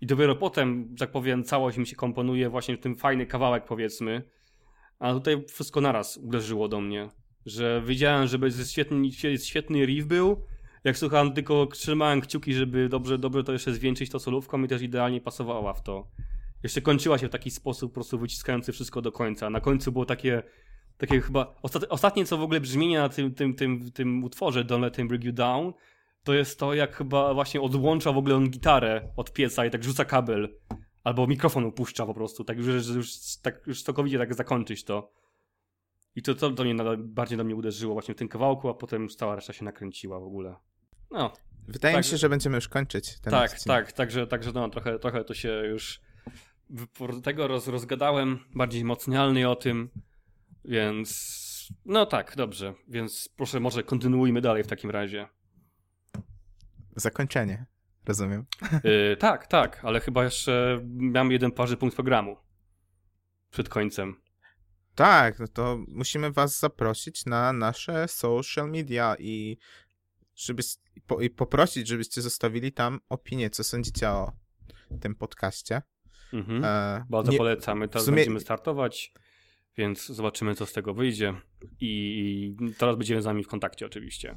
i 0.00 0.06
dopiero 0.06 0.36
potem, 0.36 0.96
tak 0.98 1.10
powiem, 1.10 1.44
całość 1.44 1.78
mi 1.78 1.86
się 1.86 1.96
komponuje 1.96 2.50
właśnie 2.50 2.76
w 2.76 2.80
tym 2.80 2.96
fajny 2.96 3.26
kawałek 3.26 3.64
powiedzmy. 3.64 4.22
A 4.98 5.12
tutaj 5.12 5.44
wszystko 5.48 5.80
naraz 5.80 6.16
uderzyło 6.16 6.68
do 6.68 6.80
mnie. 6.80 7.08
Że 7.46 7.82
wiedziałem, 7.86 8.26
że 8.26 8.38
będzie 8.38 8.64
świetny, 8.64 9.12
świetny 9.38 9.84
riff 9.86 10.06
był. 10.06 10.44
Jak 10.84 10.98
słuchałem, 10.98 11.32
tylko 11.32 11.66
trzymałem 11.66 12.20
kciuki, 12.20 12.54
żeby 12.54 12.88
dobrze, 12.88 13.18
dobrze 13.18 13.44
to 13.44 13.52
jeszcze 13.52 13.72
zwieńczyć 13.72 14.10
to 14.10 14.18
solówką 14.18 14.62
i 14.62 14.68
też 14.68 14.82
idealnie 14.82 15.20
pasowała 15.20 15.74
w 15.74 15.82
to. 15.82 16.08
Jeszcze 16.62 16.80
kończyła 16.80 17.18
się 17.18 17.28
w 17.28 17.30
taki 17.30 17.50
sposób, 17.50 17.90
po 17.90 17.94
prostu 17.94 18.18
wyciskający 18.18 18.72
wszystko 18.72 19.02
do 19.02 19.12
końca. 19.12 19.50
Na 19.50 19.60
końcu 19.60 19.92
było 19.92 20.04
takie, 20.04 20.42
takie 20.98 21.20
chyba. 21.20 21.54
Ostat, 21.62 21.84
ostatnie, 21.88 22.24
co 22.24 22.36
w 22.36 22.42
ogóle 22.42 22.60
brzmienie 22.60 22.98
na 22.98 23.08
tym, 23.08 23.34
tym, 23.34 23.54
tym, 23.54 23.92
tym 23.92 24.24
utworze 24.24 24.64
Don't 24.64 24.80
Let 24.80 24.96
Him 24.96 25.08
Bring 25.08 25.24
You 25.24 25.32
Down, 25.32 25.72
to 26.24 26.34
jest 26.34 26.58
to, 26.58 26.74
jak 26.74 26.96
chyba 26.96 27.34
właśnie 27.34 27.60
odłącza 27.60 28.12
w 28.12 28.18
ogóle 28.18 28.34
on 28.34 28.50
gitarę 28.50 29.08
od 29.16 29.32
pieca 29.32 29.66
i 29.66 29.70
tak 29.70 29.84
rzuca 29.84 30.04
kabel. 30.04 30.58
Albo 31.04 31.26
mikrofon 31.26 31.64
upuszcza 31.64 32.06
po 32.06 32.14
prostu, 32.14 32.44
tak 32.44 32.58
już, 32.58 32.88
już, 32.88 33.36
tak, 33.42 33.66
już 33.66 33.82
całkowicie 33.82 34.18
tak 34.18 34.34
zakończyć 34.34 34.84
to. 34.84 35.12
I 36.16 36.22
to, 36.22 36.34
to 36.34 36.50
do 36.50 36.64
mnie 36.64 36.74
bardziej 36.98 37.38
do 37.38 37.44
mnie 37.44 37.56
uderzyło 37.56 37.94
właśnie 37.94 38.14
w 38.14 38.18
tym 38.18 38.28
kawałku, 38.28 38.68
a 38.68 38.74
potem 38.74 39.08
cała 39.08 39.34
reszta 39.34 39.52
się 39.52 39.64
nakręciła 39.64 40.20
w 40.20 40.24
ogóle. 40.24 40.56
No. 41.12 41.32
Wydaje 41.68 41.94
tak, 41.94 42.04
mi 42.04 42.10
się, 42.10 42.16
że 42.16 42.28
będziemy 42.28 42.56
już 42.56 42.68
kończyć 42.68 43.20
ten 43.20 43.30
Tak, 43.30 43.52
odcinek. 43.52 43.86
tak, 43.86 43.92
także, 43.92 44.26
także 44.26 44.52
no, 44.52 44.68
trochę, 44.68 44.98
trochę 44.98 45.24
to 45.24 45.34
się 45.34 45.48
już 45.48 46.00
tego 47.22 47.48
roz, 47.48 47.68
rozgadałem, 47.68 48.38
bardziej 48.54 48.84
mocnialnie 48.84 49.48
o 49.50 49.56
tym, 49.56 49.90
więc 50.64 51.42
no 51.84 52.06
tak, 52.06 52.36
dobrze, 52.36 52.74
więc 52.88 53.28
proszę 53.36 53.60
może 53.60 53.82
kontynuujmy 53.82 54.40
dalej 54.40 54.64
w 54.64 54.66
takim 54.66 54.90
razie. 54.90 55.28
Zakończenie, 56.96 57.66
rozumiem. 58.04 58.46
Yy, 58.84 59.16
tak, 59.20 59.46
tak, 59.46 59.84
ale 59.84 60.00
chyba 60.00 60.24
jeszcze 60.24 60.80
mam 60.84 61.32
jeden 61.32 61.50
parzy 61.52 61.76
punkt 61.76 61.96
programu 61.96 62.36
przed 63.50 63.68
końcem. 63.68 64.22
Tak, 64.94 65.38
no 65.38 65.48
to 65.48 65.78
musimy 65.88 66.32
was 66.32 66.58
zaprosić 66.58 67.26
na 67.26 67.52
nasze 67.52 68.08
social 68.08 68.70
media 68.70 69.16
i 69.18 69.58
żeby 70.36 70.62
po, 71.06 71.20
i 71.20 71.30
poprosić, 71.30 71.88
żebyście 71.88 72.22
zostawili 72.22 72.72
tam 72.72 73.00
opinię, 73.08 73.50
co 73.50 73.64
sądzicie 73.64 74.08
o 74.08 74.32
tym 75.00 75.14
podcaście. 75.14 75.82
Mhm. 76.32 76.64
E, 76.64 77.04
Bardzo 77.10 77.32
nie, 77.32 77.38
polecamy. 77.38 77.88
Teraz 77.88 78.04
sumie... 78.04 78.16
będziemy 78.16 78.40
startować, 78.40 79.12
więc 79.76 80.06
zobaczymy, 80.06 80.54
co 80.54 80.66
z 80.66 80.72
tego 80.72 80.94
wyjdzie. 80.94 81.34
I 81.80 82.56
teraz 82.78 82.96
będziemy 82.96 83.22
z 83.22 83.24
nami 83.24 83.44
w 83.44 83.48
kontakcie, 83.48 83.86
oczywiście. 83.86 84.36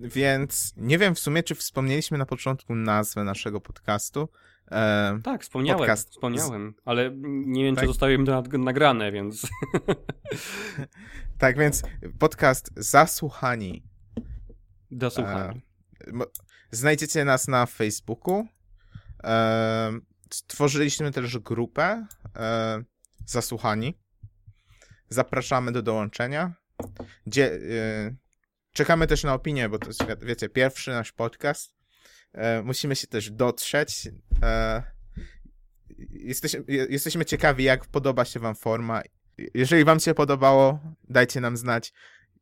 Więc 0.00 0.74
nie 0.76 0.98
wiem 0.98 1.14
w 1.14 1.18
sumie, 1.18 1.42
czy 1.42 1.54
wspomnieliśmy 1.54 2.18
na 2.18 2.26
początku 2.26 2.74
nazwę 2.74 3.24
naszego 3.24 3.60
podcastu. 3.60 4.28
E, 4.70 5.18
tak, 5.24 5.42
wspomniałem, 5.42 5.78
podcast 5.78 6.10
wspomniałem, 6.10 6.74
ale 6.84 7.10
nie 7.24 7.64
wiem, 7.64 7.74
tak? 7.74 7.84
czy 7.84 7.88
zostało 7.88 8.12
im 8.12 8.26
nagrane, 8.52 9.12
więc... 9.12 9.48
tak, 11.38 11.58
więc 11.58 11.82
podcast 12.18 12.70
Zasłuchani. 12.76 13.82
Zasłuchani. 14.90 15.62
E, 16.06 16.12
znajdziecie 16.70 17.24
nas 17.24 17.48
na 17.48 17.66
Facebooku. 17.66 18.46
E, 19.24 19.98
stworzyliśmy 20.30 21.12
też 21.12 21.38
grupę 21.38 22.06
e, 22.36 22.82
Zasłuchani. 23.26 23.98
Zapraszamy 25.08 25.72
do 25.72 25.82
dołączenia. 25.82 26.54
Czekamy 28.72 29.06
też 29.06 29.24
na 29.24 29.34
opinię, 29.34 29.68
bo 29.68 29.78
to 29.78 29.86
jest, 29.86 30.04
wiecie, 30.22 30.48
pierwszy 30.48 30.90
nasz 30.90 31.12
podcast. 31.12 31.74
Musimy 32.64 32.96
się 32.96 33.06
też 33.06 33.30
dotrzeć. 33.30 34.08
Jesteśmy 36.88 37.24
ciekawi, 37.24 37.64
jak 37.64 37.86
podoba 37.86 38.24
się 38.24 38.40
wam 38.40 38.54
forma. 38.54 39.02
Jeżeli 39.54 39.84
wam 39.84 40.00
się 40.00 40.14
podobało, 40.14 40.80
dajcie 41.08 41.40
nam 41.40 41.56
znać. 41.56 41.92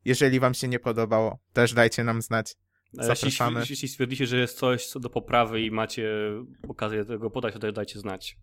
Jeżeli 0.07 0.41
wam 0.41 0.55
się 0.55 0.69
nie 0.69 0.79
podobało, 0.79 1.39
też 1.53 1.73
dajcie 1.75 2.05
nam 2.05 2.23
znać. 2.23 2.57
Zapraszamy. 2.93 3.61
Jeśli, 3.61 3.73
jeśli 3.73 3.89
stwierdzicie, 3.89 4.27
że 4.27 4.37
jest 4.37 4.59
coś 4.59 4.87
co 4.87 5.01
do 5.01 5.11
poprawy 5.11 5.63
i 5.63 5.71
macie 5.71 6.11
okazję 6.69 7.05
tego 7.05 7.31
podać, 7.31 7.55
to 7.55 7.61
też 7.61 7.73
dajcie 7.73 7.99
znać. 7.99 8.39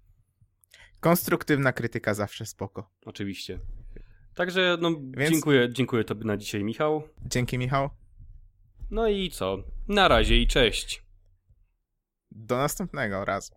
Konstruktywna 1.00 1.74
krytyka 1.74 2.14
zawsze 2.14 2.46
spoko. 2.46 2.90
Oczywiście. 3.06 3.60
Także 4.36 4.78
no, 4.82 4.92
Więc... 5.18 5.32
dziękuję, 5.32 5.70
dziękuję 5.74 6.04
tobie 6.04 6.26
na 6.26 6.38
dzisiaj, 6.38 6.64
Michał. 6.64 7.04
Dzięki, 7.26 7.58
Michał. 7.58 7.90
No 8.92 9.08
i 9.08 9.30
co? 9.30 9.58
Na 9.88 10.08
razie 10.08 10.38
i 10.38 10.48
cześć. 10.48 11.04
Do 12.32 12.58
następnego 12.58 13.26
razu. 13.26 13.56